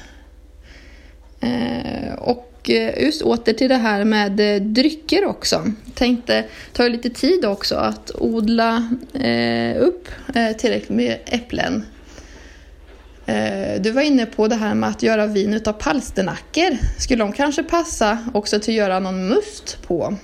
Eh, 1.40 2.14
och 2.18 2.70
eh, 2.70 3.04
just 3.04 3.22
åter 3.22 3.54
till 3.54 3.70
det 3.70 3.76
här 3.76 4.04
med 4.04 4.40
eh, 4.40 4.62
drycker 4.62 5.26
också. 5.26 5.72
Tänkte 5.94 6.46
ta 6.74 6.88
lite 6.88 7.10
tid 7.10 7.46
också 7.46 7.76
att 7.76 8.12
odla 8.16 8.90
upp 9.80 10.08
tillräckligt 10.58 10.90
med 10.90 11.18
äpplen. 11.26 11.86
Du 13.80 13.92
var 13.92 14.02
inne 14.02 14.26
på 14.26 14.48
det 14.48 14.56
här 14.56 14.74
med 14.76 14.90
att 14.90 15.04
göra 15.04 15.28
vin 15.28 15.54
utav 15.54 15.74
palsternackor. 15.74 16.78
Skulle 17.00 17.24
de 17.24 17.34
kanske 17.34 17.64
passa 17.64 18.18
också 18.34 18.60
till 18.60 18.74
att 18.74 18.78
göra 18.78 19.00
någon 19.00 19.28
must 19.28 19.82
på? 19.88 20.16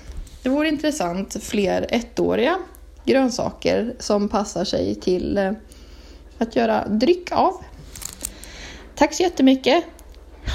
Det 0.44 0.50
vore 0.50 0.68
intressant. 0.68 1.44
Fler 1.44 1.86
ettåriga 1.90 2.58
grönsaker 3.06 3.94
som 4.00 4.30
passar 4.30 4.64
sig 4.64 4.96
till 4.96 5.38
eh, 5.38 5.52
att 6.42 6.56
göra 6.56 6.88
dryck 6.88 7.32
av. 7.32 7.54
Tack 8.96 9.14
så 9.14 9.24
jättemycket. 9.24 9.84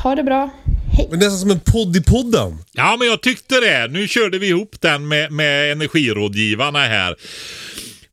Ha 0.03 0.15
det 0.15 0.23
bra. 0.23 0.51
Hej! 0.97 1.09
Men 1.11 1.19
nästan 1.19 1.39
som 1.39 1.51
en 1.51 1.61
podd 1.61 1.97
i 1.97 2.03
podden. 2.03 2.59
Ja, 2.73 2.97
men 2.99 3.09
jag 3.09 3.21
tyckte 3.21 3.61
det. 3.61 3.89
Nu 3.91 4.09
körde 4.09 4.39
vi 4.39 4.49
ihop 4.49 4.81
den 4.81 5.09
med, 5.09 5.33
med 5.33 5.73
energirådgivarna 5.73 6.79
här. 6.79 7.17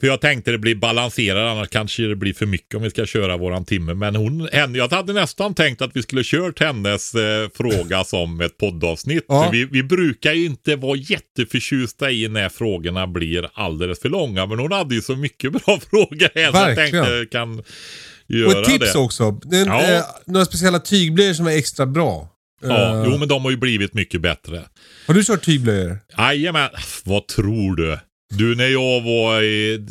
För 0.03 0.07
jag 0.07 0.21
tänkte 0.21 0.51
det 0.51 0.57
blir 0.57 0.75
balanserat, 0.75 1.51
annars 1.51 1.69
kanske 1.69 2.03
det 2.03 2.15
blir 2.15 2.33
för 2.33 2.45
mycket 2.45 2.75
om 2.75 2.83
vi 2.83 2.89
ska 2.89 3.05
köra 3.05 3.37
våran 3.37 3.65
timme. 3.65 3.93
Men 3.93 4.15
hon, 4.15 4.49
henne, 4.53 4.77
jag 4.77 4.91
hade 4.91 5.13
nästan 5.13 5.53
tänkt 5.55 5.81
att 5.81 5.91
vi 5.93 6.01
skulle 6.01 6.21
kört 6.23 6.59
hennes 6.59 7.15
eh, 7.15 7.49
fråga 7.55 8.03
som 8.05 8.41
ett 8.41 8.57
poddavsnitt. 8.57 9.25
Ja. 9.27 9.49
Vi, 9.51 9.65
vi 9.65 9.83
brukar 9.83 10.33
ju 10.33 10.45
inte 10.45 10.75
vara 10.75 10.97
jätteförtjusta 10.97 12.11
i 12.11 12.27
när 12.27 12.49
frågorna 12.49 13.07
blir 13.07 13.49
alldeles 13.53 13.99
för 14.01 14.09
långa. 14.09 14.45
Men 14.45 14.59
hon 14.59 14.71
hade 14.71 14.95
ju 14.95 15.01
så 15.01 15.15
mycket 15.15 15.51
bra 15.65 15.79
frågor 15.89 16.29
här 16.39 16.51
så 16.51 16.57
jag 16.57 16.75
tänkte 16.75 17.25
kan 17.31 17.59
Och 17.59 17.65
göra 18.27 18.59
ett 18.61 18.65
tips 18.67 18.93
det. 18.93 18.99
också. 18.99 19.31
Det 19.31 19.57
är 19.57 19.61
en, 19.61 19.67
Ja. 19.67 19.93
eh, 19.93 20.03
några 20.25 20.45
speciella 20.45 20.79
tygblöjor 20.79 21.33
som 21.33 21.47
är 21.47 21.57
extra 21.57 21.85
bra. 21.85 22.29
Ja, 22.61 23.01
Eh, 23.03 23.07
jo 23.11 23.17
men 23.17 23.27
de 23.27 23.43
har 23.43 23.51
ju 23.51 23.57
blivit 23.57 23.93
mycket 23.93 24.21
bättre. 24.21 24.61
Har 25.07 25.13
du 25.13 25.23
kört 25.23 25.45
tygblöjor? 25.45 25.99
Jajamän, 26.17 26.69
vad 27.03 27.27
tror 27.27 27.75
du? 27.75 27.97
Du 28.29 28.55
när 28.55 28.67
jag 28.67 29.01
var 29.01 29.41
i, 29.41 29.85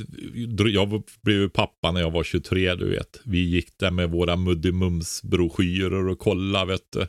jag 0.73 1.03
blev 1.23 1.49
pappa 1.49 1.93
när 1.93 2.01
jag 2.01 2.11
var 2.11 2.25
23 2.25 2.75
du 2.75 2.91
vet. 2.91 3.21
Vi 3.25 3.39
gick 3.39 3.69
där 3.79 3.91
med 3.91 4.11
våra 4.11 4.37
Muddimums 4.37 5.23
broschyrer 5.23 6.09
och 6.09 6.19
kollade 6.19 6.67
vet 6.73 6.83
du. 6.93 7.07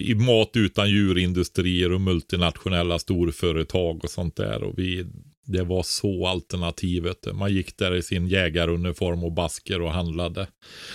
I 0.00 0.14
mat 0.14 0.50
utan 0.54 0.90
djurindustrier 0.90 1.92
och 1.92 2.00
multinationella 2.00 2.98
storföretag 2.98 4.04
och 4.04 4.10
sånt 4.10 4.36
där. 4.36 4.62
Och 4.62 4.78
vi, 4.78 5.06
det 5.46 5.62
var 5.62 5.82
så 5.82 6.26
alternativet. 6.26 7.18
Man 7.34 7.52
gick 7.54 7.76
där 7.78 7.94
i 7.94 8.02
sin 8.02 8.28
jägaruniform 8.28 9.24
och 9.24 9.32
basker 9.32 9.80
och 9.82 9.92
handlade. 9.92 10.46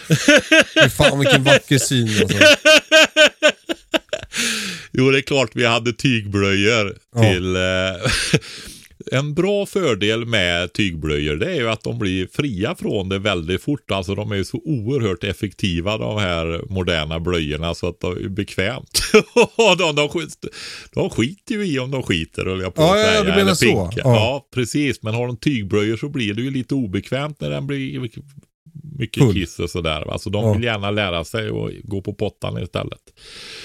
Fy 0.83 0.89
fan 0.89 1.19
vilken 1.19 1.43
vacker 1.43 1.77
syn 1.77 2.07
alltså. 2.21 2.37
Jo, 4.91 5.11
det 5.11 5.17
är 5.17 5.21
klart 5.21 5.51
vi 5.53 5.65
hade 5.65 5.93
tygblöjor 5.93 6.97
Ja. 7.15 7.21
till... 7.33 7.55
Eh, 7.55 7.61
En 9.11 9.33
bra 9.33 9.65
fördel 9.65 10.25
med 10.25 10.73
tygblöjor 10.73 11.35
det 11.35 11.51
är 11.51 11.55
ju 11.55 11.69
att 11.69 11.83
de 11.83 11.99
blir 11.99 12.27
fria 12.33 12.75
från 12.75 13.09
det 13.09 13.19
väldigt 13.19 13.61
fort. 13.61 13.91
Alltså 13.91 14.15
de 14.15 14.31
är 14.31 14.35
ju 14.35 14.45
så 14.45 14.61
oerhört 14.65 15.23
effektiva 15.23 15.97
de 15.97 16.17
här 16.19 16.61
moderna 16.69 17.19
blöjorna 17.19 17.73
så 17.75 17.87
att 17.87 17.99
det 17.99 18.07
är 18.07 18.29
bekvämt. 18.29 19.01
de, 19.77 19.95
de, 19.95 20.09
skit, 20.09 20.45
de 20.93 21.09
skiter 21.09 21.55
ju 21.55 21.65
i 21.65 21.79
om 21.79 21.91
de 21.91 22.03
skiter 22.03 22.45
höll 22.45 22.61
jag 22.61 22.73
på 22.75 22.81
Ja, 22.81 23.07
att 23.09 23.15
ja, 23.15 23.21
du 23.23 23.29
menar 23.29 23.41
eller 23.41 23.53
så. 23.53 23.65
Ja. 23.95 24.01
Ja. 24.03 24.47
precis. 24.53 25.01
Men 25.03 25.13
har 25.13 25.27
de 25.27 25.37
tygblöjor 25.37 25.97
så 25.97 26.09
blir 26.09 26.33
det 26.33 26.41
ju 26.41 26.51
lite 26.51 26.75
obekvämt 26.75 27.41
när 27.41 27.49
den 27.49 27.67
blir 27.67 27.99
mycket 28.97 29.23
Full. 29.23 29.33
kiss 29.33 29.59
och 29.59 29.69
sådär. 29.69 30.05
va. 30.05 30.17
Så 30.19 30.29
de 30.29 30.43
Ja. 30.45 30.53
vill 30.53 30.63
gärna 30.63 30.91
lära 30.91 31.23
sig 31.25 31.49
och 31.49 31.71
gå 31.83 32.01
på 32.01 32.13
pottan 32.13 32.63
istället. 32.63 32.99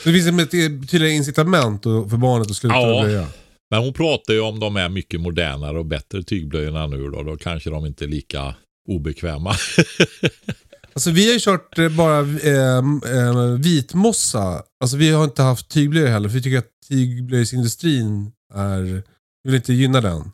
Så 0.02 0.08
det 0.08 0.22
finns 0.22 0.40
ett 0.42 0.50
tydligare 0.90 1.10
incitament 1.14 1.82
för 1.82 2.16
barnet 2.16 2.50
att 2.50 2.56
sluta 2.56 2.74
Ja. 2.76 3.00
blöja. 3.02 3.26
Men 3.70 3.80
hon 3.80 3.92
pratar 3.92 4.34
ju 4.34 4.40
om 4.40 4.60
de 4.60 4.76
är 4.76 4.88
mycket 4.88 5.20
modernare 5.20 5.78
och 5.78 5.86
bättre 5.86 6.22
tygblöjorna 6.22 6.86
nu 6.86 7.08
då. 7.08 7.22
Då 7.22 7.36
kanske 7.36 7.70
de 7.70 7.86
inte 7.86 8.04
är 8.04 8.08
lika 8.08 8.54
obekväma. 8.88 9.54
Alltså 10.92 11.10
vi 11.10 11.26
har 11.26 11.32
ju 11.32 11.40
kört 11.40 11.78
eh, 11.78 11.88
bara 11.88 12.18
eh, 12.18 12.78
eh, 13.16 13.58
vitmossa. 13.58 14.62
Alltså 14.80 14.96
vi 14.96 15.10
har 15.10 15.24
inte 15.24 15.42
haft 15.42 15.68
tygblöjor 15.68 16.08
heller 16.08 16.28
för 16.28 16.36
vi 16.36 16.42
tycker 16.42 16.58
att 16.58 16.70
tygblöjsindustrin 16.88 18.32
är... 18.54 18.82
Vi 19.42 19.50
vill 19.50 19.54
inte 19.54 19.72
gynna 19.72 20.00
den. 20.00 20.32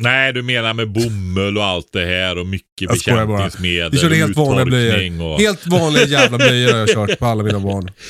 Nej, 0.00 0.32
du 0.32 0.42
menar 0.42 0.74
med 0.74 0.92
bomull 0.92 1.58
och 1.58 1.64
allt 1.64 1.92
det 1.92 2.04
här 2.04 2.38
och 2.38 2.46
mycket 2.46 2.80
Jag 2.80 2.92
bekämpningsmedel. 2.92 3.90
Vi 3.90 3.98
körde 3.98 4.16
helt 4.16 4.36
vanliga 4.36 4.64
blöjor. 4.64 5.22
Och... 5.22 5.40
Helt 5.40 5.66
vanliga 5.66 6.04
jävla 6.04 6.38
blöjor 6.38 6.72
har 6.72 6.78
jag 6.78 6.88
kört 6.88 7.18
på 7.18 7.26
alla 7.26 7.42
mina 7.42 7.60
barn. 7.60 7.90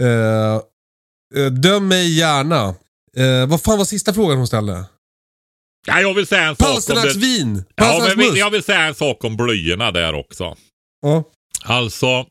Eh, 0.00 0.60
eh, 1.42 1.52
döm 1.52 1.88
mig 1.88 2.18
gärna. 2.18 2.74
Eh, 3.18 3.46
vad 3.46 3.62
fan 3.62 3.78
var 3.78 3.84
sista 3.84 4.14
frågan 4.14 4.38
hon 4.38 4.46
ställde? 4.46 4.84
Ja, 5.86 6.00
jag 6.00 6.14
vill 6.14 6.26
säga 6.26 6.42
en 6.42 6.56
sak 6.56 6.90
om 6.90 7.02
det. 7.02 7.18
vin! 7.18 7.64
Ja, 7.74 8.12
men 8.16 8.34
jag 8.36 8.50
vill 8.50 8.62
säga 8.62 8.80
en 8.80 8.94
sak 8.94 9.24
om 9.24 9.36
blöjorna 9.36 9.90
där 9.90 10.14
också. 10.14 10.56
Ja. 11.02 11.24
Alltså, 11.64 12.26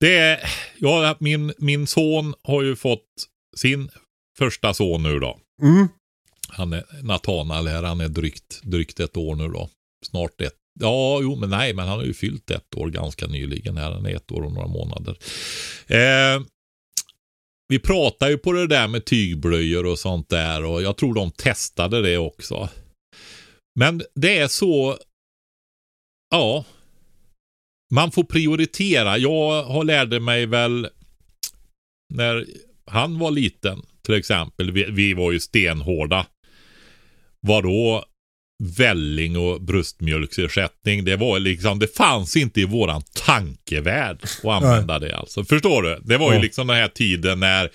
det 0.00 0.16
är, 0.16 0.50
ja, 0.78 1.16
min, 1.18 1.52
min 1.58 1.86
son 1.86 2.34
har 2.42 2.62
ju 2.62 2.76
fått 2.76 3.06
sin 3.56 3.90
första 4.38 4.74
son 4.74 5.02
nu 5.02 5.18
då. 5.18 5.38
Mm. 5.62 5.88
Han 6.48 6.72
är 6.72 6.84
Nathanael 7.02 7.66
här, 7.68 7.82
han 7.82 8.00
är 8.00 8.08
drygt, 8.08 8.60
drygt 8.62 9.00
ett 9.00 9.16
år 9.16 9.34
nu 9.36 9.48
då. 9.48 9.68
Snart 10.06 10.40
ett. 10.40 10.54
Ja, 10.80 11.18
jo, 11.22 11.36
men 11.36 11.50
nej, 11.50 11.74
men 11.74 11.88
han 11.88 11.98
har 11.98 12.04
ju 12.04 12.14
fyllt 12.14 12.50
ett 12.50 12.74
år 12.76 12.88
ganska 12.88 13.26
nyligen 13.26 13.76
här. 13.76 13.92
Han 13.92 14.06
är 14.06 14.16
ett 14.16 14.32
år 14.32 14.42
och 14.42 14.52
några 14.52 14.68
månader. 14.68 15.18
Eh, 15.86 16.42
vi 17.68 17.78
pratar 17.78 18.28
ju 18.28 18.38
på 18.38 18.52
det 18.52 18.66
där 18.66 18.88
med 18.88 19.04
tygblöjor 19.04 19.86
och 19.86 19.98
sånt 19.98 20.28
där 20.28 20.64
och 20.64 20.82
jag 20.82 20.96
tror 20.96 21.14
de 21.14 21.30
testade 21.30 22.02
det 22.02 22.18
också. 22.18 22.68
Men 23.78 24.02
det 24.14 24.38
är 24.38 24.48
så, 24.48 24.98
ja, 26.30 26.64
man 27.94 28.10
får 28.10 28.24
prioritera. 28.24 29.18
Jag 29.18 29.62
har 29.62 29.84
lärde 29.84 30.20
mig 30.20 30.46
väl 30.46 30.88
när 32.14 32.46
han 32.86 33.18
var 33.18 33.30
liten 33.30 33.82
till 34.02 34.14
exempel. 34.14 34.72
Vi, 34.72 34.84
vi 34.90 35.14
var 35.14 35.32
ju 35.32 35.40
stenhårda. 35.40 36.26
Vadå 37.40 38.04
välling 38.64 39.36
och 39.36 39.62
bröstmjölksersättning? 39.62 41.04
Det 41.04 41.16
var 41.16 41.38
liksom, 41.38 41.78
det 41.78 41.96
fanns 41.96 42.36
inte 42.36 42.60
i 42.60 42.64
våran 42.64 43.02
tankevärld 43.26 44.18
att 44.22 44.44
använda 44.44 44.98
det 44.98 45.16
alltså. 45.16 45.44
Förstår 45.44 45.82
du? 45.82 46.00
Det 46.04 46.16
var 46.16 46.34
ju 46.34 46.40
liksom 46.40 46.66
den 46.66 46.76
här 46.76 46.88
tiden 46.88 47.40
när 47.40 47.70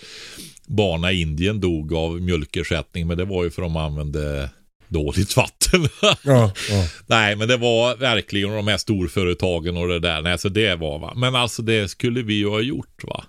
barna 0.68 1.12
i 1.12 1.22
Indien 1.22 1.60
dog 1.60 1.94
av 1.94 2.22
mjölkersättning. 2.22 3.08
Men 3.08 3.18
det 3.18 3.26
var 3.26 3.44
ju 3.44 3.50
för 3.50 3.62
att 3.62 3.68
de 3.68 3.78
använde 3.78 4.50
dåligt 4.88 5.38
vatten. 5.38 5.88
Ja, 6.24 6.54
ja. 6.70 6.88
Nej, 7.08 7.36
men 7.36 7.48
det 7.48 7.58
var 7.58 7.96
verkligen 7.96 8.50
de 8.50 8.68
här 8.68 8.78
storföretagen 8.78 9.78
och 9.78 9.88
det 9.88 10.00
där. 10.00 10.22
Nej, 10.22 10.38
så 10.38 10.50
det 10.50 10.76
var 10.76 11.00
va. 11.00 11.14
Men 11.16 11.36
alltså 11.36 11.62
det 11.62 11.88
skulle 11.88 12.22
vi 12.22 12.34
ju 12.34 12.50
ha 12.50 12.62
gjort 12.62 13.04
va. 13.04 13.26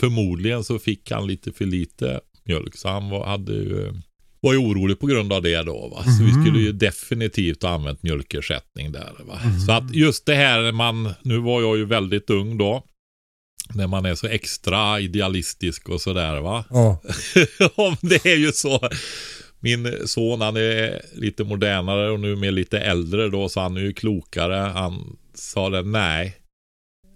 Förmodligen 0.00 0.64
så 0.64 0.78
fick 0.78 1.10
han 1.10 1.26
lite 1.26 1.52
för 1.52 1.64
lite 1.64 2.20
mjölk. 2.44 2.76
Så 2.76 2.88
han 2.88 3.10
var, 3.10 3.26
hade 3.26 3.52
ju, 3.52 3.92
var 4.46 4.52
ju 4.52 4.58
orolig 4.58 4.98
på 4.98 5.06
grund 5.06 5.32
av 5.32 5.42
det 5.42 5.62
då 5.62 5.88
va. 5.88 6.04
Så 6.04 6.24
vi 6.24 6.30
skulle 6.30 6.58
ju 6.58 6.72
definitivt 6.72 7.62
ha 7.62 7.70
använt 7.70 8.02
mjölkersättning 8.02 8.92
där 8.92 9.12
va. 9.26 9.40
Så 9.66 9.72
att 9.72 9.94
just 9.94 10.26
det 10.26 10.34
här 10.34 10.72
man, 10.72 11.14
nu 11.22 11.38
var 11.38 11.62
jag 11.62 11.76
ju 11.76 11.84
väldigt 11.84 12.30
ung 12.30 12.58
då. 12.58 12.84
När 13.74 13.86
man 13.86 14.06
är 14.06 14.14
så 14.14 14.26
extra 14.26 15.00
idealistisk 15.00 15.88
och 15.88 16.00
sådär 16.00 16.40
va. 16.40 16.64
ja. 16.70 17.00
Det 18.00 18.26
är 18.26 18.36
ju 18.36 18.52
så. 18.52 18.88
Min 19.60 19.92
son 20.04 20.40
han 20.40 20.56
är 20.56 21.02
lite 21.14 21.44
modernare 21.44 22.10
och 22.10 22.20
nu 22.20 22.36
med 22.36 22.54
lite 22.54 22.78
äldre 22.78 23.28
då 23.28 23.48
så 23.48 23.60
han 23.60 23.76
är 23.76 23.80
ju 23.80 23.92
klokare. 23.92 24.54
Han 24.54 25.16
sa 25.34 25.70
det 25.70 25.82
nej. 25.82 26.36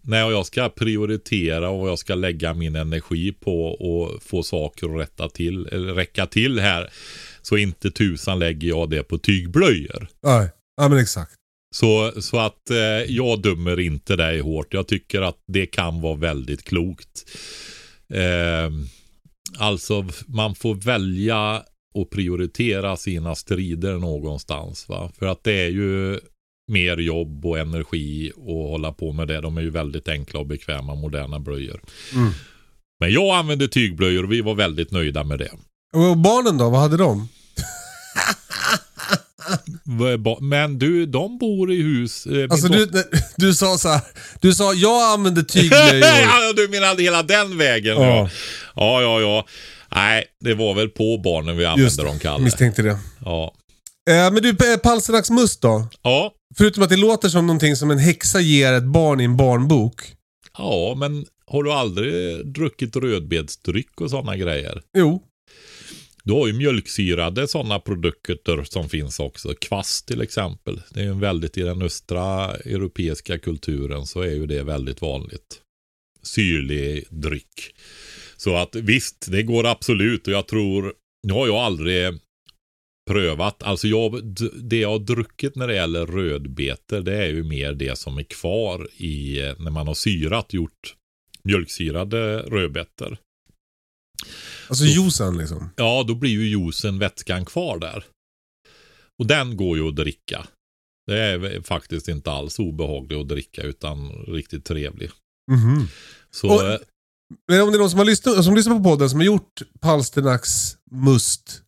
När 0.02 0.30
jag 0.30 0.46
ska 0.46 0.68
prioritera 0.68 1.70
och 1.70 1.88
jag 1.88 1.98
ska 1.98 2.14
lägga 2.14 2.54
min 2.54 2.76
energi 2.76 3.32
på 3.32 3.66
och 3.66 4.22
få 4.22 4.42
saker 4.42 4.94
att 4.94 5.00
rätta 5.00 5.28
till, 5.28 5.66
eller 5.66 5.94
räcka 5.94 6.26
till 6.26 6.60
här. 6.60 6.90
Så 7.42 7.56
inte 7.56 7.90
tusan 7.90 8.38
lägger 8.38 8.68
jag 8.68 8.90
det 8.90 9.02
på 9.02 9.18
tygblöjor. 9.18 10.08
Nej. 10.22 10.48
Ja 10.76 10.88
men 10.88 10.98
exakt. 10.98 11.32
Så, 11.74 12.12
så 12.20 12.38
att 12.38 12.70
eh, 12.70 12.76
jag 13.08 13.42
dömer 13.42 13.80
inte 13.80 14.16
dig 14.16 14.40
hårt. 14.40 14.74
Jag 14.74 14.88
tycker 14.88 15.22
att 15.22 15.38
det 15.46 15.66
kan 15.66 16.00
vara 16.00 16.14
väldigt 16.16 16.64
klokt. 16.64 17.30
Eh, 18.14 18.70
alltså 19.58 20.08
man 20.26 20.54
får 20.54 20.74
välja 20.74 21.62
och 21.94 22.10
prioritera 22.10 22.96
sina 22.96 23.34
strider 23.34 23.98
någonstans. 23.98 24.88
Va? 24.88 25.12
För 25.18 25.26
att 25.26 25.44
det 25.44 25.52
är 25.52 25.68
ju 25.68 26.20
mer 26.70 26.96
jobb 26.96 27.46
och 27.46 27.58
energi 27.58 28.32
och 28.36 28.68
hålla 28.68 28.92
på 28.92 29.12
med 29.12 29.28
det. 29.28 29.40
De 29.40 29.56
är 29.56 29.60
ju 29.62 29.70
väldigt 29.70 30.08
enkla 30.08 30.40
och 30.40 30.46
bekväma 30.46 30.94
moderna 30.94 31.40
blöjor. 31.40 31.80
Mm. 32.14 32.30
Men 33.00 33.12
jag 33.12 33.36
använde 33.36 33.68
tygblöjor 33.68 34.24
och 34.24 34.32
vi 34.32 34.40
var 34.40 34.54
väldigt 34.54 34.90
nöjda 34.90 35.24
med 35.24 35.38
det. 35.38 35.50
Och 35.94 36.16
barnen 36.16 36.58
då, 36.58 36.70
vad 36.70 36.80
hade 36.80 36.96
de? 36.96 37.28
Men 40.40 40.78
du, 40.78 41.06
de 41.06 41.38
bor 41.38 41.72
i 41.72 41.82
hus. 41.82 42.26
eh, 42.26 42.46
Alltså 42.50 42.68
du, 42.68 42.88
du 43.36 43.54
sa 43.54 43.78
så 43.78 43.88
här. 43.88 44.00
Du 44.40 44.54
sa 44.54 44.72
jag 44.74 45.12
använder 45.12 45.42
tygblöjor. 45.42 45.94
ja, 46.04 46.52
du 46.56 46.68
menar 46.68 46.98
hela 46.98 47.22
den 47.22 47.58
vägen? 47.58 47.96
Ja. 47.96 48.02
Ja. 48.06 48.30
ja, 48.76 49.02
ja, 49.02 49.20
ja. 49.20 49.46
Nej, 49.94 50.24
det 50.40 50.54
var 50.54 50.74
väl 50.74 50.88
på 50.88 51.18
barnen 51.24 51.56
vi 51.56 51.64
använde 51.64 51.82
Just 51.84 51.98
dem, 52.00 52.18
Kalle. 52.18 52.44
misstänkte 52.44 52.82
det. 52.82 52.98
Ja. 53.24 53.54
Eh, 54.10 54.32
men 54.32 54.42
du, 54.42 54.48
eh, 54.50 54.76
Palsternacks 54.82 55.30
must 55.30 55.62
då? 55.62 55.88
ja. 56.02 56.32
Förutom 56.56 56.82
att 56.82 56.90
det 56.90 56.96
låter 56.96 57.28
som 57.28 57.46
någonting 57.46 57.76
som 57.76 57.90
en 57.90 57.98
häxa 57.98 58.40
ger 58.40 58.72
ett 58.72 58.84
barn 58.84 59.20
i 59.20 59.24
en 59.24 59.36
barnbok. 59.36 60.14
Ja, 60.58 60.94
men 60.96 61.26
har 61.46 61.62
du 61.62 61.72
aldrig 61.72 62.46
druckit 62.46 62.96
rödbetsdryck 62.96 64.00
och 64.00 64.10
sådana 64.10 64.36
grejer? 64.36 64.82
Jo. 64.96 65.22
Du 66.24 66.32
har 66.32 66.46
ju 66.46 66.52
mjölksyrade 66.52 67.48
sådana 67.48 67.80
produkter 67.80 68.64
som 68.64 68.88
finns 68.88 69.20
också. 69.20 69.54
Kvast 69.54 70.08
till 70.08 70.20
exempel. 70.20 70.82
Det 70.90 71.00
är 71.00 71.04
ju 71.04 71.14
väldigt, 71.14 71.58
i 71.58 71.62
den 71.62 71.82
östra 71.82 72.54
europeiska 72.54 73.38
kulturen 73.38 74.06
så 74.06 74.20
är 74.20 74.30
ju 74.30 74.46
det 74.46 74.62
väldigt 74.62 75.02
vanligt. 75.02 75.60
Syrlig 76.22 77.04
dryck. 77.10 77.74
Så 78.36 78.56
att 78.56 78.76
visst, 78.76 79.26
det 79.30 79.42
går 79.42 79.66
absolut 79.66 80.26
och 80.26 80.32
jag 80.32 80.46
tror, 80.46 80.94
nu 81.26 81.32
har 81.32 81.46
jag 81.46 81.56
aldrig 81.56 82.20
prövat, 83.10 83.62
alltså 83.62 83.86
jag, 83.88 84.24
det 84.62 84.76
jag 84.80 84.90
har 84.90 84.98
druckit 84.98 85.56
när 85.56 85.66
det 85.68 85.74
gäller 85.74 86.06
rödbetor 86.06 87.00
det 87.00 87.16
är 87.16 87.26
ju 87.28 87.44
mer 87.44 87.72
det 87.72 87.98
som 87.98 88.18
är 88.18 88.22
kvar 88.22 88.88
i, 88.96 89.40
eh, 89.40 89.54
när 89.58 89.70
man 89.70 89.86
har 89.86 89.94
syrat 89.94 90.52
gjort 90.52 90.96
mjölksyrade 91.44 92.38
rödbetor. 92.42 93.18
Alltså 94.68 94.84
Så- 94.84 94.90
juicen 95.02 95.38
liksom. 95.38 95.70
Ja, 95.76 96.04
då 96.08 96.14
blir 96.14 96.30
ju 96.30 96.48
juicen, 96.48 96.98
vätskan 96.98 97.44
kvar 97.44 97.78
där. 97.78 98.04
Och 99.18 99.26
den 99.26 99.56
går 99.56 99.76
ju 99.78 99.88
att 99.88 99.96
dricka. 99.96 100.46
Det 101.06 101.18
är 101.18 101.62
faktiskt 101.62 102.08
inte 102.08 102.30
alls 102.30 102.58
obehaglig 102.58 103.16
att 103.16 103.28
dricka 103.28 103.62
utan 103.62 104.08
riktigt 104.12 104.64
trevlig. 104.64 105.10
Mhm. 105.52 105.88
Så 106.30 106.48
Och- 106.54 106.62
eh, 106.64 106.78
Men 107.48 107.62
om 107.62 107.70
det 107.70 107.76
är 107.76 107.78
någon 107.78 107.90
som, 107.90 107.98
har 107.98 108.06
lyssnat, 108.06 108.44
som 108.44 108.54
lyssnar 108.54 108.76
på 108.78 108.84
podden 108.84 109.10
som 109.10 109.18
har 109.18 109.26
gjort 109.26 109.62
Palsternacks 109.80 110.76
must 110.90 111.62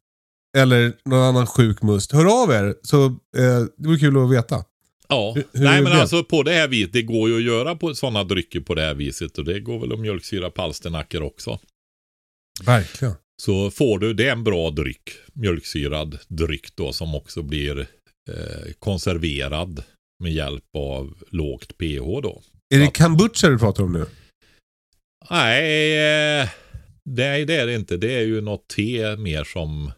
eller 0.56 0.92
någon 1.04 1.18
annan 1.22 1.46
sjuk 1.46 1.82
must. 1.82 2.12
Hör 2.12 2.42
av 2.42 2.50
er. 2.52 2.74
Så 2.82 3.04
eh, 3.06 3.60
det 3.76 3.88
vore 3.88 3.98
kul 3.98 4.24
att 4.24 4.32
veta. 4.32 4.64
ja, 5.08 5.32
hur- 5.36 5.44
nej 5.52 5.82
men 5.82 5.92
alltså 5.92 6.24
på 6.24 6.42
det 6.42 6.52
här 6.52 6.68
viset, 6.68 6.92
det 6.92 7.02
går 7.02 7.28
ju 7.30 7.36
att 7.36 7.42
göra 7.42 7.76
på 7.76 7.94
sådana 7.94 8.24
drycker 8.24 8.60
på 8.60 8.74
det 8.74 8.82
här 8.82 8.94
viset 8.94 9.38
och 9.38 9.44
det 9.44 9.60
går 9.60 9.78
väl 9.80 9.92
att 9.92 10.00
mjölksyra 10.00 10.50
palsternackor 10.50 11.22
också. 11.22 11.58
Verkligen. 12.64 13.14
Så 13.42 13.70
får 13.70 13.98
du, 13.98 14.14
det 14.14 14.28
är 14.28 14.32
en 14.32 14.44
bra 14.44 14.70
dryck, 14.70 15.10
mjölksyrad 15.32 16.18
dryck 16.28 16.76
då 16.76 16.92
som 16.92 17.14
också 17.14 17.42
blir 17.42 17.80
eh, 18.30 18.72
konserverad 18.78 19.82
med 20.22 20.32
hjälp 20.32 20.64
av 20.76 21.14
lågt 21.30 21.78
pH 21.78 22.20
då. 22.22 22.42
Är 22.74 22.78
det 22.78 22.86
kombucha 22.98 23.48
du 23.48 23.58
pratar 23.58 23.82
om 23.82 23.92
nu? 23.92 24.06
Nej, 25.30 26.40
eh, 26.40 26.48
nej 27.04 27.44
det 27.44 27.54
är 27.56 27.66
det 27.66 27.74
inte. 27.74 27.96
Det 27.96 28.14
är 28.14 28.20
ju 28.22 28.40
något 28.40 28.68
te 28.68 29.16
mer 29.16 29.44
som 29.44 29.92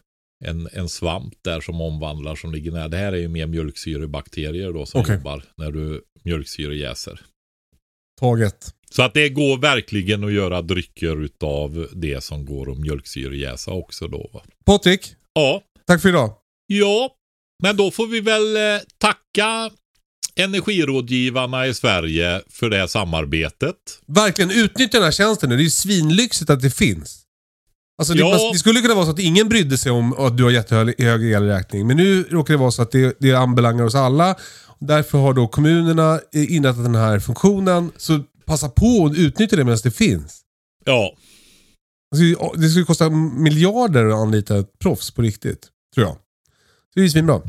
en, 0.45 0.69
en 0.73 0.89
svamp 0.89 1.35
där 1.43 1.61
som 1.61 1.81
omvandlar 1.81 2.37
som 2.37 2.53
ligger 2.53 2.73
nära. 2.73 2.89
Det 2.89 2.97
här 2.97 3.12
är 3.12 3.16
ju 3.16 3.29
mer 3.29 3.47
mjölksyrebakterier 3.47 4.73
då 4.73 4.87
som 4.87 5.01
Okej. 5.01 5.15
jobbar 5.15 5.45
när 5.57 5.71
du 5.71 6.03
mjölksyrejäser. 6.23 7.21
Taget. 8.21 8.75
Så 8.91 9.03
att 9.03 9.15
det 9.15 9.29
går 9.29 9.59
verkligen 9.59 10.25
att 10.25 10.33
göra 10.33 10.62
drycker 10.62 11.25
utav 11.25 11.89
det 11.93 12.25
som 12.25 12.45
går 12.45 12.73
att 12.73 12.79
mjölksyrejäsa 12.79 13.71
också 13.71 14.09
då. 14.09 14.43
Patrik, 14.66 15.15
Ja, 15.35 15.62
tack 15.87 16.03
för 16.03 16.09
idag. 16.09 16.35
ja, 16.66 17.11
men 17.62 17.77
då 17.77 17.91
får 17.91 18.07
vi 18.07 18.21
väl 18.21 18.57
eh, 18.57 18.81
tacka 18.99 19.71
energirådgivarna 20.37 21.66
i 21.66 21.75
Sverige 21.75 22.43
för 22.51 22.71
det 22.71 22.77
här 22.77 22.87
samarbetet. 22.87 23.77
Verkligen 24.07 24.51
utnyttja 24.51 24.99
den 24.99 25.05
här 25.05 25.12
tjänsten 25.12 25.49
nu. 25.49 25.57
Det 25.57 25.62
är 25.62 25.65
ju 25.65 25.71
svinlyxigt 25.71 26.51
att 26.51 26.61
det 26.62 26.71
finns. 26.71 27.24
Alltså 27.99 28.15
det, 28.15 28.21
Ja. 28.21 28.51
det 28.53 28.59
skulle 28.59 28.81
kunna 28.81 28.95
vara 28.95 29.05
så 29.05 29.11
att 29.11 29.19
ingen 29.19 29.49
brydde 29.49 29.79
sig 29.79 29.93
om 29.93 30.12
att 30.12 30.37
du 30.37 30.45
har 30.45 30.51
jättehög 30.51 30.95
hög 31.03 31.33
elräkning. 31.33 31.87
Men 31.87 31.97
nu 31.97 32.23
råkar 32.23 32.55
det 32.55 32.59
vara 32.59 32.71
så 32.71 32.83
att 32.83 32.91
det, 32.91 33.16
det 33.21 33.33
anbelangar 33.35 33.85
oss 33.85 33.95
alla. 33.95 34.35
Därför 34.81 35.19
har 35.19 35.35
då 35.35 35.49
kommunerna 35.49 36.21
eh, 36.33 36.53
inrättat 36.57 36.85
den 36.85 36.95
här 36.95 37.19
funktionen. 37.19 37.91
Så 37.97 38.21
passa 38.47 38.69
på 38.69 39.07
att 39.07 39.16
utnyttja 39.19 39.57
det 39.57 39.65
medan 39.65 39.79
det 39.83 39.91
finns. 39.91 40.41
Ja, 40.85 41.15
Alltså, 42.15 42.53
det 42.61 42.69
skulle 42.69 42.85
kosta 42.85 43.11
miljarder 43.11 44.07
att 44.07 44.15
anlita 44.15 44.59
ett 44.59 44.79
proffs 44.79 45.11
på 45.11 45.23
riktigt. 45.23 45.66
Tror 45.95 46.07
jag. 46.07 46.15
Så 46.15 46.21
det 46.95 47.01
är 47.01 47.05
ju 47.05 47.11
svinbra. 47.11 47.43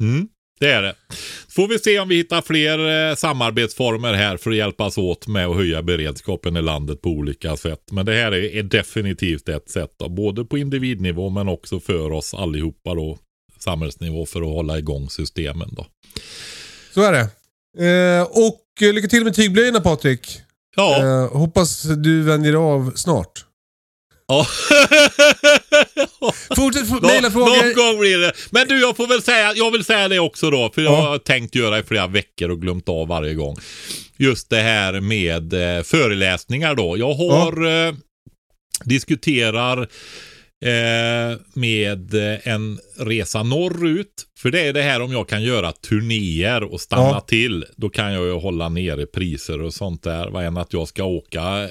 Mm, 0.00 0.28
det 0.62 0.72
är 0.72 0.82
det. 0.82 0.94
Får 1.48 1.68
vi 1.68 1.78
se 1.78 1.98
om 1.98 2.08
vi 2.08 2.16
hittar 2.16 2.42
fler 2.42 3.08
eh, 3.10 3.14
samarbetsformer 3.14 4.12
här 4.14 4.36
för 4.36 4.50
att 4.50 4.56
hjälpas 4.56 4.98
åt 4.98 5.26
med 5.26 5.46
att 5.46 5.56
höja 5.56 5.82
beredskapen 5.82 6.56
i 6.56 6.62
landet 6.62 7.02
på 7.02 7.08
olika 7.08 7.56
sätt. 7.56 7.82
Men 7.90 8.06
det 8.06 8.12
här 8.12 8.32
är, 8.32 8.56
är 8.56 8.62
definitivt 8.62 9.48
ett 9.48 9.70
sätt, 9.70 9.94
då, 9.98 10.08
både 10.08 10.44
på 10.44 10.58
individnivå 10.58 11.30
men 11.30 11.48
också 11.48 11.80
för 11.80 12.12
oss 12.12 12.34
allihopa 12.34 12.94
då, 12.94 13.18
samhällsnivå 13.58 14.26
för 14.26 14.40
att 14.42 14.48
hålla 14.48 14.78
igång 14.78 15.10
systemen 15.10 15.68
då. 15.72 15.86
Så 16.94 17.02
är 17.02 17.12
det. 17.12 17.28
Eh, 17.86 18.22
och 18.22 18.92
lycka 18.94 19.08
till 19.08 19.24
med 19.24 19.34
tygblöjorna 19.34 19.80
Patrik. 19.80 20.40
Ja, 20.76 21.02
Eh, 21.02 21.38
hoppas 21.38 21.82
du 21.82 22.22
vänjer 22.22 22.54
av 22.54 22.92
snart. 22.94 23.44
Ja. 24.32 24.46
Fortsätt 26.56 26.90
Nå- 26.90 27.00
mejla 27.08 27.30
frågor. 27.30 27.64
Någon 27.64 27.74
gång 27.92 28.00
blir 28.00 28.18
det. 28.18 28.32
Men 28.50 28.68
du, 28.68 28.80
jag 28.80 28.96
får 28.96 29.06
väl 29.06 29.22
säga, 29.22 29.52
jag 29.56 29.70
vill 29.70 29.84
säga 29.84 30.08
det 30.08 30.18
också 30.18 30.50
då, 30.50 30.70
för 30.74 30.82
jag 30.82 30.92
Ja. 30.92 31.00
har 31.08 31.18
tänkt 31.18 31.54
göra 31.54 31.78
i 31.78 31.82
flera 31.82 32.06
veckor 32.06 32.50
och 32.50 32.60
glömt 32.60 32.88
av 32.88 33.08
varje 33.08 33.34
gång. 33.34 33.56
Just 34.16 34.50
det 34.50 34.60
här 34.60 35.00
med 35.00 35.52
eh, 35.78 35.82
föreläsningar 35.82 36.74
då. 36.74 36.98
Jag 36.98 37.14
har 37.14 37.66
eh, 37.86 37.94
diskuterar 38.84 39.78
eh, 40.64 41.38
med 41.54 42.14
eh, 42.14 42.48
en 42.48 42.78
resa 42.98 43.42
norrut. 43.42 44.26
För 44.38 44.50
det 44.50 44.60
är 44.60 44.72
det 44.72 44.82
här 44.82 45.02
om 45.02 45.12
jag 45.12 45.28
kan 45.28 45.42
göra 45.42 45.72
turnéer 45.72 46.62
och 46.64 46.80
stanna 46.80 47.08
Ja. 47.08 47.20
till. 47.20 47.64
Då 47.76 47.90
kan 47.90 48.12
jag 48.12 48.26
ju 48.26 48.32
hålla 48.32 48.68
nere 48.68 49.06
priser 49.06 49.62
och 49.62 49.74
sånt 49.74 50.02
där. 50.02 50.30
Vad 50.30 50.44
än 50.44 50.56
att 50.56 50.72
jag 50.72 50.88
ska 50.88 51.04
åka 51.04 51.68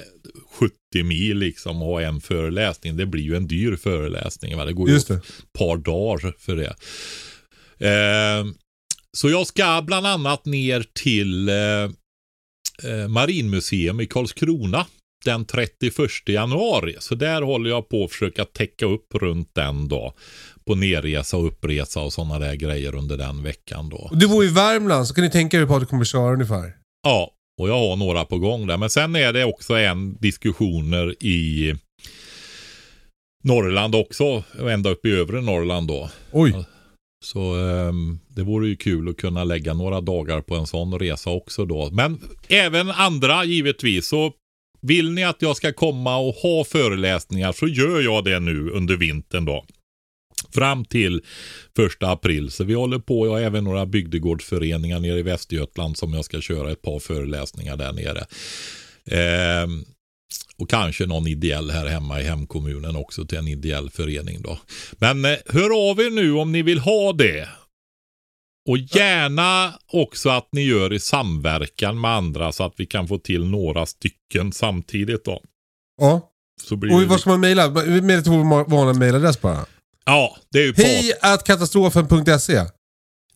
70 0.50 0.74
mil 1.04 1.38
liksom 1.38 1.82
och 1.82 1.88
ha 1.88 2.02
en 2.02 2.20
föreläsning. 2.20 2.96
Det 2.96 3.06
blir 3.06 3.22
ju 3.22 3.36
en 3.36 3.46
dyr 3.46 3.76
föreläsning. 3.76 4.56
Va? 4.56 4.64
Det 4.64 4.72
går 4.72 4.88
ju 4.88 4.94
Just 4.94 5.08
det. 5.08 5.14
ett 5.14 5.52
par 5.58 5.76
dagar 5.76 6.34
för 6.38 6.56
det. 6.56 6.74
Eh, 7.88 8.46
så 9.16 9.30
jag 9.30 9.46
ska 9.46 9.82
bland 9.86 10.06
annat 10.06 10.44
ner 10.46 10.84
till 10.92 11.48
eh, 11.48 11.54
eh, 12.92 13.08
Marinmuseum 13.08 14.00
i 14.00 14.06
Karlskrona 14.06 14.86
den 15.24 15.44
31 15.44 15.92
januari. 16.28 16.96
Så 16.98 17.14
där 17.14 17.42
håller 17.42 17.70
jag 17.70 17.88
på 17.88 18.04
att 18.04 18.10
försöka 18.10 18.44
täcka 18.44 18.86
upp 18.86 19.14
runt 19.14 19.50
den 19.54 19.88
då. 19.88 20.14
På 20.66 20.74
nerresa 20.74 21.36
och 21.36 21.46
uppresa 21.46 22.00
och 22.00 22.12
sådana 22.12 22.38
där 22.38 22.54
grejer 22.54 22.94
under 22.94 23.16
den 23.16 23.42
veckan 23.42 23.88
då. 23.88 23.96
Och 23.96 24.16
Du 24.18 24.28
bor 24.28 24.44
i 24.44 24.48
Värmland, 24.48 25.06
så 25.08 25.14
kan 25.14 25.24
ni 25.24 25.30
tänka 25.30 25.56
er 25.56 25.60
hur 25.60 25.66
Patrik 25.66 25.88
kommer 25.88 26.04
köra 26.04 26.32
ungefär. 26.32 26.72
Ja, 27.02 27.30
och 27.60 27.68
jag 27.68 27.78
har 27.78 27.96
några 27.96 28.24
på 28.24 28.38
gång 28.38 28.66
där. 28.66 28.76
Men 28.76 28.90
sen 28.90 29.16
är 29.16 29.32
det 29.32 29.44
också 29.44 29.74
en 29.74 30.16
diskussioner 30.20 31.22
i 31.24 31.74
Norrland 33.44 33.94
också. 33.94 34.44
Ända 34.70 34.90
upp 34.90 35.06
i 35.06 35.10
övre 35.10 35.40
Norrland 35.40 35.88
då. 35.88 36.10
Oj. 36.32 36.64
Så 37.24 37.54
ehm, 37.56 38.18
det 38.28 38.42
vore 38.42 38.68
ju 38.68 38.76
kul 38.76 39.08
att 39.08 39.16
kunna 39.16 39.44
lägga 39.44 39.74
några 39.74 40.00
dagar 40.00 40.40
på 40.40 40.54
en 40.54 40.66
sån 40.66 40.98
resa 40.98 41.30
också 41.30 41.64
då. 41.64 41.90
Men 41.92 42.20
även 42.48 42.90
andra 42.90 43.44
givetvis. 43.44 44.08
Så 44.08 44.32
vill 44.80 45.10
ni 45.12 45.24
att 45.24 45.42
jag 45.42 45.56
ska 45.56 45.72
komma 45.72 46.16
och 46.16 46.34
ha 46.34 46.64
föreläsningar 46.64 47.52
så 47.52 47.66
gör 47.66 48.00
jag 48.00 48.24
det 48.24 48.40
nu 48.40 48.70
under 48.70 48.96
vintern 48.96 49.44
då. 49.44 49.64
Fram 50.52 50.84
till 50.84 51.22
första 51.76 52.10
april. 52.10 52.50
Så 52.50 52.64
vi 52.64 52.74
håller 52.74 52.98
på. 52.98 53.26
Jag 53.26 53.32
har 53.32 53.40
även 53.40 53.64
några 53.64 53.86
bygdegårdsföreningar 53.86 55.00
nere 55.00 55.18
i 55.18 55.22
Västergötland 55.22 55.96
som 55.96 56.14
jag 56.14 56.24
ska 56.24 56.40
köra 56.40 56.72
ett 56.72 56.82
par 56.82 56.98
föreläsningar 56.98 57.76
där 57.76 57.92
nere. 57.92 58.26
Ehm, 59.06 59.84
och 60.56 60.70
kanske 60.70 61.06
någon 61.06 61.26
ideell 61.26 61.70
här 61.70 61.86
hemma 61.86 62.20
i 62.20 62.24
hemkommunen 62.24 62.96
också 62.96 63.24
till 63.24 63.38
en 63.38 63.48
ideell 63.48 63.90
förening 63.90 64.42
då. 64.42 64.58
Men 64.92 65.24
eh, 65.24 65.38
hör 65.46 65.90
av 65.90 66.00
er 66.00 66.10
nu 66.10 66.32
om 66.32 66.52
ni 66.52 66.62
vill 66.62 66.78
ha 66.78 67.12
det. 67.12 67.48
Och 68.68 68.78
gärna 68.78 69.74
också 69.92 70.30
att 70.30 70.48
ni 70.52 70.62
gör 70.62 70.92
i 70.92 71.00
samverkan 71.00 72.00
med 72.00 72.10
andra 72.10 72.52
så 72.52 72.64
att 72.64 72.74
vi 72.76 72.86
kan 72.86 73.08
få 73.08 73.18
till 73.18 73.44
några 73.44 73.86
stycken 73.86 74.52
samtidigt 74.52 75.24
då. 75.24 75.40
Ja. 76.00 76.28
Och 76.70 77.02
vad 77.02 77.20
ska 77.20 77.30
man 77.30 77.40
mejla? 77.40 77.68
Till 78.22 78.32
vår 78.32 78.70
vanliga 78.70 78.98
mejladress 78.98 79.40
bara. 79.40 79.66
Ja, 80.04 80.36
det 80.52 80.58
är 80.58 80.62
ju 80.62 80.72
på. 80.74 80.82
Hej 80.82 81.12
at 81.22 81.44
katastrofen.se. 81.44 82.62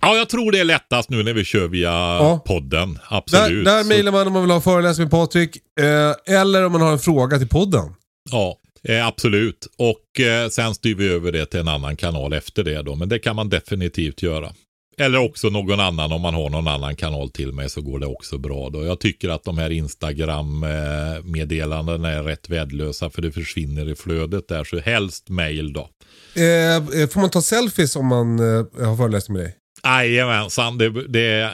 Ja, 0.00 0.16
jag 0.16 0.28
tror 0.28 0.52
det 0.52 0.58
är 0.58 0.64
lättast 0.64 1.10
nu 1.10 1.22
när 1.22 1.32
vi 1.32 1.44
kör 1.44 1.68
via 1.68 2.40
podden. 2.46 2.92
Där, 2.94 3.00
Absolut. 3.08 3.64
där 3.64 3.82
Så- 3.82 3.88
mejlar 3.88 4.12
man 4.12 4.26
om 4.26 4.32
man 4.32 4.42
vill 4.42 4.50
ha 4.50 4.60
föreläsning 4.60 5.04
med 5.04 5.10
Patrik. 5.10 5.56
Eh, 5.80 6.12
eller 6.40 6.64
om 6.66 6.72
man 6.72 6.80
har 6.80 6.92
en 6.92 6.98
fråga 6.98 7.38
till 7.38 7.48
podden. 7.48 7.94
Ja, 8.30 8.56
eh, 8.88 9.06
absolut. 9.06 9.66
Och 9.78 10.20
eh, 10.20 10.48
sen 10.48 10.74
styr 10.74 10.94
vi 10.94 11.08
över 11.08 11.32
det 11.32 11.46
till 11.46 11.60
en 11.60 11.68
annan 11.68 11.96
kanal 11.96 12.32
efter 12.32 12.64
det 12.64 12.82
då. 12.82 12.94
Men 12.94 13.08
det 13.08 13.18
kan 13.18 13.36
man 13.36 13.48
definitivt 13.48 14.22
göra. 14.22 14.52
Eller 14.98 15.18
också 15.18 15.48
någon 15.48 15.80
annan, 15.80 16.12
om 16.12 16.20
man 16.20 16.34
har 16.34 16.50
någon 16.50 16.68
annan 16.68 16.96
kanal 16.96 17.30
till 17.30 17.52
mig 17.52 17.70
så 17.70 17.80
går 17.80 17.98
det 17.98 18.06
också 18.06 18.38
bra 18.38 18.70
då. 18.70 18.84
Jag 18.84 19.00
tycker 19.00 19.28
att 19.28 19.44
de 19.44 19.58
här 19.58 19.70
Instagram-meddelandena 19.70 22.10
är 22.10 22.22
rätt 22.22 22.48
värdelösa 22.48 23.10
för 23.10 23.22
det 23.22 23.32
försvinner 23.32 23.88
i 23.90 23.94
flödet 23.94 24.48
där. 24.48 24.64
Så 24.64 24.78
helst 24.80 25.28
mail 25.28 25.72
då. 25.72 25.88
Eh, 26.36 26.76
eh, 27.00 27.08
får 27.08 27.20
man 27.20 27.30
ta 27.30 27.42
selfies 27.42 27.96
om 27.96 28.06
man 28.06 28.38
eh, 28.38 28.86
har 28.86 28.96
föreläsning 28.96 29.36
med 29.36 29.46
dig? 29.46 29.56
Jajamensan, 29.84 30.78
det, 30.78 31.08
det 31.08 31.50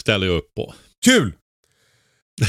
ställer 0.00 0.26
jag 0.26 0.36
upp 0.36 0.54
på. 0.54 0.74
Kul! 1.04 1.32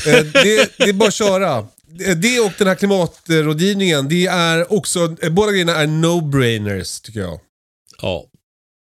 Eh, 0.07 0.25
det, 0.33 0.77
det 0.77 0.83
är 0.89 0.93
bara 0.93 1.07
att 1.07 1.13
köra. 1.13 1.57
Eh, 2.05 2.15
Det 2.17 2.39
och 2.39 2.51
den 2.57 2.67
här 2.67 2.75
klimatrådgivningen, 2.75 4.07
det 4.09 4.25
är 4.25 4.73
också, 4.73 5.15
eh, 5.21 5.29
båda 5.29 5.51
grejerna 5.51 5.75
är 5.75 5.87
no-brainers 5.87 7.01
tycker 7.03 7.19
jag. 7.19 7.39
Ja, 8.01 8.25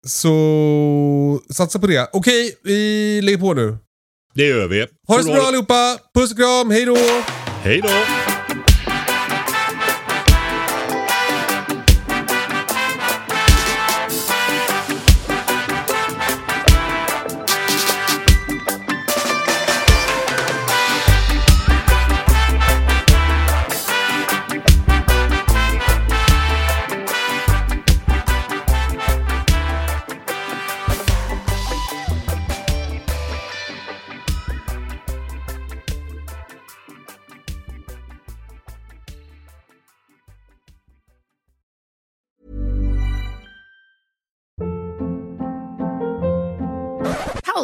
Så 0.07 1.41
satsa 1.51 1.79
på 1.79 1.87
det. 1.87 2.09
Okej, 2.13 2.57
vi 2.65 3.21
lägger 3.23 3.39
på 3.39 3.55
nu. 3.55 3.77
det 4.35 4.47
gör 4.47 4.69
vi. 4.69 4.87
Ha 5.09 5.17
det 5.17 5.25
så 5.25 5.33
bra 5.33 5.43
allihopa! 5.43 5.99
Puss 6.15 6.31
och 6.31 6.37
kram, 6.37 6.71
hej 6.71 6.85
då! 6.85 6.97
Hej 7.63 7.81
då! 7.81 8.22